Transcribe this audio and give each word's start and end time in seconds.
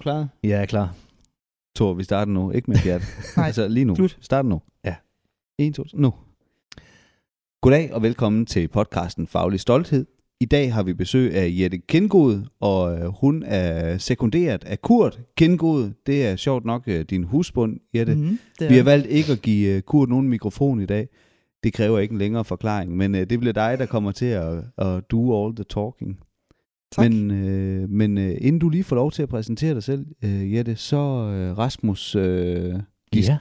klar? 0.00 0.28
Jeg 0.42 0.62
er 0.62 0.66
klar. 0.66 0.94
Tor, 1.76 1.94
vi 1.94 2.04
starter 2.04 2.32
nu. 2.32 2.50
Ikke 2.50 2.70
med 2.70 2.78
fjert. 2.78 3.02
Nej, 3.36 3.46
altså 3.46 3.68
lige 3.68 3.84
nu. 3.84 3.94
slut. 3.94 4.18
Start 4.20 4.46
nu. 4.46 4.60
Ja. 4.84 4.94
1, 5.58 5.74
2, 5.74 5.84
nu. 5.94 6.14
Goddag 7.62 7.94
og 7.94 8.02
velkommen 8.02 8.46
til 8.46 8.68
podcasten 8.68 9.26
Faglig 9.26 9.60
Stolthed. 9.60 10.06
I 10.40 10.44
dag 10.44 10.74
har 10.74 10.82
vi 10.82 10.92
besøg 10.92 11.34
af 11.34 11.48
Jette 11.58 11.78
Kindgod, 11.78 12.46
og 12.60 12.98
øh, 12.98 13.06
hun 13.20 13.42
er 13.46 13.98
sekunderet 13.98 14.64
af 14.64 14.82
Kurt 14.82 15.20
Kindgod. 15.36 15.90
Det 16.06 16.26
er 16.26 16.36
sjovt 16.36 16.64
nok 16.64 16.82
øh, 16.86 17.04
din 17.04 17.24
husbund, 17.24 17.76
Jette. 17.94 18.14
Mm. 18.14 18.38
Vi 18.68 18.76
har 18.76 18.82
valgt 18.82 19.06
ikke 19.06 19.32
at 19.32 19.42
give 19.42 19.76
øh, 19.76 19.82
Kurt 19.82 20.08
nogen 20.08 20.28
mikrofon 20.28 20.80
i 20.80 20.86
dag. 20.86 21.08
Det 21.64 21.72
kræver 21.72 21.98
ikke 21.98 22.12
en 22.12 22.18
længere 22.18 22.44
forklaring, 22.44 22.96
men 22.96 23.14
det 23.14 23.40
bliver 23.40 23.52
dig, 23.52 23.78
der 23.78 23.86
kommer 23.86 24.12
til 24.12 24.26
at, 24.26 24.64
at 24.78 25.10
do 25.10 25.44
all 25.44 25.56
the 25.56 25.64
talking. 25.64 26.20
Tak. 26.92 27.10
Men, 27.12 27.30
øh, 27.30 27.88
men 27.90 28.18
øh, 28.18 28.36
inden 28.40 28.58
du 28.58 28.68
lige 28.68 28.84
får 28.84 28.96
lov 28.96 29.12
til 29.12 29.22
at 29.22 29.28
præsentere 29.28 29.74
dig 29.74 29.82
selv, 29.82 30.06
øh, 30.24 30.52
Jette, 30.54 30.76
så 30.76 30.96
øh, 30.96 31.58
Rasmus, 31.58 32.14
øh, 32.14 32.22
de, 33.12 33.20
Ja, 33.20 33.38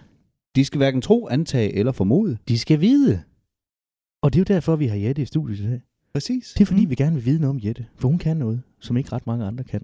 de 0.56 0.66
skal 0.66 0.78
hverken 0.78 1.02
tro, 1.02 1.28
antage 1.28 1.74
eller 1.76 1.92
formode. 1.92 2.38
de 2.48 2.60
skal 2.60 2.82
vide. 2.82 3.22
Og 4.22 4.34
det 4.34 4.40
er 4.40 4.42
jo 4.42 4.56
derfor, 4.56 4.76
vi 4.76 4.88
har 4.88 4.96
Jette 4.98 5.22
i 5.22 5.26
studiet 5.26 5.60
i 5.60 5.64
dag. 5.70 5.82
Præcis. 6.14 6.54
Det 6.58 6.62
er 6.62 6.66
fordi, 6.66 6.84
Mm. 6.86 6.90
vi 6.90 6.96
gerne 6.96 7.16
vil 7.16 7.26
vide 7.26 7.40
noget 7.42 7.50
om 7.56 7.60
Jette. 7.64 7.86
For 7.96 8.08
hun 8.08 8.18
kan 8.18 8.38
noget, 8.38 8.62
som 8.80 8.98
ikke 8.98 9.12
ret 9.12 9.28
mange 9.28 9.46
andre 9.46 9.64
kan. 9.64 9.82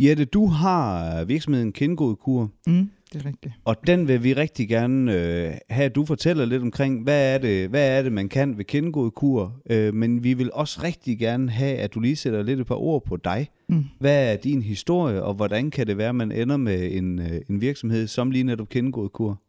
Jette, 0.00 0.24
du 0.24 0.46
har 0.46 1.24
virksomheden 1.24 1.72
Kindgod 1.72 2.16
Kur, 2.16 2.50
Mm, 2.66 2.90
det 3.12 3.20
er 3.22 3.26
rigtigt. 3.26 3.54
og 3.64 3.76
den 3.86 4.08
vil 4.08 4.22
vi 4.24 4.32
rigtig 4.34 4.68
gerne 4.68 5.12
øh, 5.14 5.54
have, 5.70 5.84
at 5.84 5.94
du 5.94 6.04
fortæller 6.04 6.44
lidt 6.44 6.62
omkring, 6.62 7.02
hvad 7.02 7.34
er 7.34 7.38
det, 7.38 7.68
hvad 7.68 7.98
er 7.98 8.02
det 8.02 8.12
man 8.12 8.28
kan 8.28 8.58
ved 8.58 8.64
Kindgod 8.64 9.10
Kur, 9.10 9.60
øh, 9.70 9.94
men 9.94 10.24
vi 10.24 10.34
vil 10.34 10.50
også 10.52 10.80
rigtig 10.82 11.18
gerne 11.18 11.50
have, 11.50 11.76
at 11.76 11.94
du 11.94 12.00
lige 12.00 12.16
sætter 12.16 12.42
lidt 12.42 12.60
et 12.60 12.66
par 12.66 12.74
ord 12.74 13.04
på 13.04 13.16
dig. 13.16 13.48
Mm. 13.68 13.84
Hvad 14.00 14.32
er 14.32 14.36
din 14.36 14.62
historie, 14.62 15.22
og 15.22 15.34
hvordan 15.34 15.70
kan 15.70 15.86
det 15.86 15.98
være, 15.98 16.08
at 16.08 16.14
man 16.14 16.32
ender 16.32 16.56
med 16.56 16.92
en, 16.96 17.18
øh, 17.18 17.40
en 17.50 17.60
virksomhed 17.60 18.06
som 18.06 18.30
lige 18.30 18.44
netop 18.44 18.68
Kindgod 18.68 19.08
Kur? 19.08 19.40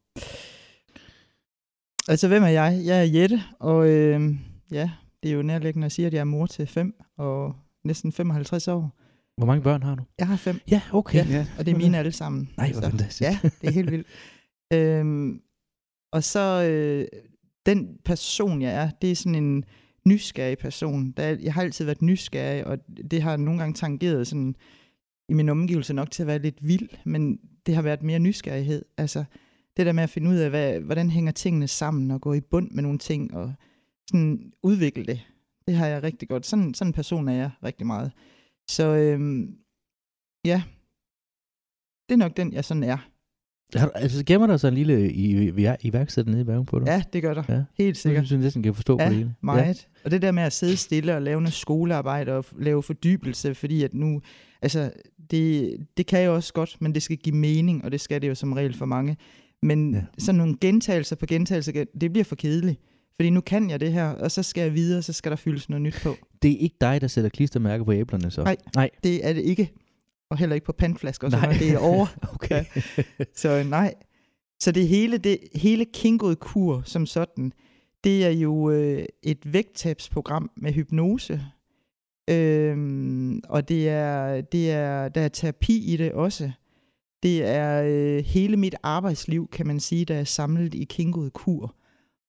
Altså, 2.08 2.28
hvem 2.28 2.44
er 2.44 2.48
jeg? 2.48 2.82
Jeg 2.86 3.00
er 3.00 3.20
Jette, 3.20 3.44
og 3.60 3.90
øh, 3.90 4.36
ja, 4.72 4.90
det 5.24 5.32
er 5.32 5.36
jo 5.36 5.42
nærliggende 5.42 5.86
at 5.86 5.92
sige, 5.92 6.06
at 6.08 6.14
jeg 6.14 6.20
er 6.20 6.24
mor 6.24 6.46
til 6.46 6.68
fem 6.68 6.94
og 7.18 7.56
næsten 7.84 8.12
55 8.12 8.68
år. 8.68 8.96
Hvor 9.40 9.46
mange 9.46 9.64
børn 9.64 9.84
har 9.84 9.96
du? 9.96 10.04
Jeg 10.18 10.28
har 10.28 10.36
fem, 10.36 10.60
Ja, 10.72 10.82
okay. 10.94 11.30
Ja. 11.30 11.48
og 11.60 11.66
det 11.66 11.74
er 11.74 11.78
mine 11.78 11.98
alle 11.98 12.12
sammen. 12.12 12.50
Nej, 12.58 12.72
hvor 12.72 12.82
fantastisk. 12.82 13.22
Ja, 13.22 13.40
det 13.62 13.68
er 13.68 13.72
helt 13.72 13.92
vildt. 13.92 14.08
øhm, 14.74 15.42
og 16.12 16.24
så 16.24 16.64
øh, 16.70 17.08
den 17.66 17.98
person, 18.06 18.62
jeg 18.62 18.74
er, 18.74 18.90
det 19.02 19.12
er 19.12 19.16
sådan 19.16 19.36
en 19.36 19.66
nysgerrig 20.06 20.58
person. 20.58 21.12
Der 21.12 21.24
er, 21.24 21.38
jeg 21.42 21.54
har 21.54 21.62
altid 21.62 21.86
været 21.86 22.02
nysgerrig, 22.02 22.68
og 22.68 22.78
det 23.12 23.22
har 23.22 23.38
nogle 23.38 23.60
gange 23.60 23.74
tangeret 23.74 24.28
sådan 24.28 24.56
i 25.30 25.34
min 25.34 25.50
omgivelse 25.50 25.94
nok 25.94 26.12
til 26.12 26.24
at 26.24 26.28
være 26.28 26.40
lidt 26.40 26.68
vild, 26.68 26.90
men 27.04 27.40
det 27.66 27.76
har 27.76 27.82
været 27.82 28.04
mere 28.04 28.20
nysgerrighed. 28.20 28.86
Altså 28.98 29.24
det 29.78 29.86
der 29.86 29.92
med 29.92 30.04
at 30.04 30.10
finde 30.10 30.30
ud 30.30 30.36
af, 30.36 30.50
hvad, 30.50 30.80
hvordan 30.80 31.10
hænger 31.10 31.32
tingene 31.32 31.68
sammen, 31.68 32.12
og 32.12 32.22
gå 32.22 32.34
i 32.34 32.42
bund 32.42 32.72
med 32.72 32.84
nogle 32.84 32.98
ting, 32.98 33.34
og 33.34 33.54
sådan 34.10 34.52
udvikle 34.64 35.06
det. 35.06 35.28
Det 35.68 35.76
har 35.76 35.88
jeg 35.88 36.04
rigtig 36.04 36.30
godt. 36.30 36.46
Sådan, 36.46 36.74
sådan 36.74 36.90
en 36.90 36.94
person 36.94 37.28
er 37.28 37.34
jeg 37.34 37.50
rigtig 37.64 37.88
meget. 37.88 38.12
Så 38.70 38.84
øhm, 38.96 39.56
ja, 40.46 40.62
det 42.10 42.14
er 42.14 42.18
nok 42.18 42.38
den, 42.38 42.54
jeg 42.54 42.66
sådan 42.66 42.84
er. 42.84 42.98
Har 43.78 43.86
du, 43.86 43.92
altså, 43.96 44.24
gemmer 44.26 44.48
der 44.48 44.58
så 44.58 44.68
en 44.68 44.74
lille 44.74 45.12
i, 45.12 45.50
i, 45.50 45.76
iværksætter 45.82 46.32
nede 46.32 46.42
i 46.42 46.46
maven 46.46 46.66
på 46.66 46.80
dig? 46.80 46.86
Ja, 46.88 47.04
det 47.14 47.22
gør 47.22 47.34
der. 47.34 47.44
Ja. 47.50 47.64
Helt 47.78 47.98
sikkert. 47.98 48.22
jeg 48.22 48.28
synes, 48.28 48.40
jeg 48.40 48.44
næsten 48.46 48.64
kan 48.64 48.76
forstå 48.76 48.98
på 48.98 49.04
det 49.04 49.10
Ja, 49.10 49.16
hele. 49.16 49.36
meget. 49.44 49.66
Ja. 49.68 50.02
Og 50.06 50.12
det 50.12 50.22
der 50.22 50.32
med 50.32 50.44
at 50.44 50.54
sidde 50.54 50.78
stille 50.78 51.16
og 51.16 51.22
lave 51.22 51.42
noget 51.42 51.54
skolearbejde 51.54 52.32
og 52.34 52.46
lave 52.60 52.84
fordybelse, 52.84 53.56
fordi 53.56 53.84
at 53.84 53.94
nu, 53.94 54.22
altså, 54.62 54.92
det, 55.32 55.78
det 55.98 56.08
kan 56.08 56.20
jeg 56.22 56.30
også 56.30 56.54
godt, 56.54 56.78
men 56.82 56.94
det 56.96 57.04
skal 57.04 57.18
give 57.18 57.36
mening, 57.36 57.86
og 57.86 57.92
det 57.92 58.02
skal 58.02 58.22
det 58.22 58.28
jo 58.30 58.36
som 58.36 58.54
regel 58.54 58.74
for 58.74 58.86
mange. 58.86 59.18
Men 59.64 59.92
Ja. 59.94 59.98
ja. 59.98 60.04
sådan 60.18 60.38
nogle 60.38 60.58
gentagelser 60.62 61.16
på 61.16 61.26
gentagelser, 61.26 61.72
gen- 61.72 61.88
det 62.02 62.12
bliver 62.12 62.24
for 62.26 62.36
kedeligt. 62.36 62.80
Fordi 63.16 63.30
nu 63.30 63.42
kan 63.42 63.70
jeg 63.70 63.80
det 63.80 63.94
her, 63.94 64.10
og 64.10 64.32
så 64.32 64.44
skal 64.44 64.62
jeg 64.62 64.74
videre, 64.74 64.98
og 64.98 65.04
så 65.04 65.14
skal 65.14 65.30
der 65.32 65.36
fyldes 65.36 65.70
noget 65.70 65.82
nyt 65.82 66.00
på. 66.04 66.16
Det 66.42 66.52
er 66.52 66.58
ikke 66.58 66.76
dig, 66.82 67.02
der 67.02 67.08
sætter 67.08 67.30
klistermærker 67.30 67.86
på 67.86 67.94
æblerne, 67.94 68.32
så? 68.32 68.44
Nej. 68.44 68.58
Nej. 68.76 68.90
Det 69.04 69.26
er 69.28 69.34
det 69.34 69.42
ikke. 69.42 69.72
Og 70.30 70.38
heller 70.38 70.56
ikke 70.56 70.66
på 70.66 70.74
pandflasker, 70.74 71.30
noget. 71.30 71.60
Det 71.60 71.72
er 71.72 71.78
over. 71.78 72.08
Okay. 72.34 72.66
Så 73.36 73.64
nej. 73.64 73.94
Så 74.60 74.72
det 74.72 74.88
hele, 74.88 75.18
det 75.18 75.38
hele 75.56 75.86
Kingod 75.86 76.36
Kur 76.36 76.82
som 76.86 77.06
sådan, 77.06 77.54
det 78.04 78.26
er 78.26 78.30
jo 78.30 78.70
øh, 78.72 79.06
et 79.24 79.54
vægttabsprogram 79.54 80.52
med 80.58 80.74
hypnose. 80.74 81.42
Øhm, 82.30 83.42
og 83.50 83.70
det 83.70 83.90
er, 83.90 84.42
det 84.42 84.72
er, 84.72 85.10
der 85.10 85.22
er 85.22 85.28
terapi 85.28 85.94
i 85.94 85.98
det 85.98 86.12
også. 86.12 86.52
Det 87.24 87.46
er 87.46 87.84
øh, 87.86 88.26
hele 88.26 88.58
mit 88.58 88.76
arbejdsliv, 88.84 89.48
kan 89.52 89.68
man 89.68 89.80
sige, 89.80 90.06
der 90.06 90.16
er 90.16 90.24
samlet 90.24 90.74
i 90.74 90.84
Kingod 90.84 91.30
Kur. 91.30 91.76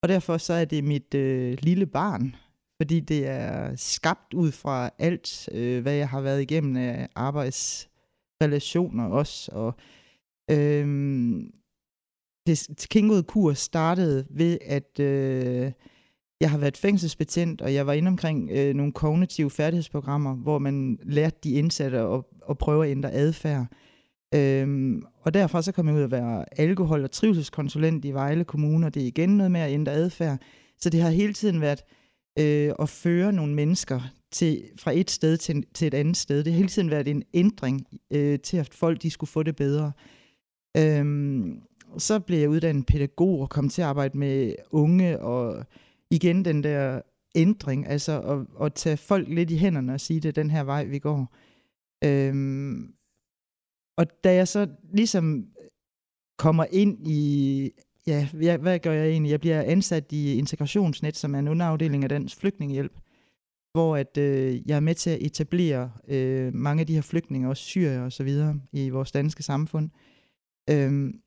Og 0.03 0.09
derfor 0.09 0.39
så 0.39 0.53
er 0.53 0.65
det 0.65 0.85
mit 0.85 1.15
øh, 1.15 1.59
lille 1.63 1.87
barn, 1.87 2.35
fordi 2.81 3.01
det 3.01 3.27
er 3.27 3.77
skabt 3.77 4.35
ud 4.35 4.53
fra 4.53 4.91
alt, 4.99 5.49
øh, 5.53 5.83
hvad 5.83 5.95
jeg 5.95 6.09
har 6.09 6.21
været 6.21 6.43
igennem 6.43 6.77
af 6.77 7.09
arbejdsrelationer 7.15 9.09
også. 9.09 9.53
Og, 9.53 9.75
øh, 10.51 10.87
det 12.47 12.87
Kingod 12.91 13.23
Kur 13.23 13.53
startede 13.53 14.27
ved, 14.31 14.59
at 14.67 15.01
øh, 15.01 15.73
jeg 16.41 16.51
har 16.51 16.59
været 16.59 16.77
fængselsbetjent, 16.77 17.63
og 17.63 17.75
jeg 17.75 17.87
var 17.87 17.93
inde 17.93 18.09
omkring 18.09 18.51
øh, 18.53 18.75
nogle 18.75 18.93
kognitive 18.93 19.51
færdighedsprogrammer, 19.51 20.35
hvor 20.35 20.59
man 20.59 20.99
lærte 21.03 21.37
de 21.45 21.53
indsatte 21.53 21.99
at, 21.99 22.23
at 22.51 22.59
prøve 22.59 22.85
at 22.85 22.91
ændre 22.91 23.13
adfærd. 23.13 23.67
Øhm, 24.35 25.03
og 25.23 25.35
derfra 25.35 25.63
så 25.63 25.73
kom 25.73 25.87
jeg 25.87 25.97
ud 25.97 26.03
at 26.03 26.11
være 26.11 26.61
alkohol- 26.61 27.05
og 27.05 27.11
trivselskonsulent 27.11 28.05
i 28.05 28.11
Vejle 28.11 28.45
Kommune, 28.45 28.87
og 28.87 28.95
det 28.95 29.03
er 29.03 29.07
igen 29.07 29.37
noget 29.37 29.53
med 29.53 29.61
at 29.61 29.73
ændre 29.73 29.93
adfærd. 29.93 30.39
Så 30.79 30.91
det 30.91 31.01
har 31.01 31.11
hele 31.11 31.33
tiden 31.33 31.61
været 31.61 31.81
øh, 31.91 32.00
øh, 32.39 32.73
at 32.79 32.89
føre 32.89 33.33
nogle 33.33 33.55
mennesker 33.55 34.01
til, 34.33 34.71
fra 34.77 34.93
et 34.93 35.11
sted 35.11 35.37
til, 35.37 35.65
til 35.75 35.87
et 35.87 35.95
andet 35.95 36.17
sted. 36.17 36.45
Det 36.45 36.53
har 36.53 36.57
hele 36.57 36.69
tiden 36.69 36.91
været 36.91 37.09
en 37.09 37.23
ændring 37.35 37.87
øh, 38.11 38.39
til, 38.39 38.57
at 38.57 38.75
folk 38.75 39.03
de 39.03 39.11
skulle 39.11 39.31
få 39.31 39.43
det 39.43 39.57
bedre. 39.57 39.93
Øhm, 40.77 41.63
så 41.99 42.21
blev 42.21 42.39
jeg 42.39 42.51
uddannet 42.51 42.87
pædagog 42.87 43.41
og 43.41 43.51
kom 43.51 43.69
til 43.69 43.83
at 43.83 43.89
arbejde 43.89 44.19
med 44.19 44.55
unge, 44.71 45.21
og 45.21 45.65
igen 46.11 46.45
den 46.45 46.63
der 46.63 47.01
ændring, 47.35 47.87
altså 47.87 48.21
at, 48.21 48.67
at 48.67 48.75
tage 48.75 48.97
folk 48.97 49.29
lidt 49.29 49.51
i 49.51 49.57
hænderne 49.57 49.95
og 49.95 50.01
sige, 50.01 50.21
det 50.21 50.29
er 50.29 50.43
den 50.43 50.51
her 50.51 50.65
vej, 50.65 50.85
vi 50.85 50.99
går. 50.99 51.37
Øhm, 52.05 52.95
og 53.99 54.07
da 54.25 54.35
jeg 54.35 54.49
så 54.49 54.69
ligesom 54.93 55.47
kommer 56.39 56.65
ind 56.71 57.09
i, 57.09 57.71
ja, 58.11 58.29
hvad, 58.33 58.59
hvad 58.59 58.79
gør 58.79 58.93
jeg 58.93 59.09
egentlig? 59.09 59.31
Jeg 59.31 59.41
bliver 59.41 59.63
ansat 59.63 60.13
i 60.13 60.35
Integrationsnet, 60.35 61.17
som 61.17 61.35
er 61.35 61.39
en 61.39 61.49
underafdeling 61.49 62.03
af 62.03 62.09
Dansk 62.09 62.37
Flygtningehjælp, 62.37 62.93
hvor 63.73 63.97
at, 63.97 64.19
øh, 64.19 64.69
jeg 64.69 64.77
er 64.77 64.81
med 64.81 64.95
til 64.95 65.11
at 65.11 65.23
etablere 65.23 65.91
øh, 66.09 66.55
mange 66.55 66.81
af 66.81 66.87
de 66.87 66.95
her 66.95 67.03
flygtninge, 67.03 67.49
også 67.49 67.63
syre 67.63 68.03
og 68.05 68.13
så 68.13 68.25
videre, 68.25 68.61
i 68.73 68.89
vores 68.89 69.13
danske 69.13 69.43
samfund. 69.43 69.91
Øhm, 70.71 71.21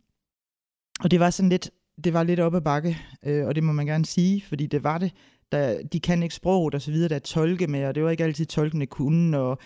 og 1.00 1.12
det 1.12 1.20
var 1.20 1.30
sådan 1.30 1.50
lidt, 1.50 1.72
det 2.04 2.14
var 2.14 2.24
lidt 2.24 2.40
op 2.40 2.56
ad 2.56 2.62
bakke, 2.62 2.98
øh, 3.26 3.48
og 3.48 3.56
det 3.56 3.64
må 3.64 3.74
man 3.74 3.86
gerne 3.86 4.06
sige, 4.06 4.42
fordi 4.42 4.68
det 4.68 4.84
var 4.84 4.98
det. 4.98 5.12
Der, 5.52 5.84
de 5.84 6.00
kan 6.00 6.24
ikke 6.24 6.36
sproget 6.36 6.76
og 6.76 6.82
så 6.82 6.92
videre, 6.92 7.10
der 7.10 7.16
er 7.16 7.20
tolke 7.20 7.68
med, 7.68 7.86
og 7.86 7.96
det 7.96 8.04
var 8.04 8.10
ikke 8.10 8.24
altid 8.24 8.46
tolkene 8.46 8.86
kunne, 8.86 9.40
og 9.40 9.58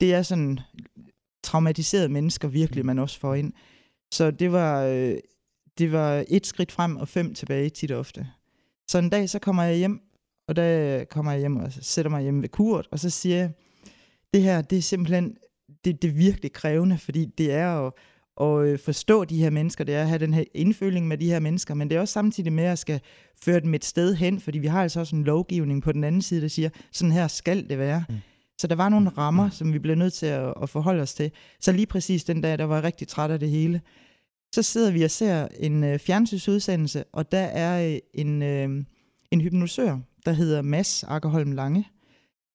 det 0.00 0.14
er 0.14 0.22
sådan 0.22 0.58
traumatiserede 1.42 2.08
mennesker 2.08 2.48
virkelig, 2.48 2.86
man 2.86 2.98
også 2.98 3.20
får 3.20 3.34
ind. 3.34 3.52
Så 4.12 4.30
det 4.30 4.52
var, 4.52 4.84
øh, 4.84 5.14
det 5.78 5.92
var 5.92 6.24
et 6.28 6.46
skridt 6.46 6.72
frem 6.72 6.96
og 6.96 7.08
fem 7.08 7.34
tilbage 7.34 7.70
tit 7.70 7.90
og 7.90 7.98
ofte. 7.98 8.26
Så 8.88 8.98
en 8.98 9.10
dag, 9.10 9.30
så 9.30 9.38
kommer 9.38 9.62
jeg 9.62 9.76
hjem, 9.76 10.00
og 10.48 10.56
der 10.56 11.04
kommer 11.04 11.32
jeg 11.32 11.40
hjem 11.40 11.56
og 11.56 11.72
sætter 11.80 12.10
mig 12.10 12.22
hjemme 12.22 12.42
ved 12.42 12.48
Kurt, 12.48 12.88
og 12.90 12.98
så 12.98 13.10
siger 13.10 13.36
jeg, 13.36 13.50
det 14.34 14.42
her, 14.42 14.62
det 14.62 14.78
er 14.78 14.82
simpelthen, 14.82 15.36
det, 15.84 16.02
det 16.02 16.08
er 16.08 16.14
virkelig 16.14 16.52
krævende, 16.52 16.98
fordi 16.98 17.24
det 17.38 17.52
er 17.52 17.86
at, 17.86 17.92
at 18.40 18.66
øh, 18.66 18.78
forstå 18.78 19.24
de 19.24 19.38
her 19.38 19.50
mennesker, 19.50 19.84
det 19.84 19.94
er 19.94 20.02
at 20.02 20.08
have 20.08 20.18
den 20.18 20.34
her 20.34 20.44
indføling 20.54 21.08
med 21.08 21.18
de 21.18 21.30
her 21.30 21.40
mennesker, 21.40 21.74
men 21.74 21.90
det 21.90 21.96
er 21.96 22.00
også 22.00 22.12
samtidig 22.12 22.52
med 22.52 22.64
at 22.64 22.78
skal 22.78 23.00
føre 23.42 23.60
dem 23.60 23.74
et 23.74 23.84
sted 23.84 24.14
hen, 24.14 24.40
fordi 24.40 24.58
vi 24.58 24.66
har 24.66 24.82
altså 24.82 25.00
også 25.00 25.16
en 25.16 25.24
lovgivning 25.24 25.82
på 25.82 25.92
den 25.92 26.04
anden 26.04 26.22
side, 26.22 26.40
der 26.40 26.48
siger, 26.48 26.70
sådan 26.92 27.12
her 27.12 27.28
skal 27.28 27.68
det 27.68 27.78
være. 27.78 28.04
Mm. 28.08 28.14
Så 28.58 28.66
der 28.66 28.74
var 28.74 28.88
nogle 28.88 29.08
rammer, 29.08 29.50
som 29.50 29.72
vi 29.72 29.78
blev 29.78 29.96
nødt 29.96 30.12
til 30.12 30.26
at, 30.26 30.54
at 30.62 30.68
forholde 30.68 31.02
os 31.02 31.14
til. 31.14 31.30
Så 31.60 31.72
lige 31.72 31.86
præcis 31.86 32.24
den 32.24 32.40
dag, 32.40 32.58
der 32.58 32.64
var 32.64 32.74
jeg 32.74 32.84
rigtig 32.84 33.08
træt 33.08 33.30
af 33.30 33.40
det 33.40 33.50
hele. 33.50 33.80
Så 34.54 34.62
sidder 34.62 34.90
vi 34.90 35.02
og 35.02 35.10
ser 35.10 35.48
en 35.60 35.84
øh, 35.84 35.98
fjernsynsudsendelse, 35.98 37.04
og 37.12 37.32
der 37.32 37.38
er 37.38 37.92
øh, 37.92 37.98
en, 38.14 38.42
øh, 38.42 38.84
en 39.30 39.40
hypnosør, 39.40 39.98
der 40.26 40.32
hedder 40.32 40.62
Mads 40.62 41.04
Akkerholm 41.04 41.52
Lange 41.52 41.88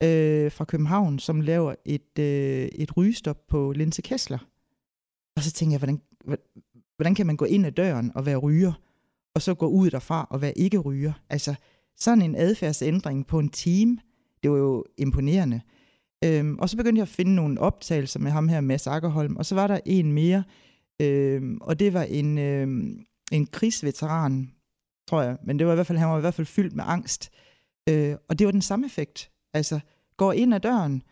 øh, 0.03 0.51
fra 0.51 0.65
København, 0.65 1.19
som 1.19 1.41
laver 1.41 1.75
et, 1.85 2.19
øh, 2.19 2.65
et 2.65 2.97
rygestop 2.97 3.47
på 3.47 3.71
Linse 3.71 4.01
Kessler. 4.01 4.37
Og 5.35 5.43
så 5.43 5.51
tænker 5.51 5.73
jeg, 5.73 5.79
hvordan, 5.79 6.01
hvordan 6.95 7.15
kan 7.15 7.27
man 7.27 7.37
gå 7.37 7.45
ind 7.45 7.65
ad 7.65 7.71
døren 7.71 8.11
og 8.15 8.25
være 8.25 8.37
ryger, 8.37 8.73
og 9.35 9.41
så 9.41 9.53
gå 9.53 9.67
ud 9.67 9.89
derfra 9.89 10.27
og 10.29 10.41
være 10.41 10.57
ikke 10.57 10.77
ryger? 10.77 11.13
Altså, 11.29 11.55
sådan 11.97 12.21
en 12.21 12.35
adfærdsændring 12.35 13.27
på 13.27 13.39
en 13.39 13.49
time, 13.49 13.97
det 14.43 14.51
var 14.51 14.57
jo 14.57 14.85
imponerende. 14.97 15.61
Øhm, 16.23 16.59
og 16.59 16.69
så 16.69 16.77
begyndte 16.77 16.99
jeg 16.99 17.03
at 17.03 17.15
finde 17.15 17.35
nogle 17.35 17.61
optagelser 17.61 18.19
med 18.19 18.31
ham 18.31 18.47
her, 18.47 18.61
Mads 18.61 18.87
Akkerholm, 18.87 19.35
og 19.35 19.45
så 19.45 19.55
var 19.55 19.67
der 19.67 19.79
en 19.85 20.11
mere, 20.11 20.43
Øh, 21.01 21.57
og 21.61 21.79
det 21.79 21.93
var 21.93 22.03
en, 22.03 22.37
øh, 22.37 22.67
en 23.31 23.47
krigsveteran, 23.47 24.51
tror 25.07 25.21
jeg, 25.21 25.37
men 25.43 25.59
det 25.59 25.67
var 25.67 25.73
i 25.73 25.75
hvert 25.75 25.87
fald, 25.87 25.97
han 25.97 26.09
var 26.09 26.17
i 26.17 26.21
hvert 26.21 26.33
fald 26.33 26.47
fyldt 26.47 26.75
med 26.75 26.83
angst. 26.87 27.31
Øh, 27.89 28.15
og 28.29 28.39
det 28.39 28.45
var 28.45 28.51
den 28.51 28.61
samme 28.61 28.85
effekt. 28.85 29.31
Altså, 29.53 29.79
går 30.17 30.33
ind 30.33 30.53
ad 30.53 30.59
døren, 30.59 31.03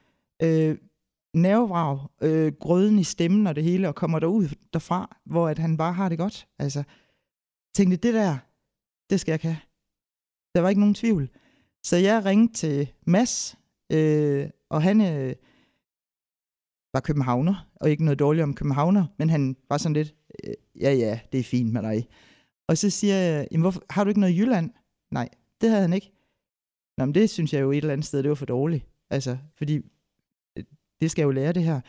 øh, 0.41 0.77
nervevrag, 1.33 1.99
øh, 2.21 2.53
grøden 2.53 2.99
i 2.99 3.03
stemmen 3.03 3.47
og 3.47 3.55
det 3.55 3.63
hele, 3.63 3.87
og 3.87 3.95
kommer 3.95 4.19
derud 4.19 4.47
derfra, 4.73 5.17
hvor 5.25 5.47
at 5.47 5.59
han 5.59 5.77
bare 5.77 5.93
har 5.93 6.09
det 6.09 6.17
godt. 6.17 6.47
Altså, 6.59 6.83
tænkte, 7.75 7.97
det 7.97 8.13
der, 8.13 8.37
det 9.09 9.19
skal 9.19 9.31
jeg 9.31 9.39
kan. 9.39 9.55
Der 10.55 10.61
var 10.61 10.69
ikke 10.69 10.81
nogen 10.81 10.95
tvivl. 10.95 11.29
Så 11.83 11.97
jeg 11.97 12.25
ringte 12.25 12.53
til 12.53 12.91
Mads, 13.05 13.57
øh, 13.91 14.49
og 14.69 14.83
han 14.83 15.01
øh, 15.01 15.35
var 16.95 16.99
københavner, 16.99 17.69
og 17.75 17.89
ikke 17.89 18.05
noget 18.05 18.19
dårligt 18.19 18.43
om 18.43 18.53
københavner, 18.53 19.05
men 19.17 19.29
han 19.29 19.55
var 19.69 19.77
sådan 19.77 19.93
lidt, 19.93 20.15
øh, 20.43 20.53
ja 20.81 20.93
ja, 20.93 21.19
det 21.31 21.39
er 21.39 21.43
fint 21.43 21.73
med 21.73 21.81
dig. 21.81 22.07
Og 22.67 22.77
så 22.77 22.89
siger 22.89 23.15
jeg, 23.15 23.47
jamen 23.51 23.61
hvorfor, 23.61 23.83
har 23.89 24.03
du 24.03 24.07
ikke 24.07 24.19
noget 24.19 24.33
i 24.33 24.39
Jylland? 24.39 24.69
Nej, 25.11 25.29
det 25.61 25.69
havde 25.69 25.81
han 25.81 25.93
ikke. 25.93 26.11
Nå, 26.97 27.05
men 27.05 27.15
det 27.15 27.29
synes 27.29 27.53
jeg 27.53 27.61
jo 27.61 27.71
et 27.71 27.77
eller 27.77 27.93
andet 27.93 28.07
sted, 28.07 28.23
det 28.23 28.29
var 28.29 28.35
for 28.35 28.45
dårligt. 28.45 28.85
Altså, 29.09 29.37
fordi 29.57 29.75
øh, 30.57 30.63
det 31.01 31.11
skal 31.11 31.21
jeg 31.21 31.27
jo 31.27 31.31
lære 31.31 31.53
det 31.53 31.63
her. 31.63 31.81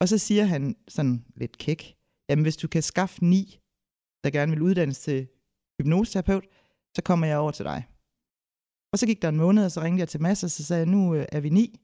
Og 0.00 0.08
så 0.08 0.18
siger 0.18 0.44
han 0.44 0.76
sådan 0.88 1.24
lidt 1.36 1.58
kæk, 1.58 1.96
jamen 2.28 2.42
hvis 2.42 2.56
du 2.56 2.68
kan 2.68 2.82
skaffe 2.82 3.24
ni, 3.24 3.60
der 4.24 4.30
gerne 4.30 4.52
vil 4.52 4.62
uddannes 4.62 5.00
til 5.00 5.28
hypnoseterapeut, 5.80 6.44
så 6.96 7.02
kommer 7.02 7.26
jeg 7.26 7.38
over 7.38 7.50
til 7.50 7.64
dig. 7.64 7.88
Og 8.92 8.98
så 8.98 9.06
gik 9.06 9.22
der 9.22 9.28
en 9.28 9.36
måned, 9.36 9.64
og 9.64 9.70
så 9.70 9.80
ringte 9.80 10.00
jeg 10.00 10.08
til 10.08 10.22
Mads, 10.22 10.44
og 10.44 10.50
så 10.50 10.64
sagde 10.64 10.80
jeg, 10.80 10.88
nu 10.88 11.14
øh, 11.14 11.26
er 11.32 11.40
vi 11.40 11.48
ni, 11.48 11.80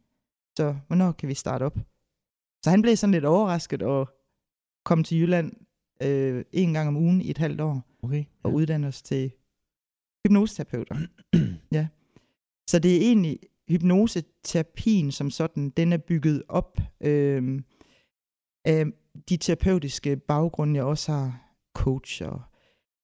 så 0.59 0.77
hvornår 0.87 1.13
kan 1.13 1.29
vi 1.29 1.35
starte 1.35 1.63
op? 1.65 1.79
Så 2.65 2.71
han 2.71 2.83
blev 2.83 2.97
sådan 2.97 3.13
lidt 3.13 3.25
overrasket 3.25 3.83
og 3.83 4.09
kom 4.85 5.05
til 5.05 5.19
Jylland 5.19 5.53
øh, 6.03 6.45
en 6.53 6.73
gang 6.73 6.89
om 6.89 6.97
ugen 6.97 7.21
i 7.21 7.31
et 7.31 7.39
halvt 7.39 7.61
år 7.61 7.89
Okay. 8.03 8.25
og 8.43 8.55
uddanne 8.55 8.87
os 8.87 9.03
til 9.03 9.33
hypnoseterapeuter. 10.27 10.97
ja. 11.79 11.89
Så 12.69 12.79
det 12.79 12.97
er 12.97 13.01
egentlig 13.01 13.39
hypnoseterapien 13.69 15.13
som 15.13 15.31
sådan, 15.31 15.71
den 15.71 15.93
er 15.93 15.97
bygget 15.97 16.43
op 16.49 16.79
øh, 17.01 17.63
af 18.65 18.87
de 19.29 19.37
terapeutiske 19.37 20.17
baggrunde, 20.17 20.75
jeg 20.75 20.85
også 20.85 21.13
har, 21.13 21.45
coach 21.75 22.23
og 22.23 22.43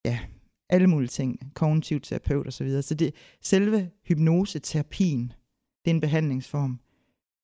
ja, 0.04 0.20
alle 0.68 0.86
mulige 0.86 1.08
ting, 1.08 1.54
kognitiv 1.54 2.00
terapeut 2.00 2.46
og 2.46 2.52
så 2.52 2.64
videre. 2.64 2.82
Så 2.82 2.94
det, 2.94 3.14
selve 3.40 3.90
hypnoseterapien, 4.04 5.32
det 5.84 5.90
er 5.90 5.94
en 5.94 6.00
behandlingsform. 6.00 6.80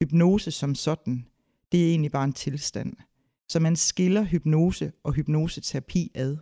Hypnose 0.03 0.51
som 0.51 0.75
sådan, 0.75 1.27
det 1.73 1.85
er 1.85 1.91
egentlig 1.91 2.13
bare 2.13 2.25
en 2.25 2.33
tilstand. 2.33 2.93
Så 3.49 3.61
man 3.61 3.77
skiller 3.77 4.25
hypnose 4.25 4.93
og 5.05 5.13
hypnoseterapi 5.13 6.11
ad. 6.15 6.37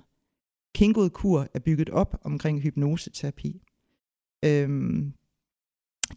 Kingod 0.74 1.10
Kur 1.10 1.46
er 1.54 1.58
bygget 1.58 1.90
op 1.90 2.20
omkring 2.24 2.60
hypnoseterapi. 2.60 3.62
Øhm, 4.44 5.12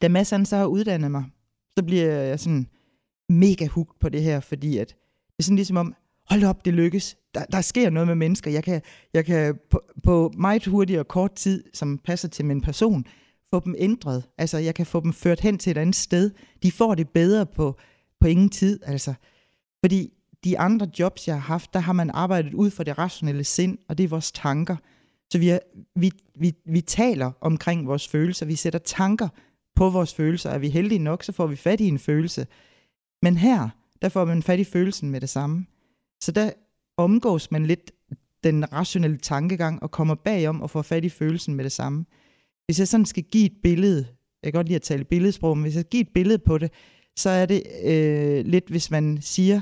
da 0.02 0.10
Massan 0.10 0.46
så 0.46 0.58
har 0.58 0.66
uddannet 0.66 1.12
mig, 1.12 1.26
så 1.78 1.84
bliver 1.86 2.06
jeg 2.06 2.40
sådan 2.40 2.68
mega 3.30 3.68
hugt 3.68 4.00
på 4.00 4.10
det 4.10 4.24
her, 4.24 4.40
fordi 4.40 4.78
at 4.78 4.88
det 5.28 5.36
er 5.40 5.44
sådan 5.44 5.56
ligesom 5.56 5.78
om, 5.78 5.96
hold 6.30 6.44
op, 6.44 6.66
det 6.66 6.74
lykkes. 6.74 7.18
Der, 7.34 7.46
der 7.46 7.62
sker 7.62 7.90
noget 7.90 8.08
med 8.08 8.16
mennesker. 8.16 8.52
Jeg 8.52 8.64
kan, 8.64 8.82
jeg 9.14 9.26
kan 9.26 9.60
på, 9.70 9.82
på 10.04 10.32
meget 10.38 10.66
hurtig 10.66 11.00
og 11.00 11.08
kort 11.08 11.34
tid, 11.34 11.64
som 11.74 11.98
passer 11.98 12.28
til 12.28 12.46
min 12.46 12.62
person, 12.62 13.06
få 13.50 13.60
dem 13.60 13.76
ændret. 13.78 14.24
Altså, 14.38 14.58
jeg 14.58 14.76
kan 14.76 14.86
få 14.86 15.00
dem 15.00 15.14
ført 15.14 15.40
hen 15.40 15.58
til 15.58 15.72
et 15.72 15.78
andet 15.78 15.96
sted. 15.96 16.32
De 16.64 16.72
får 16.72 16.96
det 16.96 17.10
bedre 17.10 17.46
på, 17.46 17.80
på 18.22 18.28
ingen 18.28 18.50
tid, 18.50 18.80
altså. 18.86 19.14
Fordi 19.86 20.14
de 20.44 20.60
andre 20.60 20.88
jobs, 21.00 21.28
jeg 21.28 21.36
har 21.36 21.42
haft, 21.42 21.74
der 21.74 21.80
har 21.80 21.94
man 21.94 22.10
arbejdet 22.10 22.54
ud 22.54 22.72
fra 22.72 22.84
det 22.84 22.98
rationelle 22.98 23.44
sind, 23.44 23.78
og 23.90 23.98
det 23.98 24.04
er 24.04 24.08
vores 24.08 24.32
tanker. 24.32 24.76
Så 25.32 25.38
vi, 25.38 25.50
er, 25.50 25.60
vi, 25.96 26.12
vi, 26.36 26.54
vi 26.66 26.82
taler 26.82 27.32
omkring 27.42 27.88
vores 27.88 28.08
følelser, 28.08 28.46
vi 28.46 28.56
sætter 28.56 28.80
tanker 28.80 29.28
på 29.76 29.90
vores 29.90 30.14
følelser. 30.14 30.50
Er 30.50 30.58
vi 30.58 30.70
heldige 30.70 31.00
nok, 31.00 31.24
så 31.24 31.32
får 31.32 31.48
vi 31.48 31.56
fat 31.56 31.80
i 31.80 31.88
en 31.88 32.00
følelse. 32.00 32.48
Men 33.22 33.38
her, 33.38 33.70
der 34.02 34.10
får 34.10 34.26
man 34.26 34.44
fat 34.44 34.60
i 34.60 34.64
følelsen 34.64 35.10
med 35.10 35.22
det 35.22 35.30
samme. 35.30 35.66
Så 36.22 36.32
der 36.32 36.52
omgås 36.98 37.52
man 37.52 37.66
lidt 37.66 37.92
den 38.44 38.74
rationelle 38.74 39.18
tankegang 39.18 39.84
og 39.84 39.92
kommer 39.92 40.16
bagom 40.16 40.62
og 40.62 40.70
får 40.70 40.82
fat 40.82 41.06
i 41.06 41.10
følelsen 41.10 41.56
med 41.56 41.64
det 41.64 41.72
samme. 41.72 42.06
Hvis 42.66 42.80
jeg 42.80 42.88
sådan 42.88 43.06
skal 43.06 43.24
give 43.24 43.46
et 43.46 43.58
billede, 43.64 44.08
jeg 44.44 44.54
kan 44.54 44.60
godt 44.60 44.68
lide 44.68 44.76
at 44.76 44.82
tale 44.82 45.04
billedsprog, 45.04 45.58
men 45.58 45.64
hvis 45.64 45.76
jeg 45.76 45.82
skal 45.82 45.90
give 45.90 46.02
et 46.02 46.14
billede 46.14 46.40
på 46.40 46.58
det, 46.58 46.72
så 47.22 47.30
er 47.30 47.46
det 47.46 47.64
øh, 47.84 48.46
lidt, 48.46 48.70
hvis 48.70 48.92
man 48.92 49.18
siger, 49.22 49.62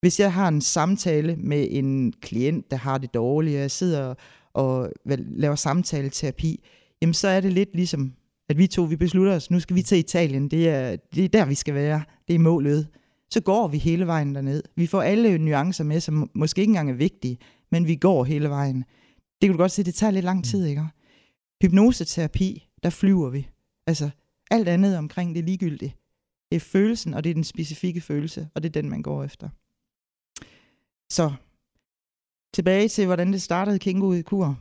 hvis 0.00 0.20
jeg 0.20 0.32
har 0.32 0.48
en 0.48 0.60
samtale 0.60 1.36
med 1.36 1.68
en 1.70 2.12
klient, 2.12 2.70
der 2.70 2.76
har 2.76 2.98
det 2.98 3.14
dårligt, 3.14 3.54
og 3.54 3.60
jeg 3.60 3.70
sidder 3.70 4.14
og, 4.54 4.92
laver 5.04 5.54
samtaleterapi, 5.54 6.64
jamen 7.02 7.14
så 7.14 7.28
er 7.28 7.40
det 7.40 7.52
lidt 7.52 7.74
ligesom, 7.74 8.12
at 8.48 8.58
vi 8.58 8.66
to, 8.66 8.82
vi 8.82 8.96
beslutter 8.96 9.34
os, 9.34 9.50
nu 9.50 9.60
skal 9.60 9.76
vi 9.76 9.82
til 9.82 9.98
Italien, 9.98 10.48
det 10.48 10.68
er, 10.68 10.96
det 11.14 11.24
er 11.24 11.28
der, 11.28 11.44
vi 11.44 11.54
skal 11.54 11.74
være, 11.74 12.02
det 12.28 12.34
er 12.34 12.38
målet. 12.38 12.88
Så 13.30 13.40
går 13.40 13.68
vi 13.68 13.78
hele 13.78 14.06
vejen 14.06 14.34
derned. 14.34 14.62
Vi 14.76 14.86
får 14.86 15.02
alle 15.02 15.38
nuancer 15.38 15.84
med, 15.84 16.00
som 16.00 16.30
måske 16.34 16.60
ikke 16.60 16.70
engang 16.70 16.90
er 16.90 16.94
vigtige, 16.94 17.38
men 17.70 17.86
vi 17.86 17.94
går 17.94 18.24
hele 18.24 18.48
vejen. 18.48 18.76
Det 19.40 19.48
kan 19.48 19.50
du 19.50 19.56
godt 19.56 19.72
se, 19.72 19.82
det 19.82 19.94
tager 19.94 20.10
lidt 20.10 20.24
lang 20.24 20.44
tid, 20.44 20.66
ikke? 20.66 20.82
Hypnoseterapi, 21.62 22.68
der 22.82 22.90
flyver 22.90 23.30
vi. 23.30 23.48
Altså, 23.86 24.10
alt 24.50 24.68
andet 24.68 24.98
omkring 24.98 25.34
det 25.34 25.40
er 25.40 25.46
ligegyldigt. 25.46 25.99
Det 26.50 26.56
er 26.56 26.60
følelsen, 26.60 27.14
og 27.14 27.24
det 27.24 27.30
er 27.30 27.34
den 27.34 27.44
specifikke 27.44 28.00
følelse, 28.00 28.48
og 28.54 28.62
det 28.62 28.68
er 28.68 28.82
den, 28.82 28.90
man 28.90 29.02
går 29.02 29.24
efter. 29.24 29.48
Så, 31.10 31.32
tilbage 32.54 32.88
til, 32.88 33.06
hvordan 33.06 33.32
det 33.32 33.42
startede 33.42 33.78
Kingo 33.78 34.12
i 34.12 34.22
kur. 34.22 34.60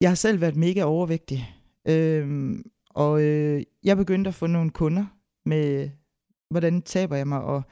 Jeg 0.00 0.10
har 0.10 0.14
selv 0.14 0.40
været 0.40 0.56
mega 0.56 0.82
overvægtig, 0.82 1.54
øhm, 1.88 2.70
og 2.90 3.22
øh, 3.22 3.62
jeg 3.84 3.96
begyndte 3.96 4.28
at 4.28 4.34
få 4.34 4.46
nogle 4.46 4.70
kunder 4.70 5.06
med, 5.44 5.90
hvordan 6.50 6.82
taber 6.82 7.16
jeg 7.16 7.28
mig, 7.28 7.40
og 7.40 7.62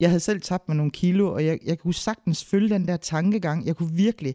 jeg 0.00 0.10
havde 0.10 0.20
selv 0.20 0.40
tabt 0.40 0.68
mig 0.68 0.76
nogle 0.76 0.92
kilo, 0.92 1.32
og 1.32 1.46
jeg, 1.46 1.58
jeg 1.64 1.78
kunne 1.78 1.94
sagtens 1.94 2.44
følge 2.44 2.68
den 2.68 2.88
der 2.88 2.96
tankegang. 2.96 3.66
Jeg 3.66 3.76
kunne 3.76 3.92
virkelig, 3.92 4.34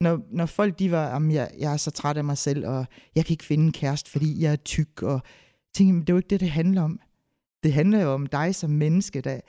når, 0.00 0.20
når 0.30 0.46
folk 0.46 0.78
de 0.78 0.90
var, 0.90 1.08
jamen, 1.08 1.32
jeg, 1.32 1.50
jeg 1.58 1.72
er 1.72 1.76
så 1.76 1.90
træt 1.90 2.16
af 2.16 2.24
mig 2.24 2.38
selv, 2.38 2.66
og 2.66 2.86
jeg 3.14 3.24
kan 3.24 3.32
ikke 3.32 3.44
finde 3.44 3.64
en 3.64 3.72
kæreste, 3.72 4.10
fordi 4.10 4.42
jeg 4.42 4.52
er 4.52 4.56
tyk, 4.56 5.02
og 5.02 5.20
tænkte, 5.74 5.92
men 5.92 6.00
det 6.00 6.08
er 6.08 6.14
jo 6.14 6.18
ikke 6.18 6.30
det, 6.30 6.40
det 6.40 6.50
handler 6.50 6.82
om. 6.82 7.00
Det 7.62 7.72
handler 7.72 8.02
jo 8.02 8.12
om 8.12 8.26
dig 8.26 8.54
som 8.54 8.70
menneske, 8.70 9.20
der, 9.20 9.40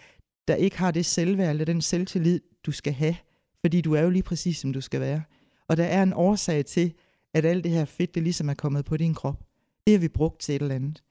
der 0.48 0.56
ikke 0.56 0.78
har 0.78 0.92
det 0.92 1.06
selvværd, 1.06 1.50
eller 1.50 1.66
den 1.66 1.82
selvtillid, 1.82 2.40
du 2.66 2.72
skal 2.72 2.94
have, 2.94 3.16
fordi 3.62 3.82
du 3.82 3.94
er 3.94 4.02
jo 4.02 4.10
lige 4.10 4.24
præcis, 4.24 4.58
som 4.58 4.74
du 4.74 4.82
skal 4.82 5.02
være. 5.02 5.24
Og 5.68 5.78
der 5.78 5.84
er 5.84 6.04
en 6.04 6.14
årsag 6.14 6.66
til, 6.66 6.94
at 7.34 7.46
alt 7.46 7.64
det 7.64 7.72
her 7.72 7.86
fedt, 7.86 8.16
det 8.16 8.24
ligesom 8.24 8.50
er 8.50 8.54
kommet 8.54 8.86
på 8.86 8.98
din 8.98 9.14
krop. 9.14 9.44
Det 9.88 9.94
har 9.94 10.00
vi 10.00 10.08
brugt 10.08 10.40
til 10.40 10.56
et 10.56 10.62
eller 10.62 10.76
andet. 10.76 11.04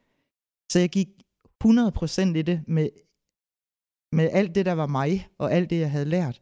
Så 0.69 0.79
jeg 0.79 0.89
gik 0.89 1.09
100% 1.65 2.23
i 2.37 2.43
det 2.43 2.63
med, 2.67 2.89
med 4.13 4.29
alt 4.33 4.55
det, 4.55 4.67
der 4.67 4.73
var 4.73 4.87
mig, 4.87 5.29
og 5.39 5.53
alt 5.53 5.71
det, 5.71 5.81
jeg 5.81 5.91
havde 5.91 6.05
lært. 6.05 6.41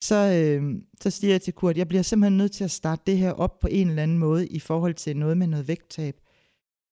Så, 0.00 0.14
øh, 0.14 0.82
så 1.00 1.10
siger 1.10 1.30
jeg 1.30 1.42
til 1.42 1.52
Kurt, 1.52 1.78
jeg 1.78 1.88
bliver 1.88 2.02
simpelthen 2.02 2.36
nødt 2.36 2.52
til 2.52 2.64
at 2.64 2.70
starte 2.70 3.02
det 3.06 3.18
her 3.18 3.32
op 3.32 3.58
på 3.58 3.68
en 3.70 3.88
eller 3.88 4.02
anden 4.02 4.18
måde, 4.18 4.46
i 4.46 4.58
forhold 4.58 4.94
til 4.94 5.16
noget 5.16 5.38
med 5.38 5.46
noget 5.46 5.68
vægttab. 5.68 6.20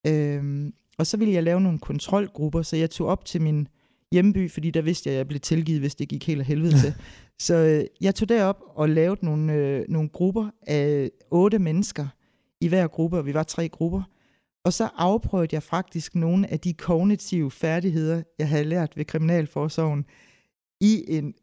Øh, 0.07 0.73
og 1.03 1.07
så 1.07 1.17
ville 1.17 1.35
jeg 1.35 1.43
lave 1.43 1.61
nogle 1.61 1.79
kontrolgrupper, 1.79 2.63
så 2.63 2.77
jeg 2.77 2.91
tog 2.91 3.07
op 3.07 3.25
til 3.25 3.43
min 3.43 3.69
hjemby, 4.13 4.51
fordi 4.51 4.71
der 4.71 4.83
vidste 4.83 5.09
jeg, 5.09 5.15
at 5.15 5.19
jeg 5.19 5.29
blev 5.29 5.41
tilgivet, 5.41 5.81
hvis 5.81 5.95
det 5.95 6.09
gik 6.09 6.27
helt 6.27 6.41
af 6.41 6.47
helvede 6.47 6.81
til. 6.81 6.95
så 7.47 7.55
øh, 7.55 7.85
jeg 8.01 8.15
tog 8.15 8.29
derop 8.29 8.63
og 8.67 8.89
lavede 8.89 9.25
nogle, 9.25 9.53
øh, 9.53 9.85
nogle 9.89 10.09
grupper 10.09 10.51
af 10.67 11.11
otte 11.31 11.59
mennesker 11.59 12.07
i 12.61 12.69
hver 12.69 12.87
gruppe, 12.87 13.19
og 13.19 13.27
vi 13.27 13.35
var 13.35 13.43
tre 13.43 13.69
grupper. 13.69 14.03
Og 14.65 14.73
så 14.73 14.89
afprøvede 14.97 15.49
jeg 15.53 15.63
faktisk 15.63 16.15
nogle 16.15 16.53
af 16.53 16.61
de 16.61 16.75
kognitive 16.75 17.51
færdigheder, 17.51 18.23
jeg 18.39 18.49
havde 18.49 18.65
lært 18.65 18.97
ved 18.97 19.05
Kriminalforsorgen, 19.05 20.05
i 20.81 21.05
en, 21.09 21.35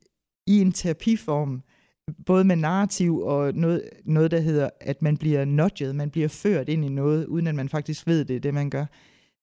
i 0.48 0.62
en 0.62 0.72
terapiform, 0.72 1.62
både 2.26 2.44
med 2.44 2.56
narrativ 2.56 3.18
og 3.18 3.54
noget, 3.54 3.90
noget, 4.06 4.32
der 4.32 4.40
hedder, 4.40 4.70
at 4.82 5.02
man 5.02 5.18
bliver 5.18 5.46
nudget, 5.46 5.96
man 5.96 6.10
bliver 6.10 6.28
ført 6.28 6.70
ind 6.70 6.86
i 6.86 6.90
noget, 6.90 7.26
uden 7.26 7.48
at 7.48 7.56
man 7.56 7.70
faktisk 7.70 8.08
ved 8.08 8.26
det, 8.26 8.44
det 8.44 8.54
man 8.54 8.70
gør. 8.70 8.86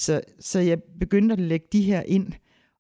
Så, 0.00 0.20
så 0.40 0.58
jeg 0.58 0.82
begyndte 1.00 1.32
at 1.32 1.40
lægge 1.40 1.66
de 1.72 1.82
her 1.82 2.02
ind, 2.02 2.32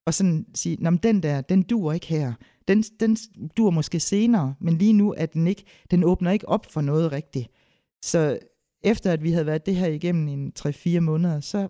og 0.06 0.14
sådan 0.14 0.46
sige, 0.54 0.76
Nå, 0.80 0.90
den 0.90 1.22
der, 1.22 1.40
den 1.40 1.62
duer 1.62 1.92
ikke 1.92 2.06
her. 2.06 2.32
Den, 2.68 2.82
den 2.82 3.16
duer 3.56 3.70
måske 3.70 4.00
senere, 4.00 4.54
men 4.60 4.78
lige 4.78 4.92
nu 4.92 5.14
er 5.16 5.26
den 5.26 5.46
ikke, 5.46 5.64
den 5.90 6.04
åbner 6.04 6.30
ikke 6.30 6.48
op 6.48 6.66
for 6.70 6.80
noget 6.80 7.12
rigtigt. 7.12 7.48
Så 8.02 8.38
efter 8.82 9.12
at 9.12 9.22
vi 9.22 9.30
havde 9.30 9.46
været 9.46 9.66
det 9.66 9.76
her 9.76 9.86
igennem 9.86 10.28
en 10.28 10.52
3-4 10.58 11.00
måneder, 11.00 11.40
så 11.40 11.68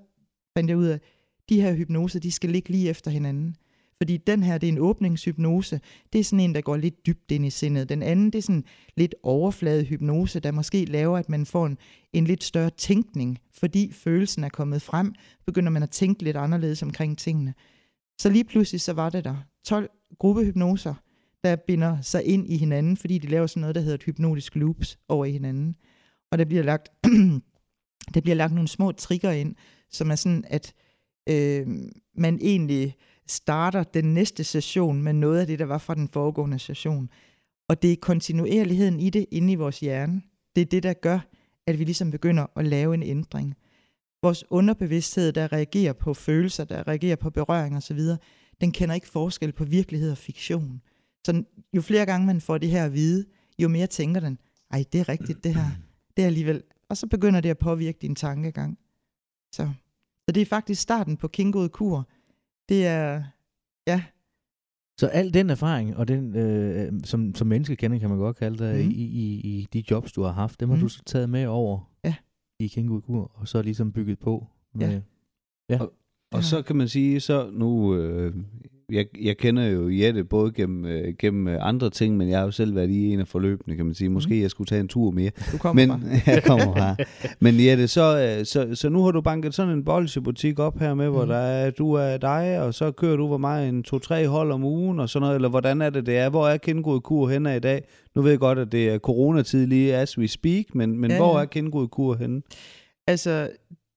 fandt 0.57 0.71
jeg 0.71 0.79
ud 0.79 0.87
af, 0.87 0.95
at 0.95 1.01
de 1.49 1.61
her 1.61 1.75
hypnoser, 1.75 2.21
de 2.21 2.33
skal 2.33 2.51
ligge 2.51 2.71
lige 2.71 2.89
efter 2.89 3.11
hinanden. 3.11 3.57
Fordi 3.99 4.17
den 4.17 4.43
her, 4.43 4.59
det 4.59 4.69
er 4.69 4.73
en 4.73 4.79
åbningshypnose. 4.79 5.81
Det 6.13 6.19
er 6.19 6.25
sådan 6.25 6.41
en, 6.41 6.55
der 6.55 6.61
går 6.61 6.77
lidt 6.77 7.07
dybt 7.07 7.31
ind 7.31 7.47
i 7.47 7.51
sindet. 7.51 7.89
Den 7.89 8.03
anden, 8.03 8.27
det 8.27 8.39
er 8.39 8.43
sådan 8.43 8.65
lidt 8.97 9.15
overflade 9.23 9.85
hypnose, 9.85 10.41
der 10.41 10.51
måske 10.53 10.85
laver, 10.85 11.19
at 11.19 11.29
man 11.29 11.47
får 11.47 11.67
en, 11.67 11.79
en 12.13 12.25
lidt 12.25 12.45
større 12.45 12.71
tænkning. 12.71 13.39
Fordi 13.53 13.93
følelsen 13.93 14.45
er 14.45 14.49
kommet 14.49 14.83
frem, 14.83 15.15
begynder 15.47 15.71
man 15.71 15.83
at 15.83 15.91
tænke 15.91 16.23
lidt 16.23 16.37
anderledes 16.37 16.83
omkring 16.83 17.19
tingene. 17.19 17.55
Så 18.19 18.31
lige 18.31 18.45
pludselig 18.45 18.81
så 18.81 18.93
var 18.93 19.11
det 19.11 19.25
der 19.25 19.37
12 19.65 19.91
gruppehypnoser, 20.19 20.95
der 21.45 21.57
binder 21.57 22.01
sig 22.01 22.25
ind 22.25 22.49
i 22.49 22.57
hinanden, 22.57 22.97
fordi 22.97 23.19
de 23.19 23.27
laver 23.27 23.47
sådan 23.47 23.61
noget, 23.61 23.75
der 23.75 23.81
hedder 23.81 23.95
et 23.95 24.03
hypnotisk 24.03 24.57
loops 24.57 24.99
over 25.09 25.25
i 25.25 25.33
hinanden. 25.33 25.77
Og 26.31 26.39
der 26.39 26.45
bliver 26.45 26.63
lagt, 26.63 26.89
der 28.15 28.21
bliver 28.21 28.35
lagt 28.35 28.55
nogle 28.55 28.69
små 28.69 28.93
trigger 28.93 29.31
ind, 29.31 29.55
som 29.91 30.11
er 30.11 30.15
sådan, 30.15 30.45
at 30.47 30.73
øh, 31.29 31.67
man 32.15 32.39
egentlig 32.43 32.95
starter 33.27 33.83
den 33.83 34.15
næste 34.15 34.45
session 34.45 35.03
med 35.03 35.13
noget 35.13 35.41
af 35.41 35.47
det, 35.47 35.59
der 35.59 35.65
var 35.65 35.79
fra 35.79 35.95
den 35.95 36.09
foregående 36.09 36.59
session. 36.59 37.11
Og 37.69 37.83
det 37.83 37.93
er 37.93 37.97
kontinuerligheden 37.97 39.01
i 39.01 39.11
det 39.11 39.27
inde 39.31 39.53
i 39.53 39.57
vores 39.57 39.81
hjerne. 39.81 40.23
Det 40.57 40.61
er 40.61 40.67
det, 40.67 40.83
der 40.83 40.93
gør, 40.93 41.19
at 41.67 41.79
vi 41.79 41.85
ligesom 41.85 42.11
begynder 42.11 42.47
at 42.57 42.65
lave 42.65 42.95
en 42.95 43.03
ændring. 43.03 43.55
Vores 44.23 44.45
underbevidsthed, 44.51 45.33
der 45.33 45.53
reagerer 45.53 45.93
på 45.93 46.15
følelser, 46.15 46.65
der 46.65 46.89
reagerer 46.89 47.17
på 47.17 47.31
berøring 47.31 47.77
osv., 47.77 48.01
den 48.61 48.73
kender 48.73 48.95
ikke 48.95 49.09
forskel 49.09 49.53
på 49.53 49.65
virkelighed 49.65 50.11
og 50.11 50.19
fiktion. 50.19 50.81
Så 51.27 51.43
jo 51.73 51.83
flere 51.83 52.07
gange 52.07 52.27
man 52.27 52.41
får 52.41 52.59
det 52.59 52.71
her 52.71 52.85
at 52.85 52.93
vide, 52.93 53.25
jo 53.59 53.69
mere 53.69 53.87
tænker 53.87 54.21
den, 54.21 54.39
ej, 54.71 54.85
det 54.93 55.01
er 55.01 55.09
rigtigt 55.09 55.45
det 55.45 55.55
her. 55.55 55.67
Det 56.17 56.23
er 56.23 56.27
alligevel. 56.27 56.63
Og 56.89 56.97
så 56.97 57.07
begynder 57.07 57.41
det 57.41 57.49
at 57.49 57.59
påvirke 57.59 57.99
din 58.03 58.15
tankegang. 58.15 58.79
Så, 59.53 59.71
så 60.25 60.33
det 60.33 60.41
er 60.41 60.47
faktisk 60.47 60.83
starten 60.83 61.17
på 61.17 61.29
Kingod 61.29 61.69
Kur. 61.69 62.09
Det 62.69 62.87
er, 62.87 63.23
ja. 63.87 64.03
Så 65.01 65.07
al 65.07 65.35
den 65.35 65.51
erfaring, 65.51 65.97
og 65.97 66.09
den, 66.09 66.37
øh, 66.37 66.93
som, 67.05 67.35
som 67.35 67.47
menneske 67.47 67.77
kender, 67.77 67.99
kan 67.99 68.09
man 68.09 68.19
godt 68.19 68.37
kalde 68.37 68.65
det, 68.65 68.85
mm. 68.85 68.91
i, 68.91 68.95
i, 68.95 69.41
i 69.41 69.69
de 69.73 69.85
jobs, 69.91 70.13
du 70.13 70.23
har 70.23 70.33
haft, 70.33 70.61
dem 70.61 70.69
har 70.69 70.77
mm. 70.77 70.83
du 70.83 70.89
så 70.89 71.03
taget 71.07 71.31
med 71.31 71.47
over 71.47 71.93
ja. 72.05 72.15
i 72.61 72.67
Kingod 72.67 73.03
Kur, 73.03 73.33
og 73.35 73.49
så 73.49 73.63
ligesom 73.63 73.93
bygget 73.93 74.19
på. 74.19 74.47
Med, 74.75 74.89
Ja. 74.89 75.01
ja. 75.75 75.81
Og, 75.81 75.93
og 76.33 76.45
så 76.45 76.63
kan 76.63 76.77
man 76.77 76.89
sige, 76.89 77.21
så 77.21 77.51
nu, 77.51 77.95
øh, 77.95 78.35
jeg, 78.93 79.07
jeg 79.23 79.37
kender 79.37 79.67
jo 79.67 79.89
Jette 79.89 80.25
både 80.25 80.53
gennem, 80.53 80.85
øh, 80.85 81.15
gennem 81.19 81.49
øh, 81.49 81.59
andre 81.61 81.91
ting, 81.91 82.17
men 82.17 82.29
jeg 82.29 82.39
har 82.39 82.45
jo 82.45 82.51
selv 82.51 82.75
været 82.75 82.91
i 82.91 83.13
en 83.13 83.21
af 83.21 83.29
forløbene, 83.29 83.77
kan 83.77 83.87
man 83.87 83.95
sige. 83.95 84.09
Måske 84.09 84.35
Mhm. 84.35 84.43
jeg 84.43 84.51
skulle 84.51 84.67
tage 84.69 84.81
en 84.81 84.89
tur 84.89 85.11
mere. 85.11 85.31
Du 85.53 85.59
kommer 85.59 85.87
Men 85.87 86.01
bare. 86.01 86.21
jeg 86.35 86.43
kommer 86.45 86.75
her. 86.75 86.95
Men 87.41 87.55
Jette, 87.67 87.89
så, 87.89 88.37
øh, 88.39 88.45
så, 88.47 88.75
så 88.75 88.89
nu 88.89 89.03
har 89.05 89.11
du 89.11 89.21
banket 89.21 89.55
sådan 89.55 89.73
en 89.73 89.85
bolsjebutik 89.85 90.59
op 90.59 90.79
her 90.79 90.95
med, 90.95 91.09
hvor 91.09 91.21
Mhm. 91.25 91.29
der 91.29 91.37
er, 91.37 91.71
du 91.71 91.93
er 91.93 92.17
dig, 92.17 92.61
og 92.63 92.75
så 92.75 92.91
kører 92.91 93.17
du 93.17 93.27
hvor 93.27 93.39
meget, 93.39 93.69
en 93.69 93.83
to-tre 93.83 94.29
hold 94.29 94.53
om 94.53 94.65
ugen 94.65 95.01
og 95.01 95.09
sådan 95.09 95.25
noget, 95.25 95.35
eller 95.35 95.49
hvordan 95.49 95.81
er 95.83 95.91
det, 95.91 96.07
det 96.07 96.17
er? 96.19 96.29
Hvor 96.29 96.49
er 96.49 96.57
Kindgod 96.57 97.01
Kur 97.01 97.29
henne 97.29 97.57
i 97.57 97.61
dag? 97.61 97.85
Nu 98.15 98.23
ved 98.23 98.31
jeg 98.31 98.39
godt, 98.41 98.59
at 98.59 98.73
det 98.73 98.89
er 98.89 98.99
coronatid 98.99 99.67
lige 99.67 99.95
as 99.97 100.19
we 100.19 100.29
speak, 100.29 100.65
men, 100.75 100.99
men 100.99 101.11
Ja, 101.11 101.17
hvor 101.17 101.39
er 101.41 101.45
Kindgod 101.45 101.89
Kur 101.89 102.15
henne? 102.15 102.43
Altså, 103.09 103.49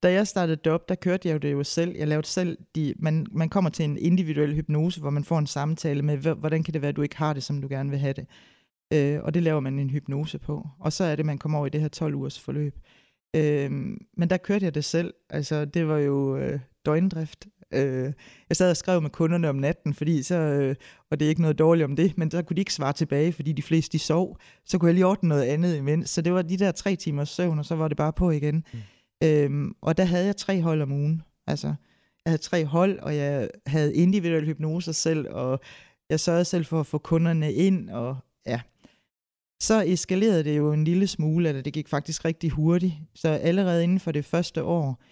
da 0.03 0.11
jeg 0.11 0.27
startede 0.27 0.61
det 0.63 0.73
op, 0.73 0.89
der 0.89 0.95
kørte 0.95 1.27
jeg 1.27 1.33
jo 1.33 1.37
det 1.37 1.51
jo 1.51 1.63
selv. 1.63 1.95
Jeg 1.97 2.07
lavede 2.07 2.27
selv 2.27 2.57
de, 2.75 2.93
man, 2.99 3.27
man 3.31 3.49
kommer 3.49 3.69
til 3.69 3.85
en 3.85 3.97
individuel 3.97 4.55
hypnose, 4.55 5.01
hvor 5.01 5.09
man 5.09 5.23
får 5.23 5.39
en 5.39 5.47
samtale 5.47 6.01
med, 6.01 6.17
hvordan 6.17 6.63
kan 6.63 6.73
det 6.73 6.81
være, 6.81 6.89
at 6.89 6.95
du 6.95 7.01
ikke 7.01 7.17
har 7.17 7.33
det, 7.33 7.43
som 7.43 7.61
du 7.61 7.67
gerne 7.67 7.89
vil 7.89 7.99
have 7.99 8.13
det. 8.13 8.27
Øh, 8.93 9.23
og 9.23 9.33
det 9.33 9.43
laver 9.43 9.59
man 9.59 9.79
en 9.79 9.89
hypnose 9.89 10.39
på. 10.39 10.67
Og 10.79 10.93
så 10.93 11.03
er 11.03 11.15
det, 11.15 11.25
man 11.25 11.37
kommer 11.37 11.57
over 11.57 11.67
i 11.67 11.69
det 11.69 11.81
her 11.81 11.87
12 11.87 12.15
ugers 12.15 12.39
forløb. 12.39 12.79
Øh, 13.35 13.71
men 14.17 14.29
der 14.29 14.37
kørte 14.37 14.65
jeg 14.65 14.75
det 14.75 14.85
selv. 14.85 15.13
Altså, 15.29 15.65
det 15.65 15.87
var 15.87 15.97
jo 15.97 16.37
øh, 16.37 16.59
døgndrift. 16.85 17.47
Øh, 17.73 18.13
jeg 18.49 18.57
sad 18.57 18.69
og 18.69 18.77
skrev 18.77 19.01
med 19.01 19.09
kunderne 19.09 19.49
om 19.49 19.55
natten, 19.55 19.93
fordi 19.93 20.23
så, 20.23 20.35
øh, 20.35 20.75
og 21.11 21.19
det 21.19 21.25
er 21.25 21.29
ikke 21.29 21.41
noget 21.41 21.59
dårligt 21.59 21.85
om 21.85 21.95
det, 21.95 22.17
men 22.17 22.31
så 22.31 22.41
kunne 22.41 22.55
de 22.55 22.61
ikke 22.61 22.73
svare 22.73 22.93
tilbage, 22.93 23.33
fordi 23.33 23.51
de 23.51 23.61
fleste 23.61 23.93
de 23.93 23.99
sov. 23.99 24.37
Så 24.65 24.77
kunne 24.77 24.87
jeg 24.87 24.93
lige 24.93 25.05
ordne 25.05 25.29
noget 25.29 25.43
andet 25.43 25.77
imens. 25.77 26.09
Så 26.09 26.21
det 26.21 26.33
var 26.33 26.41
de 26.41 26.57
der 26.57 26.71
tre 26.71 26.95
timers 26.95 27.29
søvn, 27.29 27.59
og 27.59 27.65
så 27.65 27.75
var 27.75 27.87
det 27.87 27.97
bare 27.97 28.13
på 28.13 28.31
igen. 28.31 28.63
Mm. 28.73 28.79
Øhm, 29.23 29.75
og 29.81 29.97
der 29.97 30.03
havde 30.03 30.25
jeg 30.25 30.37
tre 30.37 30.61
hold 30.61 30.81
om 30.81 30.91
ugen. 30.91 31.21
Altså, 31.47 31.67
jeg 32.25 32.31
havde 32.31 32.41
tre 32.41 32.65
hold, 32.65 32.99
og 32.99 33.15
jeg 33.15 33.49
havde 33.65 33.95
individuel 33.95 34.45
hypnose 34.45 34.93
selv, 34.93 35.27
og 35.29 35.59
jeg 36.09 36.19
sørgede 36.19 36.45
selv 36.45 36.65
for 36.65 36.79
at 36.79 36.85
få 36.85 36.97
kunderne 36.97 37.53
ind, 37.53 37.89
og 37.89 38.17
ja. 38.45 38.61
Så 39.61 39.83
eskalerede 39.87 40.43
det 40.43 40.57
jo 40.57 40.73
en 40.73 40.83
lille 40.83 41.07
smule, 41.07 41.49
eller 41.49 41.61
det 41.61 41.73
gik 41.73 41.87
faktisk 41.87 42.25
rigtig 42.25 42.49
hurtigt. 42.49 42.93
Så 43.15 43.29
allerede 43.29 43.83
inden 43.83 43.99
for 43.99 44.11
det 44.11 44.25
første 44.25 44.63
år, 44.63 45.03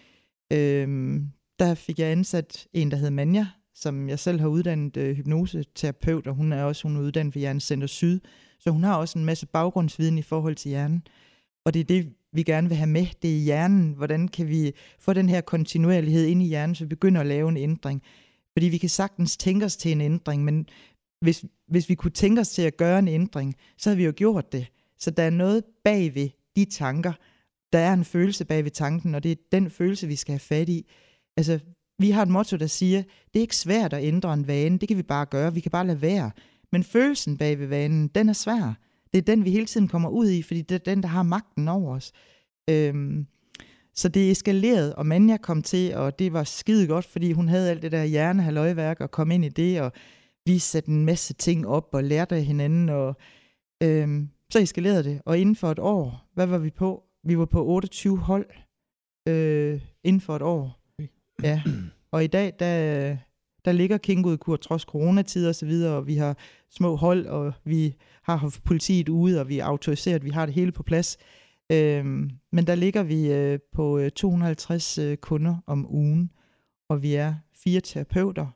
øhm, 0.52 1.30
der 1.58 1.74
fik 1.74 1.98
jeg 1.98 2.08
ansat 2.08 2.66
en, 2.72 2.90
der 2.90 2.96
hed 2.96 3.10
Manja, 3.10 3.46
som 3.74 4.08
jeg 4.08 4.18
selv 4.18 4.40
har 4.40 4.48
uddannet 4.48 4.96
øh, 4.96 5.16
hypnoseterapeut, 5.16 6.26
og 6.26 6.34
hun 6.34 6.52
er 6.52 6.64
også 6.64 6.88
hun 6.88 6.96
er 6.96 7.00
uddannet 7.00 7.34
ved 7.34 7.40
Hjernecenter 7.40 7.86
Syd. 7.86 8.20
Så 8.60 8.70
hun 8.70 8.84
har 8.84 8.96
også 8.96 9.18
en 9.18 9.24
masse 9.24 9.46
baggrundsviden 9.46 10.18
i 10.18 10.22
forhold 10.22 10.56
til 10.56 10.68
hjernen. 10.68 11.02
Og 11.64 11.74
det 11.74 11.80
er 11.80 11.84
det, 11.84 12.12
vi 12.38 12.42
gerne 12.42 12.68
vil 12.68 12.76
have 12.76 12.90
med, 12.90 13.06
det 13.22 13.34
er 13.34 13.40
hjernen. 13.40 13.92
Hvordan 13.92 14.28
kan 14.28 14.48
vi 14.48 14.72
få 14.98 15.12
den 15.12 15.28
her 15.28 15.40
kontinuerlighed 15.40 16.26
ind 16.26 16.42
i 16.42 16.46
hjernen, 16.46 16.74
så 16.74 16.84
vi 16.84 16.88
begynder 16.88 17.20
at 17.20 17.26
lave 17.26 17.48
en 17.48 17.56
ændring? 17.56 18.02
Fordi 18.52 18.66
vi 18.68 18.78
kan 18.78 18.88
sagtens 18.88 19.36
tænke 19.36 19.64
os 19.64 19.76
til 19.76 19.92
en 19.92 20.00
ændring, 20.00 20.44
men 20.44 20.66
hvis, 21.20 21.44
hvis 21.68 21.88
vi 21.88 21.94
kunne 21.94 22.10
tænke 22.10 22.40
os 22.40 22.48
til 22.48 22.62
at 22.62 22.76
gøre 22.76 22.98
en 22.98 23.08
ændring, 23.08 23.54
så 23.78 23.90
havde 23.90 23.96
vi 23.96 24.04
jo 24.04 24.12
gjort 24.16 24.52
det. 24.52 24.66
Så 24.98 25.10
der 25.10 25.22
er 25.22 25.30
noget 25.30 25.64
bag 25.84 26.14
ved 26.14 26.28
de 26.56 26.64
tanker. 26.64 27.12
Der 27.72 27.78
er 27.78 27.92
en 27.92 28.04
følelse 28.04 28.44
bag 28.44 28.64
ved 28.64 28.70
tanken, 28.70 29.14
og 29.14 29.22
det 29.22 29.32
er 29.32 29.36
den 29.52 29.70
følelse, 29.70 30.06
vi 30.06 30.16
skal 30.16 30.32
have 30.32 30.40
fat 30.40 30.68
i. 30.68 30.90
Altså, 31.36 31.58
vi 31.98 32.10
har 32.10 32.22
et 32.22 32.28
motto, 32.28 32.56
der 32.56 32.66
siger, 32.66 33.02
det 33.02 33.40
er 33.40 33.40
ikke 33.40 33.56
svært 33.56 33.92
at 33.92 34.04
ændre 34.04 34.34
en 34.34 34.46
vane, 34.46 34.78
det 34.78 34.88
kan 34.88 34.96
vi 34.96 35.02
bare 35.02 35.26
gøre, 35.26 35.54
vi 35.54 35.60
kan 35.60 35.70
bare 35.70 35.86
lade 35.86 36.02
være. 36.02 36.30
Men 36.72 36.84
følelsen 36.84 37.38
bag 37.38 37.58
ved 37.58 37.66
vanen, 37.66 38.08
den 38.08 38.28
er 38.28 38.32
svær. 38.32 38.74
Det 39.12 39.18
er 39.18 39.22
den, 39.22 39.44
vi 39.44 39.50
hele 39.50 39.66
tiden 39.66 39.88
kommer 39.88 40.08
ud 40.08 40.30
i, 40.30 40.42
fordi 40.42 40.62
det 40.62 40.74
er 40.74 40.78
den, 40.94 41.02
der 41.02 41.08
har 41.08 41.22
magten 41.22 41.68
over 41.68 41.94
os. 41.94 42.12
Øhm, 42.70 43.26
så 43.94 44.08
det 44.08 44.30
eskalerede, 44.30 44.96
og 44.96 45.06
Manja 45.06 45.36
kom 45.36 45.62
til, 45.62 45.94
og 45.94 46.18
det 46.18 46.32
var 46.32 46.44
skide 46.44 46.86
godt, 46.86 47.04
fordi 47.04 47.32
hun 47.32 47.48
havde 47.48 47.70
alt 47.70 47.82
det 47.82 47.92
der 47.92 48.04
hjernehaløjværk 48.04 49.00
og 49.00 49.10
kom 49.10 49.30
ind 49.30 49.44
i 49.44 49.48
det, 49.48 49.80
og 49.80 49.92
vi 50.46 50.58
satte 50.58 50.90
en 50.90 51.04
masse 51.04 51.34
ting 51.34 51.66
op 51.66 51.88
og 51.92 52.04
lærte 52.04 52.36
af 52.36 52.44
hinanden, 52.44 52.88
og 52.88 53.16
øhm, 53.82 54.28
så 54.52 54.58
eskalerede 54.58 55.04
det. 55.04 55.22
Og 55.24 55.38
inden 55.38 55.56
for 55.56 55.70
et 55.70 55.78
år, 55.78 56.28
hvad 56.34 56.46
var 56.46 56.58
vi 56.58 56.70
på? 56.70 57.04
Vi 57.24 57.38
var 57.38 57.44
på 57.44 57.66
28 57.66 58.18
hold 58.18 58.46
øh, 59.28 59.80
inden 60.04 60.20
for 60.20 60.36
et 60.36 60.42
år. 60.42 60.80
Ja, 61.42 61.62
og 62.12 62.24
i 62.24 62.26
dag, 62.26 62.52
der, 62.58 63.16
der 63.64 63.72
ligger 63.72 63.98
Kingud 63.98 64.36
Kur 64.36 64.56
trods 64.56 64.82
coronatid 64.82 65.48
og 65.48 65.54
så 65.54 65.66
videre, 65.66 65.96
og 65.96 66.06
vi 66.06 66.14
har 66.14 66.36
små 66.70 66.96
hold, 66.96 67.26
og 67.26 67.52
vi 67.64 67.94
har 68.22 68.36
haft 68.36 68.64
politiet 68.64 69.08
ude, 69.08 69.40
og 69.40 69.48
vi 69.48 69.58
er 69.58 69.64
autoriseret, 69.64 70.24
vi 70.24 70.30
har 70.30 70.46
det 70.46 70.54
hele 70.54 70.72
på 70.72 70.82
plads. 70.82 71.18
Øhm, 71.72 72.30
men 72.52 72.66
der 72.66 72.74
ligger 72.74 73.02
vi 73.02 73.32
øh, 73.32 73.58
på 73.72 73.98
øh, 73.98 74.10
250 74.10 74.98
øh, 74.98 75.16
kunder 75.16 75.56
om 75.66 75.94
ugen, 75.94 76.30
og 76.88 77.02
vi 77.02 77.14
er 77.14 77.34
fire 77.54 77.80
terapeuter, 77.80 78.46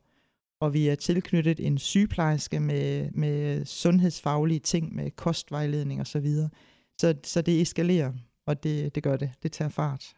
og 0.61 0.75
vi 0.75 0.89
er 0.89 0.95
tilknyttet 0.95 1.61
en 1.61 1.79
sygeplejerske 1.79 2.61
med, 2.61 3.11
med 3.11 3.65
sundhedsfaglige 3.65 4.61
ting, 4.61 4.95
med 4.95 5.11
kostvejledning 5.11 6.01
og 6.01 6.07
så 6.07 6.21
videre. 6.21 6.51
Så, 7.01 7.15
så 7.25 7.43
det 7.43 7.61
eskalerer, 7.61 8.13
og 8.47 8.63
det, 8.63 8.95
det 8.95 9.03
gør 9.03 9.17
det. 9.17 9.31
Det 9.43 9.53
tager 9.53 9.69
fart. 9.69 10.15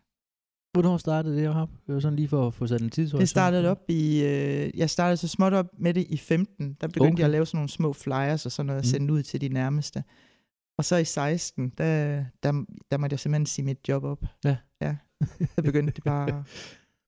Hvornår 0.74 0.96
startede 0.96 1.36
det 1.36 1.48
op? 1.48 1.68
Sådan 1.88 2.16
lige 2.16 2.28
for 2.28 2.46
at 2.46 2.54
få 2.54 2.66
sat 2.66 2.80
en 2.82 2.90
tidshorisont. 2.90 3.20
Det 3.20 3.28
startede 3.28 3.70
op 3.70 3.78
i, 3.88 4.22
øh, 4.24 4.78
jeg 4.78 4.90
startede 4.90 5.16
så 5.16 5.28
småt 5.28 5.52
op 5.52 5.66
med 5.78 5.94
det 5.94 6.06
i 6.08 6.16
15. 6.16 6.76
Der 6.80 6.86
begyndte 6.86 7.00
okay. 7.12 7.18
Jeg 7.18 7.24
at 7.24 7.30
lave 7.30 7.46
sådan 7.46 7.56
nogle 7.58 7.68
små 7.68 7.92
flyers 7.92 8.46
og 8.46 8.52
sådan 8.52 8.66
noget, 8.66 8.78
og 8.80 8.84
Mm. 8.86 8.90
sende 8.90 9.12
ud 9.12 9.22
til 9.22 9.40
de 9.40 9.48
nærmeste. 9.48 10.04
Og 10.78 10.84
så 10.84 10.96
i 10.96 11.04
16, 11.04 11.68
der, 11.78 12.24
der, 12.42 12.64
der 12.90 12.96
måtte 12.98 13.14
jeg 13.14 13.20
simpelthen 13.20 13.46
sige 13.46 13.64
mit 13.64 13.78
job 13.88 14.04
op. 14.04 14.24
Ja. 14.44 14.56
Ja. 14.80 14.96
Så 15.54 15.62
begyndte 15.64 15.92
det 15.92 16.04
bare 16.04 16.28
at 16.28 16.34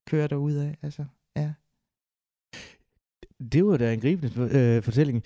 køre 0.08 0.26
derudad. 0.28 0.75
Altså, 0.82 1.04
ja. 1.37 1.52
Det 3.52 3.66
var 3.66 3.76
da 3.76 3.92
en 3.94 4.00
gribende 4.00 4.49
øh, 4.52 4.82
fortælling. 4.82 5.23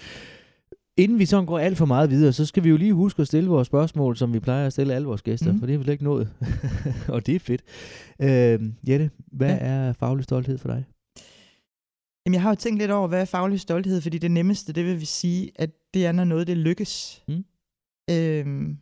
Inden 1.01 1.19
vi 1.19 1.27
sådan 1.27 1.47
går 1.47 1.59
alt 1.59 1.79
for 1.79 1.87
meget 1.87 2.11
videre, 2.11 2.33
så 2.33 2.47
skal 2.47 2.65
vi 2.65 2.69
jo 2.69 2.77
lige 2.77 2.93
huske 2.93 3.23
at 3.23 3.27
stille 3.29 3.51
vores 3.51 3.67
spørgsmål, 3.67 4.17
som 4.17 4.33
vi 4.33 4.41
plejer 4.41 4.67
at 4.67 4.73
stille 4.73 4.95
alle 4.95 5.07
vores 5.09 5.23
gæster, 5.23 5.53
mm. 5.53 5.59
for 5.59 5.67
det 5.67 5.73
har 5.73 5.79
vi 5.79 5.85
slet 5.85 5.93
ikke 5.93 6.05
nået. 6.05 6.33
og 7.15 7.27
det 7.27 7.35
er 7.35 7.39
fedt. 7.39 7.63
Øh, 8.21 8.89
Jette, 8.89 9.11
hvad 9.33 9.49
Ja. 9.49 9.57
er 9.59 9.93
faglig 9.93 10.25
stolthed 10.25 10.59
for 10.59 10.69
dig? 10.69 10.85
Jamen, 12.27 12.35
jeg 12.35 12.43
har 12.43 12.51
jo 12.51 12.55
tænkt 12.55 12.79
lidt 12.79 12.91
over, 12.91 13.09
hvad 13.09 13.21
er 13.21 13.25
faglig 13.25 13.61
stolthed, 13.61 14.01
fordi 14.01 14.19
det 14.19 14.31
nemmeste, 14.31 14.73
det 14.73 14.85
vil 14.85 15.01
vi 15.01 15.05
sige, 15.05 15.51
at 15.55 15.71
det 15.95 16.07
er, 16.07 16.13
når 16.13 16.25
noget 16.25 16.47
det 16.47 16.57
lykkes. 16.57 17.23
Mm. 17.29 17.45
Øhm, 18.11 18.79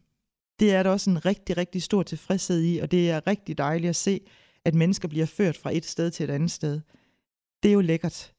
det 0.60 0.74
er 0.74 0.82
der 0.82 0.90
også 0.90 1.10
en 1.10 1.26
rigtig, 1.26 1.56
rigtig 1.56 1.82
stor 1.82 2.02
tilfredshed 2.02 2.62
i, 2.62 2.78
og 2.78 2.90
det 2.90 3.10
er 3.10 3.26
rigtig 3.26 3.58
dejligt 3.58 3.88
at 3.88 3.96
se, 3.96 4.20
at 4.64 4.74
mennesker 4.74 5.08
bliver 5.08 5.26
ført 5.26 5.56
fra 5.56 5.76
et 5.76 5.84
sted 5.84 6.10
til 6.10 6.24
et 6.24 6.30
andet 6.30 6.50
sted. 6.50 6.80
Det 7.62 7.68
er 7.68 7.72
jo 7.72 7.80
lækkert. 7.80 8.32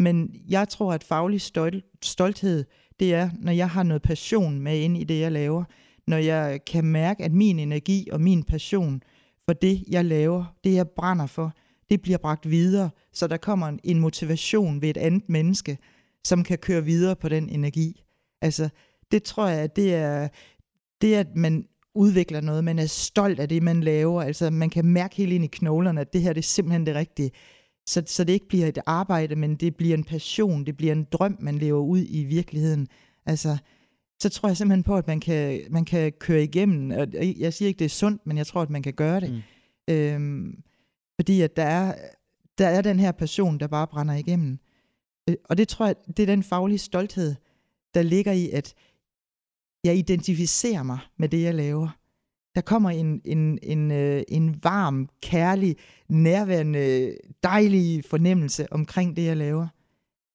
Men 0.00 0.42
jeg 0.48 0.68
tror, 0.68 0.92
at 0.92 1.04
faglig 1.04 1.40
stol- 1.40 1.98
stolthed, 2.02 2.64
det 3.00 3.14
er, 3.14 3.30
når 3.38 3.52
jeg 3.52 3.70
har 3.70 3.82
noget 3.82 4.02
passion 4.02 4.60
med 4.60 4.78
ind 4.78 4.96
i 4.96 5.04
det, 5.04 5.20
jeg 5.20 5.32
laver. 5.32 5.64
Når 6.06 6.16
jeg 6.16 6.64
kan 6.64 6.84
mærke, 6.84 7.24
at 7.24 7.32
min 7.32 7.58
energi 7.58 8.08
og 8.12 8.20
min 8.20 8.42
passion 8.42 9.02
for 9.44 9.52
det, 9.52 9.84
jeg 9.88 10.04
laver, 10.04 10.44
det 10.64 10.74
jeg 10.74 10.88
brænder 10.88 11.26
for, 11.26 11.52
det 11.90 12.02
bliver 12.02 12.18
bragt 12.18 12.50
videre, 12.50 12.90
så 13.12 13.26
der 13.26 13.36
kommer 13.36 13.68
en, 13.68 13.80
en 13.84 14.00
motivation 14.00 14.82
ved 14.82 14.88
et 14.88 14.96
andet 14.96 15.28
menneske, 15.28 15.78
som 16.24 16.44
kan 16.44 16.58
køre 16.58 16.84
videre 16.84 17.16
på 17.16 17.28
den 17.28 17.48
energi. 17.48 18.02
Altså, 18.42 18.68
det 19.10 19.22
tror 19.22 19.48
jeg, 19.48 19.60
at 19.60 19.76
det 19.76 19.94
er, 19.94 20.28
det 21.00 21.14
at 21.14 21.36
man 21.36 21.64
udvikler 21.94 22.40
noget, 22.40 22.64
man 22.64 22.78
er 22.78 22.86
stolt 22.86 23.40
af 23.40 23.48
det, 23.48 23.62
man 23.62 23.80
laver, 23.80 24.22
altså 24.22 24.50
man 24.50 24.70
kan 24.70 24.84
mærke 24.84 25.16
helt 25.16 25.32
ind 25.32 25.44
i 25.44 25.48
knoglerne, 25.52 26.00
at 26.00 26.12
det 26.12 26.22
her 26.22 26.32
det 26.32 26.40
er 26.40 26.42
simpelthen 26.42 26.86
det 26.86 26.94
rigtige. 26.94 27.30
Så, 27.86 28.02
så 28.06 28.24
det 28.24 28.32
ikke 28.32 28.48
bliver 28.48 28.66
et 28.66 28.78
arbejde, 28.86 29.36
men 29.36 29.56
det 29.56 29.76
bliver 29.76 29.96
en 29.96 30.04
passion, 30.04 30.66
det 30.66 30.76
bliver 30.76 30.92
en 30.92 31.06
drøm, 31.12 31.36
man 31.40 31.58
lever 31.58 31.80
ud 31.80 32.04
i 32.08 32.24
virkeligheden. 32.24 32.88
Altså, 33.26 33.58
så 34.20 34.28
tror 34.28 34.48
jeg 34.48 34.56
simpelthen 34.56 34.82
på, 34.82 34.96
at 34.96 35.06
man 35.06 35.20
kan, 35.20 35.60
man 35.70 35.84
kan 35.84 36.12
køre 36.12 36.42
igennem. 36.42 36.90
Og 36.90 37.06
jeg 37.38 37.54
siger 37.54 37.66
ikke, 37.66 37.78
det 37.78 37.84
er 37.84 37.88
sundt, 37.88 38.26
men 38.26 38.38
jeg 38.38 38.46
tror, 38.46 38.62
at 38.62 38.70
man 38.70 38.82
kan 38.82 38.92
gøre 38.92 39.20
det. 39.20 39.30
Mm. 39.30 39.94
Øhm, 39.94 40.62
fordi 41.20 41.40
at 41.40 41.56
der 41.56 41.62
er, 41.62 41.94
der 42.58 42.66
er 42.66 42.82
den 42.82 43.00
her 43.00 43.12
passion, 43.12 43.60
der 43.60 43.66
bare 43.66 43.86
brænder 43.86 44.14
igennem. 44.14 44.58
Øh, 45.28 45.36
og 45.44 45.58
det 45.58 45.68
tror 45.68 45.86
jeg, 45.86 45.96
det 46.16 46.22
er 46.22 46.26
den 46.26 46.42
faglige 46.42 46.78
stolthed, 46.78 47.34
der 47.94 48.02
ligger 48.02 48.32
i, 48.32 48.50
at 48.50 48.74
jeg 49.84 49.96
identificerer 49.96 50.82
mig 50.82 50.98
med 51.16 51.28
det, 51.28 51.42
jeg 51.42 51.54
laver. 51.54 51.99
Der 52.54 52.60
kommer 52.60 52.90
en, 52.90 53.20
en, 53.24 53.58
en, 53.62 53.90
øh, 53.90 54.22
en 54.28 54.56
varm, 54.62 55.08
kærlig, 55.22 55.76
nærværende, 56.08 57.16
dejlig 57.42 58.04
fornemmelse 58.04 58.72
omkring 58.72 59.16
det, 59.16 59.24
jeg 59.24 59.36
laver. 59.36 59.66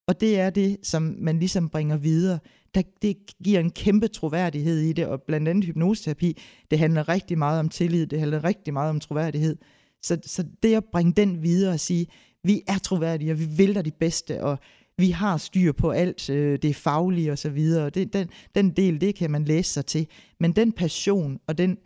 Og 0.08 0.22
det 0.22 0.40
er 0.40 0.50
det, 0.50 0.78
som 0.84 1.16
man 1.20 1.40
ligesom 1.40 1.70
bringer 1.70 1.98
videre. 1.98 2.40
Der, 2.76 2.82
det 3.02 3.18
giver 3.44 3.60
en 3.60 3.72
kæmpe 3.72 4.08
troværdighed 4.08 4.80
i 4.80 4.94
det, 4.94 5.08
og 5.08 5.22
blandt 5.22 5.48
andet 5.48 5.66
hypnoseterapi, 5.66 6.38
det 6.72 6.80
handler 6.80 7.10
rigtig 7.10 7.38
meget 7.38 7.60
om 7.60 7.70
tillid, 7.70 8.08
det 8.08 8.20
handler 8.20 8.44
rigtig 8.44 8.74
meget 8.74 8.90
om 8.90 9.00
troværdighed. 9.00 9.58
Så, 10.02 10.18
så 10.26 10.46
det 10.64 10.76
at 10.76 10.84
bringe 10.92 11.14
den 11.14 11.44
videre 11.44 11.74
og 11.74 11.80
sige, 11.80 12.08
vi 12.44 12.62
er 12.68 12.78
troværdige, 12.78 13.32
og 13.32 13.40
vi 13.40 13.46
vil 13.46 13.76
dig 13.76 13.86
det 13.86 13.94
bedste, 13.94 14.44
og 14.44 14.60
vi 14.98 15.10
har 15.10 15.38
styr 15.38 15.72
på 15.72 15.92
alt, 15.92 16.30
øh, 16.30 16.60
det 16.62 16.76
faglige 16.76 17.32
og 17.32 17.38
så 17.38 17.50
videre. 17.50 17.90
Det, 17.90 18.14
den, 18.14 18.30
den 18.56 18.70
del, 18.70 19.02
det 19.02 19.16
kan 19.16 19.32
man 19.32 19.46
læse 19.46 19.74
sig 19.74 19.86
til. 19.86 20.08
Men 20.40 20.52
den 20.52 20.72
passion 20.72 21.40
og 21.48 21.58
den, 21.58 21.72
øh, 21.72 21.78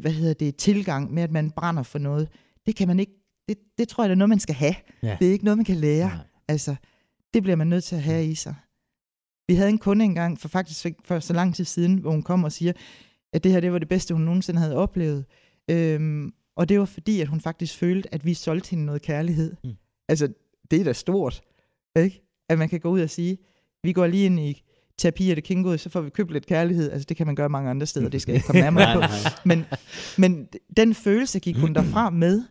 hvad 0.00 0.10
hedder 0.10 0.34
det, 0.34 0.56
tilgang 0.56 1.14
med, 1.14 1.22
at 1.22 1.32
man 1.32 1.50
brænder 1.50 1.82
for 1.82 1.98
noget, 1.98 2.28
det 2.66 2.76
kan 2.76 2.88
man 2.88 3.00
ikke, 3.00 3.12
det, 3.48 3.58
det 3.78 3.88
tror 3.88 4.04
jeg, 4.04 4.08
det 4.08 4.14
er 4.14 4.18
noget, 4.18 4.28
man 4.28 4.40
skal 4.40 4.54
have. 4.54 4.74
Ja. 5.02 5.16
Det 5.20 5.28
er 5.28 5.32
ikke 5.32 5.44
noget, 5.44 5.58
man 5.58 5.64
kan 5.64 5.76
lære. 5.76 6.08
Nej. 6.08 6.18
Altså, 6.48 6.76
det 7.34 7.42
bliver 7.42 7.56
man 7.56 7.66
nødt 7.66 7.84
til 7.84 7.96
at 7.96 8.02
have 8.02 8.26
i 8.26 8.34
sig. 8.34 8.54
Vi 9.48 9.54
havde 9.54 9.70
en 9.70 9.78
kunde 9.78 10.04
engang, 10.04 10.40
for 10.40 10.48
faktisk 10.48 10.86
for 11.04 11.20
så 11.20 11.32
lang 11.32 11.54
tid 11.54 11.64
siden, 11.64 11.98
hvor 11.98 12.10
hun 12.10 12.22
kom 12.22 12.44
og 12.44 12.52
siger, 12.52 12.72
at 13.32 13.44
det 13.44 13.52
her 13.52 13.60
det 13.60 13.72
var 13.72 13.78
det 13.78 13.88
bedste, 13.88 14.14
hun 14.14 14.22
nogensinde 14.22 14.60
havde 14.60 14.76
oplevet. 14.76 15.24
Øhm, 15.70 16.32
og 16.56 16.68
det 16.68 16.78
var 16.78 16.84
fordi, 16.84 17.20
at 17.20 17.28
hun 17.28 17.40
faktisk 17.40 17.76
følte, 17.76 18.14
at 18.14 18.24
vi 18.24 18.34
solgte 18.34 18.70
hende 18.70 18.84
noget 18.84 19.02
kærlighed. 19.02 19.56
Mm. 19.64 19.70
Altså, 20.08 20.32
det 20.70 20.80
er 20.80 20.84
da 20.84 20.92
stort. 20.92 21.40
Ikke? 21.96 22.22
At 22.48 22.58
man 22.58 22.68
kan 22.68 22.80
gå 22.80 22.90
ud 22.90 23.00
og 23.00 23.10
sige, 23.10 23.38
vi 23.82 23.92
går 23.92 24.06
lige 24.06 24.26
ind 24.26 24.40
i 24.40 24.62
terapi 24.98 25.30
af 25.30 25.36
det 25.36 25.44
kingod, 25.44 25.78
så 25.78 25.90
får 25.90 26.00
vi 26.00 26.10
købt 26.10 26.32
lidt 26.32 26.46
kærlighed. 26.46 26.90
Altså 26.92 27.06
det 27.08 27.16
kan 27.16 27.26
man 27.26 27.34
gøre 27.36 27.48
mange 27.48 27.70
andre 27.70 27.86
steder, 27.86 28.08
det 28.08 28.22
skal 28.22 28.32
jeg 28.32 28.36
ikke 28.36 28.46
komme 28.46 28.60
nærmere 28.70 28.94
på. 28.94 29.02
Men, 29.44 29.64
men 30.18 30.46
den 30.76 30.94
følelse 30.94 31.40
gik 31.40 31.56
hun 31.56 31.74
derfra 31.74 32.10
med, 32.10 32.42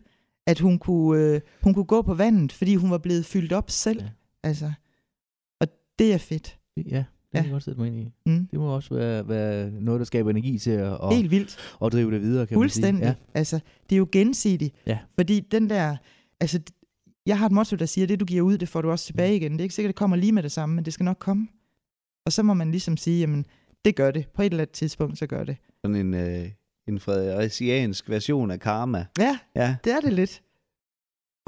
at 0.46 0.58
hun 0.60 0.78
kunne, 0.78 1.22
øh, 1.22 1.40
hun 1.62 1.74
kunne 1.74 1.84
gå 1.84 2.02
på 2.02 2.14
vandet, 2.14 2.52
fordi 2.52 2.74
hun 2.74 2.90
var 2.90 2.98
blevet 2.98 3.24
fyldt 3.26 3.52
op 3.52 3.70
selv. 3.70 4.00
Ja. 4.02 4.08
Altså, 4.42 4.72
og 5.60 5.66
det 5.98 6.12
er 6.14 6.18
fedt. 6.18 6.58
Ja, 6.76 6.82
det 6.82 7.04
kan 7.34 7.44
jeg 7.44 7.50
godt 7.52 7.62
sætte 7.62 7.80
mig 7.80 7.86
ind 7.86 7.96
i. 8.00 8.12
Mm. 8.26 8.46
Det 8.50 8.58
må 8.58 8.74
også 8.74 8.94
være, 8.94 9.28
være 9.28 9.70
noget, 9.70 9.98
der 9.98 10.04
skaber 10.04 10.30
energi 10.30 10.58
til 10.58 10.70
at 10.70 10.86
og, 10.98 11.14
Helt 11.14 11.30
vildt. 11.30 11.56
og 11.80 11.92
drive 11.92 12.10
det 12.12 12.22
videre, 12.22 12.46
kan 12.46 12.54
Fuldstændig. 12.54 13.04
man 13.04 13.14
sige. 13.14 13.24
Ja. 13.34 13.38
Altså, 13.38 13.60
det 13.90 13.96
er 13.96 13.98
jo 13.98 14.08
gensidigt. 14.12 14.74
Ja. 14.86 14.98
Fordi 15.14 15.40
den 15.40 15.70
der, 15.70 15.96
altså 16.40 16.60
jeg 17.26 17.38
har 17.38 17.46
et 17.46 17.52
motto, 17.52 17.76
der 17.76 17.86
siger, 17.86 18.04
at 18.04 18.08
det 18.08 18.20
du 18.20 18.24
giver 18.24 18.42
ud, 18.42 18.58
det 18.58 18.68
får 18.68 18.82
du 18.82 18.90
også 18.90 19.06
tilbage 19.06 19.36
igen. 19.36 19.52
Det 19.52 19.58
er 19.60 19.62
ikke 19.62 19.74
sikkert, 19.74 19.88
at 19.88 19.94
det 19.94 19.98
kommer 19.98 20.16
lige 20.16 20.32
med 20.32 20.42
det 20.42 20.52
samme, 20.52 20.74
men 20.74 20.84
det 20.84 20.92
skal 20.92 21.04
nok 21.04 21.16
komme. 21.18 21.48
Og 22.28 22.32
så 22.32 22.42
må 22.42 22.54
man 22.54 22.70
ligesom 22.70 22.96
sige, 22.96 23.20
jamen, 23.20 23.46
det 23.84 23.96
gør 23.96 24.10
det. 24.10 24.28
På 24.34 24.42
et 24.42 24.46
eller 24.46 24.58
andet 24.58 24.74
tidspunkt, 24.74 25.18
så 25.18 25.26
gør 25.26 25.44
det. 25.44 25.56
Sådan 25.84 25.96
en, 25.96 26.14
øh, 26.14 26.48
en 26.88 27.00
fredericiansk 27.00 28.10
version 28.10 28.50
af 28.50 28.60
karma. 28.60 29.06
Ja, 29.18 29.38
ja, 29.56 29.76
det 29.84 29.92
er 29.92 30.00
det 30.00 30.12
lidt. 30.12 30.42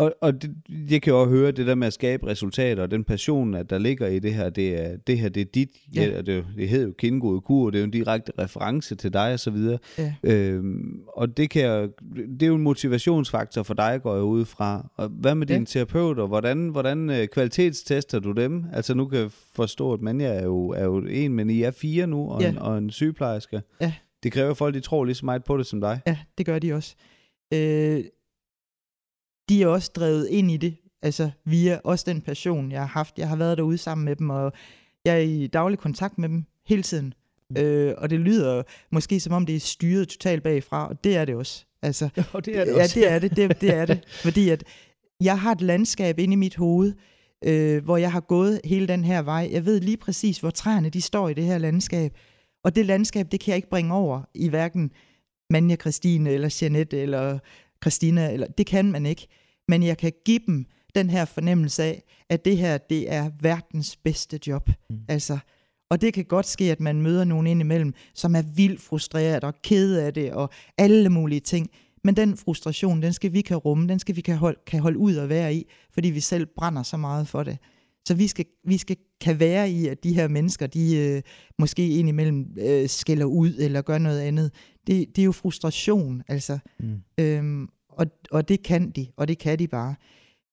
Og, 0.00 0.14
og 0.20 0.42
det, 0.42 0.50
jeg 0.90 1.02
kan 1.02 1.12
jo 1.12 1.20
også 1.20 1.30
høre 1.30 1.52
det 1.52 1.66
der 1.66 1.74
med 1.74 1.86
at 1.86 1.92
skabe 1.92 2.26
resultater, 2.26 2.82
og 2.82 2.90
den 2.90 3.04
passion, 3.04 3.54
at 3.54 3.70
der 3.70 3.78
ligger 3.78 4.06
i 4.06 4.18
det 4.18 4.34
her, 4.34 4.50
det 4.50 4.80
er, 4.80 4.96
det 4.96 5.18
her, 5.18 5.28
det 5.28 5.40
er 5.40 5.44
dit, 5.44 5.68
ja. 5.94 6.04
Ja, 6.04 6.22
det, 6.22 6.46
det 6.56 6.68
hedder 6.68 6.86
jo 6.86 6.92
kindgode 6.98 7.40
kur, 7.40 7.70
det 7.70 7.78
er 7.78 7.80
jo 7.80 7.84
en 7.84 7.90
direkte 7.90 8.32
reference 8.38 8.94
til 8.94 9.12
dig 9.12 9.32
og 9.32 9.40
så 9.40 9.50
videre. 9.50 9.78
Ja. 9.98 10.14
Øhm, 10.22 11.00
og 11.08 11.36
det, 11.36 11.50
kan 11.50 11.92
det 12.14 12.42
er 12.42 12.46
jo 12.46 12.54
en 12.54 12.62
motivationsfaktor 12.62 13.62
for 13.62 13.74
dig, 13.74 14.00
går 14.02 14.14
jeg 14.14 14.24
ud 14.24 14.44
fra. 14.44 14.90
Og 14.96 15.08
hvad 15.08 15.34
med 15.34 15.46
ja. 15.46 15.54
dine 15.54 15.66
terapeuter? 15.66 16.26
Hvordan, 16.26 16.68
hvordan 16.68 17.10
øh, 17.10 17.28
kvalitetstester 17.28 18.18
du 18.18 18.32
dem? 18.32 18.64
Altså 18.72 18.94
nu 18.94 19.06
kan 19.06 19.18
jeg 19.18 19.30
forstå, 19.54 19.92
at 19.92 20.00
man 20.00 20.20
er 20.20 20.44
jo, 20.44 20.68
er 20.68 20.84
jo 20.84 20.98
en, 20.98 21.34
men 21.34 21.50
I 21.50 21.62
er 21.62 21.70
fire 21.70 22.06
nu, 22.06 22.30
og, 22.30 22.42
ja. 22.42 22.48
en, 22.48 22.58
og 22.58 22.78
en 22.78 22.90
sygeplejerske. 22.90 23.62
Ja. 23.80 23.92
Det 24.22 24.32
kræver 24.32 24.54
folk, 24.54 24.74
de 24.74 24.80
tror 24.80 25.04
lige 25.04 25.14
så 25.14 25.24
meget 25.24 25.44
på 25.44 25.56
det 25.56 25.66
som 25.66 25.80
dig. 25.80 26.00
Ja, 26.06 26.18
det 26.38 26.46
gør 26.46 26.58
de 26.58 26.72
også. 26.72 26.94
Øh, 27.54 28.04
de 29.50 29.62
er 29.62 29.66
også 29.66 29.90
drevet 29.96 30.28
ind 30.28 30.50
i 30.50 30.56
det, 30.56 30.76
altså 31.02 31.30
via 31.44 31.78
også 31.84 32.04
den 32.08 32.20
passion, 32.20 32.72
jeg 32.72 32.80
har 32.80 32.86
haft. 32.86 33.18
Jeg 33.18 33.28
har 33.28 33.36
været 33.36 33.58
derude 33.58 33.78
sammen 33.78 34.04
med 34.04 34.16
dem, 34.16 34.30
og 34.30 34.52
jeg 35.04 35.14
er 35.14 35.20
i 35.20 35.46
daglig 35.46 35.78
kontakt 35.78 36.18
med 36.18 36.28
dem 36.28 36.44
hele 36.66 36.82
tiden. 36.82 37.14
Mm. 37.50 37.56
Øh, 37.56 37.94
og 37.98 38.10
det 38.10 38.20
lyder 38.20 38.62
måske 38.90 39.20
som 39.20 39.32
om, 39.32 39.46
det 39.46 39.56
er 39.56 39.60
styret 39.60 40.08
totalt 40.08 40.42
bagfra, 40.42 40.88
og 40.88 41.04
det 41.04 41.16
er 41.16 41.24
det 41.24 41.34
også. 41.34 41.64
Altså, 41.82 42.08
jo, 42.34 42.40
det 42.40 42.58
er 42.58 42.64
det 42.64 42.72
ja, 42.72 42.82
også. 42.82 43.00
det 43.00 43.10
er 43.10 43.18
det, 43.18 43.36
det, 43.36 43.60
det 43.60 43.74
er 43.74 43.86
det. 43.86 44.00
Fordi 44.24 44.48
at 44.48 44.64
jeg 45.20 45.40
har 45.40 45.52
et 45.52 45.60
landskab 45.60 46.18
inde 46.18 46.32
i 46.32 46.36
mit 46.36 46.56
hoved, 46.56 46.92
øh, 47.44 47.84
hvor 47.84 47.96
jeg 47.96 48.12
har 48.12 48.20
gået 48.20 48.60
hele 48.64 48.88
den 48.88 49.04
her 49.04 49.22
vej. 49.22 49.48
Jeg 49.52 49.66
ved 49.66 49.80
lige 49.80 49.96
præcis, 49.96 50.38
hvor 50.38 50.50
træerne 50.50 50.90
de 50.90 51.02
står 51.02 51.28
i 51.28 51.34
det 51.34 51.44
her 51.44 51.58
landskab. 51.58 52.16
Og 52.64 52.76
det 52.76 52.86
landskab, 52.86 53.26
det 53.32 53.40
kan 53.40 53.50
jeg 53.50 53.56
ikke 53.56 53.70
bringe 53.70 53.94
over 53.94 54.22
i 54.34 54.48
hverken 54.48 54.90
Manja 55.50 55.76
Christine, 55.76 56.30
eller 56.30 56.58
Jeanette, 56.62 57.00
eller 57.00 57.38
Christina, 57.82 58.32
eller 58.32 58.46
det 58.46 58.66
kan 58.66 58.92
man 58.92 59.06
ikke. 59.06 59.26
Men 59.70 59.82
jeg 59.82 59.98
kan 59.98 60.12
give 60.24 60.40
dem 60.46 60.66
den 60.94 61.10
her 61.10 61.24
fornemmelse 61.24 61.82
af, 61.82 62.02
at 62.28 62.44
det 62.44 62.56
her, 62.56 62.78
det 62.78 63.12
er 63.12 63.30
verdens 63.40 63.96
bedste 63.96 64.40
job. 64.46 64.70
Mm. 64.90 64.98
Altså, 65.08 65.38
og 65.90 66.00
det 66.00 66.14
kan 66.14 66.24
godt 66.24 66.46
ske, 66.46 66.64
at 66.64 66.80
man 66.80 67.02
møder 67.02 67.24
nogen 67.24 67.46
indimellem, 67.46 67.94
som 68.14 68.34
er 68.34 68.42
vildt 68.42 68.80
frustreret 68.80 69.44
og 69.44 69.54
ked 69.62 69.96
af 69.96 70.14
det, 70.14 70.32
og 70.32 70.50
alle 70.78 71.08
mulige 71.08 71.40
ting. 71.40 71.70
Men 72.04 72.16
den 72.16 72.36
frustration, 72.36 73.02
den 73.02 73.12
skal 73.12 73.32
vi 73.32 73.40
kan 73.40 73.56
rumme, 73.56 73.88
den 73.88 73.98
skal 73.98 74.16
vi 74.16 74.20
kan 74.20 74.36
holde, 74.36 74.58
kan 74.66 74.80
holde 74.80 74.98
ud 74.98 75.14
og 75.14 75.28
være 75.28 75.54
i, 75.54 75.66
fordi 75.92 76.10
vi 76.10 76.20
selv 76.20 76.46
brænder 76.56 76.82
så 76.82 76.96
meget 76.96 77.28
for 77.28 77.42
det. 77.42 77.58
Så 78.08 78.14
vi 78.14 78.26
skal, 78.26 78.44
vi 78.64 78.78
skal 78.78 78.96
kan 79.20 79.40
være 79.40 79.70
i, 79.70 79.86
at 79.88 80.04
de 80.04 80.14
her 80.14 80.28
mennesker, 80.28 80.66
de 80.66 80.96
øh, 80.96 81.22
måske 81.58 81.88
indimellem 81.88 82.46
øh, 82.58 82.88
skælder 82.88 83.24
ud 83.24 83.54
eller 83.58 83.82
gør 83.82 83.98
noget 83.98 84.20
andet. 84.20 84.50
Det, 84.86 85.16
det 85.16 85.22
er 85.22 85.24
jo 85.24 85.32
frustration, 85.32 86.22
altså. 86.28 86.58
Mm. 86.80 87.02
Øhm, 87.18 87.68
og, 87.92 88.06
og 88.30 88.48
det 88.48 88.62
kan 88.62 88.90
de, 88.90 89.06
og 89.16 89.28
det 89.28 89.38
kan 89.38 89.58
de 89.58 89.68
bare. 89.68 89.94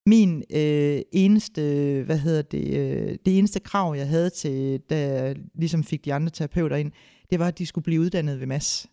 Min 0.05 0.43
øh, 0.53 1.01
eneste, 1.11 1.61
hvad 2.05 2.17
hedder 2.17 2.41
det, 2.41 2.77
øh, 2.77 3.17
det 3.25 3.37
eneste 3.37 3.59
krav, 3.59 3.95
jeg 3.95 4.07
havde 4.07 4.29
til, 4.29 4.79
da 4.79 5.13
jeg 5.13 5.35
ligesom 5.55 5.83
fik 5.83 6.05
de 6.05 6.13
andre 6.13 6.29
terapeuter 6.29 6.75
ind, 6.75 6.91
det 7.29 7.39
var, 7.39 7.47
at 7.47 7.57
de 7.57 7.65
skulle 7.65 7.83
blive 7.83 8.01
uddannet 8.01 8.39
ved 8.39 8.47
MAS. 8.47 8.87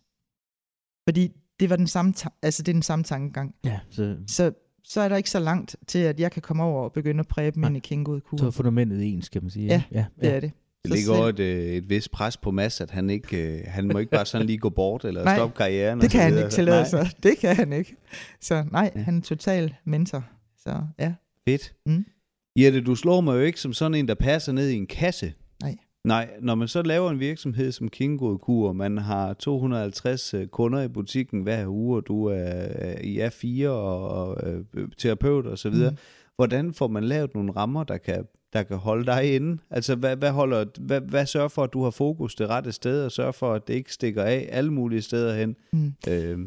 Fordi 1.09 1.31
det 1.59 1.69
var 1.69 1.75
den 1.75 1.87
samme, 1.87 2.13
altså 2.41 2.63
det 2.63 2.71
er 2.71 2.73
den 2.73 2.81
samme 2.81 3.03
tankegang. 3.03 3.55
Ja, 3.65 3.79
så... 3.89 4.17
så 4.27 4.51
så 4.87 5.01
er 5.01 5.09
der 5.09 5.15
ikke 5.15 5.29
så 5.29 5.39
langt 5.39 5.75
til, 5.87 5.99
at 5.99 6.19
jeg 6.19 6.31
kan 6.31 6.41
komme 6.41 6.63
over 6.63 6.83
og 6.83 6.93
begynde 6.93 7.19
at 7.19 7.27
præge 7.27 7.51
dem 7.51 7.63
ind 7.63 7.77
i 7.77 7.79
Kængod 7.79 8.21
kur. 8.21 8.37
Så 8.37 8.47
er 8.47 8.51
fundamentet 8.51 9.13
ens, 9.13 9.29
kan 9.29 9.41
man 9.43 9.49
sige. 9.49 9.67
Ja, 9.67 9.83
ja, 9.91 10.05
det 10.21 10.27
ja. 10.27 10.35
er 10.35 10.39
det. 10.39 10.51
Det 10.89 10.97
ligger 10.97 11.13
også 11.13 11.29
et, 11.29 11.39
øh, 11.39 11.65
et 11.65 11.89
vis 11.89 12.09
pres 12.09 12.37
på 12.37 12.51
Mads, 12.51 12.81
at 12.81 12.91
han 12.91 13.09
ikke, 13.09 13.57
øh, 13.57 13.61
han 13.67 13.87
må 13.87 13.99
ikke 13.99 14.11
bare 14.11 14.25
sådan 14.25 14.47
lige 14.47 14.57
gå 14.57 14.69
bort 14.69 15.05
eller 15.05 15.23
nej, 15.23 15.35
stoppe 15.35 15.57
karrieren. 15.57 16.01
det 16.01 16.11
kan 16.11 16.21
han 16.21 16.37
ikke 16.37 16.49
tillade 16.49 16.89
sig. 16.89 17.09
Det 17.23 17.37
kan 17.37 17.55
han 17.55 17.73
ikke. 17.73 17.95
Så 18.41 18.63
nej, 18.71 18.91
ja. 18.95 19.01
han 19.01 19.17
er 19.17 19.21
total 19.21 19.75
mentor. 19.85 20.23
Så 20.63 20.81
ja. 20.99 21.13
Fedt. 21.47 21.73
Mm. 21.85 22.05
Jette, 22.55 22.81
du 22.81 22.95
slår 22.95 23.21
mig 23.21 23.35
jo 23.35 23.41
ikke 23.41 23.59
som 23.59 23.73
sådan 23.73 23.95
en, 23.95 24.07
der 24.07 24.15
passer 24.15 24.51
ned 24.51 24.69
i 24.69 24.75
en 24.75 24.87
kasse. 24.87 25.33
Nej. 25.61 25.77
Nej, 26.03 26.29
når 26.41 26.55
man 26.55 26.67
så 26.67 26.81
laver 26.81 27.09
en 27.09 27.19
virksomhed 27.19 27.71
som 27.71 27.89
Kingo 27.89 28.37
Kur, 28.37 28.73
man 28.73 28.97
har 28.97 29.33
250 29.33 30.33
øh, 30.33 30.47
kunder 30.47 30.81
i 30.81 30.87
butikken 30.87 31.41
hver 31.41 31.67
uge, 31.67 31.97
og 31.97 32.07
du 32.07 32.25
er 32.25 32.99
i 33.01 33.19
A4 33.19 33.67
og, 33.67 34.09
og 34.09 34.37
terapeut 34.97 35.45
og 35.45 35.57
så 35.57 35.69
videre. 35.69 35.91
Mm. 35.91 35.97
Hvordan 36.35 36.73
får 36.73 36.87
man 36.87 37.03
lavet 37.03 37.33
nogle 37.33 37.51
rammer, 37.51 37.83
der 37.83 37.97
kan 37.97 38.25
der 38.55 38.63
kan 38.63 38.77
holde 38.77 39.05
dig 39.05 39.35
inde? 39.35 39.61
Altså, 39.69 39.95
hvad, 39.95 40.15
hvad, 40.15 40.31
holder, 40.31 40.65
hvad, 40.79 41.01
hvad 41.01 41.25
sørger 41.25 41.47
for, 41.47 41.63
at 41.63 41.73
du 41.73 41.83
har 41.83 41.91
fokus 41.91 42.35
det 42.35 42.49
rette 42.49 42.71
sted, 42.71 43.05
og 43.05 43.11
sørger 43.11 43.31
for, 43.31 43.53
at 43.53 43.67
det 43.67 43.73
ikke 43.73 43.93
stikker 43.93 44.23
af 44.23 44.47
alle 44.51 44.73
mulige 44.73 45.01
steder 45.01 45.35
hen? 45.35 45.55
Mm. 45.73 45.93
Øh. 46.07 46.39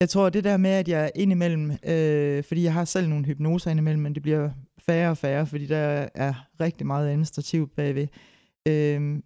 Jeg 0.00 0.08
tror, 0.08 0.28
det 0.28 0.44
der 0.44 0.56
med, 0.56 0.70
at 0.70 0.88
jeg 0.88 1.10
indimellem, 1.14 1.70
øh, 1.70 2.44
fordi 2.44 2.62
jeg 2.62 2.72
har 2.72 2.84
selv 2.84 3.08
nogle 3.08 3.24
hypnoser 3.24 3.70
indimellem, 3.70 4.02
men 4.02 4.14
det 4.14 4.22
bliver 4.22 4.50
færre 4.78 5.10
og 5.10 5.18
færre, 5.18 5.46
fordi 5.46 5.66
der 5.66 6.08
er 6.14 6.34
rigtig 6.60 6.86
meget 6.86 7.08
administrativt 7.08 7.76
bagved. 7.76 8.06
Øh, 8.68 9.20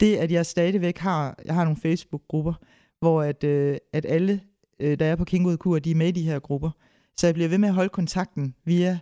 det, 0.00 0.16
at 0.16 0.32
jeg 0.32 0.46
stadigvæk 0.46 0.98
har, 0.98 1.38
jeg 1.44 1.54
har 1.54 1.64
nogle 1.64 1.80
Facebook-grupper, 1.80 2.54
hvor 3.00 3.22
at, 3.22 3.44
øh, 3.44 3.76
at 3.92 4.06
alle, 4.08 4.40
øh, 4.80 4.98
der 4.98 5.06
er 5.06 5.16
på 5.16 5.24
Kingo 5.24 5.56
Kur, 5.56 5.78
de 5.78 5.90
er 5.90 5.94
med 5.94 6.08
i 6.08 6.10
de 6.10 6.22
her 6.22 6.38
grupper. 6.38 6.70
Så 7.16 7.26
jeg 7.26 7.34
bliver 7.34 7.48
ved 7.48 7.58
med 7.58 7.68
at 7.68 7.74
holde 7.74 7.88
kontakten 7.88 8.54
via, 8.64 8.98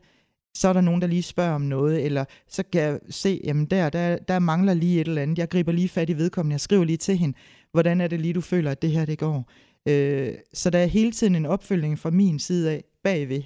så 0.54 0.68
er 0.68 0.72
der 0.72 0.80
nogen, 0.80 1.00
der 1.00 1.06
lige 1.06 1.22
spørger 1.22 1.54
om 1.54 1.62
noget, 1.62 2.04
eller 2.04 2.24
så 2.48 2.62
kan 2.72 2.82
jeg 2.82 3.00
se, 3.10 3.40
jamen 3.44 3.66
der, 3.66 3.90
der, 3.90 4.16
der 4.16 4.38
mangler 4.38 4.74
lige 4.74 5.00
et 5.00 5.08
eller 5.08 5.22
andet. 5.22 5.38
Jeg 5.38 5.48
griber 5.48 5.72
lige 5.72 5.88
fat 5.88 6.10
i 6.10 6.16
vedkommende, 6.16 6.54
jeg 6.54 6.60
skriver 6.60 6.84
lige 6.84 6.96
til 6.96 7.16
hende, 7.16 7.38
hvordan 7.72 8.00
er 8.00 8.08
det 8.08 8.20
lige, 8.20 8.34
du 8.34 8.40
føler, 8.40 8.70
at 8.70 8.82
det 8.82 8.90
her 8.90 9.04
det 9.04 9.18
går. 9.18 9.50
Øh, 9.88 10.34
så 10.54 10.70
der 10.70 10.78
er 10.78 10.86
hele 10.86 11.12
tiden 11.12 11.34
en 11.34 11.46
opfølgning 11.46 11.98
fra 11.98 12.10
min 12.10 12.38
side 12.38 12.70
af, 12.70 12.84
bagved, 13.02 13.42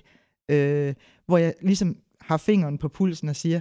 øh, 0.49 0.95
hvor 1.27 1.39
jeg 1.39 1.55
ligesom 1.63 1.97
har 2.21 2.37
fingeren 2.37 2.79
på 2.79 2.89
pulsen 2.89 3.29
og 3.29 3.37
siger, 3.37 3.61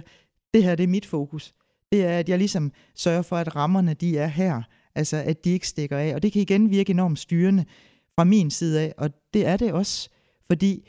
det 0.54 0.64
her 0.64 0.74
det 0.74 0.84
er 0.84 0.88
mit 0.88 1.06
fokus. 1.06 1.54
Det 1.92 2.04
er, 2.04 2.18
at 2.18 2.28
jeg 2.28 2.38
ligesom 2.38 2.72
sørger 2.94 3.22
for, 3.22 3.36
at 3.36 3.56
rammerne 3.56 3.94
de 3.94 4.18
er 4.18 4.26
her, 4.26 4.62
altså 4.94 5.16
at 5.16 5.44
de 5.44 5.50
ikke 5.50 5.68
stikker 5.68 5.98
af. 5.98 6.14
Og 6.14 6.22
det 6.22 6.32
kan 6.32 6.42
igen 6.42 6.70
virke 6.70 6.90
enormt 6.90 7.18
styrende 7.18 7.64
fra 8.14 8.24
min 8.24 8.50
side 8.50 8.80
af, 8.80 8.94
og 8.98 9.10
det 9.34 9.46
er 9.46 9.56
det 9.56 9.72
også, 9.72 10.08
fordi 10.46 10.88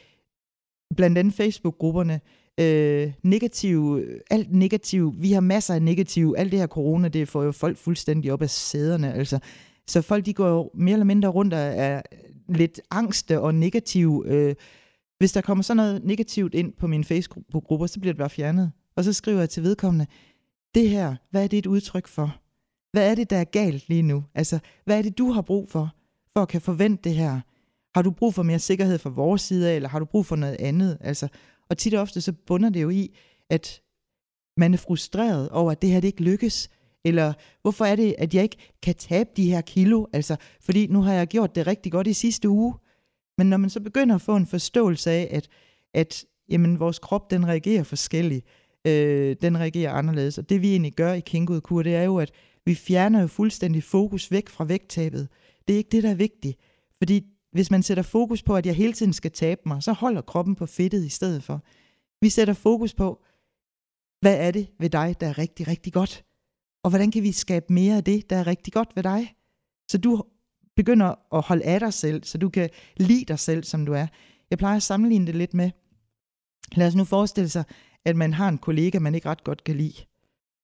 blandt 0.96 1.18
andet 1.18 1.34
Facebook-grupperne, 1.34 2.22
øh, 2.60 3.12
negativ, 3.24 4.00
alt 4.32 4.54
negativ, 4.54 5.14
vi 5.18 5.32
har 5.32 5.42
masser 5.42 5.74
af 5.74 5.82
negativ, 5.82 6.36
alt 6.38 6.52
det 6.52 6.60
her 6.60 6.68
corona, 6.68 7.08
det 7.08 7.28
får 7.28 7.44
jo 7.44 7.52
folk 7.52 7.78
fuldstændig 7.78 8.34
op 8.34 8.42
af 8.42 8.50
sæderne, 8.50 9.14
altså. 9.14 9.40
Så 9.88 10.02
folk, 10.02 10.26
de 10.26 10.34
går 10.34 10.50
jo 10.50 10.72
mere 10.74 10.94
eller 10.94 11.06
mindre 11.06 11.30
rundt 11.30 11.54
og 11.54 11.60
er 11.60 12.02
lidt 12.50 12.82
angste 12.92 13.42
og 13.42 13.56
negative. 13.56 14.24
Øh, 14.28 14.56
hvis 15.18 15.32
der 15.32 15.42
kommer 15.42 15.64
sådan 15.64 15.78
noget 15.78 16.04
negativt 16.04 16.54
ind 16.54 16.74
på 16.74 16.88
mine 16.88 17.04
Facebook-grupper, 17.04 17.88
så 17.88 18.00
bliver 18.00 18.14
det 18.14 18.20
bare 18.20 18.30
fjernet. 18.30 18.72
Og 18.96 19.04
så 19.04 19.14
skriver 19.14 19.40
jeg 19.40 19.50
til 19.50 19.64
vedkommende, 19.64 20.06
det 20.76 20.90
her, 20.90 21.16
hvad 21.32 21.44
er 21.44 21.48
det 21.48 21.60
et 21.60 21.66
udtryk 21.66 22.08
for? 22.08 22.36
Hvad 22.92 23.12
er 23.12 23.16
det, 23.16 23.30
der 23.30 23.38
er 23.38 23.44
galt 23.44 23.90
lige 23.90 24.02
nu? 24.02 24.24
Altså, 24.36 24.60
hvad 24.86 24.98
er 24.98 25.02
det, 25.02 25.18
du 25.18 25.32
har 25.32 25.42
brug 25.42 25.70
for, 25.70 25.90
for 26.34 26.42
at 26.42 26.48
kan 26.48 26.62
forvente 26.62 27.10
det 27.10 27.18
her? 27.18 27.40
Har 27.96 28.02
du 28.02 28.12
brug 28.12 28.34
for 28.34 28.44
mere 28.44 28.60
sikkerhed 28.60 29.00
fra 29.00 29.10
vores 29.10 29.42
side 29.42 29.72
af, 29.72 29.76
eller 29.76 29.90
har 29.90 30.00
du 30.00 30.06
brug 30.06 30.26
for 30.26 30.36
noget 30.36 30.56
andet? 30.60 30.98
Altså, 31.02 31.28
og 31.70 31.78
tit 31.78 31.94
og 31.94 32.02
ofte 32.02 32.22
så 32.22 32.34
bunder 32.48 32.70
det 32.70 32.82
jo 32.82 32.90
i, 32.90 33.18
at 33.50 33.82
man 34.58 34.74
er 34.74 34.78
frustreret 34.78 35.50
over, 35.50 35.72
at 35.72 35.82
det 35.82 35.90
her 35.90 36.00
det 36.00 36.08
ikke 36.08 36.24
lykkes. 36.24 36.70
Eller 37.06 37.34
hvorfor 37.62 37.86
er 37.86 37.96
det, 37.96 38.16
at 38.18 38.34
jeg 38.34 38.44
ikke 38.44 38.58
kan 38.82 38.96
tabe 38.96 39.30
de 39.38 39.52
her 39.52 39.62
kilo? 39.62 40.06
Altså, 40.14 40.36
fordi 40.62 40.88
nu 40.88 41.02
har 41.02 41.14
jeg 41.14 41.28
gjort 41.28 41.56
det 41.56 41.68
rigtig 41.68 41.92
godt 41.92 42.08
i 42.08 42.14
sidste 42.14 42.50
uge. 42.50 42.74
Men 43.38 43.50
når 43.50 43.58
man 43.58 43.70
så 43.70 43.80
begynder 43.80 44.16
at 44.16 44.22
få 44.22 44.36
en 44.36 44.48
forståelse 44.48 45.12
af, 45.12 45.28
at, 45.32 45.48
at 45.94 46.26
jamen, 46.50 46.80
vores 46.80 47.00
krop 47.00 47.32
den 47.32 47.48
reagerer 47.48 47.84
forskelligt, 47.84 48.46
øh, 48.88 49.36
den 49.42 49.58
reagerer 49.58 49.92
anderledes. 49.92 50.38
Og 50.38 50.50
det 50.50 50.62
vi 50.62 50.72
egentlig 50.72 50.94
gør 50.94 51.14
i 51.14 51.20
Kingud 51.20 51.84
det 51.84 51.96
er 51.96 52.04
jo, 52.04 52.18
at 52.18 52.32
vi 52.66 52.76
fjerner 52.76 53.22
jo 53.22 53.28
fuldstændig 53.28 53.84
fokus 53.84 54.32
væk 54.32 54.50
fra 54.50 54.66
vægttabet. 54.66 55.28
Det 55.68 55.74
er 55.74 55.78
ikke 55.78 55.90
det, 55.92 56.04
der 56.04 56.10
er 56.10 56.16
vigtigt. 56.16 56.58
Fordi 56.98 57.26
hvis 57.54 57.72
man 57.72 57.84
sætter 57.84 58.04
fokus 58.04 58.44
på, 58.44 58.56
at 58.56 58.66
jeg 58.66 58.76
hele 58.76 58.94
tiden 58.94 59.14
skal 59.14 59.32
tabe 59.32 59.62
mig, 59.66 59.84
så 59.84 59.94
holder 59.94 60.22
kroppen 60.22 60.56
på 60.56 60.66
fedtet 60.66 61.06
i 61.06 61.10
stedet 61.10 61.44
for. 61.44 61.64
Vi 62.22 62.30
sætter 62.30 62.54
fokus 62.54 62.94
på, 62.94 63.24
hvad 64.22 64.38
er 64.38 64.52
det 64.52 64.68
ved 64.80 64.90
dig, 64.90 65.16
der 65.20 65.28
er 65.28 65.38
rigtig, 65.38 65.68
rigtig 65.68 65.94
godt? 65.94 66.26
Og 66.84 66.90
hvordan 66.90 67.12
kan 67.12 67.24
vi 67.24 67.32
skabe 67.32 67.66
mere 67.70 67.98
af 67.98 68.04
det, 68.04 68.30
der 68.30 68.36
er 68.36 68.48
rigtig 68.48 68.74
godt 68.74 68.96
ved 68.96 69.04
dig? 69.04 69.36
Så 69.88 69.98
du 69.98 70.24
begynder 70.76 71.36
at 71.36 71.42
holde 71.42 71.66
af 71.66 71.80
dig 71.80 71.94
selv, 71.94 72.24
så 72.24 72.38
du 72.38 72.50
kan 72.50 72.70
lide 72.98 73.26
dig 73.26 73.40
selv, 73.40 73.64
som 73.64 73.86
du 73.86 73.94
er. 73.94 74.08
Jeg 74.50 74.58
plejer 74.58 74.76
at 74.76 74.84
sammenligne 74.84 75.28
det 75.28 75.36
lidt 75.36 75.54
med, 75.54 75.72
lad 76.76 76.88
os 76.88 76.96
nu 76.96 77.04
forestille 77.04 77.50
sig, 77.50 77.64
at 78.06 78.16
man 78.16 78.34
har 78.34 78.50
en 78.50 78.58
kollega, 78.58 79.00
man 79.00 79.16
ikke 79.16 79.30
ret 79.30 79.44
godt 79.44 79.64
kan 79.64 79.76
lide. 79.76 80.06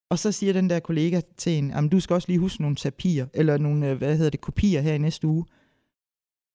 Og 0.10 0.20
så 0.20 0.32
siger 0.32 0.54
den 0.54 0.70
der 0.70 0.80
kollega 0.80 1.22
til 1.38 1.58
en, 1.58 1.90
du 1.90 2.00
skal 2.00 2.14
også 2.14 2.28
lige 2.28 2.40
huske 2.40 2.62
nogle 2.62 2.78
papirer, 2.84 3.28
eller 3.34 3.58
nogle, 3.58 3.90
øh, 3.90 3.98
hvad 3.98 4.18
hedder 4.18 4.30
det, 4.30 4.42
kopier 4.42 4.82
her 4.82 4.94
i 4.94 4.98
næste 4.98 5.28
uge. 5.28 5.46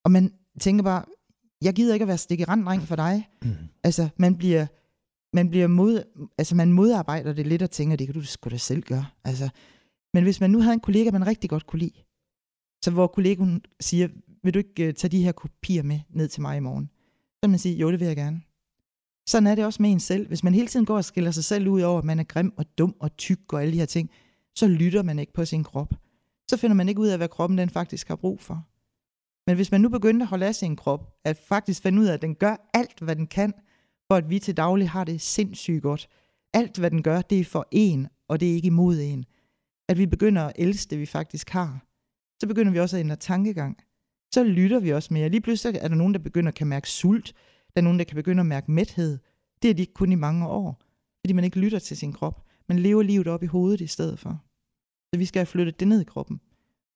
Og 0.05 0.11
man 0.11 0.33
tænker 0.61 0.85
bare, 0.85 1.05
jeg 1.63 1.75
gider 1.75 1.95
ikke 1.95 2.05
at 2.05 2.09
være 2.09 2.19
stik 2.19 2.41
i 2.41 2.45
randdreng 2.45 2.83
for 2.83 2.97
dig. 2.97 3.29
Mm. 3.43 3.51
Altså, 3.85 4.09
man 4.17 4.37
bliver, 4.37 4.67
man 5.33 5.51
bliver 5.51 5.67
mod, 5.67 6.03
altså 6.39 6.55
man 6.55 6.73
modarbejder 6.73 7.33
det 7.33 7.47
lidt 7.47 7.63
og 7.63 7.71
tænker, 7.71 7.97
det 7.97 8.07
kan 8.07 8.15
du 8.15 8.23
sgu 8.25 8.51
da 8.51 8.57
selv 8.57 8.83
gøre. 8.83 9.07
Altså, 9.25 9.49
men 10.15 10.23
hvis 10.23 10.41
man 10.41 10.51
nu 10.51 10.61
havde 10.61 10.75
en 10.75 10.81
kollega, 10.81 11.11
man 11.11 11.27
rigtig 11.27 11.51
godt 11.51 11.67
kunne 11.67 11.79
lide, 11.79 12.03
så 12.85 12.91
hvor 12.91 13.07
kollegaen 13.07 13.65
siger, 13.81 14.09
vil 14.43 14.55
du 14.55 14.59
ikke 14.59 14.89
uh, 14.89 14.95
tage 14.95 15.11
de 15.11 15.25
her 15.25 15.33
kopier 15.33 15.83
med 15.83 16.01
ned 16.11 16.29
til 16.29 16.43
mig 16.43 16.57
i 16.57 16.61
morgen? 16.61 16.91
Så 17.45 17.49
man 17.49 17.59
sige, 17.59 17.77
jo, 17.77 17.91
det 17.91 18.01
vil 18.01 18.07
jeg 18.07 18.17
gerne. 18.17 18.41
Sådan 19.29 19.47
er 19.47 19.55
det 19.55 19.65
også 19.65 19.83
med 19.83 19.91
en 19.91 20.01
selv. 20.01 20.29
Hvis 20.29 20.45
man 20.45 20.55
hele 20.55 20.69
tiden 20.69 20.87
går 20.87 20.97
og 20.97 21.05
skiller 21.05 21.31
sig 21.31 21.45
selv 21.45 21.69
ud 21.69 21.81
over, 21.81 21.99
at 21.99 22.05
man 22.05 22.19
er 22.19 22.25
grim 22.25 22.53
og 22.57 22.79
dum 22.79 22.97
og 23.01 23.17
tyk 23.17 23.53
og 23.53 23.63
alle 23.63 23.73
de 23.73 23.79
her 23.79 23.87
ting, 23.87 24.11
så 24.55 24.69
lytter 24.69 25.03
man 25.03 25.19
ikke 25.19 25.33
på 25.33 25.45
sin 25.45 25.65
krop. 25.65 25.95
Så 26.51 26.57
finder 26.57 26.75
man 26.75 26.89
ikke 26.89 27.01
ud 27.01 27.07
af, 27.07 27.19
hvad 27.19 27.29
kroppen 27.29 27.59
den 27.59 27.71
faktisk 27.71 28.09
har 28.09 28.17
brug 28.17 28.41
for. 28.41 28.67
Men 29.47 29.57
hvis 29.57 29.71
man 29.71 29.81
nu 29.81 29.89
begynder 29.89 30.23
at 30.23 30.29
holde 30.29 30.47
af 30.47 30.55
sin 30.55 30.77
krop, 30.77 31.17
at 31.25 31.37
faktisk 31.37 31.83
finde 31.83 32.01
ud 32.03 32.07
af, 32.07 32.13
at 32.15 32.23
den 32.23 32.35
gør 32.35 32.71
alt, 32.75 33.01
hvad 33.01 33.17
den 33.17 33.27
kan, 33.27 33.53
for 34.07 34.15
at 34.15 34.31
vi 34.31 34.39
til 34.39 34.57
daglig 34.57 34.91
har 34.91 35.05
det 35.05 35.21
sindssygt 35.21 35.83
godt. 35.83 36.09
Alt, 36.53 36.79
hvad 36.79 36.91
den 36.91 37.03
gør, 37.03 37.21
det 37.23 37.41
er 37.41 37.45
for 37.45 37.69
en, 37.71 38.09
og 38.29 38.41
det 38.41 38.51
er 38.51 38.55
ikke 38.55 38.67
imod 38.67 38.99
en. 38.99 39.25
At 39.89 39.99
vi 39.99 40.07
begynder 40.07 40.43
at 40.43 40.53
elske 40.59 40.91
det, 40.91 40.99
vi 40.99 41.07
faktisk 41.07 41.51
har. 41.51 41.87
Så 42.41 42.47
begynder 42.49 42.73
vi 42.73 42.81
også 42.81 42.97
at 42.97 43.01
ændre 43.01 43.17
tankegang. 43.17 43.79
Så 44.35 44.45
lytter 44.45 44.81
vi 44.81 44.93
også 44.93 45.15
mere. 45.15 45.29
Lige 45.29 45.41
pludselig 45.41 45.79
er 45.81 45.89
der 45.89 45.95
nogen, 45.95 46.15
der 46.15 46.21
begynder 46.21 46.49
at 46.49 46.55
kan 46.55 46.67
mærke 46.67 46.91
sult. 46.91 47.33
Der 47.75 47.81
er 47.81 47.85
nogen, 47.85 47.99
der 47.99 48.05
kan 48.05 48.15
begynde 48.15 48.41
at 48.41 48.47
mærke 48.47 48.71
mæthed. 48.71 49.19
Det 49.63 49.71
er 49.71 49.75
de 49.75 49.83
ikke 49.83 49.95
kun 49.95 50.13
i 50.13 50.15
mange 50.15 50.49
år. 50.49 50.83
Fordi 51.21 51.33
man 51.33 51.45
ikke 51.45 51.59
lytter 51.59 51.79
til 51.79 51.97
sin 51.97 52.13
krop. 52.13 52.45
Man 52.69 52.79
lever 52.79 53.03
livet 53.03 53.27
op 53.27 53.43
i 53.43 53.47
hovedet 53.47 53.81
i 53.81 53.87
stedet 53.87 54.19
for. 54.19 54.45
Så 55.13 55.19
vi 55.19 55.25
skal 55.25 55.41
have 55.41 55.47
flyttet 55.47 55.81
det 55.81 55.89
ned 55.89 56.01
i 56.01 56.05
kroppen. 56.05 56.41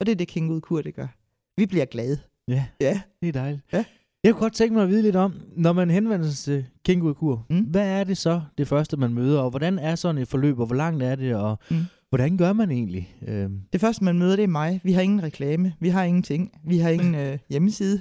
Og 0.00 0.06
det 0.06 0.12
er 0.12 0.16
det 0.16 0.28
King 0.28 0.50
ud 0.50 0.60
Kur, 0.60 0.82
det 0.82 0.94
gør. 0.94 1.08
Vi 1.56 1.66
bliver 1.66 1.84
glade. 1.84 2.18
Ja, 2.48 2.64
ja. 2.80 3.00
det 3.20 3.28
er 3.28 3.32
dejligt. 3.32 3.62
Ja. 3.72 3.84
Jeg 4.24 4.32
kunne 4.32 4.40
godt 4.40 4.54
tænke 4.54 4.74
mig 4.74 4.82
at 4.82 4.88
vide 4.88 5.02
lidt 5.02 5.16
om, 5.16 5.34
når 5.56 5.72
man 5.72 5.90
henvender 5.90 6.26
sig 6.26 6.44
til 6.44 6.66
Kingud 6.84 7.38
mm. 7.50 7.60
hvad 7.60 7.88
er 7.88 8.04
det 8.04 8.16
så 8.16 8.40
det 8.58 8.68
første, 8.68 8.96
man 8.96 9.14
møder, 9.14 9.40
og 9.40 9.50
hvordan 9.50 9.78
er 9.78 9.94
sådan 9.94 10.22
et 10.22 10.28
forløb, 10.28 10.58
og 10.58 10.66
hvor 10.66 10.76
langt 10.76 11.02
er 11.02 11.14
det, 11.14 11.34
og 11.34 11.58
mm. 11.70 11.76
hvordan 12.08 12.36
gør 12.36 12.52
man 12.52 12.70
egentlig? 12.70 13.16
Øhm. 13.28 13.60
Det 13.72 13.80
første, 13.80 14.04
man 14.04 14.18
møder, 14.18 14.36
det 14.36 14.42
er 14.42 14.48
mig. 14.48 14.80
Vi 14.84 14.92
har 14.92 15.02
ingen 15.02 15.22
reklame, 15.22 15.74
vi 15.80 15.88
har 15.88 16.04
ingenting, 16.04 16.52
vi 16.64 16.78
har 16.78 16.90
ingen 16.90 17.14
øh, 17.14 17.38
hjemmeside. 17.50 18.00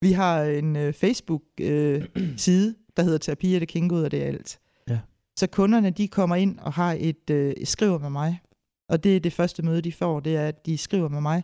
Vi 0.00 0.12
har 0.12 0.42
en 0.42 0.76
øh, 0.76 0.92
Facebook-side, 0.92 2.68
øh, 2.68 2.74
der 2.96 3.02
hedder 3.02 3.18
Terapi 3.18 3.54
af 3.54 3.60
det 3.60 3.68
Kingud, 3.68 4.02
og 4.02 4.10
det 4.10 4.22
er 4.22 4.26
alt. 4.26 4.58
Ja. 4.88 4.98
Så 5.38 5.46
kunderne, 5.46 5.90
de 5.90 6.08
kommer 6.08 6.36
ind 6.36 6.58
og 6.58 6.72
har 6.72 6.96
et 7.00 7.30
øh, 7.30 7.54
skriver 7.64 7.98
med 7.98 8.10
mig. 8.10 8.40
Og 8.88 9.04
det 9.04 9.16
er 9.16 9.20
det 9.20 9.32
første 9.32 9.62
møde, 9.62 9.82
de 9.82 9.92
får, 9.92 10.20
det 10.20 10.36
er, 10.36 10.48
at 10.48 10.66
de 10.66 10.78
skriver 10.78 11.08
med 11.08 11.20
mig. 11.20 11.42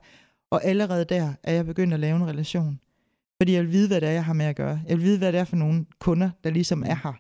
Og 0.53 0.65
allerede 0.65 1.05
der 1.05 1.33
er 1.43 1.53
jeg 1.53 1.67
begyndt 1.67 1.95
at 1.95 2.01
lave 2.01 2.17
en 2.17 2.27
relation. 2.27 2.81
Fordi 3.41 3.53
jeg 3.53 3.63
vil 3.63 3.73
vide, 3.73 3.89
hvad 3.89 4.01
det 4.01 4.09
er, 4.09 4.13
jeg 4.13 4.25
har 4.25 4.33
med 4.33 4.47
at 4.47 4.57
gøre. 4.57 4.81
Jeg 4.89 4.97
vil 4.97 5.05
vide, 5.05 5.19
hvad 5.19 5.33
det 5.33 5.41
er 5.41 5.45
for 5.45 5.57
nogle 5.57 5.87
kunder, 5.99 6.31
der 6.45 6.51
ligesom 6.51 6.83
er 6.83 6.95
her. 7.03 7.13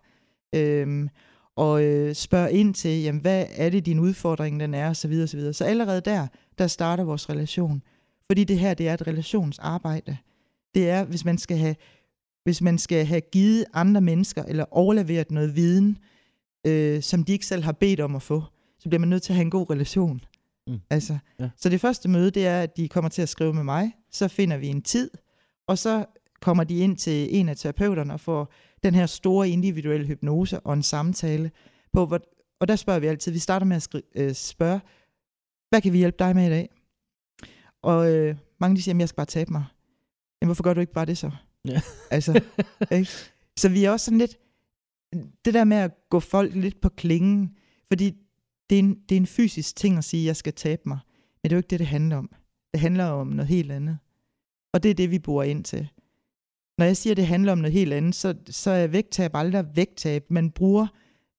Øhm, 0.54 1.08
og 1.56 1.84
øh, 1.84 2.14
spørge 2.14 2.52
ind 2.52 2.74
til, 2.74 3.02
jamen, 3.02 3.20
hvad 3.20 3.46
er 3.50 3.70
det, 3.70 3.86
din 3.86 3.98
udfordring 3.98 4.60
den 4.60 4.74
er, 4.74 4.88
og 4.88 4.96
så 4.96 5.08
videre, 5.08 5.24
og 5.24 5.28
så 5.28 5.36
videre. 5.36 5.52
Så 5.52 5.64
allerede 5.64 6.00
der, 6.00 6.26
der 6.58 6.66
starter 6.66 7.04
vores 7.04 7.30
relation. 7.30 7.82
Fordi 8.26 8.44
det 8.44 8.58
her, 8.58 8.74
det 8.74 8.88
er 8.88 8.94
et 8.94 9.06
relationsarbejde. 9.06 10.16
Det 10.74 10.90
er, 10.90 11.04
hvis 11.04 11.24
man 11.24 11.38
skal 11.38 11.56
have, 11.56 11.76
hvis 12.44 12.62
man 12.62 12.78
skal 12.78 13.06
have 13.06 13.20
givet 13.20 13.64
andre 13.72 14.00
mennesker, 14.00 14.42
eller 14.42 14.64
overleveret 14.70 15.30
noget 15.30 15.56
viden, 15.56 15.98
øh, 16.66 17.02
som 17.02 17.24
de 17.24 17.32
ikke 17.32 17.46
selv 17.46 17.62
har 17.62 17.72
bedt 17.72 18.00
om 18.00 18.16
at 18.16 18.22
få, 18.22 18.42
så 18.78 18.88
bliver 18.88 19.00
man 19.00 19.08
nødt 19.08 19.22
til 19.22 19.32
at 19.32 19.36
have 19.36 19.44
en 19.44 19.50
god 19.50 19.70
relation. 19.70 20.20
Mm. 20.66 20.80
Altså, 20.90 21.18
ja. 21.40 21.50
Så 21.56 21.68
det 21.68 21.80
første 21.80 22.08
møde, 22.08 22.30
det 22.30 22.46
er, 22.46 22.60
at 22.60 22.76
de 22.76 22.88
kommer 22.88 23.08
til 23.08 23.22
at 23.22 23.28
skrive 23.28 23.54
med 23.54 23.64
mig. 23.64 23.92
Så 24.10 24.28
finder 24.28 24.56
vi 24.56 24.68
en 24.68 24.82
tid, 24.82 25.10
og 25.66 25.78
så 25.78 26.04
kommer 26.40 26.64
de 26.64 26.78
ind 26.78 26.96
til 26.96 27.36
en 27.36 27.48
af 27.48 27.56
terapeuterne 27.56 28.12
og 28.12 28.20
får 28.20 28.52
den 28.82 28.94
her 28.94 29.06
store 29.06 29.48
individuelle 29.48 30.06
hypnose 30.06 30.60
og 30.60 30.74
en 30.74 30.82
samtale. 30.82 31.50
På, 31.92 32.06
hvor, 32.06 32.20
og 32.60 32.68
der 32.68 32.76
spørger 32.76 33.00
vi 33.00 33.06
altid, 33.06 33.32
vi 33.32 33.38
starter 33.38 33.66
med 33.66 33.76
at 33.76 33.82
skri, 33.82 34.02
øh, 34.14 34.34
spørge, 34.34 34.80
hvad 35.70 35.80
kan 35.80 35.92
vi 35.92 35.98
hjælpe 35.98 36.16
dig 36.18 36.34
med 36.34 36.46
i 36.46 36.50
dag? 36.50 36.68
Og 37.82 38.12
øh, 38.12 38.36
mange 38.60 38.76
de 38.76 38.82
siger, 38.82 38.94
at 38.94 39.00
jeg 39.00 39.08
skal 39.08 39.16
bare 39.16 39.26
tabe 39.26 39.52
mig. 39.52 39.64
Jamen, 40.42 40.48
hvorfor 40.48 40.62
gør 40.62 40.74
du 40.74 40.80
ikke 40.80 40.92
bare 40.92 41.06
det 41.06 41.18
så? 41.18 41.30
Ja. 41.64 41.80
altså, 42.10 42.40
ikke? 42.90 43.10
Så 43.56 43.68
vi 43.68 43.84
er 43.84 43.90
også 43.90 44.04
sådan 44.04 44.18
lidt, 44.18 44.38
det 45.44 45.54
der 45.54 45.64
med 45.64 45.76
at 45.76 45.90
gå 46.10 46.20
folk 46.20 46.54
lidt 46.54 46.80
på 46.80 46.88
klingen, 46.88 47.56
fordi 47.88 48.16
det 48.70 48.78
er, 48.78 48.82
en, 48.82 48.94
det 49.08 49.14
er 49.14 49.20
en 49.20 49.26
fysisk 49.26 49.76
ting 49.76 49.98
at 49.98 50.04
sige, 50.04 50.22
at 50.22 50.26
jeg 50.26 50.36
skal 50.36 50.52
tabe 50.52 50.82
mig. 50.86 50.98
Men 51.42 51.50
det 51.50 51.52
er 51.52 51.56
jo 51.56 51.58
ikke 51.58 51.70
det, 51.70 51.78
det 51.78 51.86
handler 51.86 52.16
om. 52.16 52.30
Det 52.72 52.80
handler 52.80 53.04
om 53.04 53.26
noget 53.26 53.48
helt 53.48 53.72
andet. 53.72 53.98
Og 54.72 54.82
det 54.82 54.90
er 54.90 54.94
det, 54.94 55.10
vi 55.10 55.18
bor 55.18 55.42
ind 55.42 55.64
til. 55.64 55.88
Når 56.78 56.86
jeg 56.86 56.96
siger, 56.96 57.12
at 57.12 57.16
det 57.16 57.26
handler 57.26 57.52
om 57.52 57.58
noget 57.58 57.72
helt 57.72 57.92
andet, 57.92 58.14
så, 58.14 58.34
så 58.50 58.70
er 58.70 58.86
vægttab 58.86 59.30
aldrig 59.34 59.64
vægttab. 59.74 60.30
Man 60.30 60.50
bruger, 60.50 60.86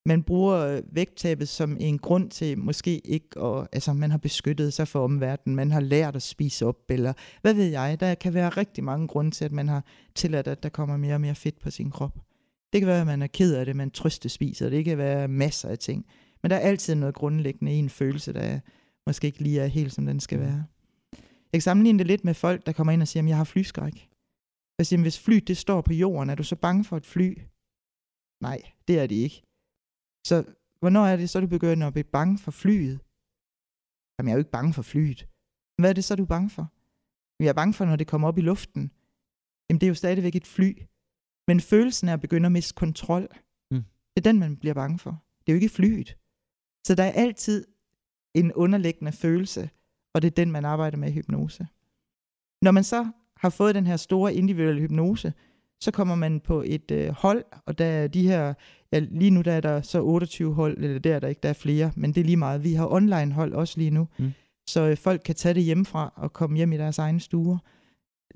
man 0.06 0.24
bruger 0.24 0.82
vægttabet 0.92 1.50
som 1.50 1.78
en 1.80 2.00
grund 2.00 2.30
til 2.30 2.58
måske 2.58 3.00
ikke, 3.00 3.40
at, 3.40 3.68
altså 3.72 3.94
man 3.94 4.12
har 4.12 4.18
beskyttet 4.18 4.74
sig 4.74 4.88
for 4.88 5.04
omverdenen, 5.04 5.56
man 5.56 5.72
har 5.72 5.80
lært 5.80 6.16
at 6.16 6.22
spise 6.22 6.66
op, 6.66 6.78
eller 6.90 7.14
hvad 7.42 7.54
ved 7.54 7.66
jeg. 7.66 8.00
Der 8.00 8.16
kan 8.16 8.34
være 8.34 8.50
rigtig 8.50 8.84
mange 8.84 9.08
grunde 9.08 9.32
til, 9.32 9.46
at 9.46 9.52
man 9.52 9.70
har 9.70 9.86
tilladt, 10.16 10.48
at 10.48 10.64
der 10.64 10.70
kommer 10.70 10.98
mere 10.98 11.14
og 11.14 11.22
mere 11.22 11.36
fedt 11.36 11.60
på 11.60 11.72
sin 11.72 11.92
krop. 11.92 12.18
Det 12.74 12.82
kan 12.82 12.88
være, 12.88 13.02
at 13.02 13.08
man 13.08 13.22
er 13.22 13.28
ked 13.28 13.56
af 13.56 13.66
det, 13.66 13.76
man 13.76 13.92
trøstespiser. 13.92 14.70
Det 14.70 14.86
kan 14.86 14.98
være 14.98 15.28
masser 15.28 15.70
af 15.70 15.80
ting. 15.80 16.06
Men 16.44 16.50
der 16.50 16.56
er 16.56 16.68
altid 16.70 16.96
noget 16.96 17.16
grundlæggende 17.16 17.74
i 17.74 17.78
en 17.78 17.90
følelse, 17.90 18.34
der 18.34 18.60
måske 19.08 19.28
ikke 19.28 19.44
lige 19.44 19.62
er 19.62 19.68
helt, 19.68 19.94
som 19.94 20.06
den 20.06 20.20
skal 20.20 20.40
være. 20.40 20.66
Jeg 21.22 21.54
kan 21.54 21.62
sammenligne 21.62 22.00
det 22.00 22.08
lidt 22.08 22.24
med 22.24 22.34
folk, 22.34 22.66
der 22.66 22.72
kommer 22.72 22.94
ind 22.94 23.02
og 23.02 23.08
siger, 23.08 23.24
at 23.24 23.30
jeg 23.30 23.38
har 23.38 23.44
flyskræk. 23.44 24.10
Så 24.80 24.84
siger, 24.84 25.02
hvis 25.02 25.20
flyet 25.20 25.48
det 25.48 25.58
står 25.58 25.82
på 25.82 25.94
jorden, 25.94 26.30
er 26.30 26.36
du 26.36 26.44
så 26.44 26.56
bange 26.56 26.84
for 26.84 26.98
et 26.98 27.06
fly? 27.06 27.40
Nej, 28.42 28.62
det 28.88 29.00
er 29.00 29.08
det 29.08 29.16
ikke. 29.16 29.44
Så 30.26 30.44
hvornår 30.80 31.06
er 31.06 31.16
det 31.16 31.30
så, 31.30 31.40
du 31.40 31.48
begynder 31.48 31.88
at 31.88 31.94
blive 31.94 32.04
bange 32.04 32.38
for 32.38 32.52
flyet? 32.52 33.00
Jamen, 34.16 34.28
jeg 34.28 34.34
er 34.34 34.38
jo 34.38 34.44
ikke 34.46 34.52
bange 34.52 34.74
for 34.74 34.82
flyet. 34.82 35.28
Hvad 35.78 35.90
er 35.90 35.94
det 35.94 36.04
så, 36.04 36.16
du 36.16 36.24
er 36.24 36.34
bange 36.36 36.50
for? 36.50 36.72
Jeg 37.44 37.50
er 37.50 37.54
bange 37.54 37.74
for, 37.74 37.86
når 37.86 37.96
det 37.96 38.08
kommer 38.08 38.28
op 38.28 38.38
i 38.38 38.42
luften. 38.42 38.92
Jamen, 39.70 39.80
det 39.82 39.88
er 39.88 39.94
jo 39.94 39.96
stadigvæk 39.96 40.36
et 40.36 40.48
fly. 40.48 40.82
Men 41.48 41.60
følelsen 41.62 42.10
er 42.10 42.14
at 42.14 42.22
begynde 42.22 42.46
at 42.46 42.52
miste 42.52 42.74
kontrol. 42.74 43.28
Mm. 43.72 43.84
Det 44.12 44.18
er 44.18 44.32
den, 44.32 44.40
man 44.40 44.58
bliver 44.58 44.74
bange 44.74 45.00
for. 45.00 45.24
Det 45.40 45.48
er 45.52 45.54
jo 45.54 45.62
ikke 45.62 45.70
flyet. 45.70 46.18
Så 46.84 46.96
der 46.96 47.04
er 47.04 47.12
altid 47.12 47.66
en 48.34 48.54
underliggende 48.54 49.12
følelse, 49.12 49.70
og 50.14 50.22
det 50.22 50.28
er 50.28 50.36
den, 50.36 50.52
man 50.52 50.66
arbejder 50.66 50.98
med 50.98 51.10
i 51.10 51.12
hypnose. 51.12 51.68
Når 52.62 52.72
man 52.72 52.84
så 52.84 53.08
har 53.38 53.50
fået 53.50 53.76
den 53.76 53.88
her 53.88 53.98
store 53.98 54.34
individuelle 54.34 54.82
hypnose, 54.82 55.34
så 55.82 55.92
kommer 55.92 56.16
man 56.16 56.40
på 56.40 56.64
et 56.66 56.92
øh, 56.92 57.10
hold, 57.10 57.44
og 57.66 57.78
der 57.78 57.86
er 57.86 58.08
de 58.08 58.28
her, 58.28 58.54
ja, 58.92 59.00
lige 59.00 59.32
nu 59.32 59.42
der 59.42 59.52
er 59.52 59.62
der 59.62 59.82
så 59.82 60.02
28 60.04 60.54
hold, 60.54 60.78
eller 60.78 61.00
der 61.00 61.16
er 61.16 61.20
der 61.20 61.28
ikke, 61.28 61.40
der 61.44 61.50
er 61.50 61.54
flere, 61.54 61.92
men 61.96 62.14
det 62.14 62.22
er 62.22 62.26
lige 62.26 62.38
meget. 62.38 62.64
Vi 62.64 62.74
har 62.74 62.94
online 62.94 63.32
hold 63.32 63.54
også 63.54 63.78
lige 63.78 63.92
nu, 63.92 64.08
mm. 64.18 64.32
så 64.68 64.82
øh, 64.82 64.98
folk 64.98 65.22
kan 65.26 65.36
tage 65.36 65.54
det 65.54 65.64
hjemmefra 65.64 66.14
og 66.16 66.34
komme 66.34 66.58
hjem 66.58 66.74
i 66.74 66.78
deres 66.78 66.98
egne 66.98 67.20
stuer. 67.20 67.58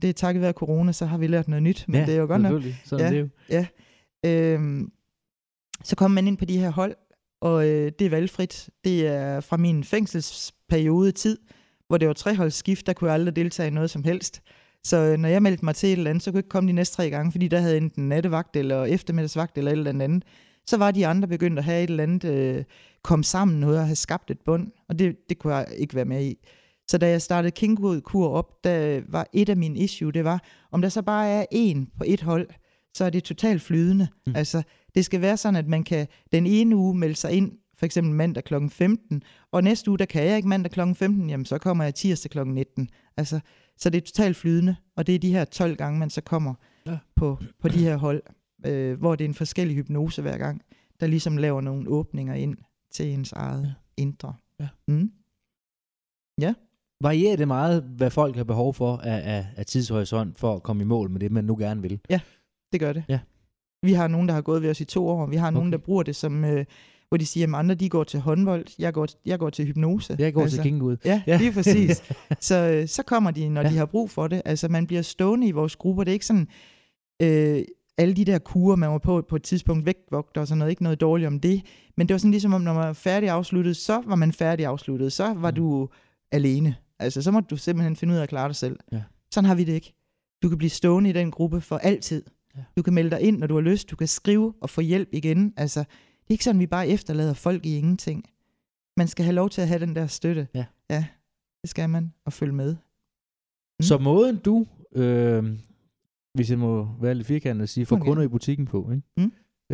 Det 0.02 0.10
er 0.10 0.14
takket 0.14 0.42
være 0.42 0.54
corona, 0.54 0.92
så 0.92 1.06
har 1.06 1.18
vi 1.18 1.28
lært 1.28 1.48
noget 1.48 1.64
nyt, 1.64 1.86
men 1.88 2.00
ja, 2.00 2.06
det 2.06 2.16
er 2.16 2.20
jo 2.20 2.28
godt 2.28 2.42
nok. 2.42 2.64
Sådan 2.86 3.06
ja, 3.06 3.12
det 3.12 3.18
er 3.18 3.22
jo. 3.22 3.30
Ja. 3.50 4.54
Øhm, 4.54 4.92
så 5.84 5.96
kommer 5.96 6.16
man 6.16 6.28
ind 6.28 6.38
på 6.38 6.46
de 6.46 6.58
her 6.58 6.70
hold, 6.70 6.96
og 7.42 7.68
øh, 7.68 7.92
det 8.00 8.06
er 8.06 8.10
valgfrit. 8.10 8.70
Det 8.84 9.08
er 9.08 9.40
fra 9.40 9.58
min 9.58 9.84
fængselsperiode 9.84 11.12
tid, 11.12 11.38
hvor 11.88 11.98
det 11.98 12.08
var 12.08 12.14
treholdsskift, 12.14 12.88
der 12.88 12.94
kunne 12.94 13.08
jeg 13.08 13.14
aldrig 13.14 13.36
deltage 13.36 13.68
i 13.68 13.72
noget 13.72 13.90
som 13.90 14.04
helst. 14.04 14.42
Så 14.84 14.98
øh, 14.98 15.18
når 15.18 15.30
jeg 15.30 15.44
meldte 15.44 15.66
mig 15.66 15.76
til 15.76 15.90
et 15.90 15.98
eller 15.98 16.10
andet, 16.10 16.24
så 16.24 16.32
kunne 16.32 16.38
jeg 16.38 16.40
ikke 16.40 16.50
komme 16.50 16.70
de 16.70 16.74
næste 16.74 16.96
tre 16.96 17.10
gange, 17.10 17.32
fordi 17.32 17.48
der 17.48 17.60
havde 17.60 17.78
enten 17.78 18.10
nattevagt 18.10 18.56
eller 18.56 18.86
eftermiddagsvagt 18.86 19.58
eller 19.58 19.72
et 19.72 19.78
eller 19.78 20.04
andet. 20.04 20.24
Så 20.68 20.78
var 20.78 20.92
de 20.92 21.08
andre 21.08 21.28
begyndt 21.28 21.60
at 21.60 21.66
have 21.66 21.84
et 21.84 21.90
eller 21.90 22.04
andet, 22.04 22.24
øh, 22.26 22.64
kom 23.04 23.24
sammen 23.24 23.60
noget 23.60 23.80
og 23.80 23.86
have 23.86 23.96
skabt 23.96 24.32
et 24.32 24.40
bund, 24.46 24.72
og 24.90 25.00
det, 25.00 25.16
det 25.30 25.40
kunne 25.40 25.56
jeg 25.56 25.68
ikke 25.78 25.96
være 25.96 26.06
med 26.06 26.26
i. 26.26 26.38
Så 26.88 26.98
da 26.98 27.10
jeg 27.10 27.22
startede 27.22 27.52
Kingwood 27.52 28.02
Kur 28.02 28.30
op, 28.30 28.64
der 28.64 29.02
var 29.08 29.28
et 29.34 29.50
af 29.50 29.58
mine 29.58 29.80
issue, 29.80 30.12
det 30.12 30.24
var, 30.24 30.44
om 30.72 30.82
der 30.82 30.90
så 30.90 31.02
bare 31.02 31.30
er 31.30 31.46
en 31.52 31.88
på 31.98 32.04
et 32.08 32.22
hold, 32.22 32.48
så 32.94 33.06
er 33.06 33.10
det 33.10 33.24
totalt 33.24 33.62
flydende. 33.62 34.08
Mm. 34.28 34.36
Altså, 34.36 34.64
det 34.96 35.06
skal 35.06 35.22
være 35.22 35.38
sådan, 35.38 35.56
at 35.56 35.68
man 35.68 35.84
kan 35.84 36.08
den 36.32 36.46
ene 36.46 36.76
uge 36.76 36.98
melde 36.98 37.16
sig 37.16 37.32
ind, 37.32 37.52
for 37.78 37.86
eksempel 37.86 38.14
mandag 38.14 38.44
kl. 38.44 38.54
15, 38.70 39.24
og 39.52 39.64
næste 39.64 39.90
uge, 39.90 39.98
der 39.98 40.06
kan 40.06 40.24
jeg 40.24 40.38
ikke 40.38 40.48
mandag 40.48 40.72
kl. 40.72 40.80
15, 40.94 41.30
jamen 41.30 41.46
så 41.46 41.58
kommer 41.58 41.84
jeg 41.84 41.96
tirsdag 41.96 42.32
kl. 42.32 42.48
19. 42.48 42.90
Altså, 43.18 43.40
så 43.78 43.90
det 43.90 43.98
er 43.98 44.06
totalt 44.06 44.38
flydende, 44.38 44.76
og 44.96 45.08
det 45.08 45.16
er 45.16 45.20
de 45.20 45.32
her 45.32 45.46
12 45.46 45.76
gange, 45.76 46.00
man 46.00 46.10
så 46.10 46.22
kommer 46.22 46.54
ja. 46.86 46.98
på, 47.16 47.38
på 47.62 47.68
de 47.68 47.78
her 47.78 47.98
hold, 47.98 48.24
øh, 48.66 49.00
hvor 49.00 49.16
det 49.16 49.26
er 49.26 49.30
en 49.30 49.36
forskellig 49.36 49.76
hypnose 49.76 50.22
hver 50.22 50.38
gang, 50.38 50.62
der 51.00 51.08
ligesom 51.08 51.38
laver 51.38 51.62
nogle 51.62 51.90
åbninger 51.90 52.34
ind 52.34 52.58
til 52.92 53.14
ens 53.14 53.32
eget 53.32 53.64
ja. 53.64 54.02
indre. 54.02 54.34
Ja. 54.60 54.68
Mm. 54.88 55.12
ja. 56.42 56.54
Varierer 57.02 57.36
det 57.36 57.48
meget, 57.48 57.84
hvad 57.84 58.10
folk 58.10 58.36
har 58.36 58.44
behov 58.44 58.74
for 58.74 58.98
af, 58.98 59.38
af, 59.38 59.48
af 59.56 59.66
tidshorisont 59.66 60.40
for 60.40 60.56
at 60.56 60.64
komme 60.64 60.84
i 60.84 60.86
mål 60.86 61.10
med 61.10 61.20
det, 61.20 61.32
man 61.32 61.46
nu 61.46 61.56
gerne 61.56 61.82
vil? 61.82 62.00
Ja, 62.10 62.20
det 62.72 62.80
gør 62.80 62.94
det. 62.94 63.04
Ja. 63.10 63.20
Vi 63.82 63.94
har 63.94 64.08
nogen, 64.08 64.28
der 64.28 64.34
har 64.34 64.42
gået 64.42 64.62
ved 64.62 64.70
os 64.70 64.82
i 64.82 64.86
to 64.86 65.08
år. 65.08 65.26
Vi 65.26 65.36
har 65.36 65.50
nogen, 65.50 65.68
okay. 65.68 65.78
der 65.78 65.86
bruger 65.86 66.04
det 66.04 66.16
som... 66.16 66.46
Øh, 66.46 66.66
hvor 67.10 67.18
de 67.18 67.26
siger, 67.26 67.48
at 67.48 67.54
andre 67.54 67.76
de 67.76 67.90
går 67.90 68.04
til 68.04 68.20
håndbold, 68.20 68.66
jeg 68.80 68.94
går, 68.94 69.08
jeg 69.26 69.40
går 69.40 69.50
til 69.50 69.66
hypnose. 69.66 70.16
Jeg 70.20 70.34
går 70.34 70.42
altså, 70.42 70.58
til 70.58 70.64
Kingwood. 70.64 70.98
Ja, 71.06 71.22
ja, 71.28 71.38
lige 71.38 71.52
præcis. 71.52 72.04
så, 72.40 72.56
øh, 72.56 72.88
så 72.88 73.04
kommer 73.04 73.32
de, 73.32 73.50
når 73.50 73.62
ja. 73.62 73.70
de 73.70 73.78
har 73.78 73.86
brug 73.86 74.10
for 74.10 74.28
det. 74.28 74.42
Altså 74.46 74.68
man 74.68 74.88
bliver 74.88 75.02
stående 75.02 75.48
i 75.48 75.52
vores 75.52 75.76
grupper. 75.76 76.04
Det 76.04 76.12
er 76.12 76.14
ikke 76.14 76.26
sådan, 76.26 76.48
øh, 77.22 77.64
alle 77.98 78.14
de 78.14 78.26
der 78.26 78.40
kurer, 78.40 78.76
man 78.76 78.90
var 78.90 78.98
på 78.98 79.26
på 79.30 79.36
et 79.36 79.44
tidspunkt, 79.44 79.86
vægtvogter 79.86 80.42
og 80.42 80.48
sådan 80.48 80.58
noget, 80.60 80.70
ikke 80.70 80.84
noget 80.84 81.02
dårligt 81.02 81.28
om 81.28 81.40
det. 81.40 81.62
Men 81.98 82.08
det 82.08 82.14
var 82.14 82.18
sådan 82.18 82.32
ligesom, 82.32 82.54
om 82.54 82.62
når 82.62 82.74
man 82.74 82.88
var 82.88 82.94
færdig 82.94 83.30
afsluttet, 83.30 83.78
så 83.78 84.02
var 84.06 84.16
man 84.16 84.34
færdig 84.34 84.66
afsluttet. 84.66 85.14
Så 85.14 85.34
var 85.34 85.52
mm. 85.52 85.56
du 85.56 85.90
alene. 86.32 86.76
Altså 87.00 87.22
så 87.22 87.32
må 87.32 87.40
du 87.40 87.58
simpelthen 87.58 87.96
finde 87.96 88.14
ud 88.14 88.18
af 88.18 88.24
at 88.24 88.30
klare 88.30 88.48
dig 88.48 88.56
selv. 88.56 88.80
Ja. 88.92 89.02
Sådan 89.32 89.48
har 89.48 89.56
vi 89.56 89.64
det 89.64 89.74
ikke. 89.74 89.94
Du 90.44 90.50
kan 90.50 90.58
blive 90.58 90.70
stående 90.70 91.10
i 91.10 91.14
den 91.14 91.32
gruppe 91.32 91.62
for 91.62 91.78
altid. 91.78 92.24
Ja. 92.58 92.64
Du 92.78 92.82
kan 92.82 92.94
melde 92.94 93.10
dig 93.10 93.22
ind, 93.22 93.38
når 93.38 93.48
du 93.48 93.54
har 93.54 93.62
lyst. 93.62 93.92
Du 93.92 93.96
kan 93.96 94.08
skrive 94.08 94.54
og 94.62 94.70
få 94.70 94.82
hjælp 94.82 95.10
igen. 95.12 95.54
Altså, 95.58 95.80
det 95.80 96.30
er 96.30 96.34
ikke 96.34 96.44
sådan, 96.44 96.60
vi 96.60 96.68
bare 96.68 96.88
efterlader 96.88 97.34
folk 97.34 97.66
i 97.66 97.78
ingenting. 97.78 98.26
Man 98.98 99.08
skal 99.08 99.26
have 99.26 99.36
lov 99.36 99.50
til 99.50 99.62
at 99.62 99.68
have 99.68 99.80
den 99.80 99.96
der 99.96 100.08
støtte. 100.08 100.48
Ja. 100.54 100.66
Ja, 100.90 101.06
det 101.62 101.70
skal 101.70 101.90
man, 101.90 102.14
og 102.26 102.34
følge 102.34 102.54
med. 102.54 102.76
Mm. 103.80 103.84
Så 103.84 103.98
måden 103.98 104.38
du, 104.38 104.66
øh, 104.92 105.60
hvis 106.34 106.50
jeg 106.50 106.60
må 106.60 106.90
være 107.02 107.16
lidt 107.16 107.28
firkantet 107.28 107.64
at 107.64 107.70
sige, 107.70 107.86
får 107.86 107.96
okay. 107.96 108.06
kunder 108.06 108.24
i 108.24 108.28
butikken 108.28 108.66
på, 108.66 108.92
ikke? 108.92 109.04
Mm. 109.18 109.32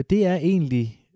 det 0.10 0.26
er 0.26 0.36
egentlig 0.36 1.08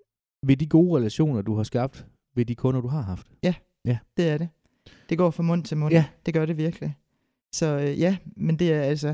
ved 0.43 0.57
de 0.57 0.67
gode 0.67 0.97
relationer, 0.97 1.41
du 1.41 1.55
har 1.55 1.63
skabt, 1.63 2.05
ved 2.35 2.45
de 2.45 2.55
kunder, 2.55 2.81
du 2.81 2.87
har 2.87 3.01
haft. 3.01 3.27
Ja, 3.43 3.53
ja. 3.85 3.97
det 4.17 4.29
er 4.29 4.37
det. 4.37 4.49
Det 5.09 5.17
går 5.17 5.31
fra 5.31 5.43
mund 5.43 5.63
til 5.63 5.77
mund. 5.77 5.93
Ja. 5.93 6.05
Det 6.25 6.33
gør 6.33 6.45
det 6.45 6.57
virkelig. 6.57 6.95
Så 7.51 7.65
øh, 7.65 7.99
ja, 7.99 8.17
men 8.37 8.59
det 8.59 8.73
er 8.73 8.81
altså... 8.81 9.13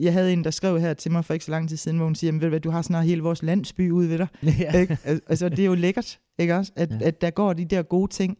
Jeg 0.00 0.12
havde 0.12 0.32
en, 0.32 0.44
der 0.44 0.50
skrev 0.50 0.80
her 0.80 0.94
til 0.94 1.12
mig 1.12 1.24
for 1.24 1.34
ikke 1.34 1.44
så 1.44 1.50
lang 1.50 1.68
tid 1.68 1.76
siden, 1.76 1.96
hvor 1.96 2.06
hun 2.06 2.14
siger, 2.14 2.32
ved 2.32 2.40
du 2.40 2.48
hvad, 2.48 2.60
du 2.60 2.70
har 2.70 2.82
snart 2.82 3.04
hele 3.04 3.22
vores 3.22 3.42
landsby 3.42 3.90
ude 3.90 4.08
ved 4.08 4.18
dig. 4.18 4.26
Ja. 4.60 4.80
Ikke? 4.80 4.98
Altså, 5.04 5.48
det 5.48 5.58
er 5.58 5.64
jo 5.64 5.74
lækkert, 5.74 6.20
ikke 6.38 6.56
også? 6.56 6.72
At, 6.76 6.90
ja. 6.90 7.06
at 7.06 7.20
der 7.20 7.30
går 7.30 7.52
de 7.52 7.64
der 7.64 7.82
gode 7.82 8.12
ting. 8.12 8.38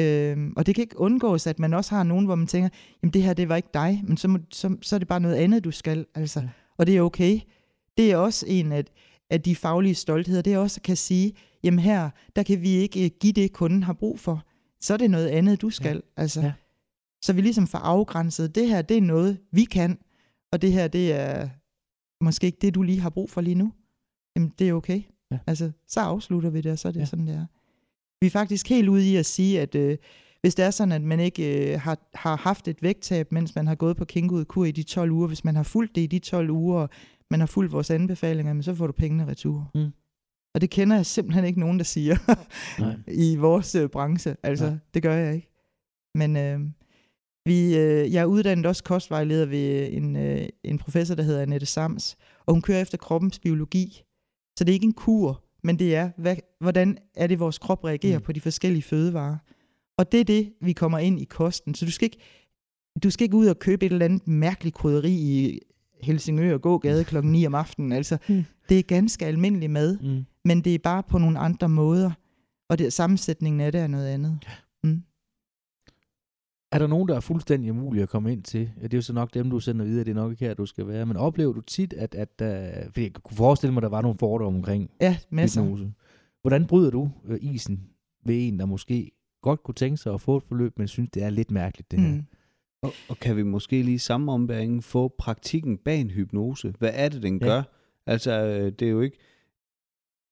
Øhm, 0.00 0.52
og 0.56 0.66
det 0.66 0.74
kan 0.74 0.82
ikke 0.82 1.00
undgås, 1.00 1.46
at 1.46 1.58
man 1.58 1.74
også 1.74 1.94
har 1.94 2.02
nogen, 2.02 2.24
hvor 2.24 2.34
man 2.34 2.46
tænker, 2.46 2.68
jamen 3.02 3.12
det 3.12 3.22
her, 3.22 3.34
det 3.34 3.48
var 3.48 3.56
ikke 3.56 3.68
dig, 3.74 4.02
men 4.04 4.16
så, 4.16 4.28
må, 4.28 4.38
så, 4.50 4.76
så 4.82 4.96
er 4.96 4.98
det 4.98 5.08
bare 5.08 5.20
noget 5.20 5.34
andet, 5.36 5.64
du 5.64 5.70
skal. 5.70 6.06
Altså. 6.14 6.40
Ja. 6.40 6.48
Og 6.78 6.86
det 6.86 6.96
er 6.96 7.02
okay. 7.02 7.40
Det 7.96 8.12
er 8.12 8.16
også 8.16 8.46
en 8.48 8.72
af, 8.72 8.84
af 9.30 9.40
de 9.40 9.56
faglige 9.56 9.94
stoltheder, 9.94 10.42
det 10.42 10.52
er 10.52 10.58
også 10.58 10.78
at 10.78 10.82
kan 10.82 10.96
sige, 10.96 11.32
jamen 11.64 11.78
her, 11.78 12.10
der 12.36 12.42
kan 12.42 12.62
vi 12.62 12.70
ikke 12.70 13.04
øh, 13.04 13.10
give 13.20 13.32
det, 13.32 13.52
kunden 13.52 13.82
har 13.82 13.92
brug 13.92 14.20
for. 14.20 14.44
Så 14.80 14.92
er 14.92 14.96
det 14.96 15.10
noget 15.10 15.28
andet, 15.28 15.62
du 15.62 15.70
skal. 15.70 15.96
Ja. 15.96 16.22
Altså. 16.22 16.40
Ja. 16.40 16.52
Så 17.22 17.32
vi 17.32 17.40
ligesom 17.40 17.66
får 17.66 17.78
afgrænset, 17.78 18.54
det 18.54 18.68
her, 18.68 18.82
det 18.82 18.96
er 18.96 19.00
noget, 19.00 19.38
vi 19.52 19.64
kan, 19.64 19.98
og 20.52 20.62
det 20.62 20.72
her, 20.72 20.88
det 20.88 21.12
er 21.12 21.48
måske 22.24 22.46
ikke 22.46 22.58
det, 22.60 22.74
du 22.74 22.82
lige 22.82 23.00
har 23.00 23.10
brug 23.10 23.30
for 23.30 23.40
lige 23.40 23.54
nu. 23.54 23.72
Jamen, 24.36 24.52
det 24.58 24.68
er 24.68 24.72
okay. 24.72 25.02
Ja. 25.30 25.38
Altså, 25.46 25.70
så 25.86 26.00
afslutter 26.00 26.50
vi 26.50 26.60
det, 26.60 26.72
og 26.72 26.78
så 26.78 26.88
er 26.88 26.92
det 26.92 27.00
ja. 27.00 27.04
sådan, 27.04 27.26
det 27.26 27.34
er. 27.34 27.46
Vi 28.20 28.26
er 28.26 28.30
faktisk 28.30 28.68
helt 28.68 28.88
ude 28.88 29.10
i 29.10 29.16
at 29.16 29.26
sige, 29.26 29.60
at 29.60 29.74
øh, 29.74 29.98
hvis 30.40 30.54
det 30.54 30.64
er 30.64 30.70
sådan, 30.70 30.92
at 30.92 31.02
man 31.02 31.20
ikke 31.20 31.72
øh, 31.72 31.80
har, 31.80 31.98
har 32.14 32.36
haft 32.36 32.68
et 32.68 32.82
vægttab, 32.82 33.32
mens 33.32 33.54
man 33.54 33.66
har 33.66 33.74
gået 33.74 33.96
på 33.96 34.04
kængurud 34.04 34.66
i 34.66 34.70
de 34.70 34.82
12 34.82 35.10
uger, 35.10 35.26
hvis 35.26 35.44
man 35.44 35.56
har 35.56 35.62
fulgt 35.62 35.94
det 35.94 36.00
i 36.00 36.06
de 36.06 36.18
12 36.18 36.50
uger, 36.50 36.80
og 36.80 36.88
man 37.30 37.40
har 37.40 37.46
fulgt 37.46 37.72
vores 37.72 37.90
anbefalinger, 37.90 38.52
men 38.52 38.62
så 38.62 38.74
får 38.74 38.86
du 38.86 38.92
pengene 38.92 39.26
retur. 39.26 39.70
Mm. 39.74 39.90
Og 40.54 40.60
det 40.60 40.70
kender 40.70 40.96
jeg 40.96 41.06
simpelthen 41.06 41.44
ikke 41.44 41.60
nogen, 41.60 41.78
der 41.78 41.84
siger 41.84 42.16
i 43.24 43.36
vores 43.36 43.74
øh, 43.74 43.88
branche. 43.88 44.36
Altså, 44.42 44.66
Nej. 44.66 44.78
det 44.94 45.02
gør 45.02 45.14
jeg 45.14 45.34
ikke. 45.34 45.48
Men 46.14 46.36
øh, 46.36 46.60
vi, 47.44 47.76
øh, 47.76 48.12
jeg 48.12 48.20
er 48.20 48.24
uddannet 48.24 48.66
også 48.66 48.84
kostvejleder 48.84 49.46
ved 49.46 49.88
en, 49.92 50.16
øh, 50.16 50.48
en 50.64 50.78
professor, 50.78 51.14
der 51.14 51.22
hedder 51.22 51.42
Annette 51.42 51.66
Sams, 51.66 52.16
og 52.46 52.54
hun 52.54 52.62
kører 52.62 52.80
efter 52.80 52.98
kroppens 52.98 53.38
biologi. 53.38 54.02
Så 54.56 54.64
det 54.64 54.68
er 54.68 54.74
ikke 54.74 54.86
en 54.86 54.92
kur, 54.92 55.44
men 55.62 55.78
det 55.78 55.96
er, 55.96 56.10
hvad, 56.16 56.36
hvordan 56.60 56.98
er 57.14 57.26
det, 57.26 57.38
vores 57.38 57.58
krop 57.58 57.84
reagerer 57.84 58.18
mm. 58.18 58.24
på 58.24 58.32
de 58.32 58.40
forskellige 58.40 58.82
fødevarer. 58.82 59.36
Og 59.98 60.12
det 60.12 60.20
er 60.20 60.24
det, 60.24 60.52
vi 60.60 60.72
kommer 60.72 60.98
ind 60.98 61.20
i 61.20 61.24
kosten. 61.24 61.74
Så 61.74 61.84
du 61.84 61.90
skal 61.90 62.06
ikke, 62.06 62.18
du 63.02 63.10
skal 63.10 63.24
ikke 63.24 63.36
ud 63.36 63.46
og 63.46 63.58
købe 63.58 63.86
et 63.86 63.92
eller 63.92 64.04
andet 64.04 64.28
mærkeligt 64.28 64.76
krydderi 64.76 65.12
i 65.12 65.58
Helsingør 66.02 66.54
og 66.54 66.60
gå 66.60 66.78
gade 66.78 67.04
klokken 67.04 67.32
9 67.32 67.46
om 67.46 67.54
aftenen. 67.54 67.92
Altså, 67.92 68.18
mm. 68.28 68.44
Det 68.68 68.78
er 68.78 68.82
ganske 68.82 69.26
almindelig 69.26 69.70
mad, 69.70 69.98
mm. 69.98 70.24
men 70.44 70.60
det 70.60 70.74
er 70.74 70.78
bare 70.78 71.02
på 71.02 71.18
nogle 71.18 71.38
andre 71.38 71.68
måder. 71.68 72.10
Og 72.68 72.78
det, 72.78 72.92
sammensætningen 72.92 73.60
af 73.60 73.72
det 73.72 73.80
er 73.80 73.86
noget 73.86 74.06
andet. 74.06 74.38
Er 76.72 76.78
der 76.78 76.86
nogen, 76.86 77.08
der 77.08 77.16
er 77.16 77.20
fuldstændig 77.20 77.70
umulige 77.70 78.02
at 78.02 78.08
komme 78.08 78.32
ind 78.32 78.42
til? 78.42 78.70
Det 78.82 78.94
er 78.94 78.98
jo 78.98 79.02
så 79.02 79.12
nok 79.12 79.34
dem, 79.34 79.50
du 79.50 79.60
sender 79.60 79.84
videre, 79.84 80.04
det 80.04 80.10
er 80.10 80.14
nok 80.14 80.30
ikke 80.30 80.44
her, 80.44 80.54
du 80.54 80.66
skal 80.66 80.88
være. 80.88 81.06
Men 81.06 81.16
oplever 81.16 81.52
du 81.52 81.60
tit, 81.60 81.92
at, 81.92 82.14
at 82.14 82.28
uh, 82.42 82.92
fordi 82.92 83.02
jeg 83.02 83.12
kunne 83.12 83.36
forestille 83.36 83.72
mig, 83.72 83.78
at 83.78 83.82
der 83.82 83.88
var 83.88 84.02
nogle 84.02 84.18
fordomme 84.18 84.58
omkring 84.58 84.90
ja, 85.00 85.16
masser. 85.30 85.62
hypnose. 85.62 85.92
Hvordan 86.42 86.66
bryder 86.66 86.90
du 86.90 87.10
uh, 87.28 87.36
isen 87.40 87.80
ved 88.24 88.48
en, 88.48 88.58
der 88.58 88.66
måske 88.66 89.10
godt 89.42 89.62
kunne 89.62 89.74
tænke 89.74 89.96
sig 89.96 90.14
at 90.14 90.20
få 90.20 90.36
et 90.36 90.42
forløb, 90.42 90.78
men 90.78 90.88
synes, 90.88 91.10
det 91.10 91.22
er 91.22 91.30
lidt 91.30 91.50
mærkeligt, 91.50 91.90
det 91.90 91.98
mm. 91.98 92.04
her? 92.04 92.22
Og, 92.82 92.92
og 93.08 93.18
kan 93.18 93.36
vi 93.36 93.42
måske 93.42 93.82
lige 93.82 93.98
samme 93.98 94.32
ombæring 94.32 94.84
få 94.84 95.14
praktikken 95.18 95.78
bag 95.78 96.00
en 96.00 96.10
hypnose? 96.10 96.74
Hvad 96.78 96.90
er 96.94 97.08
det, 97.08 97.22
den 97.22 97.40
gør? 97.40 97.56
Ja. 97.56 97.62
Altså, 98.06 98.44
øh, 98.44 98.72
det 98.72 98.82
er 98.82 98.90
jo 98.90 99.00
ikke... 99.00 99.18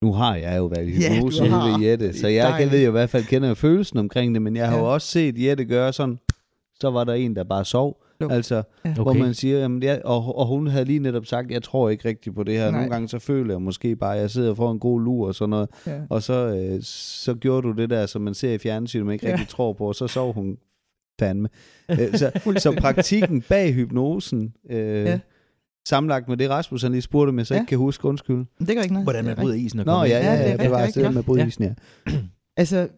Nu 0.02 0.12
har 0.12 0.36
jeg 0.36 0.58
jo 0.58 0.66
været 0.66 0.88
i 0.88 0.90
hypnose 0.90 1.44
ja, 1.44 1.56
ved 1.56 1.86
Jette, 1.86 2.18
så 2.18 2.28
jeg 2.28 2.54
kan, 2.58 2.70
ved 2.70 2.82
jo 2.82 2.88
i 2.88 2.90
hvert 2.90 3.10
fald 3.10 3.24
kender 3.24 3.54
følelsen 3.54 3.98
omkring 3.98 4.34
det, 4.34 4.42
men 4.42 4.56
jeg 4.56 4.68
har 4.68 4.76
ja. 4.76 4.82
jo 4.82 4.92
også 4.92 5.08
set 5.08 5.44
Jette 5.44 5.64
gøre 5.64 5.92
sådan, 5.92 6.18
så 6.80 6.90
var 6.90 7.04
der 7.04 7.12
en, 7.12 7.36
der 7.36 7.44
bare 7.44 7.64
sov. 7.64 8.02
No. 8.20 8.28
Altså, 8.28 8.62
ja. 8.84 8.94
hvor 8.94 9.10
okay. 9.10 9.20
man 9.20 9.34
siger, 9.34 9.58
jamen, 9.58 9.82
ja, 9.82 9.98
og, 10.04 10.38
og 10.38 10.46
hun 10.46 10.66
havde 10.66 10.84
lige 10.84 10.98
netop 10.98 11.26
sagt, 11.26 11.50
jeg 11.50 11.62
tror 11.62 11.88
ikke 11.88 12.08
rigtigt 12.08 12.34
på 12.34 12.42
det 12.42 12.54
her. 12.54 12.70
Nej. 12.70 12.70
Nogle 12.70 12.90
gange 12.90 13.08
så 13.08 13.18
føler 13.18 13.54
jeg 13.54 13.62
måske 13.62 13.96
bare, 13.96 14.14
at 14.14 14.20
jeg 14.20 14.30
sidder 14.30 14.54
for 14.54 14.72
en 14.72 14.78
god 14.78 15.00
lur 15.00 15.26
og 15.26 15.34
sådan 15.34 15.50
noget. 15.50 15.68
Ja. 15.86 16.00
Og 16.08 16.22
så, 16.22 16.32
øh, 16.34 16.82
så 16.82 17.34
gjorde 17.34 17.68
du 17.68 17.72
det 17.72 17.90
der, 17.90 18.06
som 18.06 18.22
man 18.22 18.34
ser 18.34 18.52
i 18.52 18.58
fjernsynet, 18.58 19.06
man 19.06 19.12
ikke 19.12 19.26
ja. 19.26 19.32
rigtig 19.32 19.48
tror 19.48 19.72
på, 19.72 19.88
og 19.88 19.94
så 19.94 20.06
sov 20.06 20.32
hun 20.32 20.58
fandme. 21.20 21.48
Øh, 21.90 22.14
så, 22.14 22.30
så 22.62 22.76
praktikken 22.80 23.42
bag 23.42 23.74
hypnosen, 23.74 24.54
øh, 24.70 24.78
ja. 25.04 25.18
sammenlagt 25.88 26.28
med 26.28 26.36
det, 26.36 26.50
Rasmus 26.50 26.82
han 26.82 26.92
lige 26.92 27.02
spurgte 27.02 27.32
med, 27.32 27.44
så 27.44 27.54
ja. 27.54 27.60
ikke 27.60 27.68
kan 27.68 27.78
huske 27.78 28.04
undskyld. 28.04 28.44
Det 28.58 28.68
gør 28.68 28.82
ikke 28.82 28.94
noget. 28.94 29.04
Hvordan 29.04 29.24
man 29.24 29.36
bryder 29.36 29.54
isen 29.54 29.78
og 29.80 29.86
Nå, 29.86 29.92
ja, 29.92 30.08
ja, 30.08 30.18
ja, 30.18 30.32
Ja, 30.32 30.42
ja, 30.42 30.52
det 30.52 30.60
det 30.60 30.70
var 30.70 30.86
det 30.86 30.96
med 30.96 31.18
at 31.18 31.24
bryde 31.24 31.40
Ja. 31.40 31.46
isen, 31.46 31.64
ja. 31.64 31.74
Altså, 32.56 32.88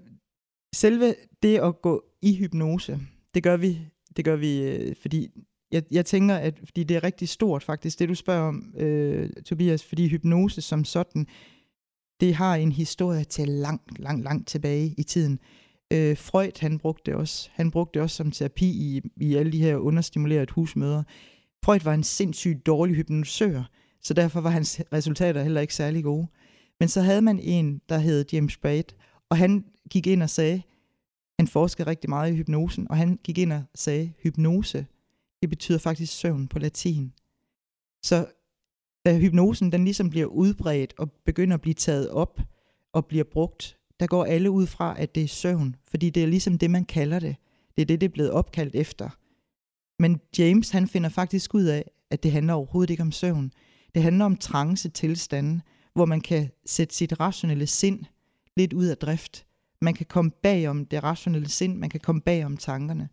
selve 0.74 1.14
det 1.42 1.58
at 1.58 1.82
gå 1.82 2.04
i 2.22 2.36
hypnose, 2.36 2.98
det 3.34 3.42
gør 3.42 3.56
vi, 3.56 3.78
det 4.16 4.24
gør 4.24 4.36
vi 4.36 4.62
øh, 4.62 4.96
fordi 5.00 5.30
jeg, 5.72 5.82
jeg 5.90 6.06
tænker, 6.06 6.34
at 6.34 6.60
fordi 6.64 6.84
det 6.84 6.96
er 6.96 7.04
rigtig 7.04 7.28
stort 7.28 7.62
faktisk, 7.62 7.98
det 7.98 8.08
du 8.08 8.14
spørger 8.14 8.48
om, 8.48 8.74
øh, 8.76 9.30
Tobias, 9.44 9.84
fordi 9.84 10.08
hypnose 10.08 10.60
som 10.60 10.84
sådan, 10.84 11.26
det 12.20 12.34
har 12.34 12.54
en 12.54 12.72
historie 12.72 13.24
til 13.24 13.48
langt, 13.48 13.98
langt, 13.98 14.24
langt 14.24 14.48
tilbage 14.48 14.94
i 14.98 15.02
tiden. 15.02 15.38
Øh, 15.92 16.16
Freud, 16.16 16.60
han 16.60 16.78
brugte 16.78 17.02
det 17.10 17.14
også. 17.14 17.48
Han 17.52 17.70
brugte 17.70 17.94
det 17.94 18.02
også 18.02 18.16
som 18.16 18.30
terapi 18.30 18.66
i, 18.66 19.00
i 19.16 19.34
alle 19.34 19.52
de 19.52 19.62
her 19.62 19.76
understimulerede 19.76 20.52
husmøder. 20.52 21.02
Freud 21.64 21.80
var 21.84 21.94
en 21.94 22.04
sindssygt 22.04 22.66
dårlig 22.66 22.96
hypnotisør, 22.96 23.62
så 24.02 24.14
derfor 24.14 24.40
var 24.40 24.50
hans 24.50 24.80
resultater 24.92 25.42
heller 25.42 25.60
ikke 25.60 25.74
særlig 25.74 26.04
gode. 26.04 26.26
Men 26.80 26.88
så 26.88 27.00
havde 27.00 27.22
man 27.22 27.38
en, 27.38 27.80
der 27.88 27.98
hed 27.98 28.24
James 28.32 28.56
Braid, 28.56 28.84
og 29.28 29.36
han 29.36 29.64
gik 29.90 30.06
ind 30.06 30.22
og 30.22 30.30
sagde, 30.30 30.62
han 31.40 31.48
forskede 31.48 31.90
rigtig 31.90 32.11
meget 32.11 32.33
i 32.33 32.37
hypnosen, 32.37 32.90
og 32.90 32.96
han 32.96 33.18
gik 33.24 33.38
ind 33.38 33.53
og 33.53 33.62
sagde, 33.74 34.12
hypnose, 34.22 34.87
det 35.40 35.48
betyder 35.48 35.79
faktisk 35.79 36.12
søvn 36.12 36.48
på 36.48 36.59
latin. 36.59 37.12
Så 38.03 38.26
da 39.07 39.18
hypnosen 39.18 39.72
den 39.72 39.85
ligesom 39.85 40.11
bliver 40.11 40.26
udbredt 40.26 40.94
og 40.98 41.12
begynder 41.12 41.55
at 41.55 41.61
blive 41.61 41.74
taget 41.74 42.11
op 42.11 42.40
og 42.92 43.07
bliver 43.07 43.24
brugt, 43.24 43.79
der 44.00 44.07
går 44.07 44.24
alle 44.24 44.50
ud 44.50 44.66
fra, 44.66 45.00
at 45.00 45.14
det 45.14 45.22
er 45.22 45.29
søvn, 45.29 45.76
fordi 45.88 46.11
det 46.11 46.22
er 46.22 46.26
ligesom 46.26 46.59
det, 46.59 46.70
man 46.70 46.85
kalder 46.85 47.18
det. 47.18 47.37
Det 47.76 47.83
er 47.83 47.87
det, 47.87 48.00
det 48.00 48.07
er 48.07 48.12
blevet 48.12 48.31
opkaldt 48.31 48.74
efter. 48.74 49.11
Men 50.03 50.20
James, 50.38 50.70
han 50.70 50.88
finder 50.88 51.09
faktisk 51.09 51.55
ud 51.55 51.64
af, 51.64 51.90
at 52.11 52.22
det 52.22 52.33
handler 52.33 52.55
overhovedet 52.55 52.90
ikke 52.90 53.03
om 53.03 53.12
søvn. 53.12 53.53
Det 53.94 54.03
handler 54.03 54.24
om 54.24 54.37
trance 54.37 54.88
tilstanden, 54.88 55.62
hvor 55.94 56.05
man 56.05 56.20
kan 56.20 56.50
sætte 56.66 56.94
sit 56.94 57.20
rationelle 57.20 57.66
sind 57.66 58.05
lidt 58.57 58.72
ud 58.72 58.87
af 58.87 58.98
drift. 58.98 59.46
Man 59.82 59.94
kan 59.94 60.06
komme 60.06 60.30
bag 60.30 60.68
om 60.68 60.86
det 60.86 61.02
rationelle 61.02 61.48
sind, 61.48 61.76
man 61.76 61.90
kan 61.90 62.00
komme 62.00 62.20
bag 62.20 62.44
om 62.44 62.56
tankerne. 62.56 63.08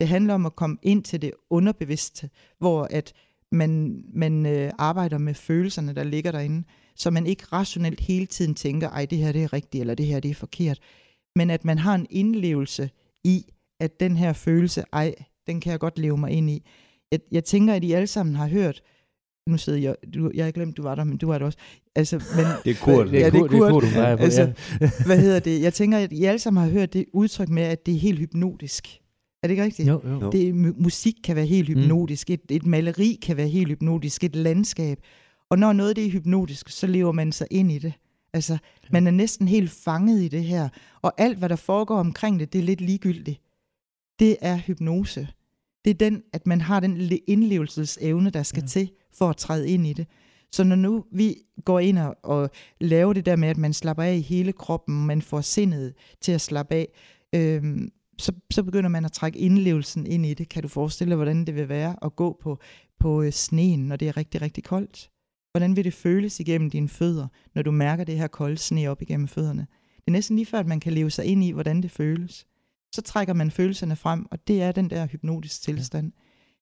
Det 0.00 0.08
handler 0.08 0.34
om 0.34 0.46
at 0.46 0.56
komme 0.56 0.76
ind 0.82 1.04
til 1.04 1.22
det 1.22 1.32
underbevidste, 1.50 2.30
hvor 2.58 2.88
at 2.90 3.12
man, 3.52 4.02
man 4.12 4.46
øh, 4.46 4.72
arbejder 4.78 5.18
med 5.18 5.34
følelserne, 5.34 5.94
der 5.94 6.04
ligger 6.04 6.32
derinde, 6.32 6.64
så 6.96 7.10
man 7.10 7.26
ikke 7.26 7.44
rationelt 7.52 8.00
hele 8.00 8.26
tiden 8.26 8.54
tænker, 8.54 8.88
ej, 8.88 9.06
det 9.06 9.18
her 9.18 9.32
det 9.32 9.42
er 9.42 9.52
rigtigt, 9.52 9.80
eller 9.80 9.94
det 9.94 10.06
her 10.06 10.20
det 10.20 10.30
er 10.30 10.34
forkert, 10.34 10.78
men 11.36 11.50
at 11.50 11.64
man 11.64 11.78
har 11.78 11.94
en 11.94 12.06
indlevelse 12.10 12.90
i, 13.24 13.44
at 13.80 14.00
den 14.00 14.16
her 14.16 14.32
følelse, 14.32 14.84
ej, 14.92 15.14
den 15.46 15.60
kan 15.60 15.70
jeg 15.70 15.80
godt 15.80 15.98
leve 15.98 16.18
mig 16.18 16.30
ind 16.30 16.50
i. 16.50 16.66
Jeg, 17.12 17.20
jeg 17.30 17.44
tænker, 17.44 17.74
at 17.74 17.84
I 17.84 17.92
alle 17.92 18.06
sammen 18.06 18.34
har 18.34 18.48
hørt, 18.48 18.82
nu 19.50 19.58
sidder 19.58 19.78
jeg, 19.78 19.96
du, 20.14 20.30
jeg 20.34 20.44
har 20.44 20.52
glemt, 20.52 20.76
du 20.76 20.82
var 20.82 20.94
der, 20.94 21.04
men 21.04 21.16
du 21.18 21.26
var 21.26 21.38
der 21.38 21.46
også. 21.46 21.58
Altså, 21.94 22.16
men, 22.36 22.44
Det 22.64 22.70
er 22.70 22.74
Kurt. 22.84 23.06
Det 23.06 23.14
er, 23.16 23.20
Ja, 23.20 23.30
det 23.30 23.40
er 23.40 23.46
det 23.46 23.54
er 23.60 23.70
Kurt. 23.70 23.82
Du 23.82 23.88
drejer 23.94 24.16
på. 24.16 24.22
Altså, 24.22 24.52
ja. 24.80 24.90
hvad 25.06 25.18
hedder 25.18 25.40
det? 25.40 25.62
Jeg 25.62 25.74
tænker, 25.74 25.98
at 25.98 26.12
I 26.12 26.24
alle 26.24 26.38
sammen 26.38 26.62
har 26.62 26.70
hørt 26.70 26.92
det 26.92 27.04
udtryk 27.12 27.48
med, 27.48 27.62
at 27.62 27.86
det 27.86 27.94
er 27.94 27.98
helt 27.98 28.18
hypnotisk. 28.18 28.88
Er 29.42 29.46
det 29.48 29.50
ikke 29.52 29.64
rigtigt? 29.64 29.88
Jo, 29.88 30.00
jo. 30.08 30.30
Det, 30.30 30.52
mu- 30.52 30.82
musik 30.82 31.14
kan 31.24 31.36
være 31.36 31.46
helt 31.46 31.68
Mm. 31.68 31.74
hypnotisk, 31.82 32.28
mm. 32.28 32.32
et, 32.34 32.40
et 32.50 32.66
maleri 32.66 33.18
kan 33.22 33.36
være 33.36 33.48
helt 33.48 33.68
hypnotisk, 33.68 34.24
et 34.24 34.36
landskab. 34.36 34.98
Og 35.50 35.58
når 35.58 35.72
noget 35.72 35.96
det 35.96 36.06
er 36.06 36.10
hypnotisk, 36.10 36.68
så 36.68 36.86
lever 36.86 37.12
man 37.12 37.32
sig 37.32 37.46
ind 37.50 37.72
i 37.72 37.78
det. 37.78 37.92
Altså, 38.32 38.58
man 38.92 39.06
er 39.06 39.10
næsten 39.10 39.48
helt 39.48 39.70
fanget 39.70 40.22
i 40.22 40.28
det 40.28 40.44
her. 40.44 40.68
Og 41.02 41.12
alt, 41.18 41.38
hvad 41.38 41.48
der 41.48 41.56
foregår 41.56 41.96
omkring 41.98 42.40
det, 42.40 42.52
det 42.52 42.58
er 42.58 42.62
lidt 42.62 42.80
ligegyldigt. 42.80 43.40
Det 44.18 44.36
er 44.40 44.56
hypnose. 44.56 45.28
Det 45.84 45.90
er 45.90 45.94
den, 45.94 46.22
at 46.32 46.46
man 46.46 46.60
har 46.60 46.80
den 46.80 46.96
le- 46.98 47.18
indlevelsesevne, 47.26 48.30
der 48.30 48.42
skal 48.42 48.60
ja. 48.62 48.66
til 48.66 48.90
for 49.12 49.30
at 49.30 49.36
træde 49.36 49.70
ind 49.70 49.86
i 49.86 49.92
det. 49.92 50.06
Så 50.52 50.64
når 50.64 50.76
nu 50.76 51.04
vi 51.12 51.36
går 51.64 51.80
ind 51.80 51.98
og, 51.98 52.16
og 52.22 52.50
laver 52.80 53.12
det 53.12 53.26
der 53.26 53.36
med, 53.36 53.48
at 53.48 53.58
man 53.58 53.72
slapper 53.72 54.02
af 54.02 54.14
i 54.14 54.20
hele 54.20 54.52
kroppen, 54.52 55.06
man 55.06 55.22
får 55.22 55.40
sindet 55.40 55.94
til 56.20 56.32
at 56.32 56.40
slappe 56.40 56.74
af, 56.74 56.88
øhm, 57.34 57.90
så, 58.18 58.32
så 58.50 58.62
begynder 58.62 58.88
man 58.88 59.04
at 59.04 59.12
trække 59.12 59.38
indlevelsen 59.38 60.06
ind 60.06 60.26
i 60.26 60.34
det. 60.34 60.48
Kan 60.48 60.62
du 60.62 60.68
forestille 60.68 61.10
dig, 61.10 61.16
hvordan 61.16 61.44
det 61.44 61.54
vil 61.54 61.68
være 61.68 61.96
at 62.02 62.16
gå 62.16 62.38
på, 62.42 62.58
på 63.00 63.22
øh, 63.22 63.32
sneen, 63.32 63.80
når 63.80 63.96
det 63.96 64.08
er 64.08 64.16
rigtig, 64.16 64.42
rigtig 64.42 64.64
koldt? 64.64 65.10
Hvordan 65.52 65.76
vil 65.76 65.84
det 65.84 65.94
føles 65.94 66.40
igennem 66.40 66.70
dine 66.70 66.88
fødder, 66.88 67.26
når 67.54 67.62
du 67.62 67.70
mærker 67.70 68.04
det 68.04 68.18
her 68.18 68.26
kolde 68.26 68.58
sne 68.58 68.86
op 68.86 69.02
igennem 69.02 69.28
fødderne? 69.28 69.66
Det 69.96 70.06
er 70.06 70.12
næsten 70.12 70.36
lige 70.36 70.46
før, 70.46 70.58
at 70.58 70.66
man 70.66 70.80
kan 70.80 70.92
leve 70.92 71.10
sig 71.10 71.24
ind 71.24 71.44
i, 71.44 71.50
hvordan 71.50 71.82
det 71.82 71.90
føles. 71.90 72.46
Så 72.94 73.02
trækker 73.02 73.34
man 73.34 73.50
følelserne 73.50 73.96
frem, 73.96 74.26
og 74.30 74.48
det 74.48 74.62
er 74.62 74.72
den 74.72 74.90
der 74.90 75.06
hypnotiske 75.06 75.64
tilstand. 75.64 76.12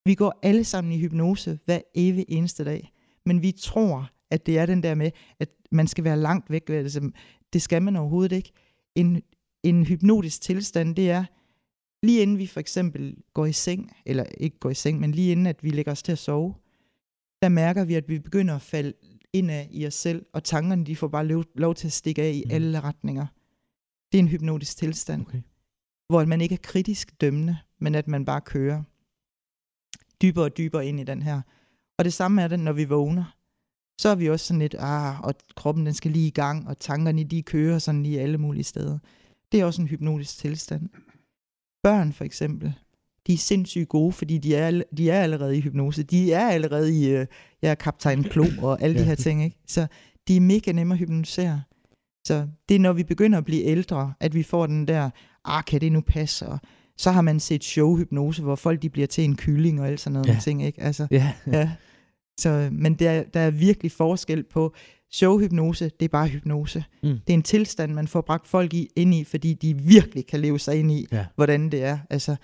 Vi 0.04 0.14
går 0.14 0.38
alle 0.42 0.64
sammen 0.64 0.92
i 0.92 0.98
hypnose 0.98 1.58
hver 1.64 1.80
evig 1.94 2.24
eneste 2.28 2.64
dag, 2.64 2.92
men 3.26 3.42
vi 3.42 3.52
tror, 3.52 4.10
at 4.30 4.46
det 4.46 4.58
er 4.58 4.66
den 4.66 4.82
der 4.82 4.94
med, 4.94 5.10
at 5.40 5.48
man 5.70 5.86
skal 5.86 6.04
være 6.04 6.16
langt 6.16 6.50
væk. 6.50 6.70
Altså, 6.70 7.10
det 7.52 7.62
skal 7.62 7.82
man 7.82 7.96
overhovedet 7.96 8.36
ikke. 8.36 8.52
En, 8.94 9.22
en 9.62 9.86
hypnotisk 9.86 10.40
tilstand, 10.40 10.96
det 10.96 11.10
er 11.10 11.24
lige 12.02 12.22
inden 12.22 12.38
vi 12.38 12.46
for 12.46 12.60
eksempel 12.60 13.16
går 13.34 13.46
i 13.46 13.52
seng, 13.52 13.92
eller 14.06 14.24
ikke 14.38 14.58
går 14.58 14.70
i 14.70 14.74
seng, 14.74 15.00
men 15.00 15.12
lige 15.12 15.32
inden 15.32 15.46
at 15.46 15.64
vi 15.64 15.70
lægger 15.70 15.92
os 15.92 16.02
til 16.02 16.12
at 16.12 16.18
sove, 16.18 16.54
der 17.42 17.48
mærker 17.48 17.84
vi, 17.84 17.94
at 17.94 18.08
vi 18.08 18.18
begynder 18.18 18.54
at 18.54 18.62
falde 18.62 18.92
indad 19.32 19.66
i 19.70 19.86
os 19.86 19.94
selv, 19.94 20.26
og 20.32 20.44
tankerne 20.44 20.84
de 20.84 20.96
får 20.96 21.08
bare 21.08 21.26
lov, 21.26 21.44
lov 21.54 21.74
til 21.74 21.86
at 21.86 21.92
stikke 21.92 22.22
af 22.22 22.32
i 22.32 22.42
mm. 22.44 22.50
alle 22.50 22.80
retninger. 22.80 23.26
Det 24.12 24.18
er 24.18 24.22
en 24.22 24.28
hypnotisk 24.28 24.76
tilstand, 24.76 25.20
Okay. 25.20 25.42
hvor 26.08 26.24
man 26.24 26.40
ikke 26.40 26.52
er 26.52 26.62
kritisk 26.62 27.20
dømmende, 27.20 27.58
men 27.78 27.94
at 27.94 28.08
man 28.08 28.24
bare 28.24 28.40
kører 28.40 28.82
dybere 30.22 30.44
og 30.44 30.56
dybere 30.56 30.86
ind 30.86 31.00
i 31.00 31.04
den 31.04 31.22
her. 31.22 31.40
Og 31.98 32.04
det 32.04 32.12
samme 32.12 32.42
er 32.42 32.48
det, 32.48 32.60
når 32.60 32.72
vi 32.72 32.84
vågner. 32.84 33.34
Så 34.00 34.08
er 34.08 34.14
vi 34.14 34.30
også 34.30 34.46
sådan 34.46 34.58
lidt, 34.58 34.76
ah, 34.78 35.20
og 35.20 35.34
kroppen 35.56 35.86
den 35.86 35.94
skal 35.94 36.10
lige 36.10 36.26
i 36.26 36.30
gang, 36.30 36.68
og 36.68 36.78
tankerne 36.78 37.24
de 37.24 37.42
kører 37.42 37.78
sådan 37.78 38.02
lige 38.02 38.20
alle 38.20 38.38
mulige 38.38 38.64
steder. 38.64 38.98
Det 39.52 39.60
er 39.60 39.64
også 39.64 39.82
en 39.82 39.88
hypnotisk 39.88 40.38
tilstand. 40.38 40.88
Børn 41.82 42.12
for 42.12 42.24
eksempel, 42.24 42.74
de 43.26 43.32
er 43.32 43.38
sindssygt 43.38 43.88
gode, 43.88 44.12
fordi 44.12 44.38
de 44.38 44.54
er, 44.54 44.82
de 44.96 45.10
er 45.10 45.22
allerede 45.22 45.58
i 45.58 45.60
hypnose. 45.60 46.02
De 46.02 46.32
er 46.32 46.48
allerede 46.48 47.00
i, 47.00 47.10
øh, 47.10 47.26
jeg 47.62 47.70
er 47.70 47.74
kaptajn 47.74 48.24
Klo 48.24 48.44
og 48.68 48.82
alle 48.82 48.98
de 48.98 49.04
her 49.04 49.14
ting. 49.14 49.44
Ikke? 49.44 49.56
Så 49.66 49.86
de 50.28 50.36
er 50.36 50.40
mega 50.40 50.72
nemme 50.72 50.94
at 50.94 50.98
hypnotisere. 50.98 51.62
Så 52.26 52.46
det 52.68 52.74
er, 52.74 52.78
når 52.78 52.92
vi 52.92 53.04
begynder 53.04 53.38
at 53.38 53.44
blive 53.44 53.62
ældre, 53.62 54.12
at 54.20 54.34
vi 54.34 54.42
får 54.42 54.66
den 54.66 54.88
der, 54.88 55.10
ah, 55.44 55.64
kan 55.64 55.80
det 55.80 55.92
nu 55.92 56.00
passe? 56.00 56.46
Og 56.46 56.58
så 56.98 57.10
har 57.10 57.20
man 57.22 57.40
set 57.40 57.64
showhypnose, 57.64 58.42
hvor 58.42 58.54
folk 58.56 58.82
de 58.82 58.90
bliver 58.90 59.06
til 59.06 59.24
en 59.24 59.36
kylling 59.36 59.80
og 59.80 59.86
alt 59.88 60.00
sådan 60.00 60.12
noget 60.12 60.26
Ja. 60.28 60.36
ting. 60.42 60.64
Ikke? 60.64 60.82
Altså, 60.82 61.06
Ja. 61.10 61.32
ja. 61.46 61.70
Så, 62.40 62.68
men 62.72 62.94
der, 62.94 63.22
der 63.34 63.40
er 63.40 63.50
virkelig 63.50 63.92
forskel 63.92 64.42
på 64.42 64.74
showhypnose, 65.12 65.84
det 66.00 66.04
er 66.04 66.08
bare 66.08 66.28
hypnose. 66.28 66.84
Mm. 67.02 67.08
Det 67.08 67.30
er 67.30 67.34
en 67.34 67.42
tilstand, 67.42 67.92
man 67.92 68.08
får 68.08 68.20
bragt 68.20 68.46
folk 68.46 68.74
i, 68.74 68.88
ind 68.96 69.14
i, 69.14 69.24
fordi 69.24 69.54
de 69.54 69.78
virkelig 69.78 70.26
kan 70.26 70.40
leve 70.40 70.58
sig 70.58 70.76
ind 70.78 70.92
i, 70.92 71.06
Ja. 71.12 71.24
hvordan 71.34 71.70
det 71.70 71.82
er. 71.84 71.98
Altså, 72.10 72.36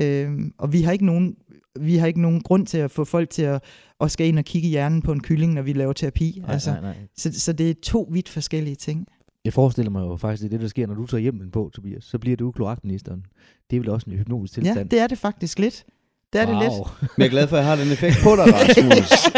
øhm, 0.00 0.52
og 0.58 0.72
vi 0.72 0.82
har, 0.82 0.92
ikke 0.92 1.06
nogen, 1.06 1.34
vi 1.80 1.96
har 1.96 2.06
ikke 2.06 2.20
nogen 2.20 2.40
grund 2.40 2.66
til 2.66 2.78
at 2.78 2.90
få 2.90 3.04
folk 3.04 3.30
til 3.30 3.42
at, 3.42 3.62
at 4.00 4.10
skal 4.10 4.26
ind 4.26 4.38
og 4.38 4.44
kigge 4.44 4.68
i 4.68 4.70
hjernen 4.70 5.02
på 5.02 5.12
en 5.12 5.20
kylling, 5.22 5.52
når 5.54 5.62
vi 5.62 5.72
laver 5.72 5.92
terapi. 5.92 6.38
Nej, 6.42 6.52
altså, 6.52 6.70
nej, 6.70 6.80
nej. 6.80 6.96
Så, 7.16 7.40
så 7.40 7.52
det 7.52 7.70
er 7.70 7.74
to 7.82 8.08
vidt 8.12 8.28
forskellige 8.28 8.76
ting. 8.76 9.06
Jeg 9.44 9.52
forestiller 9.52 9.90
mig 9.90 10.00
jo 10.00 10.16
faktisk, 10.16 10.44
at 10.44 10.50
det, 10.50 10.60
der 10.60 10.68
sker, 10.68 10.86
når 10.86 10.94
du 10.94 11.06
tager 11.06 11.20
hjelmen 11.20 11.50
på, 11.50 11.70
Tobias, 11.74 12.04
så 12.04 12.18
bliver 12.18 12.36
du 12.36 12.50
kloakministeren. 12.50 13.24
Det 13.70 13.76
er 13.76 13.80
vel 13.80 13.88
også 13.90 14.10
en 14.10 14.18
hypnotisk 14.18 14.58
Ja, 14.58 14.62
tilstand. 14.62 14.88
det 14.88 14.98
er 14.98 15.06
det 15.06 15.18
faktisk 15.18 15.58
lidt. 15.58 15.84
Det 16.32 16.40
er 16.40 16.46
det 16.46 16.54
lidt. 16.62 16.72
Men 17.00 17.08
jeg 17.18 17.26
er 17.26 17.30
glad 17.30 17.46
for, 17.48 17.56
at 17.56 17.60
jeg 17.62 17.68
har 17.70 17.76
den 17.84 17.92
effekt 17.92 18.16
på 18.22 18.30
dig, 18.36 18.44
Rasmus. 18.56 19.32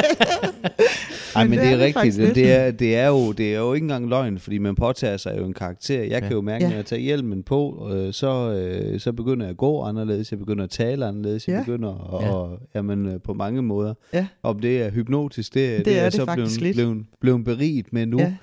Ej, 1.36 1.44
men, 1.48 1.58
det 1.58 1.68
er, 1.72 1.78
rigtigt. 1.78 2.16
lidt. 2.16 2.34
Det 2.34 2.52
er, 2.52 2.70
det, 2.70 2.96
er 2.96 3.08
jo, 3.08 3.32
det 3.32 3.54
er 3.54 3.58
jo 3.58 3.72
ikke 3.74 3.84
engang 3.84 4.08
løgn, 4.08 4.38
fordi 4.38 4.58
man 4.58 4.74
påtager 4.74 5.16
sig 5.16 5.34
jo 5.38 5.44
en 5.46 5.52
karakter. 5.54 5.98
Jeg 6.00 6.08
Ja. 6.10 6.20
kan 6.20 6.32
jo 6.32 6.40
mærke, 6.40 6.64
Ja. 6.64 6.68
når 6.70 6.76
jeg 6.76 6.86
tager 6.86 7.00
hjelmen 7.00 7.42
på, 7.42 7.90
øh, 7.94 8.12
så, 8.12 8.52
øh, 8.52 9.00
så 9.00 9.12
begynder 9.12 9.46
jeg 9.46 9.50
at 9.50 9.56
gå 9.56 9.82
anderledes, 9.82 10.30
jeg 10.30 10.38
begynder 10.38 10.64
at 10.64 10.70
tale 10.70 11.06
anderledes, 11.06 11.48
jeg 11.48 11.54
Ja. 11.54 11.60
begynder 11.60 12.16
at, 12.18 12.24
Ja. 12.26 12.32
og, 12.34 12.58
jamen, 12.74 13.06
øh, 13.06 13.20
på 13.24 13.34
mange 13.34 13.62
måder. 13.62 13.94
Ja. 14.12 14.26
Om 14.42 14.58
det 14.58 14.82
er 14.82 14.90
hypnotisk, 14.90 15.54
det, 15.54 15.76
det, 15.78 15.84
Det 15.84 15.92
er, 15.92 15.96
er 15.98 16.02
jeg 16.02 16.12
det 16.12 16.20
så 16.20 16.24
faktisk 16.26 16.60
blevet, 16.60 16.76
blevet, 16.76 17.04
blevet 17.20 17.44
beriget 17.44 17.92
med 17.92 18.06
nu. 18.06 18.18
Ja. 18.18 18.34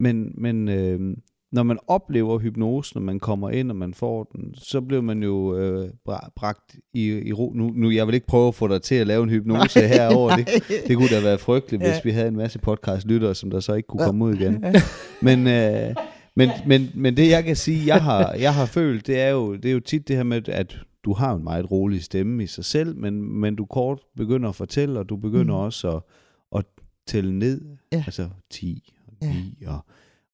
Men, 0.00 0.32
men 0.38 0.68
øh, 0.68 1.00
når 1.52 1.62
man 1.62 1.78
oplever 1.86 2.38
hypnose, 2.38 2.94
når 2.94 3.02
man 3.02 3.18
kommer 3.20 3.50
ind, 3.50 3.70
og 3.70 3.76
man 3.76 3.94
får 3.94 4.24
den, 4.24 4.54
så 4.54 4.80
bliver 4.80 5.02
man 5.02 5.22
jo 5.22 5.56
øh, 5.56 5.88
bra- 6.08 6.30
bragt 6.36 6.76
i, 6.94 7.06
i 7.28 7.32
ro. 7.32 7.52
Nu, 7.54 7.70
nu, 7.74 7.90
jeg 7.90 8.06
vil 8.06 8.14
ikke 8.14 8.26
prøve 8.26 8.48
at 8.48 8.54
få 8.54 8.68
dig 8.68 8.82
til 8.82 8.94
at 8.94 9.06
lave 9.06 9.22
en 9.22 9.30
hypnose 9.30 9.78
Nej, 9.78 9.88
herover. 9.88 10.36
Det, 10.36 10.46
det 10.88 10.96
kunne 10.96 11.08
da 11.08 11.20
være 11.22 11.38
frygteligt, 11.38 11.82
hvis 11.82 11.88
Ja. 11.94 12.00
vi 12.04 12.10
havde 12.10 12.28
en 12.28 12.36
masse 12.36 12.58
podcast-lyttere, 12.58 13.34
som 13.34 13.50
der 13.50 13.60
så 13.60 13.74
ikke 13.74 13.86
kunne 13.86 14.04
komme 14.06 14.24
ud 14.24 14.34
igen. 14.34 14.64
Men, 15.22 15.46
øh, 15.46 15.94
men, 16.36 16.48
men, 16.66 16.88
men 16.94 17.16
det 17.16 17.28
jeg 17.30 17.44
kan 17.44 17.56
sige, 17.56 17.86
jeg 17.86 18.02
har, 18.02 18.32
jeg 18.32 18.54
har 18.54 18.66
følt, 18.66 19.06
det 19.06 19.20
er, 19.20 19.28
jo, 19.30 19.56
det 19.56 19.64
er 19.64 19.72
jo 19.72 19.80
tit 19.80 20.08
det 20.08 20.16
her 20.16 20.22
med, 20.22 20.48
at 20.48 20.78
du 21.04 21.12
har 21.12 21.34
en 21.34 21.44
meget 21.44 21.70
rolig 21.70 22.02
stemme 22.02 22.42
i 22.42 22.46
sig 22.46 22.64
selv, 22.64 22.96
men, 22.96 23.40
men 23.40 23.56
du 23.56 23.64
kort 23.64 24.00
begynder 24.16 24.48
at 24.48 24.54
fortælle, 24.54 24.98
og 24.98 25.08
du 25.08 25.16
begynder 25.16 25.54
Mm. 25.54 25.60
også 25.60 25.90
at, 25.96 26.02
at 26.58 26.64
tælle 27.06 27.38
ned. 27.38 27.60
Ja. 27.92 28.02
Altså 28.06 28.28
10 28.50 28.92
og 29.20 29.26
Ja. 29.26 29.32
9 29.32 29.64
og, 29.66 29.78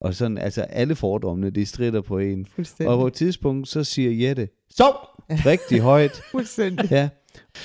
og 0.01 0.15
sådan, 0.15 0.39
altså 0.39 0.63
alle 0.63 0.95
fordommene, 0.95 1.51
de 1.51 1.67
strider 1.67 2.01
på 2.01 2.19
en. 2.19 2.47
Og 2.87 2.99
på 2.99 3.07
et 3.07 3.13
tidspunkt, 3.13 3.69
så 3.69 3.85
siger 3.85 4.29
Jette, 4.29 4.49
sov! 4.71 4.95
Ja. 5.31 5.39
Rigtig 5.47 5.81
højt. 5.81 6.23
Fuldstændig. 6.33 6.91
Ja. 6.91 7.09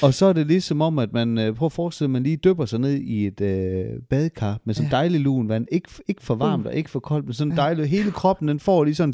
Og 0.01 0.13
så 0.13 0.25
er 0.25 0.33
det 0.33 0.47
ligesom 0.47 0.81
om, 0.81 0.99
at 0.99 1.13
man, 1.13 1.37
øh, 1.37 1.55
prøv 1.55 1.65
at 1.65 1.71
forestille 1.71 2.05
at 2.05 2.11
man 2.11 2.23
lige 2.23 2.37
dypper 2.37 2.65
sig 2.65 2.79
ned 2.79 2.93
i 2.93 3.27
et 3.27 3.41
øh, 3.41 3.85
badekar 4.09 4.59
med 4.65 4.73
sådan 4.73 4.91
ja. 4.91 4.97
dejlig 4.97 5.19
lun 5.19 5.49
vand. 5.49 5.67
Ikke, 5.71 5.89
ikke 6.07 6.23
for 6.23 6.35
varmt 6.35 6.65
uh. 6.65 6.69
og 6.69 6.75
ikke 6.75 6.89
for 6.89 6.99
koldt, 6.99 7.25
men 7.25 7.33
sådan 7.33 7.53
ja. 7.53 7.61
dejligt. 7.61 7.89
Hele 7.89 8.11
kroppen, 8.11 8.47
den 8.47 8.59
får 8.59 8.83
lige 8.83 8.95
sådan... 8.95 9.13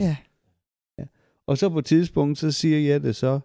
Ja. 0.00 0.16
ja. 0.98 1.04
Og 1.46 1.58
så 1.58 1.68
på 1.68 1.78
et 1.78 1.84
tidspunkt, 1.84 2.38
så 2.38 2.50
siger 2.50 2.78
jeg 2.78 3.02
det 3.02 3.16
så, 3.16 3.40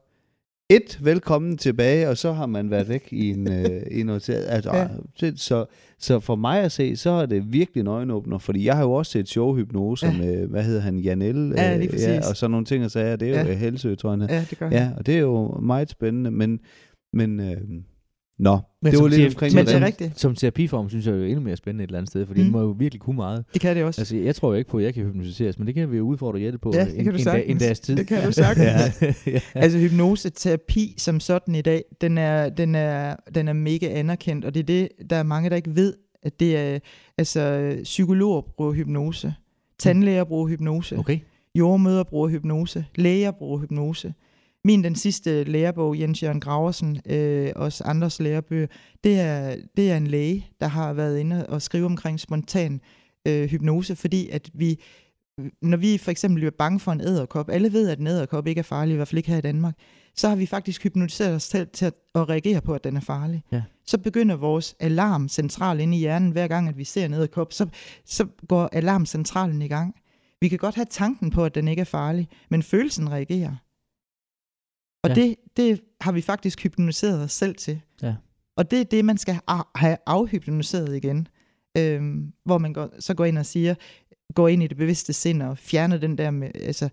et, 0.71 0.99
velkommen 1.01 1.57
tilbage, 1.57 2.09
og 2.09 2.17
så 2.17 2.31
har 2.31 2.45
man 2.45 2.71
været 2.71 2.89
væk 2.89 3.07
i 3.11 3.29
en, 3.29 3.51
øh, 3.51 3.81
i 3.99 4.03
noget. 4.03 4.29
Altså, 4.29 4.75
ja. 5.21 5.31
så, 5.35 5.65
så 5.99 6.19
for 6.19 6.35
mig 6.35 6.61
at 6.61 6.71
se, 6.71 6.95
så 6.95 7.09
er 7.09 7.25
det 7.25 7.53
virkelig 7.53 7.81
en 7.81 7.87
øjenåbner, 7.87 8.37
fordi 8.37 8.65
jeg 8.65 8.75
har 8.75 8.83
jo 8.83 8.91
også 8.91 9.11
set 9.11 9.29
showhypnose 9.29 10.07
ja. 10.07 10.17
med, 10.17 10.47
hvad 10.47 10.63
hedder 10.63 10.81
han, 10.81 10.99
Janelle, 10.99 11.61
ja, 11.61 11.77
øh, 11.77 12.01
ja, 12.01 12.29
og 12.29 12.37
sådan 12.37 12.51
nogle 12.51 12.65
ting, 12.65 12.85
og 12.85 12.91
så 12.91 12.99
er 12.99 13.15
det 13.15 13.35
er 13.35 13.43
jo 13.43 13.49
ja. 13.49 13.53
Helsø, 13.53 13.95
tror 13.95 14.17
jeg. 14.17 14.29
Ja, 14.29 14.45
det 14.49 14.59
gør 14.59 14.69
Ja, 14.71 14.91
og 14.97 15.05
det 15.05 15.15
er 15.15 15.19
jo 15.19 15.59
meget 15.61 15.89
spændende, 15.89 16.31
men, 16.31 16.59
men 17.13 17.39
øh, 17.39 17.57
Nå, 18.39 18.59
men 18.81 18.91
det 18.91 19.01
var 19.01 19.07
lidt 19.07 19.33
omkring 19.33 19.55
men 19.55 19.65
det 19.65 19.75
er 19.75 19.85
rigtigt. 19.85 20.19
Som 20.19 20.35
terapiform 20.35 20.89
synes 20.89 21.05
jeg 21.05 21.15
jo 21.15 21.23
endnu 21.23 21.41
mere 21.41 21.55
spændende 21.55 21.83
et 21.83 21.87
eller 21.87 21.97
andet 21.97 22.09
sted, 22.09 22.25
fordi 22.25 22.39
mm. 22.39 22.43
den 22.43 22.51
må 22.51 22.61
jo 22.61 22.75
virkelig 22.79 23.01
kunne 23.01 23.15
meget. 23.15 23.45
Det 23.53 23.61
kan 23.61 23.75
det 23.75 23.83
også. 23.83 24.01
Altså, 24.01 24.15
jeg 24.15 24.35
tror 24.35 24.49
jo 24.49 24.57
ikke 24.57 24.69
på, 24.69 24.77
at 24.77 24.83
jeg 24.83 24.93
kan 24.93 25.05
hypnotiseres, 25.05 25.59
men 25.59 25.67
det 25.67 25.75
kan 25.75 25.91
vi 25.91 25.97
jo 25.97 26.03
udfordre 26.03 26.41
Jette 26.41 26.59
på 26.59 26.71
ja, 26.73 26.85
det 26.85 26.97
en, 26.97 27.03
kan 27.03 27.13
du 27.13 27.19
en, 27.19 27.25
dag, 27.25 27.47
en 27.47 27.57
dags 27.57 27.79
tid. 27.79 27.95
Det 27.95 28.07
kan 28.07 28.23
du 28.25 28.31
sagtens. 28.31 28.65
ja. 29.01 29.13
ja. 29.31 29.39
Altså 29.61 29.77
hypnoseterapi 29.77 30.95
som 30.97 31.19
sådan 31.19 31.55
i 31.55 31.61
dag, 31.61 31.83
den 32.01 32.17
er, 32.17 32.49
den 32.49 32.75
er, 32.75 33.15
den 33.35 33.47
er 33.47 33.53
mega 33.53 33.85
anerkendt, 33.85 34.45
og 34.45 34.53
det 34.53 34.59
er 34.59 34.63
det, 34.63 34.89
der 35.09 35.15
er 35.15 35.23
mange, 35.23 35.49
der 35.49 35.55
ikke 35.55 35.75
ved, 35.75 35.93
at 36.23 36.39
det 36.39 36.57
er, 36.57 36.79
altså 37.17 37.73
psykologer 37.83 38.41
bruger 38.41 38.73
hypnose, 38.73 39.33
tandlæger 39.79 40.23
bruger 40.23 40.47
hypnose, 40.47 40.97
okay. 40.97 41.19
jordmøder 41.55 42.03
bruger 42.03 42.29
hypnose, 42.29 42.85
læger 42.95 43.31
bruger 43.31 43.59
hypnose. 43.59 44.13
Min 44.65 44.83
den 44.83 44.95
sidste 44.95 45.43
lærebog, 45.43 45.99
Jens 45.99 46.23
Jørgen 46.23 46.39
Graversen, 46.39 47.01
øh, 47.05 47.51
også 47.55 47.83
andres 47.83 48.19
lærebøger, 48.19 48.67
det 49.03 49.19
er, 49.19 49.55
det 49.77 49.91
er 49.91 49.97
en 49.97 50.07
læge, 50.07 50.47
der 50.59 50.67
har 50.67 50.93
været 50.93 51.19
inde 51.19 51.47
og 51.47 51.61
skrive 51.61 51.85
omkring 51.85 52.19
spontan 52.19 52.81
øh, 53.27 53.49
hypnose, 53.49 53.95
fordi 53.95 54.29
at 54.29 54.49
vi, 54.53 54.79
når 55.61 55.77
vi 55.77 55.97
for 55.97 56.11
eksempel 56.11 56.39
bliver 56.39 56.51
bange 56.57 56.79
for 56.79 56.91
en 56.91 57.01
æderkop, 57.01 57.49
alle 57.49 57.73
ved, 57.73 57.89
at 57.89 57.99
en 57.99 58.07
æderkop 58.07 58.47
ikke 58.47 58.59
er 58.59 58.63
farlig, 58.63 58.93
i 58.93 58.95
hvert 58.95 59.07
fald 59.07 59.17
ikke 59.17 59.29
her 59.29 59.37
i 59.37 59.41
Danmark, 59.41 59.75
så 60.15 60.29
har 60.29 60.35
vi 60.35 60.45
faktisk 60.45 60.83
hypnotiseret 60.83 61.35
os 61.35 61.43
selv 61.43 61.67
til 61.73 61.85
at, 61.85 61.93
at 62.15 62.29
reagere 62.29 62.61
på, 62.61 62.73
at 62.73 62.83
den 62.83 62.95
er 62.95 63.01
farlig. 63.01 63.43
Ja. 63.51 63.61
Så 63.85 63.97
begynder 63.97 64.35
vores 64.35 64.75
alarmcentral 64.79 65.79
inde 65.79 65.97
i 65.97 65.99
hjernen, 65.99 66.31
hver 66.31 66.47
gang 66.47 66.69
at 66.69 66.77
vi 66.77 66.83
ser 66.83 67.05
en 67.05 67.13
æderkop, 67.13 67.53
så, 67.53 67.67
så 68.05 68.27
går 68.47 68.69
alarmcentralen 68.71 69.61
i 69.61 69.67
gang. 69.67 69.95
Vi 70.41 70.47
kan 70.47 70.57
godt 70.57 70.75
have 70.75 70.87
tanken 70.89 71.29
på, 71.29 71.45
at 71.45 71.55
den 71.55 71.67
ikke 71.67 71.79
er 71.79 71.85
farlig, 71.85 72.27
men 72.49 72.63
følelsen 72.63 73.11
reagerer. 73.11 73.55
Og 75.03 75.09
ja. 75.09 75.15
det, 75.15 75.35
det 75.57 75.81
har 76.01 76.11
vi 76.11 76.21
faktisk 76.21 76.63
hypnotiseret 76.63 77.23
os 77.23 77.31
selv 77.31 77.55
til. 77.55 77.81
Ja. 78.01 78.15
Og 78.57 78.71
det 78.71 78.79
er 78.79 78.83
det, 78.83 79.05
man 79.05 79.17
skal 79.17 79.39
have 79.75 79.97
afhypnotiseret 80.05 80.95
igen. 80.95 81.27
Øhm, 81.77 82.33
hvor 82.45 82.57
man 82.57 82.73
går, 82.73 82.89
så 82.99 83.13
går 83.13 83.25
ind 83.25 83.37
og 83.37 83.45
siger, 83.45 83.75
går 84.33 84.47
ind 84.47 84.63
i 84.63 84.67
det 84.67 84.77
bevidste 84.77 85.13
sind 85.13 85.41
og 85.41 85.57
fjerner 85.57 85.97
den 85.97 86.17
der 86.17 86.31
med, 86.31 86.51
altså, 86.55 86.89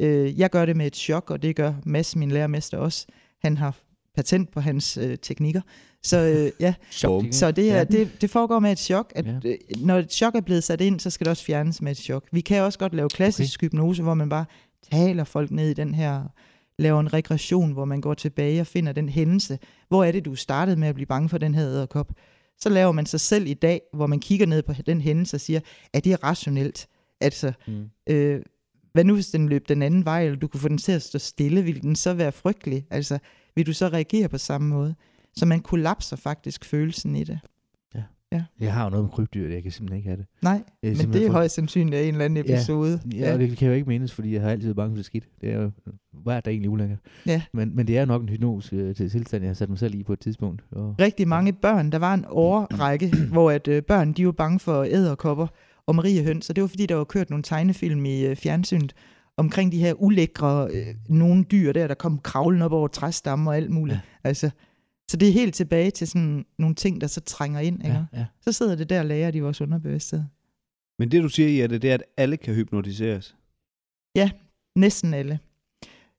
øh, 0.00 0.38
jeg 0.38 0.50
gør 0.50 0.66
det 0.66 0.76
med 0.76 0.86
et 0.86 0.96
chok, 0.96 1.30
og 1.30 1.42
det 1.42 1.56
gør 1.56 1.74
Mads, 1.84 2.16
min 2.16 2.30
lærermester 2.30 2.78
også. 2.78 3.06
Han 3.42 3.56
har 3.56 3.76
patent 4.14 4.50
på 4.50 4.60
hans 4.60 4.96
øh, 4.96 5.18
teknikker. 5.18 5.60
Så 6.02 6.18
øh, 6.18 6.52
ja, 6.66 6.74
så 7.32 7.50
det, 7.50 7.70
er, 7.70 7.84
det, 7.84 8.20
det 8.20 8.30
foregår 8.30 8.58
med 8.58 8.72
et 8.72 8.78
chok. 8.78 9.12
At, 9.14 9.26
ja. 9.26 9.38
øh, 9.44 9.56
når 9.76 9.98
et 9.98 10.12
chok 10.12 10.34
er 10.34 10.40
blevet 10.40 10.64
sat 10.64 10.80
ind, 10.80 11.00
så 11.00 11.10
skal 11.10 11.24
det 11.24 11.30
også 11.30 11.44
fjernes 11.44 11.82
med 11.82 11.92
et 11.92 11.98
chok. 11.98 12.24
Vi 12.32 12.40
kan 12.40 12.62
også 12.62 12.78
godt 12.78 12.94
lave 12.94 13.08
klassisk 13.08 13.58
okay. 13.58 13.66
hypnose, 13.66 14.02
hvor 14.02 14.14
man 14.14 14.28
bare 14.28 14.44
taler 14.92 15.24
folk 15.24 15.50
ned 15.50 15.70
i 15.70 15.74
den 15.74 15.94
her 15.94 16.22
laver 16.78 17.00
en 17.00 17.12
regression, 17.12 17.72
hvor 17.72 17.84
man 17.84 18.00
går 18.00 18.14
tilbage 18.14 18.60
og 18.60 18.66
finder 18.66 18.92
den 18.92 19.08
hændelse. 19.08 19.58
Hvor 19.88 20.04
er 20.04 20.12
det, 20.12 20.24
du 20.24 20.34
startede 20.34 20.76
med 20.76 20.88
at 20.88 20.94
blive 20.94 21.06
bange 21.06 21.28
for 21.28 21.38
den 21.38 21.54
her 21.54 21.64
æderkop? 21.64 22.12
Så 22.58 22.68
laver 22.68 22.92
man 22.92 23.06
sig 23.06 23.20
selv 23.20 23.46
i 23.46 23.54
dag, 23.54 23.80
hvor 23.92 24.06
man 24.06 24.20
kigger 24.20 24.46
ned 24.46 24.62
på 24.62 24.72
den 24.86 25.00
hændelse 25.00 25.36
og 25.36 25.40
siger, 25.40 25.60
er 25.92 26.00
det 26.00 26.24
rationelt? 26.24 26.86
Altså, 27.20 27.52
mm. 27.66 27.90
øh, 28.06 28.42
hvad 28.92 29.04
nu 29.04 29.14
hvis 29.14 29.30
den 29.30 29.48
løb 29.48 29.68
den 29.68 29.82
anden 29.82 30.04
vej, 30.04 30.24
eller 30.24 30.38
du 30.38 30.48
kunne 30.48 30.60
få 30.60 30.68
den 30.68 30.78
til 30.78 30.92
at 30.92 31.02
stå 31.02 31.18
stille, 31.18 31.62
vil 31.62 31.82
den 31.82 31.96
så 31.96 32.14
være 32.14 32.32
frygtelig? 32.32 32.86
Altså, 32.90 33.18
vil 33.54 33.66
du 33.66 33.72
så 33.72 33.88
reagere 33.88 34.28
på 34.28 34.38
samme 34.38 34.68
måde? 34.68 34.94
Så 35.36 35.46
man 35.46 35.60
kollapser 35.60 36.16
faktisk 36.16 36.64
følelsen 36.64 37.16
i 37.16 37.24
det. 37.24 37.40
Ja. 38.34 38.44
Jeg 38.60 38.72
har 38.72 38.84
jo 38.84 38.90
noget 38.90 39.04
med 39.04 39.10
krybdyr, 39.10 39.48
jeg 39.48 39.62
kan 39.62 39.72
simpelthen 39.72 39.96
ikke 39.96 40.08
have 40.08 40.16
det. 40.16 40.26
Nej, 40.42 40.62
men 40.82 40.96
det 40.96 41.22
er 41.22 41.26
for... 41.26 41.32
højst 41.32 41.54
sandsynligt 41.54 42.02
en 42.02 42.08
eller 42.08 42.24
anden 42.24 42.44
episode. 42.44 43.00
Ja, 43.12 43.18
ja, 43.18 43.30
ja. 43.30 43.38
det 43.38 43.56
kan 43.56 43.68
jo 43.68 43.74
ikke 43.74 43.88
menes, 43.88 44.12
fordi 44.12 44.34
jeg 44.34 44.42
har 44.42 44.50
altid 44.50 44.66
været 44.66 44.76
bange 44.76 44.90
for 44.90 44.96
det 44.96 45.04
skidt. 45.04 45.24
Det 45.40 45.52
er 45.52 45.62
jo 45.62 45.70
hver 46.12 46.40
dag 46.40 46.50
egentlig 46.50 46.70
ulækkert. 46.70 46.98
Ja. 47.26 47.42
Men, 47.52 47.76
men 47.76 47.86
det 47.86 47.96
er 47.96 48.00
jo 48.00 48.06
nok 48.06 48.22
en 48.22 48.28
hypnose 48.28 48.76
øh, 48.76 48.94
til 48.94 49.10
tilstand, 49.10 49.42
jeg 49.42 49.48
har 49.48 49.54
sat 49.54 49.68
mig 49.68 49.78
selv 49.78 49.94
i 49.94 50.02
på 50.02 50.12
et 50.12 50.20
tidspunkt. 50.20 50.64
Og... 50.70 50.94
Rigtig 51.00 51.28
mange 51.28 51.52
børn. 51.52 51.92
Der 51.92 51.98
var 51.98 52.14
en 52.14 52.24
årrække, 52.28 53.12
hvor 53.32 53.50
at 53.50 53.68
øh, 53.68 53.82
børn 53.82 54.12
de 54.12 54.26
var 54.26 54.32
bange 54.32 54.58
for 54.58 54.84
æderkopper 54.84 55.46
og 55.86 55.94
mariehøns, 55.94 56.50
og 56.50 56.56
det 56.56 56.62
var 56.62 56.68
fordi, 56.68 56.86
der 56.86 56.94
var 56.94 57.04
kørt 57.04 57.30
nogle 57.30 57.42
tegnefilm 57.42 58.04
i 58.04 58.26
øh, 58.26 58.36
fjernsynet 58.36 58.94
omkring 59.36 59.72
de 59.72 59.78
her 59.78 59.94
ulækre 60.02 60.68
øh, 60.72 60.86
nogle 61.08 61.44
dyr 61.44 61.72
der, 61.72 61.86
der 61.86 61.94
kom 61.94 62.18
kravlen 62.18 62.62
op 62.62 62.72
over 62.72 62.88
træstammer 62.88 63.50
og 63.50 63.56
alt 63.56 63.70
muligt. 63.70 63.94
Ja. 63.96 64.28
Altså, 64.28 64.50
så 65.10 65.16
det 65.16 65.28
er 65.28 65.32
helt 65.32 65.54
tilbage 65.54 65.90
til 65.90 66.08
sådan 66.08 66.46
nogle 66.58 66.74
ting, 66.74 67.00
der 67.00 67.06
så 67.06 67.20
trænger 67.20 67.60
ind. 67.60 67.84
Ikke? 67.84 67.96
Ja, 68.12 68.18
ja. 68.18 68.26
Så 68.40 68.52
sidder 68.52 68.74
det 68.76 68.90
der 68.90 69.00
og 69.00 69.06
lærer 69.06 69.30
de 69.30 69.42
vores 69.42 69.60
underbevidsthed. 69.60 70.22
Men 70.98 71.10
det 71.10 71.22
du 71.22 71.28
siger, 71.28 71.60
Jette, 71.60 71.78
det 71.78 71.90
er, 71.90 71.94
at 71.94 72.02
alle 72.16 72.36
kan 72.36 72.54
hypnotiseres? 72.54 73.36
Ja, 74.16 74.30
næsten 74.76 75.14
alle. 75.14 75.38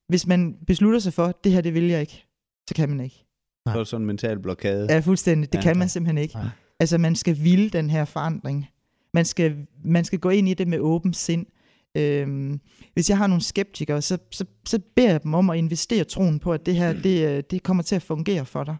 Hvis 0.08 0.26
man 0.26 0.56
beslutter 0.66 0.98
sig 0.98 1.12
for, 1.12 1.24
at 1.24 1.44
det 1.44 1.52
her, 1.52 1.60
det 1.60 1.74
vil 1.74 1.84
jeg 1.84 2.00
ikke, 2.00 2.26
så 2.68 2.74
kan 2.74 2.88
man 2.88 3.00
ikke. 3.00 3.24
Nej. 3.66 3.72
Så 3.72 3.78
er 3.78 3.82
det 3.82 3.88
sådan 3.88 4.02
en 4.02 4.06
mental 4.06 4.38
blokade. 4.38 4.92
Ja, 4.92 4.98
fuldstændig. 4.98 5.52
Det 5.52 5.58
ja, 5.58 5.62
kan 5.62 5.76
man 5.78 5.88
simpelthen 5.88 6.18
ikke. 6.18 6.34
Nej. 6.34 6.48
Altså, 6.80 6.98
man 6.98 7.16
skal 7.16 7.44
ville 7.44 7.70
den 7.70 7.90
her 7.90 8.04
forandring. 8.04 8.66
Man 9.14 9.24
skal, 9.24 9.66
man 9.84 10.04
skal 10.04 10.18
gå 10.18 10.28
ind 10.28 10.48
i 10.48 10.54
det 10.54 10.68
med 10.68 10.78
åben 10.78 11.14
sind. 11.14 11.46
Øhm, 11.96 12.60
hvis 12.94 13.10
jeg 13.10 13.18
har 13.18 13.26
nogle 13.26 13.42
skeptikere, 13.42 14.02
så, 14.02 14.18
så, 14.30 14.44
så 14.66 14.80
beder 14.96 15.10
jeg 15.10 15.22
dem 15.22 15.34
om 15.34 15.50
at 15.50 15.58
investere 15.58 16.04
troen 16.04 16.38
på, 16.38 16.52
at 16.52 16.66
det 16.66 16.74
her 16.74 16.92
det, 16.92 17.28
øh, 17.28 17.42
det 17.50 17.62
kommer 17.62 17.82
til 17.82 17.96
at 17.96 18.02
fungere 18.02 18.44
for 18.44 18.64
dig. 18.64 18.76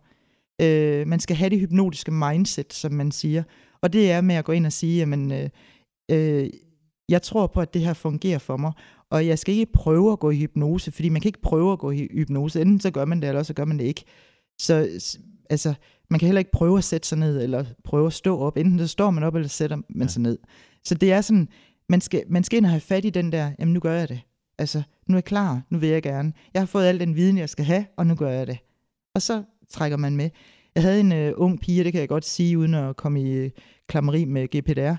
Øh, 0.63 1.07
man 1.07 1.21
skal 1.21 1.37
have 1.37 1.51
det 1.51 1.61
hypnotiske 1.61 2.11
mindset, 2.11 2.73
som 2.73 2.93
man 2.93 3.13
siger. 3.13 3.43
Og 3.83 3.93
det 3.93 4.11
er 4.11 4.21
med 4.21 4.35
at 4.35 4.45
gå 4.45 4.53
ind 4.53 4.67
og 4.67 4.73
sige, 4.73 4.99
jamen, 4.99 5.33
øh, 5.33 5.49
øh, 6.11 6.51
jeg 7.09 7.23
tror 7.23 7.47
på, 7.47 7.61
at 7.61 7.75
det 7.75 7.83
her 7.83 7.95
fungerer 7.95 8.39
for 8.39 8.57
mig, 8.57 8.73
og 9.11 9.27
jeg 9.27 9.39
skal 9.39 9.55
ikke 9.55 9.73
prøve 9.73 10.13
at 10.13 10.19
gå 10.19 10.31
i 10.31 10.37
hypnose, 10.37 10.93
fordi 10.93 11.09
man 11.09 11.21
kan 11.21 11.29
ikke 11.29 11.43
prøve 11.43 11.73
at 11.73 11.79
gå 11.79 11.91
i 11.91 12.09
hypnose. 12.13 12.61
Enten 12.61 12.81
så 12.81 12.91
gør 12.91 13.05
man 13.05 13.23
det, 13.23 13.29
eller 13.29 13.43
så 13.43 13.55
gør 13.55 13.65
man 13.65 13.79
det 13.79 13.85
ikke. 13.85 14.05
Så 14.61 14.75
altså, 15.51 15.75
man 16.11 16.19
kan 16.21 16.27
heller 16.27 16.39
ikke 16.39 16.51
prøve 16.51 16.79
at 16.79 16.85
sætte 16.85 17.09
sig 17.09 17.19
ned, 17.19 17.43
eller 17.43 17.65
prøve 17.85 18.07
at 18.07 18.13
stå 18.13 18.39
op. 18.39 18.57
Enten 18.57 18.79
så 18.79 18.87
står 18.87 19.11
man 19.11 19.25
op, 19.25 19.35
eller 19.35 19.49
sætter 19.49 19.77
man 19.77 20.07
ja. 20.07 20.13
sig 20.13 20.23
ned. 20.23 20.39
Så 20.85 20.95
det 20.95 21.13
er 21.13 21.21
sådan, 21.21 21.49
man 21.89 22.01
skal, 22.01 22.25
man 22.29 22.45
skal 22.45 22.57
ind 22.57 22.67
og 22.67 22.71
have 22.71 22.81
fat 22.81 23.05
i 23.05 23.11
den 23.11 23.33
der, 23.33 23.53
jamen 23.59 23.75
nu 23.75 23.81
gør 23.81 23.93
jeg 23.93 24.09
det. 24.09 24.21
Altså, 24.59 24.83
nu 25.07 25.15
er 25.15 25.17
jeg 25.17 25.25
klar, 25.25 25.63
nu 25.71 25.79
vil 25.79 25.89
jeg 25.89 26.03
gerne. 26.03 26.33
Jeg 26.55 26.63
har 26.63 26.67
fået 26.67 26.87
al 26.87 27.01
den 27.01 27.17
viden, 27.17 27.39
jeg 27.39 27.49
skal 27.49 27.65
have, 27.65 27.87
og 27.97 28.07
nu 28.07 28.15
gør 28.15 28.31
jeg 28.31 28.47
det. 28.47 28.59
Og 29.15 29.23
så 29.23 29.43
trækker 29.69 29.97
man 29.97 30.17
med. 30.17 30.31
Jeg 30.75 30.83
havde 30.83 31.01
en 31.01 31.13
uh, 31.13 31.41
ung 31.41 31.61
pige, 31.61 31.85
det 31.85 31.93
kan 31.93 32.01
jeg 32.01 32.09
godt 32.09 32.25
sige, 32.25 32.59
uden 32.59 32.75
at 32.75 32.97
komme 32.97 33.23
i 33.23 33.45
uh, 33.45 33.51
klammeri 33.87 34.25
med 34.25 34.49
GPDR, 34.49 34.97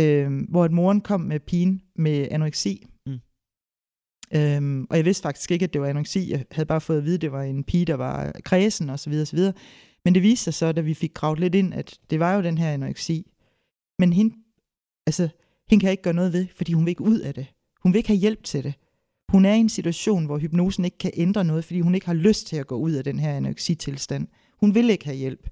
uh, 0.00 0.50
hvor 0.50 0.64
et 0.64 0.72
moren 0.72 1.00
kom 1.00 1.20
med 1.20 1.40
pigen 1.40 1.82
med 1.96 2.28
anoreksi. 2.30 2.86
Mm. 3.06 3.18
Um, 4.36 4.86
og 4.90 4.96
jeg 4.96 5.04
vidste 5.04 5.22
faktisk 5.22 5.50
ikke, 5.50 5.64
at 5.64 5.72
det 5.72 5.80
var 5.80 5.86
anoreksi. 5.86 6.30
Jeg 6.30 6.44
havde 6.50 6.66
bare 6.66 6.80
fået 6.80 6.98
at 6.98 7.04
vide, 7.04 7.14
at 7.14 7.20
det 7.20 7.32
var 7.32 7.42
en 7.42 7.64
pige, 7.64 7.84
der 7.84 7.94
var 7.94 8.32
kredsen 8.44 8.90
osv. 8.90 9.12
osv. 9.12 9.38
Men 10.04 10.14
det 10.14 10.22
viste 10.22 10.44
sig 10.44 10.54
så, 10.54 10.72
da 10.72 10.80
vi 10.80 10.94
fik 10.94 11.14
gravet 11.14 11.40
lidt 11.40 11.54
ind, 11.54 11.74
at 11.74 11.98
det 12.10 12.20
var 12.20 12.34
jo 12.34 12.42
den 12.42 12.58
her 12.58 12.72
anoreksi. 12.72 13.32
Men 13.98 14.12
hende, 14.12 14.34
altså, 15.06 15.28
hende 15.70 15.80
kan 15.80 15.86
jeg 15.86 15.92
ikke 15.92 16.02
gøre 16.02 16.14
noget 16.14 16.32
ved, 16.32 16.46
fordi 16.56 16.72
hun 16.72 16.84
vil 16.84 16.90
ikke 16.90 17.04
ud 17.04 17.18
af 17.18 17.34
det. 17.34 17.46
Hun 17.82 17.92
vil 17.92 17.98
ikke 17.98 18.08
have 18.08 18.18
hjælp 18.18 18.44
til 18.44 18.64
det. 18.64 18.74
Hun 19.28 19.44
er 19.44 19.54
i 19.54 19.58
en 19.58 19.68
situation, 19.68 20.26
hvor 20.26 20.38
hypnosen 20.38 20.84
ikke 20.84 20.98
kan 20.98 21.10
ændre 21.14 21.44
noget, 21.44 21.64
fordi 21.64 21.80
hun 21.80 21.94
ikke 21.94 22.06
har 22.06 22.14
lyst 22.14 22.46
til 22.46 22.56
at 22.56 22.66
gå 22.66 22.76
ud 22.76 22.92
af 22.92 23.04
den 23.04 23.18
her 23.18 23.36
anoreksitilstand. 23.36 24.28
Hun 24.60 24.74
vil 24.74 24.90
ikke 24.90 25.04
have 25.04 25.16
hjælp. 25.16 25.48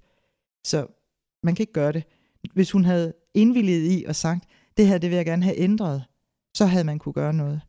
Så 0.64 0.86
man 1.42 1.54
kan 1.54 1.62
ikke 1.62 1.72
gøre 1.72 1.92
det. 1.92 2.04
Hvis 2.54 2.70
hun 2.70 2.84
havde 2.84 3.14
indvilliget 3.34 3.92
i 3.92 4.04
og 4.04 4.16
sagt, 4.16 4.44
det 4.76 4.86
her 4.86 4.98
det 4.98 5.10
vil 5.10 5.16
jeg 5.16 5.26
gerne 5.26 5.42
have 5.42 5.58
ændret, 5.58 6.04
så 6.54 6.66
havde 6.66 6.84
man 6.84 6.98
kunne 6.98 7.12
gøre 7.12 7.34
noget. 7.34 7.60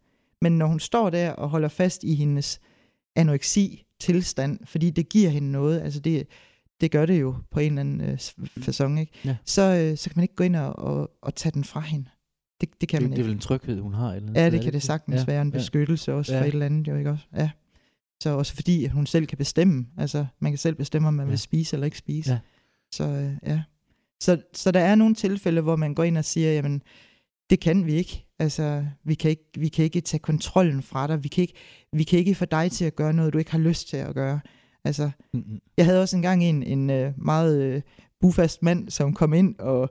Men 0.42 0.58
når 0.58 0.68
hun 0.68 0.80
står 0.80 1.10
der 1.10 1.32
og 1.32 1.50
holder 1.50 1.70
fast 1.70 2.04
i 2.04 2.16
hendes 2.16 2.60
anoreksi-tilstand, 3.16 4.60
fordi 4.66 4.90
det 4.90 5.10
giver 5.10 5.30
hende 5.30 5.52
noget, 5.52 5.82
altså 5.82 6.00
det, 6.00 6.28
det 6.82 6.92
gør 6.92 7.06
det 7.06 7.22
jo 7.22 7.36
på 7.52 7.60
en 7.60 7.72
eller 7.72 7.80
anden 7.80 8.02
øh, 8.02 8.18
façon, 8.68 9.00
ikke? 9.00 9.12
Ja. 9.26 9.36
Så, 9.46 9.62
øh, 9.62 9.98
så 9.98 10.10
kan 10.10 10.18
man 10.18 10.24
ikke 10.24 10.36
gå 10.36 10.44
ind 10.44 10.56
og, 10.56 10.76
og, 10.76 11.12
og 11.22 11.36
tage 11.36 11.52
den 11.52 11.64
fra 11.64 11.80
hende. 11.80 12.10
Det, 12.62 12.70
det 12.82 12.90
kan 12.90 13.02
det, 13.02 13.10
man 13.10 13.12
ikke. 13.12 13.16
Det 13.16 13.22
er 13.22 13.28
vel 13.28 13.36
en 13.36 13.40
tryghed, 13.40 13.80
hun 13.82 13.94
har? 13.94 14.14
Eller 14.14 14.44
ja, 14.44 14.50
det 14.50 14.62
kan 14.62 14.74
det 14.74 14.84
sagtens 14.84 15.20
ja. 15.20 15.26
være. 15.26 15.42
En 15.42 15.52
beskyttelse 15.52 16.12
ja. 16.12 16.18
også 16.18 16.34
ja. 16.34 16.42
for 16.42 16.46
et 16.46 16.54
eller 16.54 16.66
andet, 16.66 16.88
jo 16.88 16.96
ikke 16.96 17.10
også? 17.10 17.26
Ja. 17.36 17.50
Så 18.24 18.30
også 18.30 18.56
fordi, 18.56 18.86
at 18.86 18.92
hun 18.92 19.06
selv 19.06 19.26
kan 19.26 19.38
bestemme. 19.38 19.88
Altså, 19.98 20.26
man 20.40 20.52
kan 20.52 20.58
selv 20.58 20.76
bestemme, 20.76 21.08
om 21.08 21.14
man 21.14 21.26
ja. 21.26 21.30
vil 21.30 21.40
spise 21.40 21.76
eller 21.76 21.86
ikke 21.86 21.98
spise. 21.98 22.32
Ja. 22.32 22.40
Så 22.92 23.04
øh, 23.04 23.34
ja. 23.46 23.62
Så, 24.22 24.42
så 24.54 24.72
der 24.72 24.80
er 24.80 24.96
nogle 24.96 25.16
tilfælde, 25.16 25.62
hvor 25.62 25.76
man 25.76 25.94
går 25.94 26.04
ind 26.04 26.18
og 26.18 26.26
siger, 26.26 26.54
jamen, 26.54 26.82
det 27.50 27.60
kan 27.60 27.86
vi 27.86 27.94
ikke. 27.94 28.26
Altså, 28.40 28.86
vi 29.04 29.14
kan 29.14 29.30
ikke, 29.30 29.50
vi 29.58 29.68
kan 29.68 29.86
ikke 29.86 30.02
tage 30.02 30.20
kontrollen 30.20 30.82
fra 30.82 31.08
dig. 31.08 31.24
Vi 31.24 31.28
kan 31.28 31.42
ikke, 31.42 31.54
vi 31.94 32.04
kan 32.04 32.20
ikke 32.20 32.36
få 32.36 32.46
dig 32.46 32.72
til 32.72 32.86
at 32.86 32.96
gøre 32.96 33.14
noget, 33.14 33.34
du 33.34 33.38
ikke 33.38 33.52
har 33.52 33.60
lyst 33.60 33.90
til 33.90 33.98
at 33.98 34.16
gøre. 34.16 34.40
Altså, 34.84 35.12
mm-hmm. 35.34 35.60
jeg 35.78 35.86
havde 35.86 36.02
også 36.02 36.16
engang 36.16 36.44
en, 36.44 36.64
en 36.64 36.90
uh, 36.90 37.26
meget 37.26 37.76
uh, 37.76 37.82
bufast 38.22 38.64
mand, 38.64 38.90
som 38.90 39.14
kom 39.14 39.34
ind 39.34 39.56
og... 39.60 39.90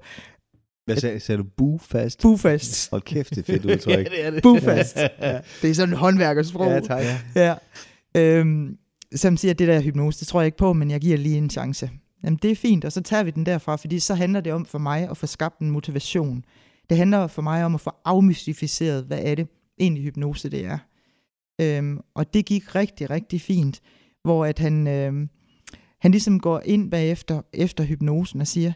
Hvad 0.93 1.01
sagde, 1.01 1.21
sagde 1.21 1.39
du? 1.39 1.45
Bufast? 1.57 2.23
Bufast. 2.23 2.91
Hold 2.91 3.03
kæft, 3.03 3.31
det 3.31 3.39
er 3.39 3.43
fedt 3.43 3.65
udtryk. 3.65 3.93
ja, 3.99 4.03
det 4.03 4.27
er 4.27 4.31
det. 4.31 4.43
Bufast. 4.43 4.97
ja. 4.97 5.41
Det 5.63 5.71
er 5.71 5.75
sådan 5.75 5.95
en 5.95 5.99
håndværkersprog. 5.99 6.71
Ja, 6.71 6.81
tak. 6.81 7.03
Ja. 7.35 7.55
Øhm, 8.17 8.77
som 9.15 9.37
siger, 9.37 9.55
det 9.55 9.69
der 9.69 9.81
hypnose, 9.81 10.21
det 10.21 10.29
tror 10.29 10.41
jeg 10.41 10.47
ikke 10.47 10.59
på, 10.59 10.73
men 10.73 10.91
jeg 10.91 11.01
giver 11.01 11.17
lige 11.17 11.39
en 11.39 11.51
chance. 11.51 11.91
Jamen, 12.25 12.39
det 12.43 12.51
er 12.51 12.57
fint, 12.57 12.85
og 12.85 12.93
så 12.93 13.01
tager 13.01 13.23
vi 13.23 13.31
den 13.31 13.47
derfra, 13.47 13.77
fordi 13.77 13.99
så 13.99 14.15
handler 14.15 14.41
det 14.41 14.53
om 14.53 14.65
for 14.65 14.79
mig 14.79 15.11
at 15.11 15.17
få 15.17 15.27
skabt 15.27 15.59
en 15.59 15.71
motivation. 15.71 16.45
Det 16.91 16.97
handler 16.97 17.27
for 17.27 17.43
mig 17.43 17.65
om 17.65 17.75
at 17.75 17.81
få 17.81 17.91
afmystificeret, 18.05 19.05
hvad 19.05 19.19
er 19.23 19.35
det 19.35 19.49
egentlig 19.81 20.05
hypnose 20.05 20.49
det 20.49 20.65
er. 20.65 20.79
Øhm, 21.61 22.01
og 22.15 22.35
det 22.35 22.47
gik 22.47 22.75
rigtig, 22.75 23.11
rigtig 23.11 23.41
fint, 23.41 23.81
hvor 24.25 24.45
at 24.45 24.59
han, 24.59 24.87
øhm, 24.87 25.29
han 26.01 26.11
ligesom 26.11 26.41
går 26.41 26.63
ind 26.65 26.91
bagefter 26.91 27.43
efter 27.53 27.85
hypnosen 27.85 28.41
og 28.41 28.47
siger, 28.47 28.73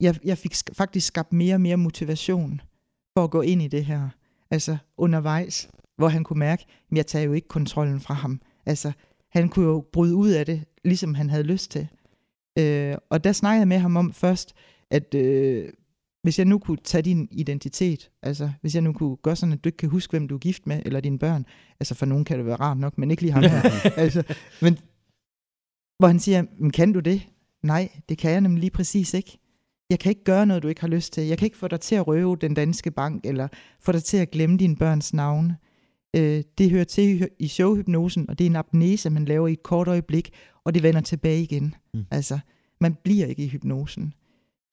jeg, 0.00 0.18
jeg 0.24 0.38
fik 0.38 0.54
faktisk 0.72 1.06
skabt 1.06 1.32
mere 1.32 1.54
og 1.54 1.60
mere 1.60 1.76
motivation 1.76 2.60
for 3.16 3.24
at 3.24 3.30
gå 3.30 3.40
ind 3.40 3.62
i 3.62 3.68
det 3.68 3.84
her. 3.84 4.08
Altså 4.50 4.76
undervejs, 4.96 5.68
hvor 5.96 6.08
han 6.08 6.24
kunne 6.24 6.38
mærke, 6.38 6.64
at 6.90 6.96
jeg 6.96 7.06
tager 7.06 7.24
jo 7.24 7.32
ikke 7.32 7.48
kontrollen 7.48 8.00
fra 8.00 8.14
ham. 8.14 8.40
Altså, 8.66 8.92
han 9.30 9.48
kunne 9.48 9.66
jo 9.66 9.84
bryde 9.92 10.14
ud 10.14 10.30
af 10.30 10.46
det, 10.46 10.64
ligesom 10.84 11.14
han 11.14 11.30
havde 11.30 11.42
lyst 11.42 11.70
til. 11.70 11.88
Øh, 12.58 12.96
og 13.10 13.24
der 13.24 13.32
snakkede 13.32 13.58
jeg 13.58 13.68
med 13.68 13.78
ham 13.78 13.96
om 13.96 14.12
først, 14.12 14.54
at 14.90 15.14
øh, 15.14 15.68
hvis 16.22 16.38
jeg 16.38 16.46
nu 16.46 16.58
kunne 16.58 16.78
tage 16.84 17.02
din 17.02 17.28
identitet, 17.30 18.10
altså 18.22 18.50
hvis 18.60 18.74
jeg 18.74 18.82
nu 18.82 18.92
kunne 18.92 19.16
gøre 19.16 19.36
sådan, 19.36 19.52
at 19.52 19.64
du 19.64 19.68
ikke 19.68 19.76
kan 19.76 19.88
huske, 19.88 20.10
hvem 20.10 20.28
du 20.28 20.34
er 20.34 20.38
gift 20.38 20.66
med, 20.66 20.82
eller 20.86 21.00
dine 21.00 21.18
børn, 21.18 21.46
altså 21.80 21.94
for 21.94 22.06
nogen 22.06 22.24
kan 22.24 22.38
det 22.38 22.46
være 22.46 22.56
rart 22.56 22.76
nok, 22.78 22.98
men 22.98 23.10
ikke 23.10 23.22
lige 23.22 23.32
ham 23.32 23.42
her. 23.42 23.62
altså, 24.04 24.22
men, 24.62 24.78
hvor 25.98 26.06
han 26.06 26.18
siger, 26.18 26.44
men 26.58 26.70
kan 26.70 26.92
du 26.92 27.00
det? 27.00 27.28
Nej, 27.62 27.88
det 28.08 28.18
kan 28.18 28.30
jeg 28.30 28.40
nemlig 28.40 28.60
lige 28.60 28.70
præcis 28.70 29.14
ikke. 29.14 29.38
Jeg 29.90 29.98
kan 29.98 30.10
ikke 30.10 30.24
gøre 30.24 30.46
noget, 30.46 30.62
du 30.62 30.68
ikke 30.68 30.80
har 30.80 30.88
lyst 30.88 31.12
til. 31.12 31.26
Jeg 31.26 31.38
kan 31.38 31.46
ikke 31.46 31.56
få 31.56 31.68
dig 31.68 31.80
til 31.80 31.94
at 31.94 32.06
røve 32.06 32.36
den 32.36 32.54
danske 32.54 32.90
bank, 32.90 33.26
eller 33.26 33.48
få 33.80 33.92
dig 33.92 34.04
til 34.04 34.16
at 34.16 34.30
glemme 34.30 34.56
dine 34.56 34.76
børns 34.76 35.14
navne. 35.14 35.56
Øh, 36.16 36.42
det 36.58 36.70
hører 36.70 36.84
til 36.84 37.28
i 37.38 37.48
showhypnosen, 37.48 38.30
og 38.30 38.38
det 38.38 38.44
er 38.44 38.50
en 38.50 38.56
apnese, 38.56 39.10
man 39.10 39.24
laver 39.24 39.48
i 39.48 39.52
et 39.52 39.62
kort 39.62 39.88
øjeblik, 39.88 40.34
og 40.64 40.74
det 40.74 40.82
vender 40.82 41.00
tilbage 41.00 41.42
igen. 41.42 41.74
Mm. 41.94 42.04
Altså, 42.10 42.38
man 42.80 42.94
bliver 42.94 43.26
ikke 43.26 43.44
i 43.44 43.48
hypnosen. 43.48 44.14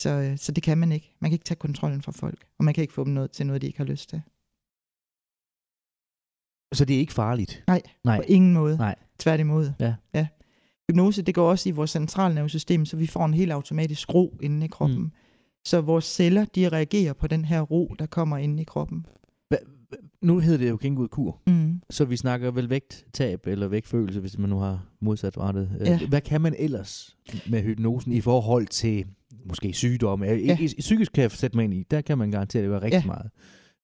Så, 0.01 0.09
øh, 0.09 0.37
så 0.37 0.51
det 0.51 0.63
kan 0.63 0.77
man 0.77 0.91
ikke. 0.91 1.15
Man 1.19 1.31
kan 1.31 1.35
ikke 1.35 1.45
tage 1.45 1.57
kontrollen 1.57 2.01
fra 2.01 2.11
folk, 2.11 2.45
og 2.57 2.65
man 2.65 2.73
kan 2.73 2.81
ikke 2.81 2.93
få 2.93 3.03
dem 3.03 3.13
noget 3.13 3.31
til 3.31 3.45
noget, 3.47 3.61
de 3.61 3.67
ikke 3.67 3.79
har 3.79 3.85
lyst 3.85 4.09
til. 4.09 4.21
Så 6.73 6.85
det 6.85 6.95
er 6.95 6.99
ikke 6.99 7.13
farligt? 7.13 7.63
Nej, 7.67 7.81
Nej. 8.03 8.17
på 8.17 8.23
ingen 8.27 8.53
måde. 8.53 8.77
Nej. 8.77 8.95
Tværtimod. 9.19 9.71
Ja. 9.79 9.95
ja. 10.13 10.27
Hypnose, 10.89 11.21
det 11.21 11.35
går 11.35 11.49
også 11.49 11.69
i 11.69 11.71
vores 11.71 11.91
centralnervesystem, 11.91 12.85
så 12.85 12.97
vi 12.97 13.07
får 13.07 13.25
en 13.25 13.33
helt 13.33 13.51
automatisk 13.51 14.13
ro 14.13 14.37
inde 14.41 14.65
i 14.65 14.69
kroppen. 14.69 14.99
Mm. 14.99 15.11
Så 15.65 15.81
vores 15.81 16.05
celler, 16.05 16.45
de 16.45 16.69
reagerer 16.69 17.13
på 17.13 17.27
den 17.27 17.45
her 17.45 17.61
ro, 17.61 17.95
der 17.99 18.05
kommer 18.05 18.37
inde 18.37 18.61
i 18.61 18.63
kroppen. 18.63 19.05
Hva, 19.47 19.57
nu 20.21 20.39
hedder 20.39 20.57
det 20.57 20.69
jo 20.69 20.77
Kingud 20.77 21.07
kur, 21.07 21.41
mm. 21.47 21.81
så 21.89 22.05
vi 22.05 22.17
snakker 22.17 22.51
vel 22.51 22.69
vægttab 22.69 23.47
eller 23.47 23.67
vægtfølelse, 23.67 24.19
hvis 24.19 24.37
man 24.37 24.49
nu 24.49 24.57
har 24.57 24.85
modsat 25.01 25.37
rettet. 25.37 25.77
Ja. 25.85 25.99
Hvad 26.07 26.21
kan 26.21 26.41
man 26.41 26.55
ellers 26.59 27.17
med 27.49 27.61
hypnosen 27.61 28.13
i 28.13 28.21
forhold 28.21 28.67
til 28.67 29.05
måske 29.45 29.73
sygdomme. 29.73 30.25
Ja. 30.25 30.57
Psykisk 30.79 31.11
kan 31.11 31.21
jeg 31.21 31.31
sætte 31.31 31.57
mig 31.57 31.63
ind 31.63 31.73
i, 31.73 31.83
der 31.91 32.01
kan 32.01 32.17
man 32.17 32.31
garantere, 32.31 32.61
det 32.63 32.69
gør 32.69 32.81
rigtig 32.81 33.01
ja. 33.01 33.05
meget. 33.05 33.29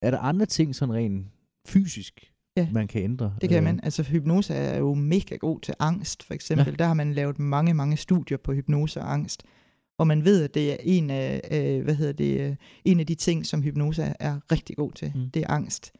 Er 0.02 0.12
der 0.12 0.18
andre 0.18 0.46
ting, 0.46 0.76
sådan 0.76 0.96
rent 0.96 1.28
fysisk, 1.68 2.32
ja. 2.58 2.68
man 2.72 2.88
kan 2.88 3.04
ændre? 3.04 3.34
Det 3.42 3.50
kan 3.50 3.64
man. 3.64 3.80
Altså 3.84 4.04
hypnose 4.04 4.54
er 4.54 4.78
jo 4.78 4.94
mega 4.94 5.36
god 5.36 5.60
til 5.60 5.74
angst, 5.80 6.24
for 6.24 6.34
eksempel. 6.34 6.68
Ja. 6.68 6.76
Der 6.76 6.86
har 6.86 6.94
man 6.94 7.14
lavet 7.14 7.40
mange, 7.40 7.74
mange 7.74 7.98
studier 7.98 8.38
på 8.38 8.54
hypnose 8.54 9.02
og 9.02 9.14
angst. 9.14 9.44
Og 9.98 10.08
man 10.08 10.26
ved, 10.26 10.44
at 10.44 10.54
det 10.54 10.72
er 10.72 10.78
en 10.84 11.10
af, 11.10 11.42
øh, 11.52 11.84
hvad 11.84 11.96
hedder 11.96 12.14
det, 12.14 12.42
øh, 12.42 12.56
en 12.86 13.00
af 13.00 13.06
de 13.06 13.16
ting, 13.16 13.46
som 13.46 13.62
hypnose 13.62 14.04
er, 14.04 14.14
er 14.20 14.40
rigtig 14.52 14.76
god 14.76 14.92
til. 14.92 15.12
Mm. 15.16 15.30
Det 15.34 15.42
er 15.42 15.50
angst. 15.50 15.92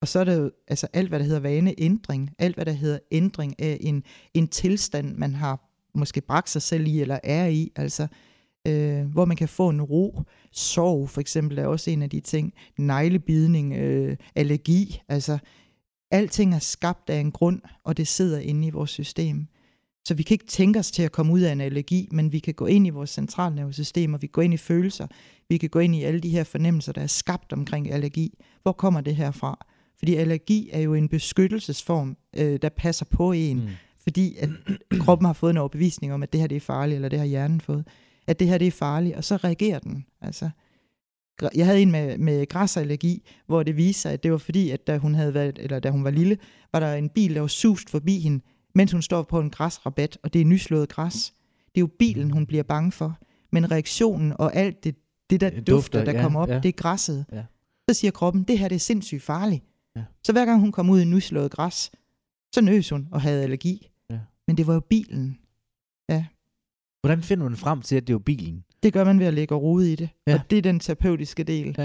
Og 0.00 0.08
så 0.08 0.18
er 0.18 0.24
det 0.24 0.38
jo 0.38 0.50
altså 0.68 0.86
alt, 0.92 1.08
hvad 1.08 1.18
der 1.18 1.24
hedder 1.24 1.40
vaneændring. 1.40 2.30
Alt, 2.38 2.54
hvad 2.54 2.64
der 2.64 2.72
hedder 2.72 2.98
ændring 3.10 3.60
af 3.60 3.78
en, 3.80 4.02
en 4.34 4.48
tilstand, 4.48 5.16
man 5.16 5.34
har 5.34 5.60
måske 5.94 6.20
bragt 6.20 6.50
sig 6.50 6.62
selv 6.62 6.86
i, 6.86 7.00
eller 7.00 7.18
er 7.24 7.46
i. 7.46 7.72
Altså, 7.76 8.06
øh, 8.68 9.04
hvor 9.04 9.24
man 9.24 9.36
kan 9.36 9.48
få 9.48 9.68
en 9.68 9.82
ro. 9.82 10.22
Sorg 10.52 11.10
for 11.10 11.20
eksempel 11.20 11.58
er 11.58 11.66
også 11.66 11.90
en 11.90 12.02
af 12.02 12.10
de 12.10 12.20
ting. 12.20 12.52
Neglebidning, 12.78 13.74
øh, 13.74 14.16
allergi, 14.34 15.00
altså 15.08 15.38
alting 16.10 16.54
er 16.54 16.58
skabt 16.58 17.10
af 17.10 17.20
en 17.20 17.32
grund, 17.32 17.60
og 17.84 17.96
det 17.96 18.08
sidder 18.08 18.38
inde 18.38 18.66
i 18.66 18.70
vores 18.70 18.90
system. 18.90 19.46
Så 20.04 20.14
vi 20.14 20.22
kan 20.22 20.34
ikke 20.34 20.46
tænke 20.46 20.78
os 20.78 20.90
til 20.90 21.02
at 21.02 21.12
komme 21.12 21.32
ud 21.32 21.40
af 21.40 21.52
en 21.52 21.60
allergi, 21.60 22.08
men 22.12 22.32
vi 22.32 22.38
kan 22.38 22.54
gå 22.54 22.66
ind 22.66 22.86
i 22.86 22.90
vores 22.90 23.10
centralnervesystem, 23.10 24.14
og 24.14 24.22
vi 24.22 24.26
kan 24.26 24.32
gå 24.32 24.40
ind 24.40 24.54
i 24.54 24.56
følelser. 24.56 25.06
Vi 25.48 25.56
kan 25.56 25.70
gå 25.70 25.78
ind 25.78 25.94
i 25.94 26.02
alle 26.02 26.20
de 26.20 26.28
her 26.28 26.44
fornemmelser, 26.44 26.92
der 26.92 27.00
er 27.00 27.06
skabt 27.06 27.52
omkring 27.52 27.92
allergi. 27.92 28.38
Hvor 28.62 28.72
kommer 28.72 29.00
det 29.00 29.16
her 29.16 29.30
fra? 29.30 29.66
Fordi 29.98 30.14
allergi 30.14 30.70
er 30.72 30.80
jo 30.80 30.94
en 30.94 31.08
beskyttelsesform, 31.08 32.16
øh, 32.36 32.58
der 32.62 32.68
passer 32.68 33.04
på 33.04 33.32
en, 33.32 33.56
mm. 33.56 33.68
fordi 34.02 34.36
at 34.36 34.48
kroppen 35.00 35.26
har 35.26 35.32
fået 35.32 35.50
en 35.50 35.56
overbevisning 35.56 36.12
om, 36.12 36.22
at 36.22 36.32
det 36.32 36.40
her 36.40 36.48
det 36.48 36.56
er 36.56 36.60
farligt, 36.60 36.94
eller 36.94 37.08
det 37.08 37.18
har 37.18 37.26
hjernen 37.26 37.60
fået 37.60 37.84
at 38.28 38.40
det 38.40 38.48
her 38.48 38.58
det 38.58 38.66
er 38.66 38.70
farligt, 38.70 39.16
og 39.16 39.24
så 39.24 39.36
reagerer 39.36 39.78
den. 39.78 40.04
Altså, 40.20 40.50
jeg 41.54 41.66
havde 41.66 41.82
en 41.82 41.90
med, 41.90 42.18
med 42.18 42.48
græsallergi, 42.48 43.22
hvor 43.46 43.62
det 43.62 43.76
viste 43.76 44.02
sig, 44.02 44.12
at 44.12 44.22
det 44.22 44.32
var 44.32 44.38
fordi, 44.38 44.70
at 44.70 44.86
da 44.86 44.98
hun, 44.98 45.14
havde 45.14 45.34
været, 45.34 45.58
eller 45.58 45.80
da 45.80 45.90
hun 45.90 46.04
var 46.04 46.10
lille, 46.10 46.38
var 46.72 46.80
der 46.80 46.94
en 46.94 47.08
bil, 47.08 47.34
der 47.34 47.40
var 47.40 47.48
sust 47.48 47.90
forbi 47.90 48.18
hende, 48.18 48.44
mens 48.74 48.92
hun 48.92 49.02
står 49.02 49.22
på 49.22 49.40
en 49.40 49.50
græsrabat, 49.50 50.18
og 50.22 50.32
det 50.32 50.40
er 50.40 50.44
nyslået 50.44 50.88
græs. 50.88 51.32
Det 51.74 51.76
er 51.76 51.80
jo 51.80 51.90
bilen, 51.98 52.30
hun 52.30 52.46
bliver 52.46 52.62
bange 52.62 52.92
for. 52.92 53.18
Men 53.52 53.70
reaktionen 53.70 54.32
og 54.38 54.54
alt 54.56 54.84
det, 54.84 54.96
det 55.30 55.40
der 55.40 55.50
dufter, 55.50 55.72
dufter, 55.72 56.04
der 56.04 56.12
ja, 56.12 56.22
kommer 56.22 56.40
op, 56.40 56.48
ja. 56.48 56.58
det 56.58 56.68
er 56.68 56.72
græsset. 56.72 57.26
Ja. 57.32 57.44
Så 57.88 57.94
siger 57.94 58.10
kroppen, 58.10 58.42
det 58.42 58.58
her 58.58 58.68
det 58.68 58.74
er 58.74 58.80
sindssygt 58.80 59.22
farligt. 59.22 59.64
Ja. 59.96 60.04
Så 60.24 60.32
hver 60.32 60.44
gang 60.44 60.60
hun 60.60 60.72
kom 60.72 60.90
ud 60.90 61.00
i 61.00 61.04
nyslået 61.04 61.50
græs, 61.50 61.90
så 62.54 62.60
nøs 62.60 62.90
hun 62.90 63.08
og 63.10 63.20
havde 63.20 63.42
allergi. 63.42 63.90
Ja. 64.10 64.18
Men 64.46 64.56
det 64.56 64.66
var 64.66 64.74
jo 64.74 64.80
bilen. 64.80 65.38
Ja. 66.08 66.24
Hvordan 67.00 67.22
finder 67.22 67.44
man 67.44 67.56
frem 67.56 67.82
til, 67.82 67.96
at 67.96 68.06
det 68.06 68.10
er 68.10 68.14
jo 68.14 68.18
bilen? 68.18 68.64
Det 68.82 68.92
gør 68.92 69.04
man 69.04 69.18
ved 69.18 69.26
at 69.26 69.34
lægge 69.34 69.54
rode 69.54 69.92
i 69.92 69.96
det. 69.96 70.08
Ja. 70.26 70.34
Og 70.34 70.40
det 70.50 70.58
er 70.58 70.62
den 70.62 70.80
terapeutiske 70.80 71.42
del. 71.42 71.74
Ja. 71.78 71.84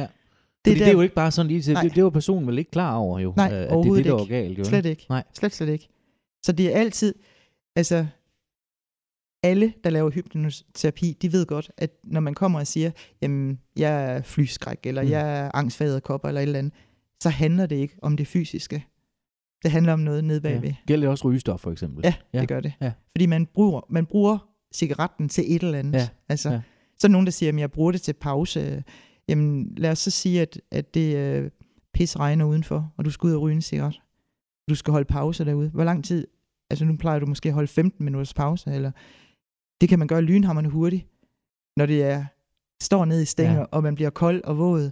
Det, 0.65 0.71
Fordi 0.71 0.79
der... 0.79 0.85
det 0.85 0.87
er 0.87 0.93
jo 0.93 1.01
ikke 1.01 1.15
bare 1.15 1.31
sådan 1.31 1.47
lige 1.47 1.61
til, 1.61 1.75
det, 1.75 1.95
det 1.95 2.03
var 2.03 2.09
personen 2.09 2.47
vel 2.47 2.57
ikke 2.57 2.71
klar 2.71 2.95
over 2.95 3.19
jo, 3.19 3.33
Nej, 3.37 3.45
at 3.45 3.51
det 3.51 3.89
er 3.89 3.93
det, 3.93 4.05
der 4.05 4.11
var 4.11 4.25
galt. 4.25 4.59
Jo, 4.59 4.63
slet 4.63 4.85
ikke. 4.85 5.05
Nej. 5.09 5.23
Slet, 5.33 5.53
slet 5.53 5.69
ikke. 5.69 5.89
Så 6.43 6.51
det 6.51 6.75
er 6.75 6.79
altid, 6.79 7.15
altså 7.75 8.05
alle, 9.43 9.73
der 9.83 9.89
laver 9.89 10.09
hypnoterapi, 10.09 11.17
de 11.21 11.31
ved 11.31 11.45
godt, 11.45 11.71
at 11.77 11.91
når 12.03 12.19
man 12.19 12.33
kommer 12.33 12.59
og 12.59 12.67
siger, 12.67 12.91
jamen, 13.21 13.59
jeg 13.77 14.15
er 14.15 14.21
flyskræk, 14.21 14.79
eller 14.83 15.03
mm. 15.03 15.09
jeg 15.09 15.39
er 15.39 15.51
angstfaderkopper, 15.53 16.27
eller 16.27 16.41
et 16.41 16.45
eller 16.45 16.59
andet, 16.59 16.73
så 17.19 17.29
handler 17.29 17.65
det 17.65 17.75
ikke 17.75 17.95
om 18.01 18.17
det 18.17 18.27
fysiske. 18.27 18.85
Det 19.63 19.71
handler 19.71 19.93
om 19.93 19.99
noget 19.99 20.23
nede 20.23 20.41
bagved. 20.41 20.69
Ja. 20.69 20.75
Gælder 20.87 21.05
det 21.05 21.09
også 21.09 21.27
rygestof, 21.27 21.59
for 21.59 21.71
eksempel? 21.71 22.01
Ja, 22.03 22.13
ja. 22.33 22.39
det 22.39 22.47
gør 22.47 22.59
det. 22.59 22.73
Ja. 22.81 22.91
Fordi 23.11 23.25
man 23.25 23.45
bruger, 23.45 23.81
man 23.89 24.05
bruger 24.05 24.37
cigaretten 24.73 25.29
til 25.29 25.55
et 25.55 25.63
eller 25.63 25.79
andet. 25.79 25.99
Ja. 25.99 26.07
Altså, 26.29 26.49
ja. 26.51 26.61
Så 27.03 27.07
er 27.07 27.11
nogen, 27.11 27.27
der 27.27 27.31
siger, 27.31 27.51
at 27.51 27.59
jeg 27.59 27.71
bruger 27.71 27.91
det 27.91 28.01
til 28.01 28.13
pause. 28.13 28.83
Jamen, 29.27 29.73
lad 29.77 29.91
os 29.91 29.99
så 29.99 30.11
sige, 30.11 30.41
at, 30.41 30.61
at 30.71 30.93
det 30.93 31.15
øh, 31.15 31.51
pis 31.93 32.19
regner 32.19 32.45
udenfor, 32.45 32.93
og 32.97 33.05
du 33.05 33.11
skal 33.11 33.27
ud 33.27 33.33
og 33.33 33.41
ryge 33.41 33.55
en 33.55 33.61
cigaret. 33.61 34.01
Du 34.69 34.75
skal 34.75 34.91
holde 34.91 35.05
pause 35.05 35.45
derude. 35.45 35.69
Hvor 35.69 35.83
lang 35.83 36.05
tid? 36.05 36.27
Altså, 36.69 36.85
nu 36.85 36.97
plejer 36.97 37.19
du 37.19 37.25
måske 37.25 37.49
at 37.49 37.53
holde 37.53 37.67
15 37.67 38.05
minutters 38.05 38.33
pause, 38.33 38.73
eller 38.73 38.91
det 39.81 39.89
kan 39.89 39.99
man 39.99 40.07
gøre 40.07 40.21
lynhammerne 40.21 40.69
hurtigt. 40.69 41.07
Når 41.77 41.85
det 41.85 42.03
er 42.03 42.25
står 42.81 43.05
ned 43.05 43.21
i 43.21 43.25
stænger, 43.25 43.59
ja. 43.59 43.65
og 43.71 43.83
man 43.83 43.95
bliver 43.95 44.09
kold 44.09 44.43
og 44.43 44.57
våd, 44.57 44.91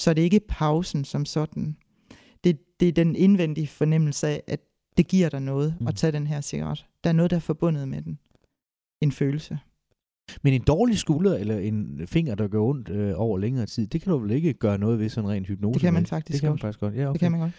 så 0.00 0.10
er 0.10 0.14
det 0.14 0.22
ikke 0.22 0.40
pausen 0.48 1.04
som 1.04 1.24
sådan. 1.24 1.76
Det, 2.44 2.80
det 2.80 2.88
er 2.88 2.92
den 2.92 3.16
indvendige 3.16 3.66
fornemmelse 3.66 4.28
af, 4.28 4.42
at 4.46 4.60
det 4.96 5.08
giver 5.08 5.28
dig 5.28 5.40
noget 5.40 5.76
mm. 5.80 5.86
at 5.86 5.96
tage 5.96 6.12
den 6.12 6.26
her 6.26 6.40
cigaret. 6.40 6.86
Der 7.04 7.10
er 7.10 7.14
noget, 7.14 7.30
der 7.30 7.36
er 7.36 7.40
forbundet 7.40 7.88
med 7.88 8.02
den 8.02 8.18
en 9.00 9.12
følelse. 9.12 9.58
Men 10.42 10.52
en 10.52 10.62
dårlig 10.62 10.98
skulder 10.98 11.34
eller 11.34 11.58
en 11.58 12.00
finger, 12.06 12.34
der 12.34 12.48
gør 12.48 12.60
ondt 12.60 12.88
øh, 12.88 13.12
over 13.16 13.38
længere 13.38 13.66
tid, 13.66 13.86
det 13.86 14.02
kan 14.02 14.12
du 14.12 14.18
vel 14.18 14.30
ikke 14.30 14.52
gøre 14.52 14.78
noget 14.78 14.98
ved 14.98 15.08
sådan 15.08 15.30
ren 15.30 15.44
hypnose? 15.44 15.74
Det 15.74 15.80
kan 15.80 15.94
man 15.94 16.06
faktisk 16.06 16.32
det 16.32 16.40
kan 16.40 16.50
man 16.50 16.58
faktisk 16.58 16.80
godt. 16.80 16.94
Ja, 16.94 17.02
okay. 17.02 17.12
Det 17.12 17.20
kan 17.20 17.30
man 17.30 17.40
godt. 17.40 17.52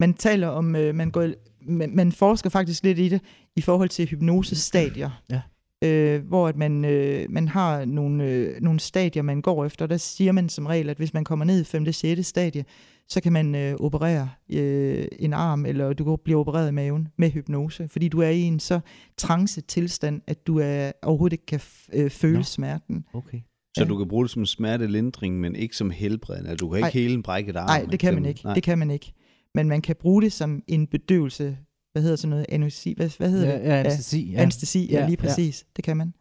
Man 0.00 0.14
taler 0.14 0.48
om, 0.48 0.76
øh, 0.76 0.94
man, 0.94 1.10
går, 1.10 1.28
man, 1.62 1.96
man 1.96 2.12
forsker 2.12 2.50
faktisk 2.50 2.84
lidt 2.84 2.98
i 2.98 3.08
det 3.08 3.20
i 3.56 3.60
forhold 3.60 3.88
til 3.88 4.06
hypnosestadier. 4.06 5.22
Ja. 5.30 5.40
Øh, 5.84 6.26
hvor 6.28 6.48
at 6.48 6.56
man, 6.56 6.84
øh, 6.84 7.26
man 7.30 7.48
har 7.48 7.84
nogle, 7.84 8.24
øh, 8.24 8.60
nogle 8.60 8.80
stadier, 8.80 9.22
man 9.22 9.42
går 9.42 9.64
efter. 9.64 9.86
Der 9.86 9.96
siger 9.96 10.32
man 10.32 10.48
som 10.48 10.66
regel, 10.66 10.90
at 10.90 10.96
hvis 10.96 11.14
man 11.14 11.24
kommer 11.24 11.44
ned 11.44 11.60
i 11.60 11.64
5. 11.64 11.92
6. 11.92 12.26
stadie, 12.26 12.64
så 13.08 13.20
kan 13.20 13.32
man 13.32 13.54
øh, 13.54 13.74
operere 13.80 14.30
øh, 14.52 15.06
en 15.18 15.32
arm, 15.32 15.66
eller 15.66 15.92
du 15.92 16.04
kan 16.04 16.16
blive 16.24 16.38
opereret 16.38 16.68
i 16.68 16.72
maven 16.72 17.08
med 17.18 17.30
hypnose, 17.30 17.88
fordi 17.88 18.08
du 18.08 18.20
er 18.20 18.28
i 18.28 18.40
en 18.40 18.60
så 18.60 18.80
trance 19.16 19.60
tilstand, 19.60 20.22
at 20.26 20.46
du 20.46 20.58
er, 20.58 20.92
overhovedet 21.02 21.32
ikke 21.32 21.46
kan 21.46 21.60
øh, 21.92 22.10
føle 22.10 22.36
no. 22.36 22.42
smerten. 22.42 23.04
Okay. 23.14 23.40
Så 23.76 23.84
ja. 23.84 23.88
du 23.88 23.98
kan 23.98 24.08
bruge 24.08 24.24
det 24.24 24.30
som 24.30 24.46
smertelindring, 24.46 25.40
men 25.40 25.56
ikke 25.56 25.76
som 25.76 25.90
helbredende? 25.90 26.56
Du 26.56 26.68
kan 26.68 26.78
ikke 26.78 26.98
hele 26.98 27.14
en 27.14 27.22
brækket 27.22 27.56
arm? 27.56 27.66
Nej, 27.66 27.86
det 27.90 28.00
kan 28.00 28.14
man 28.14 28.26
ikke. 28.26 28.40
Nej. 28.44 28.54
Det 28.54 28.62
kan 28.62 28.78
man 28.78 28.90
ikke. 28.90 29.12
Men 29.54 29.68
man 29.68 29.82
kan 29.82 29.96
bruge 30.00 30.22
det 30.22 30.32
som 30.32 30.62
en 30.68 30.86
bedøvelse, 30.86 31.58
hvad 31.98 32.02
hedder 32.02 32.16
sådan 32.16 32.30
noget, 32.30 32.46
anestesi, 32.48 32.94
hvad, 32.96 33.10
hvad 33.18 33.30
hedder 33.30 33.48
ja, 33.48 33.58
det? 33.58 33.64
Ja, 33.64 33.78
anestesi. 33.78 34.32
Ja. 34.32 34.42
Anestesi, 34.42 34.88
ja, 34.90 35.00
ja 35.00 35.06
lige 35.06 35.16
præcis. 35.16 35.62
Ja. 35.62 35.72
Det 35.76 35.84
kan 35.84 35.96
man. 35.96 36.14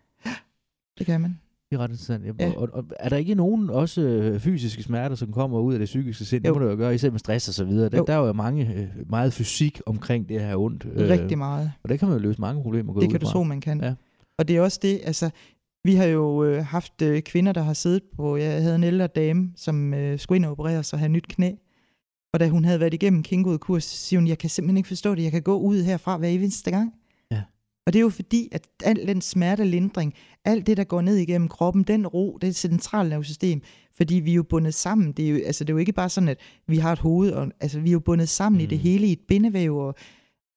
Det 0.97 1.05
kan 1.05 1.21
man. 1.21 1.39
Det 1.69 1.77
er 1.77 1.79
ret 1.79 1.89
interessant. 1.89 2.25
Ja. 2.25 2.31
Ja. 2.39 2.51
Og, 2.57 2.69
og, 2.73 2.85
er 2.99 3.09
der 3.09 3.17
ikke 3.17 3.35
nogen 3.35 3.69
også 3.69 4.01
øh, 4.01 4.39
fysiske 4.39 4.83
smerter, 4.83 5.15
som 5.15 5.31
kommer 5.31 5.59
ud 5.59 5.73
af 5.73 5.79
det 5.79 5.85
psykiske 5.85 6.25
sind? 6.25 6.45
Jo. 6.45 6.53
Det 6.53 6.61
må 6.61 6.65
det 6.65 6.71
jo 6.71 6.77
gøre, 6.77 6.95
især 6.95 7.11
med 7.11 7.19
stress 7.19 7.47
og 7.47 7.53
så 7.53 7.65
videre. 7.65 7.89
Der, 7.89 8.03
der 8.03 8.13
er 8.13 8.27
jo 8.27 8.33
mange, 8.33 8.73
øh, 8.75 9.09
meget 9.09 9.33
fysik 9.33 9.81
omkring 9.85 10.29
det 10.29 10.41
her 10.41 10.55
ondt. 10.55 10.87
Øh, 10.93 11.09
Rigtig 11.09 11.37
meget. 11.37 11.71
Og 11.83 11.89
der 11.89 11.97
kan 11.97 12.07
man 12.07 12.17
jo 12.17 12.23
løse 12.23 12.41
mange 12.41 12.61
problemer. 12.61 12.93
Det 12.93 13.09
kan 13.09 13.19
du 13.19 13.25
tro, 13.25 13.43
man 13.43 13.61
kan. 13.61 13.81
Ja. 13.81 13.93
Og 14.37 14.47
det 14.47 14.57
er 14.57 14.61
også 14.61 14.79
det, 14.81 14.99
altså, 15.03 15.29
vi 15.83 15.95
har 15.95 16.05
jo 16.05 16.43
øh, 16.43 16.65
haft 16.65 17.01
øh, 17.01 17.21
kvinder, 17.21 17.51
der 17.51 17.61
har 17.61 17.73
siddet 17.73 18.03
på, 18.15 18.37
jeg 18.37 18.61
havde 18.61 18.75
en 18.75 18.83
ældre 18.83 19.07
dame, 19.07 19.51
som 19.55 19.93
øh, 19.93 20.19
skulle 20.19 20.35
ind 20.35 20.45
og 20.45 20.51
operere 20.51 20.83
sig 20.83 20.97
og 20.97 20.99
have 20.99 21.09
nyt 21.09 21.27
knæ. 21.27 21.51
Og 22.33 22.39
da 22.39 22.49
hun 22.49 22.65
havde 22.65 22.79
været 22.79 22.93
igennem 22.93 23.23
Kingod-kurs, 23.23 23.83
så 23.83 23.97
siger 23.97 24.19
hun, 24.19 24.27
jeg 24.27 24.37
kan 24.37 24.49
simpelthen 24.49 24.77
ikke 24.77 24.87
forstå 24.87 25.15
det, 25.15 25.23
jeg 25.23 25.31
kan 25.31 25.41
gå 25.41 25.59
ud 25.59 25.81
herfra 25.83 26.17
hver 26.17 26.29
eneste 26.29 26.71
gang. 26.71 26.93
Ja. 27.31 27.41
Og 27.85 27.93
det 27.93 27.99
er 27.99 28.01
jo 28.03 28.09
fordi, 28.09 28.49
at 28.51 28.67
al 28.83 29.07
den 29.07 29.21
smertelindring, 29.21 30.13
alt 30.45 30.67
det, 30.67 30.77
der 30.77 30.83
går 30.83 31.01
ned 31.01 31.15
igennem 31.15 31.47
kroppen, 31.47 31.83
den 31.83 32.07
ro, 32.07 32.37
det 32.41 32.55
centrale 32.55 33.09
nervesystem, 33.09 33.61
fordi 33.93 34.15
vi 34.15 34.31
er 34.31 34.35
jo 34.35 34.43
bundet 34.43 34.73
sammen. 34.73 35.11
Det 35.11 35.25
er 35.25 35.29
jo, 35.29 35.39
altså, 35.45 35.63
det 35.63 35.69
er 35.69 35.73
jo 35.73 35.77
ikke 35.77 35.93
bare 35.93 36.09
sådan, 36.09 36.29
at 36.29 36.39
vi 36.67 36.77
har 36.77 36.91
et 36.91 36.99
hoved, 36.99 37.31
og, 37.31 37.51
altså, 37.59 37.79
vi 37.79 37.89
er 37.89 37.93
jo 37.93 37.99
bundet 37.99 38.29
sammen 38.29 38.57
mm. 38.57 38.63
i 38.63 38.65
det 38.65 38.77
mm. 38.77 38.83
hele 38.83 39.07
i 39.07 39.11
et 39.11 39.21
bindevæv, 39.27 39.77
og, 39.77 39.95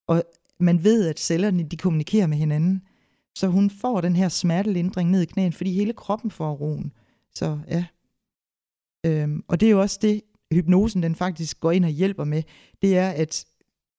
og 0.08 0.22
man 0.60 0.84
ved, 0.84 1.08
at 1.08 1.20
cellerne, 1.20 1.62
de 1.62 1.76
kommunikerer 1.76 2.26
med 2.26 2.36
hinanden. 2.36 2.82
Så 3.34 3.48
hun 3.48 3.70
får 3.70 4.00
den 4.00 4.16
her 4.16 4.28
smertelindring 4.28 5.10
ned 5.10 5.22
i 5.22 5.26
knæen, 5.26 5.52
fordi 5.52 5.72
hele 5.72 5.92
kroppen 5.92 6.30
får 6.30 6.52
roen. 6.52 6.92
Så 7.34 7.58
ja. 7.68 7.84
Øhm, 9.06 9.44
og 9.48 9.60
det 9.60 9.66
er 9.66 9.70
jo 9.70 9.80
også 9.80 9.98
det, 10.02 10.20
hypnosen 10.52 11.02
den 11.02 11.14
faktisk 11.14 11.60
går 11.60 11.72
ind 11.72 11.84
og 11.84 11.90
hjælper 11.90 12.24
med. 12.24 12.42
Det 12.82 12.98
er, 12.98 13.08
at 13.08 13.44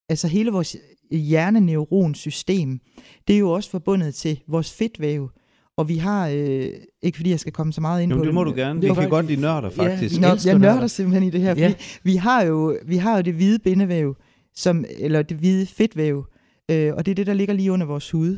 altså 0.10 0.28
hele 0.28 0.52
vores 0.52 0.76
hjerneneuronsystem, 1.12 2.80
det 3.28 3.36
er 3.36 3.40
jo 3.40 3.52
også 3.52 3.70
forbundet 3.70 4.16
til 4.16 4.40
vores 4.48 4.74
fedtvæv. 4.74 5.30
Og 5.78 5.90
vi 5.90 5.98
har, 5.98 6.28
øh, 6.28 6.70
ikke 7.02 7.16
fordi 7.16 7.30
jeg 7.30 7.40
skal 7.40 7.54
komme 7.54 7.74
så 7.74 7.82
meget 7.82 8.04
ind 8.04 8.12
jo, 8.12 8.18
på 8.18 8.22
det, 8.22 8.28
det 8.28 8.34
må 8.34 8.44
du 8.44 8.54
gerne. 8.56 8.82
Det 8.82 8.96
kan 8.96 9.10
godt 9.10 9.26
lide 9.26 9.42
nørder, 9.42 9.70
faktisk. 9.70 10.22
Ja, 10.22 10.28
jeg, 10.28 10.38
jeg 10.46 10.60
nørder 10.60 10.88
simpelthen 10.88 11.24
i 11.24 11.30
det 11.30 11.42
her, 11.42 11.56
ja. 11.56 11.74
vi, 12.04 12.16
har 12.16 12.44
jo, 12.44 12.78
vi 12.86 12.98
har 12.98 13.16
jo 13.16 13.22
det 13.22 13.34
hvide 13.34 13.60
bindevæv, 13.60 14.16
som, 14.56 14.86
eller 14.98 15.22
det 15.22 15.38
hvide 15.38 15.66
fedtvæv, 15.66 16.26
øh, 16.72 16.94
og 16.94 17.06
det 17.06 17.12
er 17.12 17.16
det, 17.16 17.28
der 17.28 17.34
ligger 17.34 17.54
lige 17.54 17.72
under 17.72 17.86
vores 17.86 18.12
hud. 18.12 18.38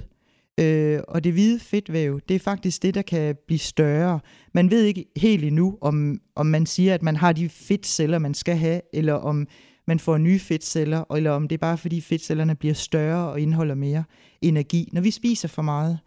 Øh, 0.60 1.00
og 1.08 1.24
det 1.24 1.34
hvide 1.34 1.60
fedtvæv, 1.60 2.20
det 2.30 2.36
er 2.36 2.40
faktisk 2.40 2.84
det, 2.84 2.94
der 2.94 3.02
kan 3.02 3.36
blive 3.48 3.60
større. 3.60 4.20
Man 4.54 4.72
ved 4.72 4.84
ikke 4.84 5.06
helt 5.18 5.44
endnu, 5.44 5.78
om, 5.82 6.20
om 6.36 6.46
man 6.46 6.66
siger, 6.66 6.94
at 6.94 7.04
man 7.04 7.16
har 7.16 7.34
de 7.34 7.50
fedtceller, 7.50 8.20
man 8.20 8.34
skal 8.34 8.58
have, 8.58 8.82
eller 8.94 9.14
om 9.14 9.48
man 9.88 10.00
får 10.00 10.18
nye 10.18 10.40
fedtceller, 10.40 11.16
eller 11.16 11.32
om 11.32 11.48
det 11.48 11.56
er 11.56 11.60
bare 11.60 11.78
fordi 11.78 12.02
fedtcellerne 12.02 12.56
bliver 12.56 12.74
større 12.74 13.32
og 13.32 13.42
indeholder 13.42 13.76
mere 13.76 14.04
energi. 14.42 14.90
Når 14.94 15.02
vi 15.02 15.12
spiser 15.12 15.48
for 15.48 15.62
meget, 15.62 16.00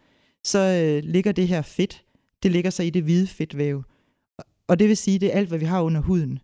så 0.43 0.59
øh, 0.59 1.09
ligger 1.09 1.31
det 1.31 1.47
her 1.47 1.61
fedt, 1.61 2.03
det 2.43 2.51
ligger 2.51 2.69
sig 2.69 2.87
i 2.87 2.89
det 2.89 3.03
hvide 3.03 3.27
fedtvæv. 3.27 3.83
Og 4.67 4.79
det 4.79 4.87
vil 4.87 4.97
sige, 4.97 5.19
det 5.19 5.33
er 5.33 5.37
alt, 5.37 5.49
hvad 5.49 5.59
vi 5.59 5.65
har 5.65 5.81
under 5.81 6.01
huden. 6.01 6.39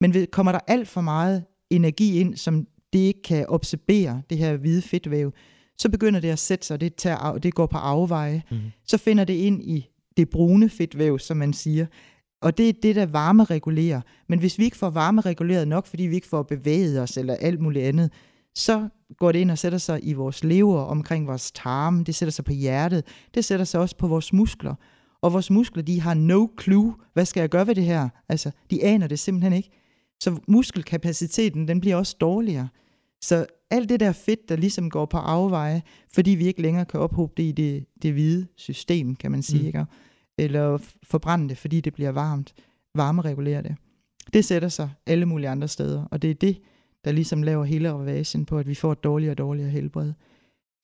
Men 0.00 0.14
ved, 0.14 0.26
kommer 0.26 0.52
der 0.52 0.60
alt 0.66 0.88
for 0.88 1.00
meget 1.00 1.44
energi 1.70 2.20
ind, 2.20 2.36
som 2.36 2.66
det 2.92 2.98
ikke 2.98 3.22
kan 3.22 3.46
absorbere, 3.52 4.22
det 4.30 4.38
her 4.38 4.56
hvide 4.56 4.82
fedtvæv, 4.82 5.32
så 5.80 5.88
begynder 5.88 6.20
det 6.20 6.28
at 6.28 6.38
sætte 6.38 6.66
sig, 6.66 6.80
det, 6.80 6.94
tager, 6.94 7.38
det 7.38 7.54
går 7.54 7.66
på 7.66 7.78
afveje. 7.78 8.42
Mm. 8.50 8.58
Så 8.86 8.98
finder 8.98 9.24
det 9.24 9.34
ind 9.34 9.62
i 9.62 9.88
det 10.16 10.30
brune 10.30 10.68
fedtvæv, 10.68 11.18
som 11.18 11.36
man 11.36 11.52
siger. 11.52 11.86
Og 12.42 12.58
det 12.58 12.68
er 12.68 12.72
det, 12.82 12.96
der 12.96 13.06
varme 13.06 13.44
regulerer. 13.44 14.00
Men 14.28 14.38
hvis 14.38 14.58
vi 14.58 14.64
ikke 14.64 14.76
får 14.76 14.90
varme 14.90 15.20
reguleret 15.20 15.68
nok, 15.68 15.86
fordi 15.86 16.02
vi 16.02 16.14
ikke 16.14 16.26
får 16.26 16.42
bevæget 16.42 17.00
os 17.00 17.16
eller 17.16 17.34
alt 17.34 17.60
muligt 17.60 17.84
andet, 17.84 18.12
så 18.54 18.88
går 19.16 19.32
det 19.32 19.38
ind 19.38 19.50
og 19.50 19.58
sætter 19.58 19.78
sig 19.78 20.00
i 20.02 20.12
vores 20.12 20.44
lever, 20.44 20.80
omkring 20.80 21.26
vores 21.26 21.52
tarme, 21.52 22.04
det 22.04 22.14
sætter 22.14 22.32
sig 22.32 22.44
på 22.44 22.52
hjertet, 22.52 23.04
det 23.34 23.44
sætter 23.44 23.64
sig 23.64 23.80
også 23.80 23.96
på 23.96 24.08
vores 24.08 24.32
muskler. 24.32 24.74
Og 25.22 25.32
vores 25.32 25.50
muskler, 25.50 25.82
de 25.82 26.00
har 26.00 26.14
no 26.14 26.46
clue, 26.60 26.94
hvad 27.12 27.24
skal 27.24 27.40
jeg 27.40 27.48
gøre 27.48 27.66
ved 27.66 27.74
det 27.74 27.84
her? 27.84 28.08
Altså, 28.28 28.50
de 28.70 28.84
aner 28.84 29.06
det 29.06 29.18
simpelthen 29.18 29.52
ikke. 29.52 29.70
Så 30.20 30.36
muskelkapaciteten, 30.48 31.68
den 31.68 31.80
bliver 31.80 31.96
også 31.96 32.16
dårligere. 32.20 32.68
Så 33.22 33.46
alt 33.70 33.88
det 33.88 34.00
der 34.00 34.12
fedt, 34.12 34.48
der 34.48 34.56
ligesom 34.56 34.90
går 34.90 35.06
på 35.06 35.16
afveje, 35.16 35.82
fordi 36.12 36.30
vi 36.30 36.46
ikke 36.46 36.62
længere 36.62 36.84
kan 36.84 37.00
ophobe 37.00 37.32
det 37.36 37.42
i 37.42 37.52
det, 37.52 37.86
det 38.02 38.12
hvide 38.12 38.46
system, 38.56 39.16
kan 39.16 39.30
man 39.30 39.42
sige, 39.42 39.60
mm. 39.60 39.66
ikke? 39.66 39.84
eller 40.38 40.78
forbrænde 41.02 41.48
det, 41.48 41.58
fordi 41.58 41.80
det 41.80 41.94
bliver 41.94 42.10
varmt, 42.10 42.54
varmeregulere 42.94 43.62
det. 43.62 43.76
Det 44.32 44.44
sætter 44.44 44.68
sig 44.68 44.90
alle 45.06 45.26
mulige 45.26 45.48
andre 45.48 45.68
steder, 45.68 46.04
og 46.04 46.22
det 46.22 46.30
er 46.30 46.34
det, 46.34 46.60
der 47.04 47.12
ligesom 47.12 47.42
laver 47.42 47.64
hele 47.64 47.92
revagen 47.92 48.46
på, 48.46 48.58
at 48.58 48.68
vi 48.68 48.74
får 48.74 48.92
et 48.92 49.04
dårligere 49.04 49.32
og 49.32 49.38
dårligere 49.38 49.70
helbred. 49.70 50.12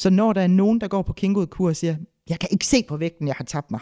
Så 0.03 0.11
når 0.11 0.33
der 0.33 0.41
er 0.41 0.47
nogen, 0.47 0.81
der 0.81 0.89
går 0.89 1.03
på 1.03 1.13
Kingwood-kur 1.13 1.69
og 1.69 1.77
siger, 1.77 1.97
jeg 2.29 2.39
kan 2.39 2.49
ikke 2.53 2.67
se 2.67 2.85
på 2.89 2.97
vægten, 2.97 3.29
jeg 3.29 3.35
har 3.35 3.45
tabt 3.45 3.71
mig, 3.71 3.81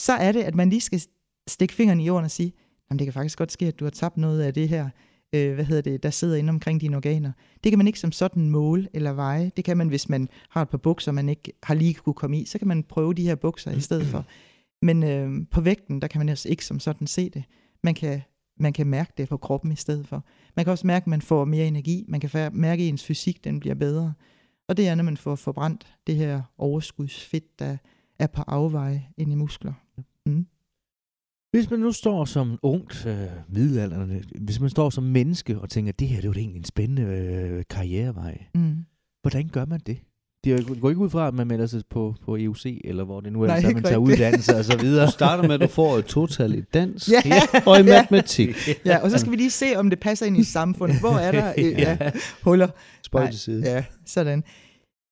så 0.00 0.12
er 0.12 0.32
det, 0.32 0.42
at 0.42 0.54
man 0.54 0.70
lige 0.70 0.80
skal 0.80 1.02
stikke 1.48 1.74
fingeren 1.74 2.00
i 2.00 2.06
jorden 2.06 2.24
og 2.24 2.30
sige, 2.30 2.52
jamen 2.90 2.98
det 2.98 3.06
kan 3.06 3.14
faktisk 3.14 3.38
godt 3.38 3.52
ske, 3.52 3.66
at 3.66 3.80
du 3.80 3.84
har 3.84 3.90
tabt 3.90 4.16
noget 4.16 4.42
af 4.42 4.54
det 4.54 4.68
her, 4.68 4.90
øh, 5.32 5.54
hvad 5.54 5.64
hedder 5.64 5.82
det, 5.82 6.02
der 6.02 6.10
sidder 6.10 6.36
inde 6.36 6.50
omkring 6.50 6.80
dine 6.80 6.96
organer. 6.96 7.32
Det 7.64 7.72
kan 7.72 7.78
man 7.78 7.86
ikke 7.86 7.98
som 7.98 8.12
sådan 8.12 8.50
måle 8.50 8.88
eller 8.92 9.12
veje. 9.12 9.50
Det 9.56 9.64
kan 9.64 9.76
man, 9.76 9.88
hvis 9.88 10.08
man 10.08 10.28
har 10.48 10.62
et 10.62 10.68
par 10.68 10.78
bukser, 10.78 11.12
man 11.12 11.28
ikke 11.28 11.52
har 11.62 11.74
lige 11.74 11.94
kunne 11.94 12.14
komme 12.14 12.40
i. 12.40 12.44
Så 12.44 12.58
kan 12.58 12.68
man 12.68 12.82
prøve 12.82 13.14
de 13.14 13.22
her 13.22 13.34
bukser 13.34 13.70
i 13.70 13.80
stedet 13.80 14.06
for. 14.06 14.24
Men 14.82 15.02
øh, 15.02 15.46
på 15.50 15.60
vægten, 15.60 16.02
der 16.02 16.08
kan 16.08 16.18
man 16.18 16.28
altså 16.28 16.48
ikke 16.48 16.64
som 16.64 16.80
sådan 16.80 17.06
se 17.06 17.30
det. 17.30 17.44
Man 17.82 17.94
kan, 17.94 18.20
man 18.60 18.72
kan 18.72 18.86
mærke 18.86 19.12
det 19.18 19.28
på 19.28 19.36
kroppen 19.36 19.72
i 19.72 19.76
stedet 19.76 20.08
for. 20.08 20.24
Man 20.56 20.64
kan 20.64 20.72
også 20.72 20.86
mærke, 20.86 21.04
at 21.04 21.06
man 21.06 21.22
får 21.22 21.44
mere 21.44 21.66
energi. 21.66 22.04
Man 22.08 22.20
kan 22.20 22.50
mærke, 22.52 22.82
at 22.82 22.88
ens 22.88 23.04
fysik 23.04 23.44
den 23.44 23.60
bliver 23.60 23.74
bedre. 23.74 24.14
Og 24.68 24.76
det 24.76 24.88
er, 24.88 24.94
når 24.94 25.04
man 25.04 25.16
får 25.16 25.34
forbrændt 25.34 25.94
det 26.06 26.16
her 26.16 26.42
overskudsfedt, 26.58 27.58
der 27.58 27.76
er 28.18 28.26
på 28.26 28.42
afveje 28.46 29.06
ind 29.16 29.32
i 29.32 29.34
muskler. 29.34 29.72
Hvis 31.52 31.70
man 31.70 31.80
nu 31.80 31.92
står 31.92 32.24
som 32.24 32.58
ungt 32.62 33.06
øh, 33.06 33.14
middelalderne, 33.48 34.22
hvis 34.40 34.60
man 34.60 34.70
står 34.70 34.90
som 34.90 35.04
menneske 35.04 35.58
og 35.58 35.70
tænker, 35.70 35.92
at 35.92 36.00
det 36.00 36.08
her 36.08 36.16
det 36.16 36.24
er 36.24 36.28
jo 36.28 36.32
egentlig 36.32 36.58
en 36.58 36.64
spændende 36.64 37.02
øh, 37.02 37.64
karrierevej, 37.70 38.44
mm. 38.54 38.76
hvordan 39.22 39.48
gør 39.48 39.64
man 39.64 39.80
det? 39.86 39.98
Det 40.44 40.80
går 40.80 40.88
ikke 40.88 41.00
ud 41.00 41.10
fra, 41.10 41.28
at 41.28 41.34
man 41.34 41.46
melder 41.46 41.66
sig 41.66 41.82
på, 41.90 42.14
på 42.24 42.36
EUC, 42.36 42.80
eller 42.84 43.04
hvor 43.04 43.20
det 43.20 43.32
nu 43.32 43.42
er, 43.42 43.46
Nej, 43.46 43.60
så 43.62 43.70
man 43.70 43.82
tager 43.82 43.96
uddannelse 43.96 44.56
og 44.56 44.64
så 44.64 44.76
videre. 44.78 45.06
Du 45.06 45.10
starter 45.10 45.42
med, 45.42 45.54
at 45.54 45.60
du 45.60 45.66
får 45.66 45.98
et 45.98 46.04
total 46.04 46.54
i 46.54 46.60
dansk 46.60 47.08
ja. 47.10 47.42
og 47.66 47.80
i 47.80 47.82
matematik. 47.82 48.56
Ja, 48.86 48.98
og 48.98 49.10
så 49.10 49.18
skal 49.18 49.32
vi 49.32 49.36
lige 49.36 49.50
se, 49.50 49.66
om 49.76 49.90
det 49.90 50.00
passer 50.00 50.26
ind 50.26 50.36
i 50.36 50.44
samfundet. 50.44 51.00
Hvor 51.00 51.12
er 51.12 51.32
der 51.32 51.52
øh, 51.58 51.64
ja, 51.84 51.98
huller? 52.42 52.68
Spøj 53.02 53.30
til 53.30 53.40
side. 53.40 53.70
Ja, 53.70 53.84
sådan. 54.06 54.44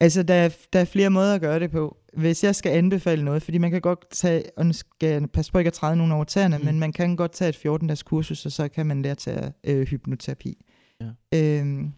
Altså, 0.00 0.22
der 0.22 0.34
er, 0.34 0.48
der 0.72 0.80
er 0.80 0.84
flere 0.84 1.10
måder 1.10 1.34
at 1.34 1.40
gøre 1.40 1.60
det 1.60 1.70
på. 1.70 1.96
Hvis 2.12 2.44
jeg 2.44 2.54
skal 2.54 2.72
anbefale 2.72 3.24
noget, 3.24 3.42
fordi 3.42 3.58
man 3.58 3.70
kan 3.70 3.80
godt 3.80 4.10
tage, 4.10 4.42
og 4.56 4.66
nu 4.66 4.72
skal 4.72 5.08
jeg 5.08 5.30
passe 5.30 5.52
på 5.52 5.58
ikke 5.58 5.68
at 5.68 5.74
træde 5.74 5.96
nogen 5.96 6.12
over 6.12 6.24
tæerne, 6.24 6.58
mm. 6.58 6.64
men 6.64 6.78
man 6.78 6.92
kan 6.92 7.16
godt 7.16 7.32
tage 7.32 7.48
et 7.48 7.56
14-dages 7.66 8.02
kursus, 8.02 8.46
og 8.46 8.52
så 8.52 8.68
kan 8.68 8.86
man 8.86 9.02
lære 9.02 9.14
tage 9.14 9.52
øh, 9.64 9.86
hypnoterapi. 9.86 10.64
Ja. 11.00 11.10
Øhm, 11.34 11.92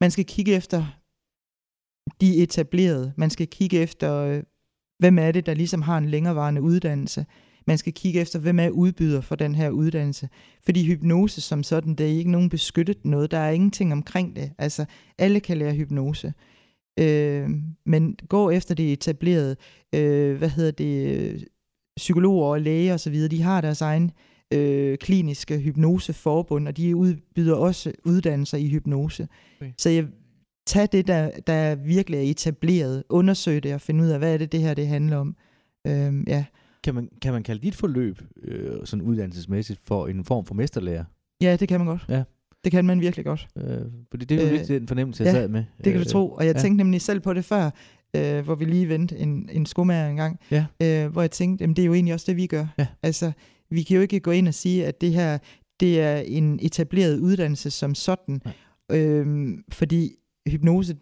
man 0.00 0.10
skal 0.10 0.24
kigge 0.24 0.54
efter 0.54 0.86
de 2.20 2.36
etablerede. 2.36 3.12
Man 3.16 3.30
skal 3.30 3.46
kigge 3.46 3.78
efter, 3.78 4.14
øh, 4.16 4.42
hvem 4.98 5.18
er 5.18 5.32
det, 5.32 5.46
der 5.46 5.54
ligesom 5.54 5.82
har 5.82 5.98
en 5.98 6.08
længerevarende 6.08 6.62
uddannelse. 6.62 7.26
Man 7.66 7.78
skal 7.78 7.92
kigge 7.92 8.20
efter, 8.20 8.38
hvem 8.38 8.58
er 8.58 8.68
udbyder 8.68 9.20
for 9.20 9.34
den 9.34 9.54
her 9.54 9.70
uddannelse. 9.70 10.28
Fordi 10.64 10.86
hypnose 10.86 11.40
som 11.40 11.62
sådan, 11.62 11.94
det 11.94 12.06
er 12.06 12.18
ikke 12.18 12.30
nogen 12.30 12.48
beskyttet 12.48 13.04
noget. 13.04 13.30
Der 13.30 13.38
er 13.38 13.50
ingenting 13.50 13.92
omkring 13.92 14.36
det. 14.36 14.52
Altså, 14.58 14.84
alle 15.18 15.40
kan 15.40 15.56
lære 15.58 15.74
hypnose. 15.74 16.32
Øh, 17.00 17.50
men 17.86 18.16
gå 18.28 18.50
efter 18.50 18.74
det 18.74 18.92
etablerede, 18.92 19.56
øh, 19.94 20.36
hvad 20.38 20.48
hedder 20.48 20.70
det, 20.70 21.44
psykologer 21.96 22.46
og 22.46 22.60
læger 22.60 22.94
osv., 22.94 23.28
de 23.28 23.42
har 23.42 23.60
deres 23.60 23.80
egen 23.80 24.10
øh, 24.54 24.98
kliniske 24.98 25.58
hypnoseforbund, 25.58 26.68
og 26.68 26.76
de 26.76 26.96
udbyder 26.96 27.54
også 27.54 27.92
uddannelser 28.04 28.58
i 28.58 28.68
hypnose. 28.68 29.28
Okay. 29.60 29.72
Så 29.78 29.90
jeg 29.90 30.06
tag 30.66 30.88
det, 30.92 31.06
der, 31.06 31.30
der 31.46 31.74
virkelig 31.74 32.18
er 32.18 32.30
etableret, 32.30 33.04
undersøg 33.08 33.62
det 33.62 33.74
og 33.74 33.80
finde 33.80 34.04
ud 34.04 34.08
af, 34.08 34.18
hvad 34.18 34.34
er 34.34 34.38
det, 34.38 34.52
det 34.52 34.60
her 34.60 34.74
det 34.74 34.86
handler 34.86 35.16
om. 35.16 35.36
Øhm, 35.86 36.24
ja. 36.26 36.44
kan, 36.84 36.94
man, 36.94 37.08
kan 37.22 37.32
man 37.32 37.42
kalde 37.42 37.62
dit 37.62 37.74
forløb 37.74 38.18
øh, 38.42 38.76
sådan 38.84 39.02
uddannelsesmæssigt 39.02 39.80
for 39.84 40.06
en 40.06 40.24
form 40.24 40.44
for 40.44 40.54
mesterlærer? 40.54 41.04
Ja, 41.42 41.56
det 41.56 41.68
kan 41.68 41.80
man 41.80 41.86
godt. 41.86 42.04
Ja. 42.08 42.22
Det 42.64 42.72
kan 42.72 42.84
man 42.84 43.00
virkelig 43.00 43.24
godt. 43.24 43.48
Øh, 43.56 43.80
fordi 44.10 44.24
det 44.24 44.38
er 44.38 44.42
jo 44.42 44.48
øh, 44.48 44.52
lidt 44.52 44.68
den 44.68 44.88
fornemmelse, 44.88 45.24
jeg 45.24 45.34
ja, 45.34 45.40
sad 45.40 45.48
med. 45.48 45.64
det 45.76 45.84
kan 45.84 45.94
du 45.94 45.98
øh, 45.98 46.06
tro. 46.06 46.30
Og 46.30 46.46
jeg 46.46 46.54
ja. 46.56 46.60
tænkte 46.60 46.76
nemlig 46.84 47.00
selv 47.00 47.20
på 47.20 47.32
det 47.32 47.44
før, 47.44 47.70
øh, 48.16 48.44
hvor 48.44 48.54
vi 48.54 48.64
lige 48.64 48.88
vendte 48.88 49.18
en, 49.18 49.48
en 49.52 49.66
skomager 49.66 50.08
en 50.08 50.16
gang, 50.16 50.40
ja. 50.50 50.66
øh, 50.82 51.12
hvor 51.12 51.20
jeg 51.20 51.30
tænkte, 51.30 51.62
jamen, 51.62 51.76
det 51.76 51.82
er 51.82 51.86
jo 51.86 51.94
egentlig 51.94 52.14
også 52.14 52.26
det, 52.28 52.36
vi 52.36 52.46
gør. 52.46 52.66
Ja. 52.78 52.86
Altså, 53.02 53.32
vi 53.70 53.82
kan 53.82 53.94
jo 53.96 54.02
ikke 54.02 54.20
gå 54.20 54.30
ind 54.30 54.48
og 54.48 54.54
sige, 54.54 54.86
at 54.86 55.00
det 55.00 55.12
her, 55.12 55.38
det 55.80 56.00
er 56.00 56.16
en 56.16 56.58
etableret 56.62 57.18
uddannelse 57.18 57.70
som 57.70 57.94
sådan. 57.94 58.42
Øh, 58.92 59.48
fordi 59.72 60.14
hypnose 60.48 60.96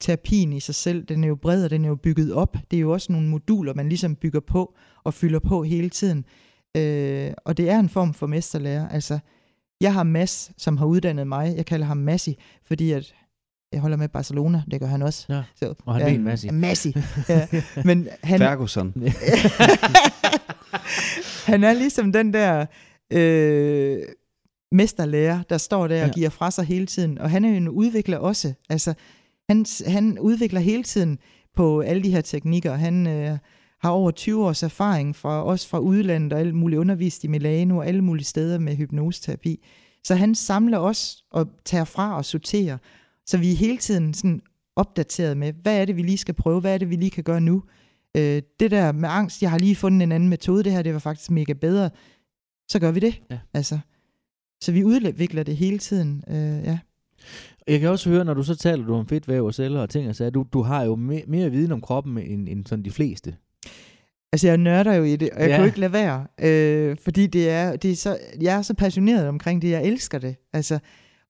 terapien 0.00 0.52
i 0.52 0.60
sig 0.60 0.74
selv, 0.74 1.04
den 1.04 1.24
er 1.24 1.28
jo 1.28 1.34
bred, 1.34 1.64
og 1.64 1.70
den 1.70 1.84
er 1.84 1.88
jo 1.88 1.94
bygget 1.94 2.32
op. 2.32 2.56
Det 2.70 2.76
er 2.76 2.80
jo 2.80 2.92
også 2.92 3.12
nogle 3.12 3.28
moduler, 3.28 3.74
man 3.74 3.88
ligesom 3.88 4.16
bygger 4.16 4.40
på 4.40 4.74
og 5.04 5.14
fylder 5.14 5.38
på 5.38 5.62
hele 5.62 5.90
tiden. 5.90 6.24
Øh, 6.76 7.32
og 7.44 7.56
det 7.56 7.70
er 7.70 7.78
en 7.78 7.88
form 7.88 8.14
for 8.14 8.26
mesterlærer. 8.26 8.88
Altså, 8.88 9.18
jeg 9.80 9.94
har 9.94 10.02
Mads, 10.02 10.50
som 10.56 10.76
har 10.76 10.86
uddannet 10.86 11.26
mig. 11.26 11.54
Jeg 11.56 11.66
kalder 11.66 11.86
ham 11.86 11.96
Massi, 11.96 12.36
fordi 12.66 12.92
at 12.92 13.14
Jeg 13.72 13.80
holder 13.80 13.96
med 13.96 14.08
Barcelona, 14.08 14.62
det 14.70 14.80
gør 14.80 14.86
han 14.86 15.02
også. 15.02 15.26
Ja. 15.28 15.42
Så, 15.56 15.74
Og 15.86 15.94
han 15.94 16.06
ja. 16.06 16.14
en 16.14 16.24
masse. 16.24 16.52
Messi. 16.52 16.94
ja. 17.28 17.46
Men 17.84 18.08
han, 18.22 18.38
Ferguson. 18.38 18.94
han 21.46 21.64
er 21.64 21.72
ligesom 21.72 22.12
den 22.12 22.32
der 22.32 22.66
øh, 23.12 23.98
mesterlærer, 24.72 25.42
der 25.50 25.58
står 25.58 25.86
der 25.88 26.00
og 26.02 26.06
Ja. 26.06 26.12
giver 26.12 26.30
fra 26.30 26.50
sig 26.50 26.64
hele 26.64 26.86
tiden. 26.86 27.18
Og 27.18 27.30
han 27.30 27.44
er 27.44 27.48
jo 27.50 27.56
en 27.56 27.68
udvikler 27.68 28.18
også. 28.18 28.52
Altså, 28.70 28.94
han, 29.48 29.66
han 29.86 30.18
udvikler 30.18 30.60
hele 30.60 30.82
tiden 30.82 31.18
på 31.56 31.80
alle 31.80 32.02
de 32.02 32.10
her 32.10 32.20
teknikker. 32.20 32.74
Han 32.74 33.06
øh, 33.06 33.38
har 33.80 33.90
over 33.90 34.10
20 34.10 34.46
års 34.46 34.62
erfaring 34.62 35.16
fra 35.16 35.44
også 35.44 35.68
fra 35.68 35.78
udlandet 35.78 36.32
og 36.32 36.40
alt 36.40 36.54
muligt 36.54 36.78
undervist 36.78 37.24
i 37.24 37.28
Milano 37.28 37.76
og 37.76 37.86
alle 37.86 38.02
mulige 38.02 38.24
steder 38.24 38.58
med 38.58 38.76
hypnoseterapi. 38.76 39.66
Så 40.04 40.14
han 40.14 40.34
samler 40.34 40.78
os 40.78 41.24
og 41.30 41.46
tager 41.64 41.84
fra 41.84 42.16
og 42.16 42.24
sorterer. 42.24 42.78
Så 43.26 43.38
vi 43.38 43.52
er 43.52 43.56
hele 43.56 43.78
tiden 43.78 44.14
sådan 44.14 44.42
opdateret 44.76 45.36
med, 45.36 45.52
hvad 45.52 45.80
er 45.80 45.84
det, 45.84 45.96
vi 45.96 46.02
lige 46.02 46.18
skal 46.18 46.34
prøve? 46.34 46.60
Hvad 46.60 46.74
er 46.74 46.78
det, 46.78 46.90
vi 46.90 46.96
lige 46.96 47.10
kan 47.10 47.24
gøre 47.24 47.40
nu? 47.40 47.62
Øh, 48.16 48.42
det 48.60 48.70
der 48.70 48.92
med 48.92 49.08
angst, 49.08 49.42
jeg 49.42 49.50
har 49.50 49.58
lige 49.58 49.76
fundet 49.76 50.02
en 50.02 50.12
anden 50.12 50.28
metode, 50.28 50.64
det 50.64 50.72
her, 50.72 50.82
det 50.82 50.92
var 50.92 50.98
faktisk 50.98 51.30
mega 51.30 51.52
bedre. 51.52 51.90
Så 52.68 52.78
gør 52.78 52.90
vi 52.90 53.00
det. 53.00 53.22
Ja. 53.30 53.38
Altså, 53.54 53.78
så 54.62 54.72
vi 54.72 54.84
udvikler 54.84 55.42
det 55.42 55.56
hele 55.56 55.78
tiden. 55.78 56.24
Øh, 56.28 56.64
ja. 56.64 56.78
Jeg 57.66 57.80
kan 57.80 57.88
også 57.88 58.10
høre, 58.10 58.24
når 58.24 58.34
du 58.34 58.42
så 58.42 58.56
taler 58.56 58.86
du 58.86 58.94
om 58.94 59.06
fedtvæv 59.06 59.44
og 59.44 59.54
celler 59.54 59.80
og 59.80 59.90
ting, 59.90 60.08
og 60.08 60.16
så 60.16 60.30
du, 60.30 60.46
du 60.52 60.62
har 60.62 60.82
jo 60.82 60.96
mere, 60.96 61.22
mere 61.26 61.50
viden 61.50 61.72
om 61.72 61.80
kroppen 61.80 62.18
end, 62.18 62.48
end 62.48 62.66
sådan 62.66 62.84
de 62.84 62.90
fleste. 62.90 63.36
Altså, 64.32 64.46
jeg 64.48 64.58
nørder 64.58 64.94
jo 64.94 65.04
i 65.04 65.16
det, 65.16 65.30
og 65.30 65.40
jeg 65.40 65.48
Ja. 65.48 65.58
jo 65.58 65.64
ikke 65.64 65.80
lade 65.80 65.92
være. 65.92 66.26
Øh, 66.42 66.96
fordi 67.04 67.26
det 67.26 67.50
er, 67.50 67.76
det 67.76 67.90
er 67.90 67.96
så, 67.96 68.18
jeg 68.40 68.56
er 68.58 68.62
så 68.62 68.74
passioneret 68.74 69.28
omkring 69.28 69.62
det, 69.62 69.70
jeg 69.70 69.84
elsker 69.84 70.18
det. 70.18 70.36
Altså, 70.52 70.78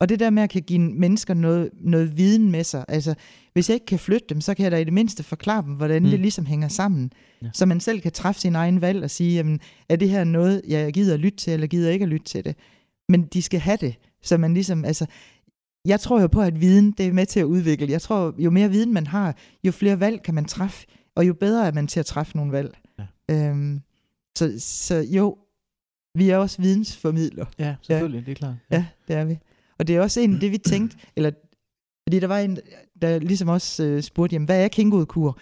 og 0.01 0.09
det 0.09 0.21
der 0.21 0.31
med 0.31 0.43
at 0.43 0.51
kan 0.51 0.63
give 0.63 0.79
mennesker 0.79 1.35
noget, 1.35 1.71
noget 1.81 2.17
viden 2.17 2.51
med 2.51 2.65
sig. 2.65 2.85
Altså, 2.89 3.15
hvis 3.53 3.69
jeg 3.69 3.75
ikke 3.75 3.87
kan 3.87 3.99
flytte 3.99 4.27
dem, 4.31 4.41
så 4.41 4.55
kan 4.55 4.63
jeg 4.63 4.73
da 4.73 4.77
i 4.77 4.85
det 4.85 4.93
mindste 4.93 5.23
forklare 5.23 5.63
dem, 5.63 5.73
hvordan 5.75 6.03
Mm. 6.03 6.11
det 6.11 6.21
ligesom 6.21 6.47
hænger 6.47 6.69
sammen. 6.69 7.13
Ja. 7.43 7.47
Så 7.55 7.67
man 7.67 7.81
selv 7.81 8.01
kan 8.01 8.13
træffe 8.13 8.41
sin 8.41 8.55
egen 8.55 8.81
valg 8.81 9.05
og 9.05 9.11
sige, 9.11 9.35
jamen, 9.35 9.61
er 9.89 9.97
det 9.97 10.09
her 10.09 10.25
noget, 10.25 10.63
jeg 10.69 10.93
gider 10.93 11.15
at 11.15 11.21
lytte 11.21 11.39
til, 11.39 11.53
eller 11.53 11.67
gider 11.67 11.91
ikke 11.91 12.03
at 12.03 12.09
lytte 12.09 12.27
til 12.27 12.45
det? 12.45 12.57
Men 13.09 13.23
de 13.23 13.43
skal 13.43 13.61
have 13.61 13.77
det, 13.81 13.95
så 14.23 14.37
man 14.37 14.55
ligesom, 14.55 14.85
altså, 14.85 15.07
jeg 15.85 16.01
tror 16.01 16.21
jo 16.21 16.27
på, 16.27 16.41
at 16.41 16.61
viden, 16.61 16.91
det 16.99 17.07
er 17.07 17.13
med 17.13 17.27
til 17.27 17.41
at 17.41 17.45
udvikle. 17.45 17.91
Jeg 17.91 18.03
tror, 18.03 18.35
jo 18.39 18.51
mere 18.51 18.71
viden 18.71 18.93
man 18.95 19.07
har, 19.07 19.37
jo 19.65 19.73
flere 19.73 20.01
valg 20.01 20.23
kan 20.23 20.35
man 20.35 20.45
træffe, 20.45 20.87
og 21.17 21.27
jo 21.29 21.35
bedre 21.35 21.67
er 21.67 21.73
man 21.73 21.87
til 21.87 22.01
at 22.01 22.07
træffe 22.07 22.37
nogle 22.37 22.53
valg. 22.53 22.75
Ja. 23.31 23.49
Øhm, 23.49 23.81
så, 24.39 24.55
så 24.59 24.95
jo, 24.97 25.39
vi 26.15 26.31
er 26.31 26.37
også 26.37 26.63
vidensformidler. 26.63 27.47
Ja, 27.59 27.77
selvfølgelig, 27.83 28.27
det 28.27 28.33
er 28.33 28.37
klart. 28.37 28.55
Ja, 28.71 28.87
det 29.09 29.17
er 29.17 29.25
vi. 29.25 29.39
Og 29.79 29.87
det 29.87 29.97
er 29.97 30.01
også 30.01 30.21
en 30.21 30.35
af 30.35 30.41
det, 30.41 30.53
vi 30.53 30.59
tænkte, 30.59 30.97
eller 31.17 31.31
fordi 32.03 32.21
der 32.21 32.27
var 32.27 32.39
en, 32.39 32.59
der 33.03 33.19
ligesom 33.19 33.49
også 33.49 33.85
øh, 33.85 34.03
spurgte, 34.03 34.35
jamen, 34.35 34.47
hvad 34.47 34.65
er 34.65 34.69
kængurudkur? 34.69 35.39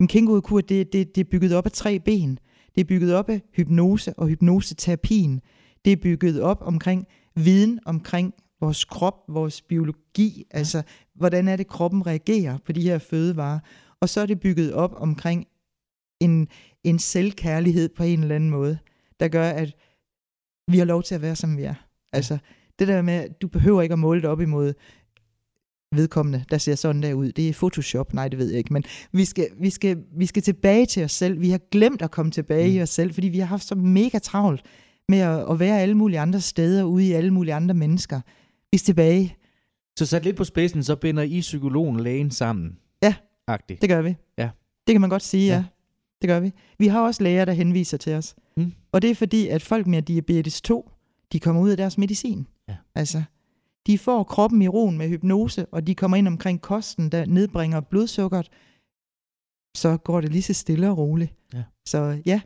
En 0.00 0.08
kængurudkur, 0.08 0.60
det, 0.60 0.92
det, 0.92 1.14
det 1.14 1.20
er 1.20 1.30
bygget 1.30 1.54
op 1.54 1.66
af 1.66 1.72
tre 1.72 2.00
ben. 2.00 2.38
Det 2.74 2.80
er 2.80 2.84
bygget 2.84 3.14
op 3.14 3.28
af 3.28 3.42
hypnose 3.52 4.18
og 4.18 4.28
hypnoseterapien. 4.28 5.40
Det 5.84 5.92
er 5.92 5.96
bygget 5.96 6.40
op 6.40 6.62
omkring 6.62 7.06
viden 7.34 7.80
omkring 7.86 8.34
vores 8.60 8.84
krop, 8.84 9.14
vores 9.28 9.62
biologi, 9.62 10.44
altså 10.50 10.82
hvordan 11.14 11.48
er 11.48 11.56
det, 11.56 11.66
kroppen 11.66 12.06
reagerer 12.06 12.58
på 12.66 12.72
de 12.72 12.82
her 12.82 12.98
fødevarer. 12.98 13.58
Og 14.00 14.08
så 14.08 14.20
er 14.20 14.26
det 14.26 14.40
bygget 14.40 14.72
op 14.72 14.94
omkring 14.96 15.46
en, 16.24 16.48
en 16.84 16.98
selvkærlighed 16.98 17.88
på 17.96 18.02
en 18.02 18.22
eller 18.22 18.34
anden 18.34 18.50
måde, 18.50 18.78
der 19.20 19.28
gør, 19.28 19.48
at 19.50 19.74
vi 20.70 20.78
har 20.78 20.84
lov 20.84 21.02
til 21.02 21.14
at 21.14 21.22
være, 21.22 21.36
som 21.36 21.56
vi 21.56 21.62
er. 21.62 21.74
Altså, 22.12 22.38
det 22.78 22.88
der 22.88 23.02
med, 23.02 23.14
at 23.14 23.42
du 23.42 23.48
behøver 23.48 23.82
ikke 23.82 23.92
at 23.92 23.98
måle 23.98 24.22
det 24.22 24.30
op 24.30 24.40
imod 24.40 24.72
vedkommende, 25.94 26.44
der 26.50 26.58
ser 26.58 26.74
sådan 26.74 27.02
der 27.02 27.14
ud. 27.14 27.32
Det 27.32 27.48
er 27.48 27.52
Photoshop, 27.52 28.14
nej, 28.14 28.28
det 28.28 28.38
ved 28.38 28.48
jeg 28.48 28.58
ikke, 28.58 28.72
men 28.72 28.84
vi 29.12 29.24
skal, 29.24 29.46
vi 29.60 29.70
skal, 29.70 29.98
vi 30.16 30.26
skal 30.26 30.42
tilbage 30.42 30.86
til 30.86 31.04
os 31.04 31.12
selv. 31.12 31.40
Vi 31.40 31.50
har 31.50 31.60
glemt 31.70 32.02
at 32.02 32.10
komme 32.10 32.30
tilbage 32.32 32.68
Mm. 32.68 32.74
i 32.74 32.82
os 32.82 32.90
selv, 32.90 33.14
fordi 33.14 33.28
vi 33.28 33.38
har 33.38 33.46
haft 33.46 33.64
så 33.64 33.74
mega 33.74 34.18
travlt 34.18 34.62
med 35.08 35.18
at, 35.18 35.50
at 35.50 35.58
være 35.60 35.80
alle 35.80 35.94
mulige 35.94 36.20
andre 36.20 36.40
steder, 36.40 36.84
ude 36.84 37.06
i 37.08 37.12
alle 37.12 37.30
mulige 37.30 37.54
andre 37.54 37.74
mennesker. 37.74 38.20
Vi 38.72 38.78
skal 38.78 38.86
tilbage. 38.86 39.36
Så 39.98 40.06
sat 40.06 40.24
lidt 40.24 40.36
på 40.36 40.44
spidsen, 40.44 40.82
så 40.82 40.96
binder 40.96 41.22
I 41.22 41.40
psykologen 41.40 41.96
og 41.96 42.02
lægen 42.02 42.30
sammen. 42.30 42.78
Ja. 43.02 43.14
Agtigt. 43.46 43.80
Det 43.82 43.88
gør 43.90 44.02
vi. 44.02 44.14
Ja. 44.38 44.50
Det 44.86 44.94
kan 44.94 45.00
man 45.00 45.10
godt 45.10 45.22
sige, 45.22 45.46
ja. 45.46 45.54
Ja. 45.54 45.64
Det 46.24 46.28
gør 46.28 46.40
vi. 46.40 46.52
Vi 46.78 46.86
har 46.86 47.00
også 47.00 47.22
læger, 47.22 47.44
der 47.44 47.52
henviser 47.52 47.96
til 47.96 48.12
os. 48.14 48.34
Mm. 48.56 48.72
Og 48.92 49.02
det 49.02 49.10
er 49.10 49.14
fordi, 49.14 49.48
at 49.48 49.62
folk 49.62 49.86
med 49.86 50.02
diabetes 50.02 50.62
2, 50.62 50.90
de 51.32 51.40
kommer 51.40 51.62
ud 51.62 51.70
af 51.70 51.76
deres 51.76 51.98
medicin. 51.98 52.46
Ja. 52.68 52.74
Altså, 52.94 53.22
de 53.86 53.98
får 53.98 54.22
kroppen 54.24 54.62
i 54.62 54.68
roen 54.68 54.98
med 54.98 55.08
hypnose, 55.08 55.66
og 55.66 55.86
de 55.86 55.94
kommer 55.94 56.16
ind 56.16 56.28
omkring 56.28 56.60
kosten, 56.60 57.08
der 57.08 57.26
nedbringer 57.26 57.80
blodsukkeret. 57.80 58.48
Så 59.76 59.96
går 59.96 60.20
det 60.20 60.32
lige 60.32 60.42
så 60.42 60.52
stille 60.54 60.90
og 60.90 60.98
roligt. 60.98 61.34
Ja. 61.54 61.62
Så 61.86 62.18
ja, 62.26 62.40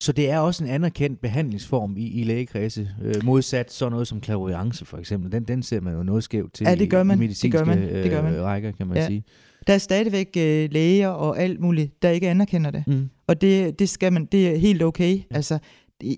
Så 0.00 0.12
det 0.12 0.30
er 0.30 0.38
også 0.38 0.64
en 0.64 0.70
anerkendt 0.70 1.20
behandlingsform 1.20 1.96
i, 1.96 2.06
i 2.10 2.24
lægekredse, 2.24 2.90
øh, 3.02 3.14
modsat 3.24 3.72
sådan 3.72 3.92
noget 3.92 4.08
som 4.08 4.20
klaviance 4.20 4.84
for 4.84 4.98
eksempel. 4.98 5.32
Den, 5.32 5.44
den 5.44 5.62
ser 5.62 5.80
man 5.80 5.94
jo 5.94 6.02
noget 6.02 6.24
skævt 6.24 6.52
til 6.52 6.64
Ja, 6.64 6.74
det 6.74 6.90
gør 6.90 7.02
man. 7.02 7.14
i 7.14 7.16
Det 7.16 7.26
medicinske 7.28 7.58
gør 7.58 7.64
man. 7.64 7.82
Det 7.82 8.10
gør 8.10 8.22
man. 8.22 8.34
Øh, 8.34 8.42
rækker, 8.42 8.70
kan 8.72 8.86
man 8.86 8.96
Ja. 8.96 9.06
sige. 9.06 9.24
Der 9.66 9.74
er 9.74 9.78
stadigvæk 9.78 10.28
øh, 10.36 10.68
læger 10.72 11.08
og 11.08 11.38
alt 11.38 11.60
muligt, 11.60 12.02
der 12.02 12.10
ikke 12.10 12.28
anerkender 12.28 12.70
det. 12.70 12.84
Mm. 12.86 13.08
Og 13.26 13.40
det, 13.40 13.78
det 13.78 13.88
skal 13.88 14.12
man, 14.12 14.26
det 14.32 14.48
er 14.48 14.56
helt 14.56 14.82
okay. 14.82 15.20
Altså, 15.30 15.58
det, 16.00 16.16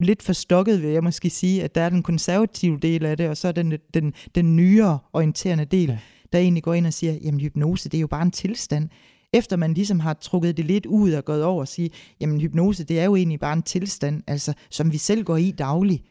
lidt 0.00 0.22
forstokket 0.22 0.82
vil 0.82 0.90
jeg 0.90 1.04
måske 1.04 1.30
sige, 1.30 1.64
at 1.64 1.74
der 1.74 1.80
er 1.80 1.88
den 1.88 2.02
konservative 2.02 2.78
del 2.82 3.04
af 3.04 3.16
det, 3.16 3.28
og 3.28 3.36
så 3.36 3.48
er 3.48 3.52
den, 3.52 3.78
den, 3.94 4.12
den 4.34 4.56
nyere 4.56 4.98
orienterende 5.12 5.64
del, 5.64 5.88
ja. 5.88 5.98
der 6.32 6.38
egentlig 6.38 6.62
går 6.62 6.74
ind 6.74 6.86
og 6.86 6.92
siger, 6.92 7.12
jamen 7.24 7.40
hypnose, 7.40 7.88
det 7.88 7.98
er 7.98 8.00
jo 8.00 8.06
bare 8.06 8.22
en 8.22 8.30
tilstand. 8.30 8.88
Efter 9.32 9.56
man 9.56 9.74
ligesom 9.74 10.00
har 10.00 10.14
trukket 10.14 10.56
det 10.56 10.64
lidt 10.64 10.86
ud 10.86 11.12
og 11.12 11.24
gået 11.24 11.44
over 11.44 11.60
og 11.60 11.68
sige, 11.68 11.90
jamen 12.20 12.40
hypnose, 12.40 12.84
det 12.84 13.00
er 13.00 13.04
jo 13.04 13.16
egentlig 13.16 13.40
bare 13.40 13.52
en 13.52 13.62
tilstand, 13.62 14.22
altså, 14.26 14.52
som 14.70 14.92
vi 14.92 14.98
selv 14.98 15.24
går 15.24 15.36
i 15.36 15.50
dagligt, 15.50 16.02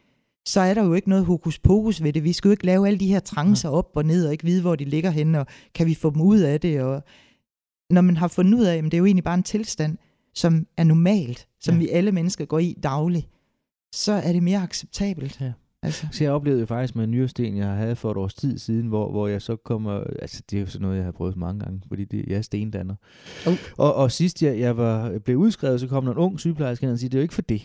så 0.45 0.59
er 0.61 0.73
der 0.73 0.83
jo 0.83 0.93
ikke 0.93 1.09
noget 1.09 1.25
hokus 1.25 1.59
pokus 1.59 2.03
ved 2.03 2.13
det. 2.13 2.23
Vi 2.23 2.33
skal 2.33 2.47
jo 2.49 2.51
ikke 2.51 2.65
lave 2.65 2.87
alle 2.87 2.99
de 2.99 3.07
her 3.07 3.19
trancer 3.19 3.69
op 3.69 3.89
og 3.95 4.05
ned, 4.05 4.25
og 4.25 4.31
ikke 4.31 4.43
vide, 4.45 4.61
hvor 4.61 4.75
de 4.75 4.85
ligger 4.85 5.09
henne, 5.09 5.39
og 5.39 5.47
kan 5.75 5.87
vi 5.87 5.93
få 5.95 6.09
dem 6.09 6.21
ud 6.21 6.39
af 6.39 6.59
det, 6.61 6.81
og 6.81 7.03
når 7.89 8.01
man 8.01 8.17
har 8.17 8.27
fundet 8.27 8.53
ud 8.59 8.63
af, 8.63 8.77
at 8.77 8.83
det 8.83 8.93
er 8.93 8.97
jo 8.97 9.05
egentlig 9.05 9.23
bare 9.23 9.33
en 9.35 9.43
tilstand, 9.43 9.97
som 10.33 10.67
er 10.77 10.83
normalt, 10.83 11.47
som 11.61 11.73
Ja. 11.75 11.79
vi 11.79 11.89
alle 11.89 12.11
mennesker 12.11 12.45
går 12.45 12.59
i 12.59 12.75
dagligt, 12.83 13.27
så 13.95 14.11
er 14.11 14.31
det 14.33 14.43
mere 14.43 14.59
acceptabelt. 14.63 15.41
Ja. 15.41 15.51
Altså, 15.83 16.07
Så 16.11 16.23
jeg 16.23 16.33
oplevede 16.33 16.59
jo 16.59 16.65
faktisk 16.65 16.95
med 16.95 17.03
en 17.03 17.11
nyresten, 17.11 17.57
jeg 17.57 17.67
havde 17.67 17.95
for 17.95 18.11
et 18.11 18.17
års 18.17 18.33
tid 18.33 18.57
siden, 18.57 18.87
hvor, 18.87 19.11
hvor 19.11 19.27
jeg 19.27 19.41
så 19.41 19.55
kommer, 19.55 20.03
altså 20.21 20.43
det 20.49 20.57
er 20.57 20.61
jo 20.61 20.67
sådan 20.67 20.81
noget, 20.81 20.95
jeg 20.97 21.05
har 21.05 21.11
prøvet 21.11 21.37
mange 21.37 21.59
gange, 21.59 21.81
fordi 21.87 22.05
det, 22.05 22.25
jeg 22.27 22.37
er 22.37 22.41
stendanner. 22.41 22.95
Oh. 23.47 23.53
Og, 23.77 23.95
og 23.95 24.11
sidst 24.11 24.43
jeg, 24.43 24.59
jeg 24.59 24.77
var, 24.77 25.19
blev 25.19 25.37
udskrevet, 25.37 25.79
så 25.79 25.87
kom 25.87 26.05
der 26.05 26.11
en 26.11 26.17
ung 26.17 26.39
sygeplejerske 26.39 26.91
og 26.91 26.99
sige, 26.99 27.09
det 27.09 27.15
er 27.15 27.19
jo 27.19 27.23
ikke 27.23 27.33
for 27.33 27.41
det. 27.41 27.61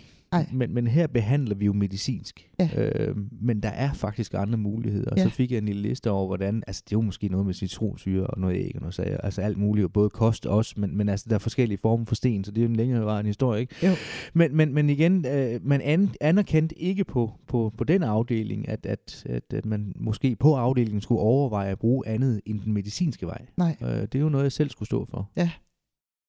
Men, 0.53 0.75
men 0.75 0.87
her 0.87 1.07
behandler 1.07 1.55
vi 1.55 1.67
jo 1.67 1.73
medicinsk. 1.73 2.49
Ja. 2.59 2.71
Øh, 2.77 3.17
men 3.41 3.61
der 3.61 3.69
er 3.69 3.93
faktisk 3.93 4.35
andre 4.35 4.59
muligheder. 4.59 5.11
Ja. 5.17 5.23
så 5.23 5.31
fik 5.31 5.51
jeg 5.51 5.59
en 5.59 5.65
lille 5.65 5.83
liste 5.83 6.11
over, 6.11 6.27
hvordan, 6.27 6.63
altså 6.67 6.83
det 6.85 6.93
er 6.93 6.97
jo 6.97 7.01
måske 7.01 7.29
noget 7.29 7.47
med 7.47 7.55
citronsyre 7.55 8.27
og 8.27 8.41
noget 8.41 8.57
æg 8.57 8.73
og 8.75 8.81
noget 8.81 8.95
sager, 8.95 9.19
altså 9.19 9.43
alt 9.43 9.59
muligt, 9.59 9.85
og 9.85 9.93
både 9.93 10.11
kost 10.11 10.47
også, 10.47 10.75
men, 10.77 10.97
men 10.97 11.09
altså 11.09 11.27
der 11.29 11.35
er 11.35 11.39
forskellige 11.39 11.79
former 11.79 12.05
for 12.05 12.15
sten, 12.15 12.45
så 12.45 12.51
det 12.51 12.59
er 12.59 12.63
jo 12.63 12.69
en 12.69 12.77
længere 12.77 13.21
en 13.21 13.27
historie, 13.27 13.61
ikke? 13.61 13.87
Jo. 13.87 13.93
Men, 14.35 14.57
men, 14.57 14.75
men 14.75 14.91
igen, 14.91 15.27
øh, 15.27 15.61
man 15.63 15.81
an, 15.81 16.11
anerkendte 16.21 16.79
ikke 16.79 17.05
på, 17.05 17.33
på, 17.47 17.73
på 17.79 17.85
den 17.85 18.03
afdeling, 18.03 18.69
at, 18.69 18.87
at, 18.87 19.25
at, 19.27 19.43
at 19.55 19.67
man 19.67 19.93
måske 19.97 20.37
på 20.37 20.55
afdelingen 20.55 21.01
skulle 21.01 21.21
overveje 21.21 21.71
at 21.71 21.79
bruge 21.79 22.09
andet 22.09 22.41
end 22.47 22.61
den 22.61 22.73
medicinske 22.73 23.27
vej. 23.27 23.47
nej. 23.57 23.77
Øh, 23.83 23.89
det 23.89 24.15
er 24.15 24.21
jo 24.21 24.29
noget, 24.29 24.45
jeg 24.45 24.53
selv 24.53 24.71
skulle 24.71 24.87
stå 24.87 25.07
for. 25.11 25.31
Ja. 25.37 25.51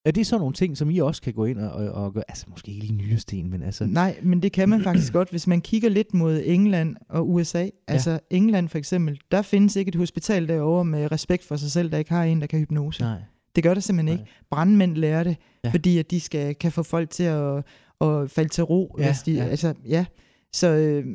Er 0.06 0.12
det 0.12 0.28
sådan 0.28 0.40
nogle 0.40 0.54
ting, 0.54 0.78
som 0.78 0.90
I 0.90 0.98
også 1.00 1.22
kan 1.22 1.34
gå 1.34 1.46
ind 1.46 1.60
og, 1.60 1.72
og, 1.72 1.92
og 1.92 2.14
gøre? 2.14 2.24
Altså 2.28 2.46
måske 2.50 2.72
ikke 2.72 2.86
lige 2.86 2.94
nyresten, 2.94 3.50
men 3.50 3.64
altså... 3.64 3.86
Nej, 3.86 4.20
men 4.24 4.42
det 4.42 4.52
kan 4.52 4.70
man 4.70 4.84
faktisk 4.84 5.14
godt, 5.14 5.30
hvis 5.30 5.48
man 5.48 5.62
kigger 5.62 5.90
lidt 5.90 6.14
mod 6.14 6.42
England 6.46 6.96
og 7.10 7.30
USA. 7.30 7.70
Altså 7.88 8.20
England 8.30 8.70
for 8.70 8.78
eksempel, 8.78 9.20
der 9.32 9.42
findes 9.42 9.76
ikke 9.76 9.90
et 9.90 9.96
hospital 9.96 10.48
derovre 10.48 10.86
med 10.86 11.12
respekt 11.12 11.44
for 11.44 11.56
sig 11.56 11.72
selv, 11.72 11.92
der 11.92 11.98
ikke 11.98 12.12
har 12.12 12.24
en, 12.24 12.42
der 12.42 12.48
kan 12.48 12.60
hypnose. 12.60 13.02
Nej. 13.02 13.18
Det 13.56 13.64
gør 13.64 13.74
der 13.74 13.82
simpelthen 13.82 14.16
Nej. 14.16 14.22
ikke. 14.24 14.32
Brandmænd 14.52 14.96
lærer 14.96 15.24
det, 15.24 15.38
Ja. 15.64 15.68
ja. 15.70 15.74
fordi 15.74 15.98
at 15.98 16.12
de 16.12 16.20
skal, 16.20 16.56
kan 16.56 16.72
få 16.72 16.84
folk 16.84 17.10
til 17.10 17.24
at, 17.24 17.64
at 18.02 18.32
falde 18.32 18.50
til 18.50 18.64
ro. 18.64 18.96
Ja, 19.00 19.06
hvis 19.06 19.20
de, 19.22 19.32
ja. 19.34 19.44
Altså, 19.46 19.74
ja. 19.88 20.06
Så 20.54 20.68
øh, 20.68 21.06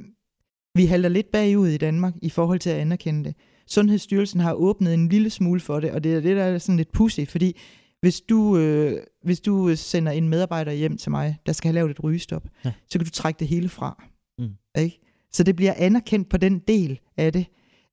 vi 0.75 0.87
halter 0.87 1.09
lidt 1.09 1.33
bagud 1.33 1.69
i 1.69 1.77
Danmark 1.77 2.15
i 2.23 2.31
forhold 2.31 2.59
til 2.59 2.71
at 2.71 2.77
anerkende 2.77 3.25
det. 3.25 3.35
Sundhedsstyrelsen 3.67 4.41
har 4.41 4.53
åbnet 4.53 4.95
en 4.95 5.09
lille 5.09 5.31
smule 5.31 5.61
for 5.61 5.81
det, 5.81 5.91
og 5.91 6.05
det 6.05 6.15
er 6.15 6.21
det, 6.21 6.37
der 6.37 6.43
er 6.43 6.59
sådan 6.59 6.77
lidt 6.77 6.93
pussy, 6.93 7.21
fordi 7.29 7.57
hvis 8.05 8.21
du, 8.21 8.57
øh, 8.59 9.01
hvis 9.23 9.41
du 9.41 9.77
sender 9.77 10.13
en 10.13 10.29
medarbejder 10.29 10.73
hjem 10.73 10.97
til 10.97 11.11
mig, 11.11 11.37
der 11.47 11.53
skal 11.53 11.69
have 11.69 11.75
lavet 11.75 11.91
et 11.91 12.05
rygestop, 12.05 12.45
Ja. 12.65 12.73
så 12.89 12.99
kan 12.99 13.05
du 13.05 13.11
trække 13.11 13.39
det 13.39 13.49
hele 13.49 13.69
fra. 13.69 14.05
Mm. 14.39 14.49
Ikke? 14.79 15.01
Så 15.33 15.43
det 15.43 15.57
bliver 15.57 15.75
anerkendt 15.77 16.29
på 16.29 16.37
den 16.37 16.59
del 16.59 17.01
af 17.17 17.33
det. 17.33 17.47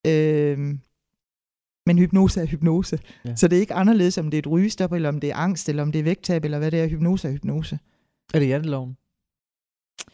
Øh, 0.07 0.57
men 1.85 1.97
hypnose 1.97 2.41
er 2.41 2.45
hypnose. 2.45 2.99
Ja. 3.25 3.35
Så 3.35 3.47
det 3.47 3.55
er 3.55 3.59
ikke 3.59 3.73
anderledes, 3.73 4.17
om 4.17 4.25
det 4.31 4.37
er 4.37 4.39
et 4.41 4.47
rygestop, 4.51 4.93
eller 4.93 5.09
om 5.09 5.19
det 5.19 5.29
er 5.31 5.35
angst, 5.35 5.69
eller 5.69 5.83
om 5.83 5.91
det 5.91 5.99
er 5.99 6.03
vægttab, 6.03 6.45
eller 6.45 6.57
hvad 6.57 6.71
det 6.71 6.79
er. 6.79 6.87
Hypnose 6.87 7.27
er 7.27 7.31
hypnose. 7.31 7.79
Er 8.33 8.39
det 8.39 8.47
janteloven? 8.47 8.97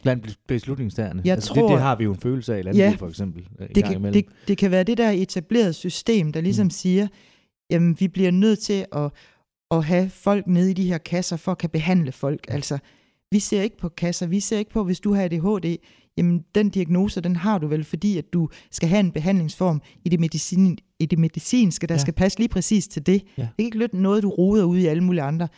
Blandt 0.02 0.38
beslutningstagerne. 0.46 1.22
Jeg 1.24 1.32
altså, 1.34 1.54
det, 1.54 1.60
tror- 1.60 1.70
det, 1.72 1.80
har 1.80 1.96
vi 1.96 2.04
jo 2.04 2.12
en 2.12 2.20
følelse 2.20 2.54
af 2.54 2.58
i 2.58 2.62
landbruget, 2.62 2.90
Ja. 2.90 2.94
for 2.98 3.08
eksempel. 3.08 3.48
øh, 3.58 3.68
Det 3.74 3.84
kan, 3.84 3.96
imellem. 3.96 4.12
det, 4.12 4.48
det 4.48 4.58
kan 4.58 4.70
være 4.70 4.82
det 4.84 4.98
der 4.98 5.10
etablerede 5.10 5.72
system, 5.72 6.32
der 6.32 6.40
ligesom 6.40 6.66
mm. 6.66 6.70
siger, 6.70 7.08
jamen 7.70 7.96
vi 8.00 8.08
bliver 8.08 8.30
nødt 8.30 8.58
til 8.58 8.86
at, 8.92 9.10
at 9.70 9.84
have 9.84 10.10
folk 10.10 10.46
nede 10.46 10.70
i 10.70 10.74
de 10.74 10.88
her 10.88 10.98
kasser, 10.98 11.36
for 11.36 11.52
at 11.52 11.58
kan 11.58 11.70
behandle 11.70 12.12
folk. 12.12 12.46
Altså, 12.48 12.78
vi 13.30 13.38
ser 13.38 13.62
ikke 13.62 13.78
på 13.78 13.88
kasser, 13.88 14.26
vi 14.26 14.40
ser 14.40 14.58
ikke 14.58 14.70
på, 14.70 14.84
hvis 14.84 15.00
du 15.00 15.14
har 15.14 15.24
ADHD, 15.24 15.76
jamen 16.16 16.44
den 16.54 16.70
diagnose, 16.70 17.20
den 17.20 17.36
har 17.36 17.58
du 17.58 17.66
vel, 17.66 17.84
fordi 17.84 18.18
at 18.18 18.32
du 18.32 18.48
skal 18.70 18.88
have 18.88 19.00
en 19.00 19.12
behandlingsform 19.12 19.82
i 20.04 20.08
det, 20.08 20.20
medicin, 20.20 20.78
i 20.98 21.06
det 21.06 21.18
medicinske, 21.18 21.86
der 21.86 21.94
ja. 21.94 21.98
skal 21.98 22.14
passe 22.14 22.38
lige 22.38 22.48
præcis 22.48 22.88
til 22.88 23.06
det. 23.06 23.24
Ja. 23.38 23.42
Det 23.42 23.48
er 23.58 23.78
ikke 23.78 23.88
noget, 23.92 24.22
du 24.22 24.30
roder 24.30 24.64
ud 24.64 24.78
i 24.78 24.86
alle 24.86 25.04
mulige 25.04 25.22
andre. 25.22 25.48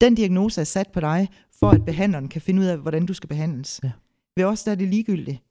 Den 0.00 0.14
diagnose 0.14 0.60
er 0.60 0.64
sat 0.64 0.88
på 0.92 1.00
dig, 1.00 1.28
for 1.58 1.70
at 1.70 1.84
behandleren 1.84 2.28
kan 2.28 2.40
finde 2.40 2.62
ud 2.62 2.66
af, 2.66 2.78
hvordan 2.78 3.06
du 3.06 3.14
skal 3.14 3.28
behandles. 3.28 3.80
Ja. 3.84 3.90
Ved 4.36 4.44
os 4.44 4.62
der 4.62 4.70
er 4.70 4.74
det 4.74 4.88
ligegyldigt. 4.88 5.42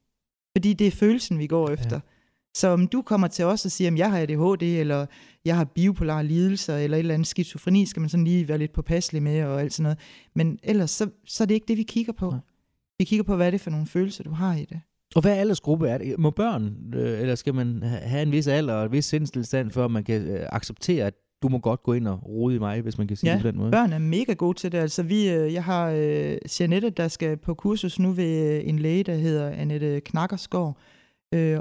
Fordi 0.58 0.74
det 0.74 0.88
er 0.88 0.92
følelsen, 0.92 1.40
vi 1.40 1.48
går 1.48 1.70
efter. 1.70 1.96
Ja. 1.96 2.13
Så 2.54 2.68
om 2.68 2.88
du 2.88 3.02
kommer 3.02 3.28
til 3.28 3.46
os 3.46 3.66
og 3.66 3.72
siger, 3.72 3.92
at 3.92 3.98
jeg 3.98 4.12
har 4.12 4.20
ADHD, 4.20 4.64
eller 4.64 5.06
jeg 5.46 5.58
har 5.58 5.64
bipolar 5.64 6.22
lidelser, 6.22 6.78
eller 6.78 6.98
et 6.98 7.00
eller 7.00 7.14
andet 7.14 7.28
skizofreni, 7.28 7.86
skal 7.86 8.00
man 8.00 8.10
sådan 8.10 8.24
lige 8.24 8.48
være 8.48 8.58
lidt 8.58 8.74
påpasselig 8.74 9.24
med, 9.24 9.44
og 9.44 9.62
alt 9.62 9.74
sådan 9.74 9.84
noget. 9.84 9.98
Men 10.36 10.60
ellers, 10.64 10.92
så, 10.92 11.10
så 11.26 11.44
er 11.44 11.46
det 11.46 11.56
ikke 11.56 11.68
det, 11.68 11.78
vi 11.78 11.84
kigger 11.84 12.14
på. 12.14 12.30
Nej. 12.30 12.40
Vi 12.98 13.06
kigger 13.06 13.24
på, 13.24 13.36
hvad 13.36 13.48
er 13.48 13.52
det 13.52 13.62
for 13.62 13.70
nogle 13.70 13.88
følelser, 13.88 14.24
du 14.24 14.32
har 14.32 14.56
i 14.56 14.66
det. 14.66 14.82
Og 15.16 15.22
hvad 15.22 15.38
aldersgruppe 15.38 15.88
er 15.88 15.98
det? 15.98 16.20
Må 16.20 16.30
børn, 16.30 16.76
øh, 16.96 17.22
eller 17.22 17.36
skal 17.36 17.56
man 17.56 17.84
have 17.84 18.24
en 18.24 18.32
vis 18.32 18.48
alder 18.48 18.74
og 18.74 18.86
en 18.86 18.92
vis 18.92 19.06
sindstilstand, 19.06 19.72
før 19.72 19.88
man 19.88 20.04
kan 20.04 20.22
øh, 20.22 20.46
acceptere, 20.52 21.06
at 21.06 21.14
du 21.42 21.50
må 21.50 21.58
godt 21.58 21.84
gå 21.84 21.94
ind 21.94 22.08
og 22.08 22.20
rode 22.26 22.56
i 22.56 22.60
mig, 22.60 22.82
hvis 22.82 22.98
man 22.98 23.08
kan 23.08 23.18
sige 23.18 23.30
ja, 23.30 23.36
det 23.36 23.42
på 23.42 23.48
den 23.48 23.58
måde? 23.58 23.72
børn 23.72 23.94
er 23.94 24.00
mega 24.00 24.34
gode 24.34 24.58
til 24.58 24.72
det. 24.72 24.78
Altså 24.78 25.04
vi, 25.04 25.30
øh, 25.30 25.54
jeg 25.54 25.64
har 25.64 25.90
øh, 25.90 26.38
Janette, 26.60 26.90
der 26.90 27.08
skal 27.08 27.38
på 27.38 27.54
kursus 27.54 28.00
nu 28.00 28.12
ved 28.12 28.54
øh, 28.54 28.70
en 28.70 28.80
læge, 28.80 29.04
der 29.04 29.16
hedder 29.16 29.50
Annette 29.50 30.00
Knakkersgaard, 30.00 30.78
øh, 30.78 31.03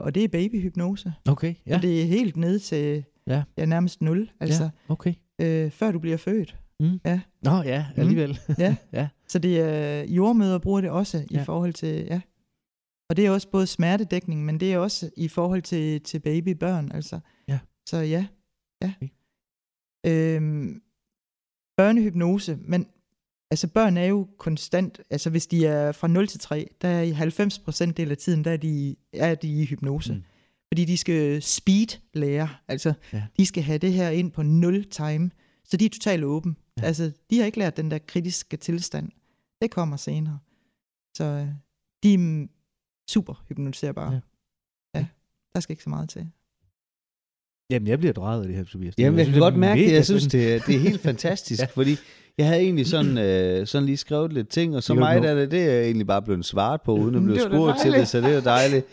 og 0.00 0.14
det 0.14 0.24
er 0.24 0.28
babyhypnose. 0.28 1.12
Okay, 1.28 1.54
ja. 1.66 1.76
Og 1.76 1.82
det 1.82 2.02
er 2.02 2.06
helt 2.06 2.36
ned 2.36 2.58
til 2.58 3.04
ja. 3.26 3.42
Ja, 3.58 3.64
nærmest 3.64 4.02
nul, 4.02 4.30
altså. 4.40 4.62
Ja, 4.62 4.70
okay. 4.88 5.14
Øh, 5.38 5.70
før 5.70 5.92
du 5.92 5.98
bliver 5.98 6.16
født. 6.16 6.56
Mm. 6.80 7.00
Ja. 7.04 7.20
Nå 7.42 7.62
ja, 7.62 7.86
mm. 7.96 8.00
alligevel. 8.00 8.38
Mm. 8.48 8.54
Ja. 8.64 8.76
ja. 8.92 9.08
Så 9.28 9.38
det 9.38 9.60
er 9.60 10.04
jordmøder 10.04 10.58
bruger 10.58 10.80
det 10.80 10.90
også 10.90 11.24
ja. 11.30 11.42
i 11.42 11.44
forhold 11.44 11.72
til, 11.72 12.04
ja. 12.04 12.20
Og 13.08 13.16
det 13.16 13.26
er 13.26 13.30
også 13.30 13.48
både 13.48 13.66
smertedækning, 13.66 14.44
men 14.44 14.60
det 14.60 14.72
er 14.72 14.78
også 14.78 15.10
i 15.16 15.28
forhold 15.28 15.62
til, 15.62 16.00
til 16.00 16.20
babybørn, 16.20 16.92
altså. 16.94 17.20
Ja. 17.48 17.58
Så 17.86 17.96
ja, 17.96 18.26
ja. 18.82 18.92
Okay. 18.96 19.08
Øhm, 20.06 20.82
børnehypnose, 21.76 22.58
men 22.60 22.86
altså 23.52 23.68
børn 23.68 23.96
er 23.96 24.04
jo 24.04 24.28
konstant, 24.38 25.00
altså 25.10 25.30
hvis 25.30 25.46
de 25.46 25.66
er 25.66 25.92
fra 25.92 26.08
0 26.08 26.28
til 26.28 26.40
3, 26.40 26.68
der 26.82 26.88
er 26.88 27.02
i 27.02 27.10
90 27.10 27.58
procent 27.58 27.96
del 27.96 28.10
af 28.10 28.16
tiden, 28.16 28.44
der 28.44 28.50
er 28.50 28.56
de, 28.56 28.96
er 29.12 29.34
de 29.34 29.62
i 29.62 29.64
hypnose. 29.64 30.14
Mm. 30.14 30.22
Fordi 30.68 30.84
de 30.84 30.96
skal 30.96 31.42
speed 31.42 31.98
lære, 32.14 32.48
altså 32.68 32.92
ja. 33.12 33.22
de 33.36 33.46
skal 33.46 33.62
have 33.62 33.78
det 33.78 33.92
her 33.92 34.10
ind 34.10 34.32
på 34.32 34.42
0 34.42 34.84
time, 34.84 35.30
så 35.64 35.76
de 35.76 35.84
er 35.84 35.88
totalt 35.88 36.24
åben. 36.24 36.56
Ja. 36.78 36.82
Altså 36.82 37.12
de 37.30 37.38
har 37.38 37.46
ikke 37.46 37.58
lært 37.58 37.76
den 37.76 37.90
der 37.90 37.98
kritiske 37.98 38.56
tilstand. 38.56 39.08
Det 39.62 39.70
kommer 39.70 39.96
senere. 39.96 40.38
Så 41.16 41.24
øh, 41.24 41.48
de 42.02 42.14
er 42.14 42.46
super 43.10 43.44
hypnotiserbare. 43.48 44.12
Ja. 44.94 44.98
ja, 44.98 45.06
der 45.54 45.60
skal 45.60 45.72
ikke 45.72 45.82
så 45.82 45.90
meget 45.90 46.08
til. 46.08 46.28
Jamen, 47.70 47.88
jeg 47.88 47.98
bliver 47.98 48.12
drejet 48.12 48.40
af 48.40 48.46
det 48.46 48.56
her, 48.56 48.64
Tobias. 48.64 48.94
Jamen, 48.98 49.18
jeg, 49.18 49.26
jeg 49.26 49.32
kan 49.32 49.42
godt 49.42 49.56
mærke 49.56 49.84
det. 49.84 49.92
Jeg 49.92 50.04
synes, 50.04 50.22
det, 50.22 50.66
det 50.66 50.74
er 50.74 50.78
helt 50.78 51.00
fantastisk, 51.00 51.62
ja. 51.62 51.66
fordi 51.66 51.96
jeg 52.38 52.46
havde 52.46 52.60
egentlig 52.60 52.86
sådan, 52.86 53.18
øh, 53.18 53.66
sådan 53.66 53.86
lige 53.86 53.96
skrevet 53.96 54.32
lidt 54.32 54.48
ting, 54.48 54.76
og 54.76 54.82
så 54.82 54.94
meget 54.94 55.24
af 55.24 55.36
det, 55.36 55.50
det 55.50 55.62
er 55.62 55.72
jeg 55.72 55.84
egentlig 55.84 56.06
bare 56.06 56.22
blevet 56.22 56.44
svaret 56.44 56.80
på, 56.82 56.94
uden 56.94 57.14
at 57.14 57.22
blive 57.34 57.40
spurgt 57.40 57.78
til 57.82 57.92
det, 57.92 58.08
så 58.08 58.20
det 58.20 58.34
er 58.34 58.40
dejligt. 58.40 58.86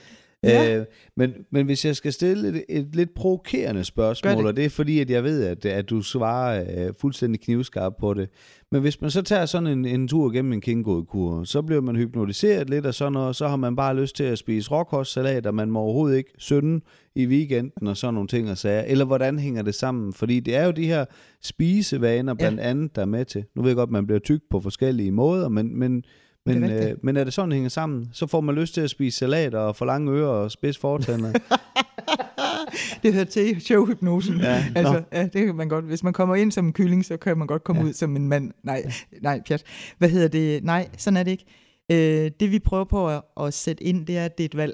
Ja. 0.43 0.77
Øh, 0.77 0.85
men, 1.17 1.33
men 1.51 1.65
hvis 1.65 1.85
jeg 1.85 1.95
skal 1.95 2.13
stille 2.13 2.49
et, 2.49 2.63
et 2.69 2.95
lidt 2.95 3.13
provokerende 3.13 3.83
spørgsmål, 3.83 4.37
det. 4.37 4.45
og 4.45 4.55
det 4.55 4.65
er 4.65 4.69
fordi, 4.69 4.99
at 4.99 5.09
jeg 5.09 5.23
ved, 5.23 5.43
at, 5.43 5.65
at 5.65 5.89
du 5.89 6.01
svarer 6.01 6.65
øh, 6.87 6.93
fuldstændig 7.01 7.41
knivskarp 7.41 7.93
på 7.99 8.13
det. 8.13 8.29
Men 8.71 8.81
hvis 8.81 9.01
man 9.01 9.11
så 9.11 9.21
tager 9.21 9.45
sådan 9.45 9.67
en, 9.67 9.85
en 9.85 10.07
tur 10.07 10.31
gennem 10.31 10.53
en 10.53 10.61
kingodekur, 10.61 11.43
så 11.43 11.61
bliver 11.61 11.81
man 11.81 11.95
hypnotiseret 11.95 12.69
lidt 12.69 12.85
og 12.85 12.93
sådan 12.93 13.13
noget, 13.13 13.27
og 13.27 13.35
så 13.35 13.47
har 13.47 13.55
man 13.55 13.75
bare 13.75 13.95
lyst 13.95 14.15
til 14.15 14.23
at 14.23 14.37
spise 14.37 14.71
råkostsalat, 14.71 15.45
og 15.45 15.55
man 15.55 15.71
må 15.71 15.79
overhovedet 15.79 16.17
ikke 16.17 16.31
synde 16.37 16.81
i 17.15 17.25
weekenden 17.25 17.87
og 17.87 17.97
sådan 17.97 18.13
nogle 18.13 18.27
ting 18.27 18.51
og 18.51 18.57
sager. 18.57 18.81
Eller 18.81 19.05
hvordan 19.05 19.39
hænger 19.39 19.61
det 19.61 19.75
sammen? 19.75 20.13
Fordi 20.13 20.39
det 20.39 20.55
er 20.55 20.65
jo 20.65 20.71
de 20.71 20.85
her 20.85 21.05
spisevaner 21.41 22.33
blandt 22.33 22.59
ja. 22.59 22.69
andet, 22.69 22.95
der 22.95 23.01
er 23.01 23.05
med 23.05 23.25
til. 23.25 23.45
Nu 23.55 23.61
ved 23.61 23.69
jeg 23.69 23.75
godt, 23.75 23.87
at 23.87 23.91
man 23.91 24.05
bliver 24.05 24.19
tyk 24.19 24.41
på 24.49 24.59
forskellige 24.59 25.11
måder, 25.11 25.49
men, 25.49 25.79
men 25.79 26.03
men, 26.45 26.63
er 26.63 26.89
øh, 26.89 26.95
men 27.03 27.17
er 27.17 27.23
det 27.23 27.33
sådan, 27.33 27.49
det 27.49 27.55
hænger 27.55 27.69
sammen? 27.69 28.09
Så 28.13 28.27
får 28.27 28.41
man 28.41 28.55
lyst 28.55 28.73
til 28.73 28.81
at 28.81 28.89
spise 28.89 29.17
salat 29.17 29.55
og 29.55 29.75
få 29.75 29.85
lange 29.85 30.11
ører 30.11 30.27
og 30.27 30.51
spids 30.51 30.77
fortænder. 30.77 31.31
det 33.03 33.13
hedder 33.13 33.25
til 33.25 33.61
showhypnosen. 33.61 34.39
Ja, 34.39 34.65
altså, 34.75 35.03
ja, 35.11 35.23
det 35.23 35.45
kan 35.45 35.55
man 35.55 35.69
godt. 35.69 35.85
Hvis 35.85 36.03
man 36.03 36.13
kommer 36.13 36.35
ind 36.35 36.51
som 36.51 36.65
en 36.65 36.73
kylling, 36.73 37.05
så 37.05 37.17
kan 37.17 37.37
man 37.37 37.47
godt 37.47 37.63
komme 37.63 37.81
ja. 37.81 37.87
ud 37.87 37.93
som 37.93 38.15
en 38.15 38.27
mand. 38.27 38.51
Nej, 38.63 38.83
nej, 39.21 39.41
pjat. 39.47 39.63
Hvad 39.97 40.09
hedder 40.09 40.27
det? 40.27 40.63
Nej, 40.63 40.89
sådan 40.97 41.17
er 41.17 41.23
det 41.23 41.31
ikke. 41.31 41.45
Øh, 41.91 42.31
det 42.39 42.51
vi 42.51 42.59
prøver 42.59 42.83
på 42.83 43.09
at, 43.09 43.21
at 43.41 43.53
sætte 43.53 43.83
ind, 43.83 44.07
det 44.07 44.17
er, 44.17 44.25
at 44.25 44.37
det 44.37 44.43
er 44.43 44.45
et 44.45 44.57
valg. 44.57 44.73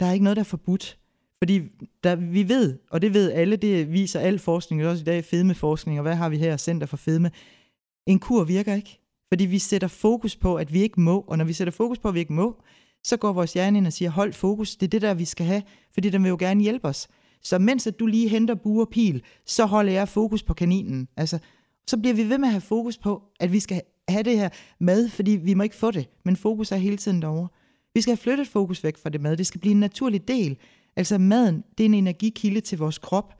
Der 0.00 0.06
er 0.06 0.12
ikke 0.12 0.24
noget, 0.24 0.36
der 0.36 0.42
er 0.42 0.44
forbudt. 0.44 0.98
Fordi 1.38 1.60
der, 2.04 2.16
vi 2.16 2.48
ved, 2.48 2.78
og 2.90 3.02
det 3.02 3.14
ved 3.14 3.32
alle, 3.32 3.56
det 3.56 3.92
viser 3.92 4.20
al 4.20 4.38
forskning, 4.38 4.86
også 4.86 5.02
i 5.02 5.04
dag 5.04 5.24
fedmeforskning, 5.24 5.98
og 5.98 6.02
hvad 6.02 6.14
har 6.14 6.28
vi 6.28 6.38
her, 6.38 6.56
Center 6.56 6.86
for 6.86 6.96
Fedme. 6.96 7.30
En 8.06 8.18
kur 8.18 8.44
virker 8.44 8.74
ikke. 8.74 9.00
Fordi 9.28 9.44
vi 9.44 9.58
sætter 9.58 9.88
fokus 9.88 10.36
på, 10.36 10.54
at 10.56 10.72
vi 10.72 10.82
ikke 10.82 11.00
må, 11.00 11.24
og 11.28 11.38
når 11.38 11.44
vi 11.44 11.52
sætter 11.52 11.72
fokus 11.72 11.98
på, 11.98 12.08
at 12.08 12.14
vi 12.14 12.20
ikke 12.20 12.32
må, 12.32 12.62
så 13.04 13.16
går 13.16 13.32
vores 13.32 13.52
hjerne 13.52 13.78
ind 13.78 13.86
og 13.86 13.92
siger, 13.92 14.10
hold 14.10 14.32
fokus, 14.32 14.76
det 14.76 14.86
er 14.86 14.90
det 14.90 15.02
der, 15.02 15.14
vi 15.14 15.24
skal 15.24 15.46
have, 15.46 15.62
fordi 15.94 16.10
den 16.10 16.22
vil 16.22 16.28
jo 16.28 16.36
gerne 16.40 16.62
hjælpe 16.62 16.88
os. 16.88 17.08
Så 17.42 17.58
mens 17.58 17.86
at 17.86 18.00
du 18.00 18.06
lige 18.06 18.28
henter 18.28 18.54
bue 18.54 18.82
og 18.82 18.88
pil, 18.88 19.22
så 19.46 19.66
holder 19.66 19.92
jeg 19.92 20.08
fokus 20.08 20.42
på 20.42 20.54
kaninen. 20.54 21.08
Altså, 21.16 21.38
så 21.86 21.96
bliver 21.98 22.14
vi 22.14 22.28
ved 22.28 22.38
med 22.38 22.48
at 22.48 22.52
have 22.52 22.60
fokus 22.60 22.98
på, 22.98 23.22
at 23.40 23.52
vi 23.52 23.60
skal 23.60 23.82
have 24.08 24.22
det 24.22 24.38
her 24.38 24.48
mad, 24.80 25.08
fordi 25.08 25.30
vi 25.30 25.54
må 25.54 25.62
ikke 25.62 25.76
få 25.76 25.90
det, 25.90 26.08
men 26.24 26.36
fokus 26.36 26.72
er 26.72 26.76
hele 26.76 26.96
tiden 26.96 27.22
derovre. 27.22 27.48
Vi 27.94 28.00
skal 28.00 28.10
have 28.10 28.16
flyttet 28.16 28.48
fokus 28.48 28.84
væk 28.84 28.96
fra 28.96 29.10
det 29.10 29.20
mad. 29.20 29.36
Det 29.36 29.46
skal 29.46 29.60
blive 29.60 29.72
en 29.72 29.80
naturlig 29.80 30.28
del. 30.28 30.56
Altså 30.96 31.18
maden, 31.18 31.64
det 31.78 31.84
er 31.84 31.88
en 31.88 31.94
energikilde 31.94 32.60
til 32.60 32.78
vores 32.78 32.98
krop. 32.98 33.34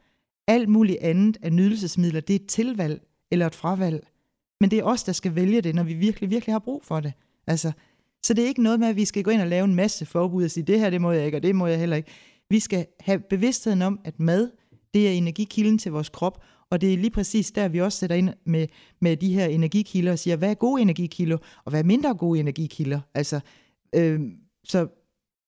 Alt 0.48 0.68
muligt 0.68 0.98
andet 0.98 1.36
af 1.42 1.52
nydelsesmidler, 1.52 2.20
det 2.20 2.36
er 2.36 2.40
et 2.40 2.46
tilvalg 2.46 3.02
eller 3.30 3.46
et 3.46 3.54
fravalg. 3.54 4.06
Men 4.60 4.70
det 4.70 4.78
er 4.78 4.82
os, 4.82 5.04
der 5.04 5.12
skal 5.12 5.34
vælge 5.34 5.60
det, 5.60 5.74
når 5.74 5.82
vi 5.82 5.94
virkelig, 5.94 6.30
virkelig 6.30 6.54
har 6.54 6.58
brug 6.58 6.84
for 6.84 7.00
det. 7.00 7.12
Altså, 7.46 7.72
så 8.22 8.34
det 8.34 8.44
er 8.44 8.48
ikke 8.48 8.62
noget 8.62 8.80
med, 8.80 8.88
at 8.88 8.96
vi 8.96 9.04
skal 9.04 9.22
gå 9.22 9.30
ind 9.30 9.40
og 9.40 9.46
lave 9.46 9.64
en 9.64 9.74
masse 9.74 10.06
forbud 10.06 10.44
og 10.44 10.50
sige, 10.50 10.64
det 10.64 10.80
her, 10.80 10.90
det 10.90 11.00
må 11.00 11.12
jeg 11.12 11.26
ikke, 11.26 11.38
og 11.38 11.42
det 11.42 11.54
må 11.54 11.66
jeg 11.66 11.78
heller 11.78 11.96
ikke. 11.96 12.10
Vi 12.50 12.60
skal 12.60 12.86
have 13.00 13.18
bevidstheden 13.18 13.82
om, 13.82 14.00
at 14.04 14.20
mad, 14.20 14.50
det 14.94 15.08
er 15.08 15.12
energikilden 15.12 15.78
til 15.78 15.92
vores 15.92 16.08
krop, 16.08 16.44
og 16.70 16.80
det 16.80 16.92
er 16.92 16.96
lige 16.96 17.10
præcis 17.10 17.52
der, 17.52 17.68
vi 17.68 17.80
også 17.80 17.98
sætter 17.98 18.16
ind 18.16 18.30
med, 18.46 18.66
med 19.00 19.16
de 19.16 19.34
her 19.34 19.46
energikilder 19.46 20.12
og 20.12 20.18
siger, 20.18 20.36
hvad 20.36 20.50
er 20.50 20.54
gode 20.54 20.82
energikilder, 20.82 21.36
og 21.64 21.70
hvad 21.70 21.80
er 21.80 21.84
mindre 21.84 22.14
gode 22.14 22.40
energikilder? 22.40 23.00
Altså, 23.14 23.40
øh, 23.94 24.20
så 24.64 24.86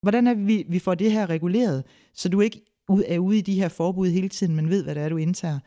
hvordan 0.03 0.27
er 0.27 0.35
vi, 0.35 0.65
vi 0.69 0.79
får 0.79 0.95
det 0.95 1.13
her 1.13 1.31
reguleret, 1.31 1.85
så 2.15 2.29
du 2.29 2.41
ikke 2.41 2.61
er 3.07 3.19
ude 3.19 3.39
i 3.39 3.41
de 3.41 3.55
her 3.55 3.69
forbud 3.69 4.09
hele 4.09 4.29
tiden, 4.29 4.57
men 4.57 4.71
ved, 4.71 4.85
hvad 4.85 4.95
det 4.95 5.03
er, 5.03 5.09
du 5.09 5.17
indtager. 5.17 5.59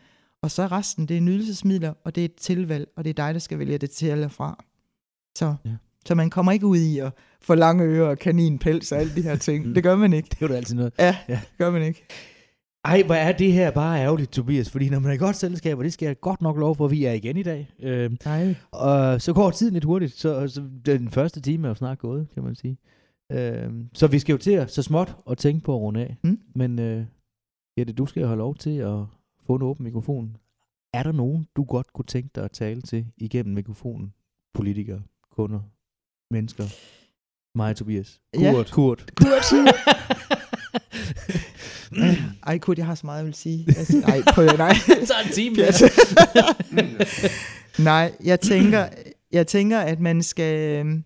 Og 0.44 0.52
så 0.52 0.68
resten, 0.68 1.06
det 1.06 1.18
er 1.18 1.22
nydelsesmidler, 1.22 1.94
og 2.04 2.16
det 2.16 2.22
er 2.22 2.26
et 2.26 2.36
tilvalg, 2.36 2.90
og 2.96 3.04
det 3.04 3.10
er 3.10 3.26
dig, 3.26 3.34
der 3.34 3.40
skal 3.40 3.60
vælge 3.60 3.78
det 3.78 3.92
til 3.92 4.10
eller 4.10 4.28
fra. 4.28 4.64
Så, 5.38 5.56
ja. 5.66 5.72
så 6.06 6.16
man 6.16 6.30
kommer 6.30 6.52
ikke 6.52 6.66
ud 6.66 6.78
i 6.78 7.00
at 7.00 7.14
få 7.42 7.56
lange 7.56 7.84
ører 7.84 8.10
og 8.10 8.20
kaninpels 8.20 8.92
og 8.92 9.00
alle 9.00 9.16
de 9.16 9.22
her 9.22 9.36
ting. 9.36 9.76
det 9.76 9.84
gør 9.84 9.96
man 9.96 10.14
ikke. 10.14 10.28
Det 10.30 10.42
er 10.42 10.48
jo 10.48 10.54
altid 10.54 10.76
noget. 10.76 10.94
Ja, 11.00 11.18
ja, 11.30 11.34
det 11.34 11.58
gør 11.58 11.72
man 11.72 11.84
ikke. 11.84 12.06
Ej, 12.86 13.04
hvor 13.04 13.16
er 13.16 13.32
det 13.32 13.54
her 13.54 13.72
bare 13.72 14.00
ærgerligt, 14.00 14.32
Tobias, 14.32 14.70
fordi 14.70 14.90
når 14.90 15.00
man 15.00 15.10
er 15.12 15.16
i 15.16 15.18
godt 15.18 15.36
selskab, 15.36 15.78
og 15.78 15.84
det 15.84 15.94
skal 15.94 16.06
jeg 16.06 16.20
godt 16.20 16.42
nok 16.42 16.58
lov 16.58 16.76
for, 16.76 16.86
at 16.86 16.92
vi 16.92 17.06
er 17.06 17.12
igen 17.12 17.38
i 17.38 17.44
dag, 17.44 17.70
øh, 17.80 18.12
Nej. 18.26 18.56
og 18.72 19.22
så 19.22 19.34
går 19.34 19.52
tiden 19.52 19.74
lidt 19.74 19.84
hurtigt, 19.84 20.14
så, 20.14 20.48
så 20.48 20.64
den 20.86 21.10
første 21.10 21.42
time 21.42 21.68
er 21.68 21.70
jo 21.70 21.76
snart 21.76 22.00
gået, 22.00 22.28
kan 22.34 22.44
man 22.44 22.56
sige. 22.56 22.78
Øh, 23.32 23.72
så 23.94 24.08
vi 24.08 24.20
skal 24.20 24.34
jo 24.34 24.38
til 24.38 24.52
at 24.52 24.72
så 24.72 24.84
småt 24.84 25.16
at 25.30 25.38
tænke 25.38 25.64
på 25.64 25.76
at 25.76 25.80
runde 25.80 26.02
af, 26.02 26.18
mm. 26.24 26.40
men 26.56 26.80
øh, 26.80 27.06
ja, 27.78 27.84
det 27.84 27.98
du 27.98 28.06
skal 28.06 28.26
have 28.26 28.38
lov 28.38 28.56
til 28.56 28.78
at 28.78 29.06
få 29.52 29.56
en 29.56 29.62
åben 29.62 29.84
mikrofon. 29.84 30.38
Er 30.94 31.04
der 31.04 31.12
nogen, 31.12 31.48
du 31.56 31.64
godt 31.64 31.94
kunne 31.94 32.06
tænke 32.06 32.30
dig 32.36 32.44
at 32.44 32.52
tale 32.52 32.82
til 32.82 33.08
igennem 33.18 33.56
mikrofonen? 33.56 34.14
Politikere, 34.54 35.02
kunder, 35.32 35.60
mennesker? 36.30 36.64
Mig 37.56 37.76
Tobias. 37.76 38.22
Kurt. 38.36 38.44
Ja. 38.44 38.64
Kurt. 38.72 39.14
Kurt. 39.16 39.54
Ej, 42.48 42.58
Kurt, 42.58 42.78
jeg 42.78 42.86
har 42.86 42.96
så 42.96 43.06
meget, 43.06 43.18
jeg 43.18 43.26
vil 43.26 43.34
sige. 43.34 43.66
Altså, 43.78 43.98
nej, 44.00 44.22
prøv 44.34 44.46
nej. 44.58 44.74
Så 45.06 45.14
en 45.26 45.32
time. 45.34 45.56
nej, 47.80 48.12
jeg 48.24 48.40
tænker, 48.40 48.88
jeg 49.32 49.48
tænker, 49.48 49.80
at 49.80 50.00
man 50.00 50.24
skal, 50.24 50.70
øhm, 50.70 51.04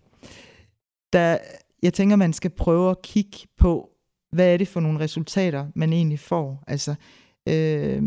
der, 1.12 1.38
jeg 1.82 1.94
tænker, 1.94 2.16
man 2.16 2.32
skal 2.32 2.50
prøve 2.50 2.90
at 2.90 3.02
kigge 3.02 3.38
på, 3.58 3.90
hvad 4.32 4.52
er 4.52 4.56
det 4.56 4.68
for 4.68 4.80
nogle 4.80 5.00
resultater, 5.00 5.66
man 5.74 5.92
egentlig 5.92 6.20
får. 6.20 6.64
Altså, 6.66 6.94
øh, 7.48 8.02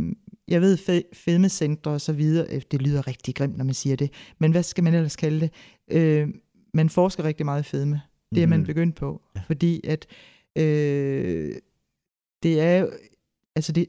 jeg 0.50 0.62
ved, 0.62 1.04
fedmecentre 1.14 1.92
og 1.92 2.02
så 2.02 2.14
videre, 2.14 2.48
øh, 2.50 2.62
det 2.72 2.82
lyder 2.82 3.08
rigtig 3.08 3.36
grimt, 3.36 3.58
når 3.58 3.66
man 3.66 3.74
siger 3.74 3.96
det, 3.96 4.12
men 4.40 4.52
hvad 4.52 4.64
skal 4.64 4.84
man 4.84 4.94
ellers 4.94 5.16
kalde 5.16 5.40
det? 5.40 5.52
Øh, 5.92 6.28
man 6.74 6.90
forsker 6.90 7.24
rigtig 7.24 7.46
meget 7.46 7.62
i 7.62 7.70
fedme. 7.70 8.02
Det 8.36 8.44
er 8.44 8.48
man 8.48 8.60
mhm. 8.60 8.68
begyndt 8.68 8.96
på, 8.96 9.22
ja. 9.36 9.42
fordi 9.48 9.82
at 9.84 10.08
øh, 10.56 11.56
det 12.44 12.62
er 12.62 12.88
altså 13.56 13.72
det, 13.72 13.86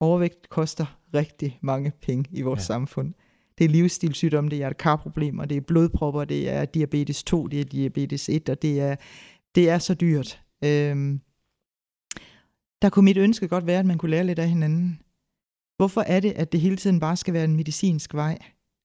overvægt 0.00 0.48
koster 0.48 0.98
rigtig 1.14 1.58
mange 1.62 1.92
penge 2.02 2.24
i 2.32 2.42
vores 2.42 2.58
ja. 2.58 2.64
samfund. 2.64 3.14
Det 3.58 3.64
er 3.64 3.68
livsstilssygdomme, 3.68 4.50
det 4.50 4.56
er 4.56 4.58
hjertekarproblemer, 4.58 5.44
det 5.44 5.56
er 5.56 5.60
blodpropper, 5.60 6.24
det 6.24 6.48
er 6.48 6.64
diabetes 6.64 7.24
2, 7.24 7.46
det 7.46 7.60
er 7.60 7.64
diabetes 7.64 8.28
1, 8.28 8.48
og 8.48 8.62
det 8.62 8.80
er, 8.80 8.96
det 9.54 9.70
er 9.70 9.78
så 9.78 9.94
dyrt. 9.94 10.40
Øhm, 10.64 11.20
der 12.82 12.90
kunne 12.90 13.04
mit 13.04 13.16
ønske 13.16 13.48
godt 13.48 13.66
være, 13.66 13.78
at 13.78 13.86
man 13.86 13.98
kunne 13.98 14.10
lære 14.10 14.24
lidt 14.24 14.38
af 14.38 14.48
hinanden. 14.48 15.00
Hvorfor 15.76 16.00
er 16.00 16.20
det, 16.20 16.32
at 16.32 16.52
det 16.52 16.60
hele 16.60 16.76
tiden 16.76 17.00
bare 17.00 17.16
skal 17.16 17.34
være 17.34 17.44
en 17.44 17.56
medicinsk 17.56 18.14
vej? 18.14 18.38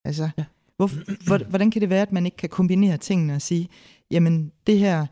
Altså, 0.05 0.29
ja. 0.37 0.45
hvor, 0.77 1.49
hvordan 1.49 1.71
kan 1.71 1.81
det 1.81 1.89
være, 1.89 2.01
at 2.01 2.11
man 2.11 2.25
ikke 2.25 2.37
kan 2.37 2.49
kombinere 2.49 2.97
tingene 2.97 3.35
og 3.35 3.41
sige, 3.41 3.69
jamen 4.11 4.51
det 4.67 4.79
her 4.79 5.05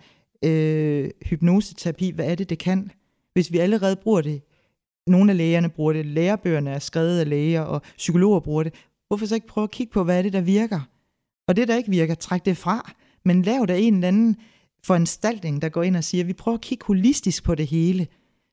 øh, 0.43 1.09
hypnoseterapi, 1.25 2.11
hvad 2.11 2.25
er 2.31 2.35
det, 2.35 2.49
det 2.49 2.59
kan? 2.59 2.91
Hvis 3.33 3.51
vi 3.51 3.57
allerede 3.57 3.95
bruger 3.95 4.21
det, 4.21 4.41
nogle 5.07 5.31
af 5.31 5.37
lægerne 5.37 5.69
bruger 5.69 5.93
det, 5.93 6.05
lærebøgerne 6.05 6.69
er 6.69 6.79
skrevet 6.79 7.19
af 7.19 7.29
læger, 7.29 7.61
og 7.61 7.81
psykologer 7.97 8.39
bruger 8.39 8.63
det, 8.63 8.73
hvorfor 9.07 9.25
så 9.25 9.35
ikke 9.35 9.47
prøve 9.47 9.63
at 9.63 9.71
kigge 9.71 9.93
på, 9.93 10.03
hvad 10.03 10.17
er 10.17 10.21
det, 10.21 10.33
der 10.33 10.41
virker? 10.41 10.79
Og 11.47 11.55
det, 11.55 11.67
der 11.67 11.75
ikke 11.75 11.89
virker, 11.89 12.15
træk 12.15 12.45
det 12.45 12.57
fra, 12.57 12.93
men 13.25 13.41
lav 13.41 13.65
der 13.67 13.75
en 13.75 13.93
eller 13.93 14.07
anden 14.07 14.35
foranstaltning, 14.83 15.61
der 15.61 15.69
går 15.69 15.83
ind 15.83 15.95
og 15.95 16.03
siger, 16.03 16.23
at 16.23 16.27
vi 16.27 16.33
prøver 16.33 16.57
at 16.57 16.61
kigge 16.61 16.85
holistisk 16.85 17.43
på 17.43 17.55
det 17.55 17.67
hele, 17.67 18.07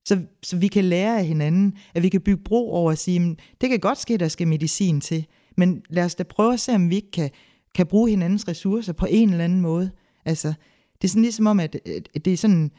så, 0.04 0.22
så 0.42 0.56
vi 0.56 0.68
kan 0.68 0.84
lære 0.84 1.18
af 1.18 1.26
hinanden, 1.26 1.74
at 1.94 2.02
vi 2.02 2.08
kan 2.08 2.20
bygge 2.20 2.44
bro 2.44 2.70
over 2.72 2.90
og 2.90 2.98
sige, 2.98 3.36
det 3.60 3.70
kan 3.70 3.80
godt 3.80 3.98
ske, 3.98 4.18
der 4.18 4.28
skal 4.28 4.48
medicin 4.48 5.00
til, 5.00 5.26
men 5.56 5.82
lad 5.90 6.04
os 6.04 6.14
da 6.14 6.22
prøve 6.22 6.52
at 6.52 6.60
se, 6.60 6.74
om 6.74 6.90
vi 6.90 6.96
ikke 6.96 7.10
kan, 7.10 7.30
kan 7.74 7.86
bruge 7.86 8.10
hinandens 8.10 8.48
ressourcer 8.48 8.92
på 8.92 9.06
en 9.10 9.30
eller 9.30 9.44
anden 9.44 9.60
måde. 9.60 9.90
Altså, 10.24 10.54
det 11.02 11.08
er 11.08 11.08
sådan 11.08 11.22
ligesom 11.22 11.46
om, 11.46 11.60
at, 11.60 11.76
at 12.14 12.24
det 12.24 12.32
er 12.32 12.36
sådan, 12.36 12.70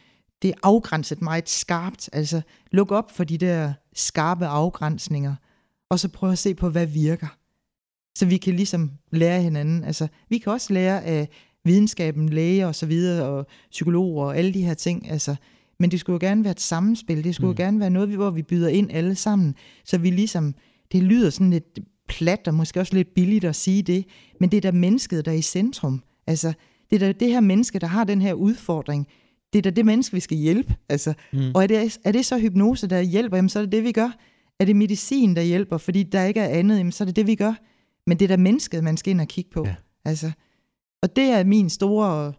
det 0.42 0.50
er 0.50 0.54
afgrænset 0.64 1.22
meget 1.22 1.50
skarpt. 1.50 2.10
Altså, 2.14 2.42
luk 2.72 2.92
op 2.92 3.12
for 3.12 3.24
de 3.24 3.38
der 3.38 3.74
skarpe 3.94 4.46
afgrænsninger, 4.46 5.36
og 5.90 6.00
så 6.00 6.10
prøve 6.10 6.32
at 6.32 6.40
se 6.40 6.56
på, 6.56 6.70
hvad 6.70 6.86
virker. 6.86 7.38
Så 8.18 8.26
vi 8.26 8.38
kan 8.38 8.56
ligesom 8.56 8.92
lære 9.12 9.42
hinanden. 9.42 9.84
Altså, 9.84 10.08
vi 10.30 10.38
kan 10.38 10.54
også 10.54 10.74
lære 10.74 11.04
af 11.04 11.30
videnskaben, 11.64 12.30
læger 12.30 12.68
og 12.68 12.76
så 12.76 12.86
videre, 12.86 13.26
og 13.26 13.48
psykologer 13.72 14.26
og 14.26 14.38
alle 14.38 14.54
de 14.54 14.66
her 14.66 14.74
ting. 14.74 15.12
Altså, 15.12 15.36
men 15.80 15.92
det 15.92 16.00
skulle 16.00 16.14
jo 16.14 16.30
gerne 16.30 16.44
være 16.44 16.52
et 16.52 16.62
sammenspil. 16.62 17.24
Det 17.24 17.36
skulle 17.36 17.52
mm. 17.52 17.58
jo 17.58 17.64
gerne 17.64 17.80
være 17.80 17.90
noget, 17.90 18.10
hvor 18.10 18.30
vi 18.30 18.42
byder 18.42 18.70
ind 18.70 18.92
alle 18.92 19.16
sammen. 19.16 19.56
Så 19.86 19.98
vi 19.98 20.10
ligesom, 20.10 20.56
det 20.92 21.04
lyder 21.04 21.30
sådan 21.30 21.50
lidt 21.50 21.80
plat 22.08 22.48
og 22.48 22.54
måske 22.54 22.80
også 22.80 22.94
lidt 22.94 23.14
billigt 23.14 23.46
at 23.46 23.56
sige 23.56 23.82
det, 23.82 24.06
men 24.40 24.52
det 24.52 24.58
er 24.58 24.62
da 24.62 24.72
mennesket, 24.72 25.26
der 25.26 25.32
er 25.32 25.36
i 25.36 25.42
centrum. 25.42 26.04
Altså, 26.28 26.54
det 26.90 26.96
er 26.96 27.00
da 27.00 27.12
det 27.12 27.28
her 27.28 27.40
menneske, 27.40 27.80
der 27.80 27.88
har 27.88 28.04
den 28.04 28.22
her 28.22 28.34
udfordring. 28.34 29.08
Det 29.54 29.60
er 29.60 29.64
da 29.64 29.70
det 29.70 29.86
menneske, 29.86 30.14
vi 30.14 30.20
skal 30.20 30.38
hjælpe. 30.38 30.76
Altså, 30.90 31.14
mm. 31.34 31.52
Og 31.56 31.64
er 31.64 31.68
det, 31.68 31.98
er 32.04 32.12
det 32.12 32.26
så 32.26 32.40
hypnose, 32.40 32.88
der 32.88 33.02
hjælper, 33.02 33.38
jamen, 33.38 33.50
så 33.50 33.60
er 33.60 33.64
det 33.64 33.72
det, 33.72 33.84
vi 33.84 33.92
gør. 33.92 34.12
Er 34.60 34.66
det 34.66 34.76
medicin, 34.76 35.36
der 35.36 35.42
hjælper, 35.42 35.78
fordi 35.78 36.04
der 36.04 36.24
ikke 36.24 36.40
er 36.40 36.60
andet, 36.60 36.78
jamen, 36.78 36.92
så 36.92 37.04
er 37.04 37.06
det 37.06 37.16
det, 37.16 37.28
vi 37.28 37.36
gør. 37.36 37.54
Men 38.08 38.20
det 38.20 38.26
er 38.26 38.28
da 38.28 38.38
mennesket, 38.38 38.84
man 38.84 38.98
skal 38.98 39.12
ind 39.12 39.22
og 39.22 39.28
kigge 39.28 39.50
på. 39.50 39.66
Ja. 39.66 39.76
Altså, 40.06 40.32
og 41.02 41.16
det 41.16 41.24
er 41.24 41.44
min 41.44 41.70
store 41.70 42.34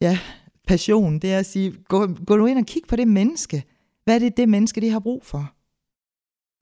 ja, 0.00 0.18
passion, 0.68 1.18
det 1.18 1.32
er 1.32 1.38
at 1.38 1.46
sige, 1.46 1.72
gå, 1.88 2.06
gå 2.26 2.36
nu 2.36 2.46
ind 2.46 2.58
og 2.58 2.66
kig 2.66 2.82
på 2.88 2.96
det 2.96 3.08
menneske. 3.08 3.64
Hvad 4.04 4.14
er 4.14 4.18
det, 4.18 4.36
det 4.36 4.48
menneske, 4.48 4.80
det 4.80 4.90
har 4.90 4.98
brug 5.00 5.24
for? 5.24 5.54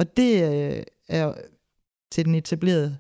Og 0.01 0.17
det 0.17 0.33
øh, 0.43 0.83
er 1.09 1.35
til 2.11 2.25
den 2.25 2.35
etablerede 2.35 2.99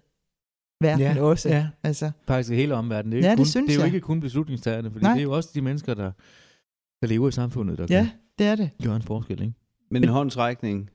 verden 0.81 1.17
ja, 1.17 1.23
også. 1.23 1.49
Ja, 1.49 1.69
altså. 1.83 2.11
faktisk 2.27 2.51
hele 2.51 2.75
omverdenen. 2.75 3.17
Det 3.17 3.25
er, 3.25 3.29
ja, 3.31 3.37
kun, 3.37 3.45
det, 3.45 3.51
synes 3.51 3.67
det 3.67 3.73
er 3.73 3.77
jo 3.77 3.81
jeg. 3.81 3.95
ikke 3.95 4.01
kun 4.01 4.21
beslutningstagerne, 4.21 4.91
for 4.91 4.99
det 4.99 5.09
er 5.09 5.23
jo 5.23 5.33
også 5.33 5.51
de 5.55 5.61
mennesker, 5.61 5.95
der, 5.95 6.13
der 7.01 7.07
lever 7.07 7.29
i 7.29 7.33
samfundet, 7.33 7.79
der 7.79 7.87
ja, 7.91 8.03
kan 8.03 8.11
det 8.39 8.47
er 8.47 8.57
det. 8.57 8.71
gøre 8.83 8.97
en 8.97 9.03
forskel. 9.03 9.43
Ikke? 9.43 9.55
Men 9.91 10.05
en 10.05 10.09
håndsrækning, 10.09 10.91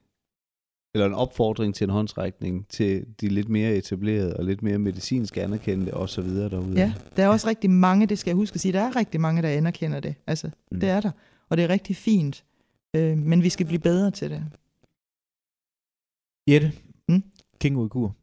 eller 0.94 1.06
en 1.06 1.14
opfordring 1.14 1.74
til 1.74 1.84
en 1.84 1.90
håndsrækning 1.90 2.68
til 2.68 3.06
de 3.20 3.28
lidt 3.28 3.48
mere 3.48 3.74
etablerede 3.74 4.36
og 4.36 4.44
lidt 4.44 4.62
mere 4.62 4.78
medicinsk 4.78 5.36
anerkendte 5.36 5.94
og 5.94 6.08
så 6.08 6.22
videre 6.22 6.50
derude. 6.50 6.74
Ja, 6.76 6.92
der 7.16 7.24
er 7.24 7.28
også 7.28 7.48
rigtig 7.48 7.70
mange, 7.70 8.06
det 8.06 8.18
skal 8.18 8.30
jeg 8.30 8.36
huske 8.36 8.54
at 8.54 8.60
sige, 8.60 8.72
der 8.72 8.80
er 8.80 8.96
rigtig 8.96 9.20
mange, 9.20 9.42
der 9.42 9.48
anerkender 9.48 10.00
det. 10.00 10.14
Altså, 10.26 10.50
mm. 10.72 10.80
det 10.80 10.88
er 10.88 11.00
der. 11.00 11.10
Og 11.48 11.56
det 11.56 11.64
er 11.64 11.68
rigtig 11.68 11.96
fint. 11.96 12.44
Øh, 12.96 13.18
men 13.18 13.42
vi 13.42 13.48
skal 13.48 13.66
blive 13.66 13.78
bedre 13.78 14.10
til 14.10 14.30
det. 14.30 14.44
Jette, 16.48 16.72
mm? 17.08 17.22
Kingo 17.60 17.86
i 17.86 17.88
kur. 17.88 18.16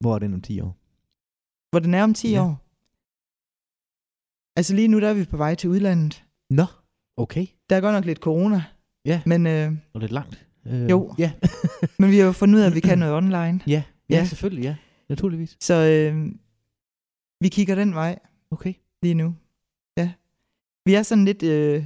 Hvor 0.00 0.14
er 0.14 0.18
den 0.18 0.34
om 0.34 0.42
10 0.42 0.60
år? 0.60 0.76
Hvor 1.70 1.78
den 1.78 1.94
er 1.94 2.02
om 2.02 2.14
10 2.14 2.30
ja. 2.30 2.42
år? 2.42 2.66
Altså 4.56 4.74
lige 4.74 4.88
nu, 4.88 5.00
der 5.00 5.08
er 5.08 5.14
vi 5.14 5.24
på 5.24 5.36
vej 5.36 5.54
til 5.54 5.70
udlandet. 5.70 6.24
Nå, 6.50 6.64
okay. 7.16 7.46
Der 7.70 7.76
er 7.76 7.80
godt 7.80 7.94
nok 7.94 8.04
lidt 8.04 8.18
corona. 8.18 8.64
Ja, 9.04 9.22
men, 9.26 9.46
øh, 9.46 9.72
og 9.92 10.00
lidt 10.00 10.12
langt. 10.12 10.49
Øh, 10.66 10.90
jo, 10.90 11.14
ja. 11.18 11.32
men 11.98 12.10
vi 12.10 12.18
har 12.18 12.26
jo 12.26 12.32
fundet 12.32 12.54
ud 12.54 12.60
af, 12.60 12.66
at 12.66 12.74
vi 12.74 12.80
kan 12.80 12.98
noget 12.98 13.14
online. 13.14 13.60
Ja, 13.66 13.82
ja, 14.10 14.16
ja. 14.16 14.24
selvfølgelig, 14.24 14.62
ja. 14.62 14.74
Naturligvis. 15.08 15.56
Så 15.60 15.74
øh, 15.74 16.26
vi 17.40 17.48
kigger 17.48 17.74
den 17.74 17.94
vej. 17.94 18.18
Okay. 18.50 18.74
Lige 19.02 19.14
nu. 19.14 19.34
Ja. 19.96 20.10
Vi 20.84 20.94
er 20.94 21.02
sådan 21.02 21.24
lidt... 21.24 21.42
Øh, 21.42 21.84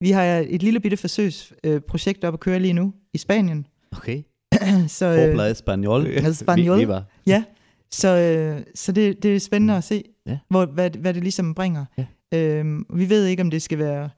vi 0.00 0.10
har 0.10 0.24
et 0.24 0.62
lille 0.62 0.80
bitte 0.80 0.96
forsøgsprojekt 0.96 2.24
øh, 2.24 2.28
op 2.28 2.34
at 2.34 2.40
køre 2.40 2.58
lige 2.58 2.72
nu 2.72 2.94
i 3.12 3.18
Spanien. 3.18 3.66
Okay. 3.92 4.22
så, 4.88 5.06
øh, 5.06 5.30
Obla 5.30 5.50
Espanol. 5.50 6.06
Espanol. 6.06 6.78
Vi. 6.78 6.94
Ja, 7.26 7.44
så, 7.90 8.08
øh, 8.08 8.62
så 8.74 8.92
det, 8.92 9.22
det 9.22 9.36
er 9.36 9.40
spændende 9.40 9.74
mm. 9.74 9.78
at 9.78 9.84
se, 9.84 10.04
ja. 10.26 10.38
hvor, 10.48 10.66
hvad, 10.66 10.90
hvad 10.90 11.14
det 11.14 11.22
ligesom 11.22 11.54
bringer. 11.54 11.84
Ja. 11.98 12.06
Øhm, 12.34 12.86
vi 12.94 13.08
ved 13.08 13.26
ikke, 13.26 13.42
om 13.42 13.50
det 13.50 13.62
skal 13.62 13.78
være 13.78 14.10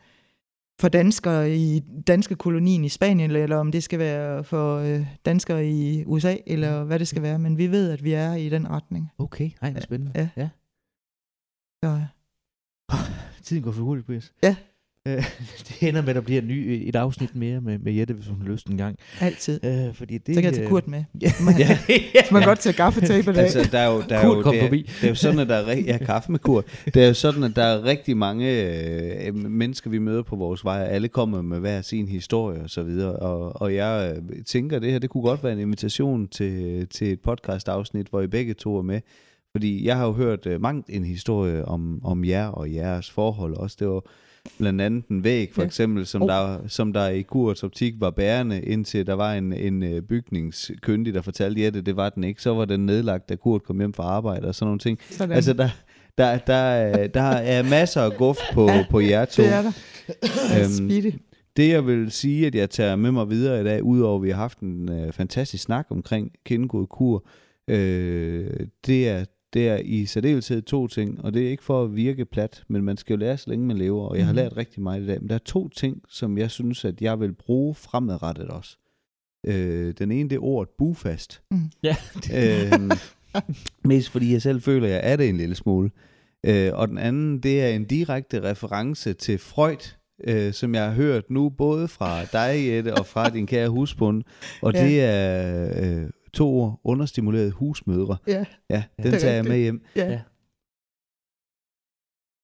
for 0.80 0.88
danskere 0.88 1.56
i 1.56 1.80
danske 2.06 2.34
kolonien 2.34 2.84
i 2.84 2.88
Spanien, 2.88 3.30
eller 3.30 3.56
om 3.56 3.72
det 3.72 3.82
skal 3.82 3.98
være 3.98 4.44
for 4.44 4.76
øh, 4.76 5.06
danskere 5.24 5.66
i 5.66 6.04
USA, 6.04 6.36
eller 6.46 6.84
hvad 6.84 6.98
det 6.98 7.08
skal 7.08 7.22
være. 7.22 7.38
Men 7.38 7.58
vi 7.58 7.70
ved, 7.70 7.90
at 7.90 8.04
vi 8.04 8.12
er 8.12 8.34
i 8.34 8.48
den 8.48 8.70
retning. 8.70 9.10
Okay, 9.18 9.50
ej, 9.62 9.68
det 9.68 9.76
er 9.76 9.82
spændende. 9.82 10.12
Ja. 10.14 10.28
ja. 10.36 10.48
Så, 11.84 12.00
oh, 12.88 12.98
tiden 13.42 13.62
går 13.62 13.72
for 13.72 13.82
hurtigt, 13.82 14.06
Brias. 14.06 14.32
Ja. 14.42 14.56
Øh, 15.08 15.24
det 15.68 15.88
ender 15.88 16.00
med, 16.00 16.08
at 16.08 16.14
der 16.14 16.20
bliver 16.20 16.40
en 16.40 16.48
ny, 16.48 16.82
et 16.88 16.96
afsnit 16.96 17.36
mere 17.36 17.60
med, 17.60 17.78
med 17.78 17.92
Jette, 17.92 18.14
hvis 18.14 18.26
hun 18.26 18.40
har 18.42 18.48
lyst 18.48 18.66
en 18.66 18.76
gang. 18.76 18.96
Altid. 19.20 19.64
Øh, 19.64 19.94
fordi 19.94 20.18
det, 20.18 20.34
så 20.34 20.40
kan 20.40 20.44
jeg 20.44 20.52
tage 20.52 20.64
øh, 20.64 20.70
Kurt 20.70 20.88
med. 20.88 21.04
Ja. 21.20 21.32
Man, 21.44 21.54
ja. 21.60 21.76
så 21.76 22.32
man 22.32 22.42
ja. 22.42 22.48
godt 22.48 22.58
tage 22.58 22.72
gaffetape 22.72 23.30
af. 23.30 23.42
Altså, 23.42 23.68
der 23.72 23.78
er 23.78 23.92
jo, 23.92 24.02
der 24.08 24.16
er 24.16 24.26
jo, 24.26 24.42
det, 24.42 24.62
er, 24.62 24.70
det 24.70 24.84
er 25.02 25.08
jo 25.08 25.14
sådan, 25.14 25.38
at 25.38 25.48
der 25.48 25.54
er, 25.54 25.78
ja, 25.78 25.98
kaffe 25.98 26.32
med 26.32 26.38
Kurt. 26.38 26.64
Det 26.94 27.02
er 27.02 27.08
jo 27.08 27.14
sådan, 27.14 27.42
at 27.42 27.56
der 27.56 27.64
er 27.64 27.84
rigtig 27.84 28.16
mange 28.16 28.62
øh, 29.26 29.34
mennesker, 29.34 29.90
vi 29.90 29.98
møder 29.98 30.22
på 30.22 30.36
vores 30.36 30.64
vej, 30.64 30.84
alle 30.90 31.08
kommer 31.08 31.42
med 31.42 31.58
hver 31.58 31.82
sin 31.82 32.08
historie 32.08 32.62
og 32.62 32.70
så 32.70 32.82
videre. 32.82 33.12
Og, 33.12 33.62
og 33.62 33.74
jeg 33.74 34.16
øh, 34.16 34.44
tænker, 34.44 34.78
det 34.78 34.92
her, 34.92 34.98
det 34.98 35.10
kunne 35.10 35.22
godt 35.22 35.44
være 35.44 35.52
en 35.52 35.58
invitation 35.58 36.28
til, 36.28 36.86
til 36.88 37.12
et 37.12 37.20
podcast-afsnit, 37.20 38.06
hvor 38.06 38.20
I 38.20 38.26
begge 38.26 38.54
to 38.54 38.78
er 38.78 38.82
med. 38.82 39.00
Fordi 39.52 39.86
jeg 39.86 39.96
har 39.96 40.06
jo 40.06 40.12
hørt 40.12 40.46
øh, 40.46 40.60
mange 40.60 40.82
en 40.88 41.04
historie 41.04 41.64
om, 41.64 42.00
om 42.04 42.24
jer 42.24 42.46
og 42.46 42.74
jeres 42.74 43.10
forhold 43.10 43.56
også. 43.56 43.76
Det 43.80 43.88
var 43.88 44.02
blandt 44.58 44.80
andet 44.80 45.06
en 45.08 45.24
væg, 45.24 45.50
for 45.54 45.62
ja. 45.62 45.66
eksempel, 45.66 46.06
som, 46.06 46.22
oh. 46.22 46.28
der, 46.28 46.58
som 46.68 46.92
der 46.92 47.08
i 47.08 47.22
Kurts 47.22 47.62
optik 47.62 47.94
var 47.98 48.10
bærende, 48.10 48.62
indtil 48.62 49.06
der 49.06 49.14
var 49.14 49.34
en, 49.34 49.52
en 49.52 49.82
øh, 49.82 50.02
bygningskyndig, 50.02 51.14
der 51.14 51.22
fortalte, 51.22 51.66
at 51.66 51.74
det 51.86 51.96
var 51.96 52.08
den 52.08 52.24
ikke. 52.24 52.42
Så 52.42 52.54
var 52.54 52.64
den 52.64 52.86
nedlagt, 52.86 53.28
da 53.28 53.36
Kurt 53.36 53.62
kom 53.62 53.78
hjem 53.78 53.92
fra 53.92 54.02
arbejde 54.02 54.48
og 54.48 54.54
sådan 54.54 54.66
nogle 54.66 54.78
ting. 54.78 54.98
Sådan. 55.10 55.36
Altså, 55.36 55.52
der, 55.52 55.68
der, 56.18 56.38
der, 56.38 57.06
der 57.06 57.20
er 57.22 57.62
masser 57.62 58.02
af 58.02 58.16
guf 58.16 58.38
på, 58.52 58.66
ja, 58.66 58.84
på 58.90 59.00
jer 59.00 59.24
to. 59.24 59.42
Det 59.42 59.52
er 59.52 59.62
der. 59.62 59.72
øhm, 60.64 61.20
det 61.56 61.68
jeg 61.68 61.86
vil 61.86 62.10
sige, 62.10 62.46
at 62.46 62.54
jeg 62.54 62.70
tager 62.70 62.96
med 62.96 63.10
mig 63.10 63.30
videre 63.30 63.60
i 63.60 63.64
dag, 63.64 63.82
udover 63.82 64.16
at 64.16 64.22
vi 64.22 64.30
har 64.30 64.36
haft 64.36 64.58
en 64.58 64.92
øh, 64.92 65.12
fantastisk 65.12 65.64
snak 65.64 65.86
omkring 65.90 66.30
kindgod 66.44 66.86
kur, 66.86 67.26
øh, 67.68 68.50
det 68.86 69.08
er 69.08 69.24
det 69.52 69.68
er 69.68 69.76
i 69.76 70.06
særdeleshed 70.06 70.62
to 70.62 70.86
ting, 70.86 71.24
og 71.24 71.34
det 71.34 71.46
er 71.46 71.50
ikke 71.50 71.64
for 71.64 71.84
at 71.84 71.96
virke 71.96 72.24
plat, 72.24 72.64
men 72.68 72.82
man 72.82 72.96
skal 72.96 73.14
jo 73.14 73.18
lære, 73.18 73.36
så 73.36 73.50
længe 73.50 73.66
man 73.66 73.78
lever, 73.78 74.04
og 74.04 74.16
jeg 74.16 74.24
har 74.24 74.32
mhm. 74.32 74.36
lært 74.36 74.56
rigtig 74.56 74.82
meget 74.82 75.02
i 75.02 75.06
dag. 75.06 75.20
Men 75.20 75.28
der 75.28 75.34
er 75.34 75.38
to 75.44 75.68
ting, 75.68 76.02
som 76.08 76.38
jeg 76.38 76.50
synes, 76.50 76.84
at 76.84 77.02
jeg 77.02 77.20
vil 77.20 77.32
bruge 77.32 77.74
fremadrettet 77.74 78.48
også. 78.48 78.76
Øh, 79.46 79.94
den 79.98 80.12
ene, 80.12 80.28
det 80.28 80.36
er 80.36 80.44
ordet 80.44 80.68
bufast. 80.78 81.42
Mm. 81.50 81.70
Ja. 81.82 81.96
øh, 82.34 82.90
mest 83.90 84.10
fordi 84.10 84.32
jeg 84.32 84.42
selv 84.42 84.62
føler, 84.62 84.86
at 84.86 84.92
jeg 84.92 85.00
er 85.12 85.16
det 85.16 85.28
en 85.28 85.36
lille 85.36 85.54
smule. 85.54 85.90
Øh, 86.46 86.70
og 86.74 86.88
den 86.88 86.98
anden, 86.98 87.38
det 87.38 87.62
er 87.62 87.68
en 87.68 87.84
direkte 87.84 88.42
reference 88.42 89.12
til 89.12 89.38
Freud, 89.38 89.94
øh, 90.24 90.52
som 90.52 90.74
jeg 90.74 90.84
har 90.84 90.92
hørt 90.92 91.30
nu, 91.30 91.48
både 91.48 91.88
fra 91.88 92.24
dig, 92.24 92.66
Jette, 92.68 92.94
og 92.94 93.06
fra 93.06 93.30
din 93.30 93.46
kære 93.46 93.68
husbund. 93.68 94.22
Og 94.62 94.72
ja. 94.74 94.84
det 94.84 95.02
er 95.02 96.02
øh, 96.02 96.10
to 96.32 96.48
ord, 96.48 96.80
understimulerede 96.84 97.50
husmødre. 97.50 98.16
Ja, 98.26 98.44
ja 98.70 98.84
den 99.02 99.12
tager 99.12 99.34
jeg 99.34 99.44
med 99.44 99.58
hjem. 99.58 99.84
Ja. 99.96 100.10
ja. 100.10 100.20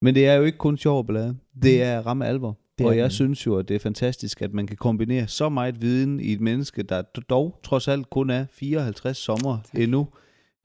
Men 0.02 0.14
det 0.14 0.26
er 0.26 0.34
jo 0.34 0.42
ikke 0.42 0.58
kun 0.58 0.76
sjov 0.76 1.06
ballade. 1.06 1.36
Det 1.62 1.82
er 1.82 2.06
ramme 2.06 2.26
alvor. 2.26 2.58
Det 2.78 2.86
og 2.86 2.96
jeg 2.96 3.12
synes 3.12 3.46
jo, 3.46 3.58
at 3.58 3.68
det 3.68 3.74
er 3.74 3.78
fantastisk, 3.78 4.42
at 4.42 4.54
man 4.54 4.66
kan 4.66 4.76
kombinere 4.76 5.26
så 5.26 5.48
meget 5.48 5.82
viden 5.82 6.20
i 6.20 6.32
et 6.32 6.40
menneske, 6.40 6.82
der 6.82 7.02
dog 7.02 7.60
trods 7.62 7.88
alt 7.88 8.10
kun 8.10 8.30
er 8.30 8.46
54 8.52 9.16
sommer 9.16 9.58
tak. 9.64 9.80
endnu. 9.80 10.08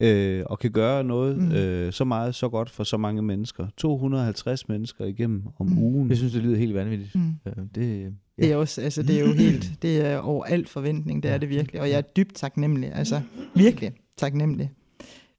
Øh, 0.00 0.42
og 0.46 0.58
kan 0.58 0.70
gøre 0.70 1.04
noget 1.04 1.38
mm. 1.38 1.52
øh, 1.52 1.92
så 1.92 2.04
meget, 2.04 2.34
så 2.34 2.48
godt 2.48 2.70
for 2.70 2.84
så 2.84 2.96
mange 2.96 3.22
mennesker. 3.22 3.66
250 3.76 4.68
mennesker 4.68 5.04
igennem 5.04 5.42
om 5.58 5.66
mm. 5.66 5.78
ugen. 5.78 6.08
Jeg 6.08 6.16
synes, 6.16 6.32
det 6.32 6.42
lyder 6.42 6.56
helt 6.56 6.74
vanvittigt. 6.74 7.14
Mm. 7.14 7.34
Det, 7.74 8.00
ja. 8.02 8.06
det, 8.38 8.52
er 8.52 8.56
også, 8.56 8.80
altså, 8.80 9.02
det 9.02 9.20
er 9.20 9.20
jo 9.20 9.32
helt, 9.32 9.72
det 9.82 10.06
er 10.06 10.18
over 10.18 10.44
alt 10.44 10.68
forventning, 10.68 11.22
det 11.22 11.28
ja. 11.28 11.34
er 11.34 11.38
det 11.38 11.48
virkelig. 11.48 11.80
Og 11.80 11.90
jeg 11.90 11.96
er 11.96 12.02
dybt 12.02 12.34
taknemmelig, 12.34 12.92
altså 12.94 13.20
virkelig 13.54 13.92
taknemmelig. 14.16 14.70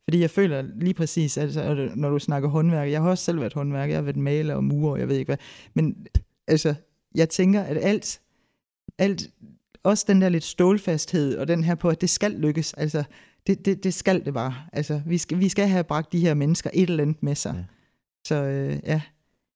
Fordi 0.03 0.21
jeg 0.21 0.29
føler 0.29 0.63
lige 0.75 0.93
præcis, 0.93 1.37
altså, 1.37 1.89
når 1.95 2.09
du 2.09 2.19
snakker 2.19 2.49
håndværk, 2.49 2.91
jeg 2.91 3.01
har 3.01 3.09
også 3.09 3.23
selv 3.23 3.39
været 3.39 3.53
håndværk, 3.53 3.89
jeg 3.89 3.97
har 3.97 4.01
været 4.01 4.17
maler 4.17 4.55
og 4.55 4.63
murer, 4.63 4.97
jeg 4.97 5.07
ved 5.07 5.15
ikke 5.15 5.29
hvad, 5.29 5.37
men 5.73 5.95
altså, 6.47 6.73
jeg 7.15 7.29
tænker, 7.29 7.61
at 7.61 7.77
alt, 7.81 8.21
alt, 8.97 9.29
også 9.83 10.05
den 10.07 10.21
der 10.21 10.29
lidt 10.29 10.43
stålfasthed, 10.43 11.37
og 11.37 11.47
den 11.47 11.63
her 11.63 11.75
på, 11.75 11.89
at 11.89 12.01
det 12.01 12.09
skal 12.09 12.31
lykkes, 12.31 12.73
altså, 12.73 13.03
det, 13.47 13.65
det, 13.65 13.83
det 13.83 13.93
skal 13.93 14.25
det 14.25 14.33
bare. 14.33 14.55
Altså, 14.73 15.01
vi 15.05 15.17
skal, 15.17 15.39
vi 15.39 15.49
skal 15.49 15.67
have 15.67 15.83
bragt 15.83 16.11
de 16.11 16.19
her 16.19 16.33
mennesker 16.33 16.69
et 16.73 16.89
eller 16.89 17.03
andet 17.03 17.23
med 17.23 17.35
sig. 17.35 17.53
Ja. 17.55 17.63
Så 18.27 18.35
øh, 18.35 18.79
ja, 18.83 19.01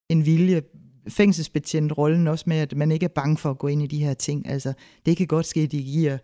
en 0.10 0.26
vilje. 0.26 0.62
Fængselsbetjent 1.10 1.98
rollen 1.98 2.28
også 2.28 2.44
med, 2.48 2.58
at 2.58 2.78
man 2.78 2.92
ikke 2.92 3.04
er 3.04 3.10
bange 3.16 3.38
for 3.38 3.50
at 3.50 3.58
gå 3.58 3.68
ind 3.68 3.84
i 3.84 3.88
de 3.88 4.04
her 4.04 4.14
ting. 4.14 4.48
Altså, 4.48 4.74
det 5.06 5.18
kan 5.18 5.28
godt 5.28 5.46
ske, 5.46 5.62
at 5.62 5.72
de 5.72 5.84
giver 5.84 6.18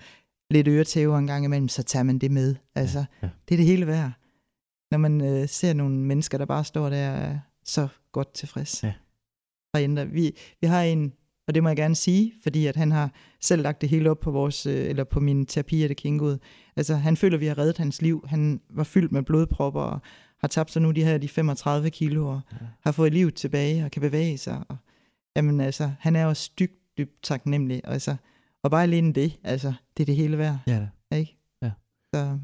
lidt 0.51 0.68
øretæver 0.68 1.18
en 1.18 1.28
gang 1.28 1.45
imellem, 1.45 1.68
så 1.68 1.84
tager 1.84 2.03
man 2.03 2.18
det 2.18 2.32
med. 2.32 2.55
Altså, 2.76 2.99
ja. 2.99 3.05
Ja. 3.22 3.30
det 3.49 3.55
er 3.55 3.57
det 3.57 3.66
hele 3.66 3.88
værd. 3.88 4.12
Når 4.91 4.97
man 4.97 5.22
øh, 5.22 5.49
ser 5.49 5.74
nogle 5.74 5.95
mennesker, 5.95 6.38
der 6.38 6.45
bare 6.45 6.64
står 6.64 6.89
der 6.89 7.39
så 7.66 7.88
godt 8.12 8.34
tilfreds. 8.34 8.84
Ja. 8.84 8.93
Vi, 10.05 10.38
vi 10.62 10.68
har 10.68 10.82
en 10.82 11.14
og 11.48 11.56
det 11.56 11.64
må 11.64 11.70
jeg 11.70 11.76
gerne 11.78 11.96
sige, 11.96 12.34
fordi 12.44 12.66
at 12.66 12.76
han 12.76 12.92
har 12.92 13.12
selv 13.42 13.62
lagt 13.62 13.82
det 13.82 13.89
hele 13.89 14.10
op 14.10 14.20
på 14.20 14.32
vores, 14.32 14.66
øh, 14.66 14.89
eller 14.89 15.04
på 15.04 15.20
min 15.20 15.46
terapi 15.46 15.84
af 15.84 15.88
det 15.88 15.98
Kingud. 15.98 16.38
Altså, 16.76 16.96
han 16.96 17.18
føler, 17.18 17.38
at 17.38 17.42
vi 17.42 17.46
har 17.46 17.58
reddet 17.58 17.78
hans 17.78 18.02
liv. 18.02 18.26
Han 18.28 18.62
var 18.70 18.84
fyldt 18.84 19.12
med 19.12 19.24
blodpropper 19.24 19.82
og 19.82 20.00
har 20.39 20.48
tabt 20.48 20.72
sig 20.72 20.82
nu 20.82 20.92
de 20.92 21.04
her 21.04 21.18
de 21.18 21.28
35 21.28 21.89
kilo 21.89 22.28
og 22.28 22.42
ja. 22.52 22.58
har 22.84 22.92
fået 22.92 23.14
livet 23.14 23.34
tilbage 23.34 23.86
og 23.86 23.92
kan 23.92 24.02
bevæge 24.02 24.38
sig. 24.38 24.64
Og, 24.70 24.78
jamen 25.36 25.62
altså, 25.62 25.92
han 26.00 26.16
er 26.16 26.26
også 26.26 26.52
dybt, 26.60 26.98
dybt 26.98 27.24
taknemmelig. 27.24 27.82
Altså, 27.84 28.16
og 28.64 28.72
bare 28.72 28.84
alene 28.84 29.14
det, 29.14 29.39
altså, 29.44 29.74
det 29.98 30.04
er 30.04 30.06
det 30.06 30.16
hele 30.16 30.38
værd. 30.38 30.58
Ja, 30.68 30.88
da. 31.12 31.16
Ikke? 31.16 31.38
Ja. 31.64 31.72
Så, 32.16 32.39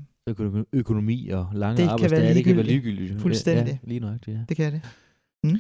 økonomi 0.74 1.30
og 1.30 1.50
lange 1.54 1.84
det 1.84 1.90
arbejdsdage, 1.90 2.34
det 2.34 2.44
kan 2.44 2.56
være 2.56 2.66
ligegyldigt. 2.66 3.22
Fuldstændig. 3.22 3.80
Ja, 3.84 3.90
lige 3.90 4.00
nok, 4.00 4.28
ja. 4.28 4.40
Det 4.50 4.58
kan 4.58 4.74
det. 4.74 4.82
Mm. 5.44 5.60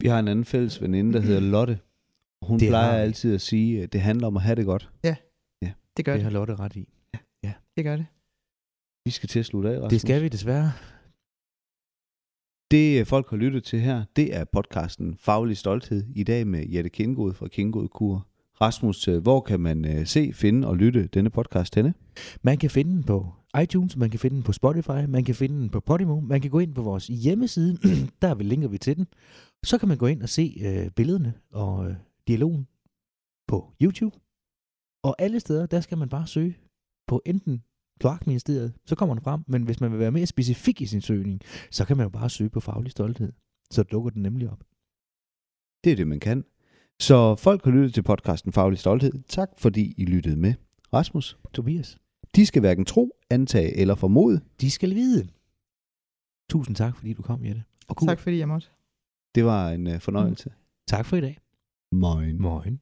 Vi 0.00 0.08
har 0.08 0.18
en 0.18 0.28
anden 0.28 0.44
fælles 0.44 0.82
veninde, 0.82 1.12
der 1.12 1.20
hedder 1.20 1.40
Lotte, 1.40 1.78
hun 2.42 2.60
det 2.60 2.68
plejer 2.68 3.02
altid 3.02 3.34
at 3.34 3.40
sige, 3.40 3.82
at 3.82 3.92
det 3.92 4.00
handler 4.00 4.26
om 4.26 4.36
at 4.36 4.42
have 4.42 4.56
det 4.56 4.64
godt. 4.64 4.90
Ja, 5.04 5.16
ja. 5.62 5.72
det 5.96 6.04
gør 6.04 6.12
det. 6.12 6.18
Det 6.18 6.24
har 6.24 6.30
Lotte 6.30 6.56
ret 6.56 6.76
i. 6.76 6.88
Ja. 7.14 7.18
ja. 7.44 7.52
Det 7.76 7.84
gør 7.84 7.96
det. 7.96 8.06
Vi 9.04 9.10
skal 9.10 9.28
til 9.28 9.38
at 9.38 9.46
slutte 9.46 9.70
af, 9.70 9.76
Rasmus. 9.76 9.90
Det 9.90 10.00
skal 10.00 10.22
vi 10.22 10.28
desværre. 10.28 10.72
Det 12.70 13.00
øh, 13.00 13.06
folk 13.06 13.30
har 13.30 13.36
lyttet 13.36 13.64
til 13.64 13.80
her, 13.80 14.04
det 14.16 14.36
er 14.36 14.44
podcasten 14.44 15.16
Faglig 15.20 15.56
Stolthed 15.56 16.04
i 16.14 16.24
dag 16.24 16.46
med 16.46 16.66
Jette 16.68 16.90
Kindgod 16.90 17.34
fra 17.34 17.48
Kindgod 17.48 17.88
Kur. 17.88 18.26
Rasmus, 18.60 19.08
øh, 19.08 19.22
hvor 19.22 19.40
kan 19.40 19.60
man 19.60 19.84
øh, 19.84 20.06
se, 20.06 20.32
finde 20.32 20.68
og 20.68 20.76
lytte 20.76 21.06
denne 21.06 21.30
podcast 21.30 21.74
henne? 21.74 21.94
Man 22.42 22.58
kan 22.58 22.70
finde 22.70 22.90
den 22.90 23.02
på 23.02 23.32
iTunes, 23.62 23.96
man 23.96 24.10
kan 24.10 24.20
finde 24.20 24.36
den 24.36 24.42
på 24.42 24.52
Spotify, 24.52 25.04
man 25.08 25.24
kan 25.24 25.34
finde 25.34 25.60
den 25.60 25.68
på 25.68 25.80
Podimo, 25.80 26.20
man 26.20 26.40
kan 26.40 26.50
gå 26.50 26.58
ind 26.58 26.74
på 26.74 26.82
vores 26.82 27.06
hjemmeside, 27.06 27.78
der 28.22 28.34
linker 28.34 28.68
vi 28.68 28.78
til 28.78 28.96
den. 28.96 29.06
Så 29.64 29.78
kan 29.78 29.88
man 29.88 29.96
gå 29.96 30.06
ind 30.06 30.22
og 30.22 30.28
se 30.28 30.62
øh, 30.64 30.90
billederne 30.90 31.32
og 31.52 31.88
øh, 31.90 31.94
dialogen 32.28 32.68
på 33.46 33.72
YouTube. 33.82 34.16
Og 35.02 35.16
alle 35.18 35.40
steder, 35.40 35.66
der 35.66 35.80
skal 35.80 35.98
man 35.98 36.08
bare 36.08 36.26
søge 36.26 36.58
på 37.06 37.22
enten 37.26 37.62
Kloakministeriet, 38.00 38.74
så 38.86 38.94
kommer 38.94 39.14
den 39.14 39.24
frem. 39.24 39.44
Men 39.46 39.62
hvis 39.62 39.80
man 39.80 39.90
vil 39.90 39.98
være 39.98 40.10
mere 40.10 40.26
specifik 40.26 40.80
i 40.80 40.86
sin 40.86 41.00
søgning, 41.00 41.40
så 41.70 41.84
kan 41.84 41.96
man 41.96 42.04
jo 42.04 42.10
bare 42.10 42.30
søge 42.30 42.50
på 42.50 42.60
faglig 42.60 42.90
stolthed. 42.90 43.32
Så 43.70 43.82
dukker 43.82 44.10
den 44.10 44.22
nemlig 44.22 44.50
op. 44.50 44.64
Det 45.84 45.92
er 45.92 45.96
det, 45.96 46.06
man 46.06 46.20
kan. 46.20 46.44
Så 47.00 47.34
folk 47.34 47.64
har 47.64 47.70
lyttet 47.70 47.94
til 47.94 48.02
podcasten 48.02 48.52
Faglig 48.52 48.78
Stolthed. 48.78 49.12
Tak 49.28 49.48
fordi 49.56 49.94
I 49.96 50.04
lyttede 50.04 50.36
med. 50.36 50.54
Rasmus. 50.92 51.38
Tobias. 51.54 51.98
De 52.36 52.46
skal 52.46 52.60
hverken 52.60 52.84
tro, 52.84 53.10
antage 53.30 53.76
eller 53.76 53.94
formode. 53.94 54.40
De 54.60 54.70
skal 54.70 54.94
vide. 54.94 55.28
Tusind 56.50 56.76
tak, 56.76 56.96
fordi 56.96 57.12
du 57.12 57.22
kom, 57.22 57.44
Jette. 57.44 57.64
Og 57.88 58.08
tak 58.08 58.20
fordi 58.20 58.38
jeg 58.38 58.48
måtte. 58.48 58.68
Det 59.34 59.44
var 59.44 59.70
en 59.70 59.86
uh, 59.86 59.98
fornøjelse. 59.98 60.48
Mm. 60.48 60.54
Tak 60.86 61.06
for 61.06 61.16
i 61.16 61.20
dag. 61.20 61.38
Moin. 61.92 62.38
Moin. 62.38 62.80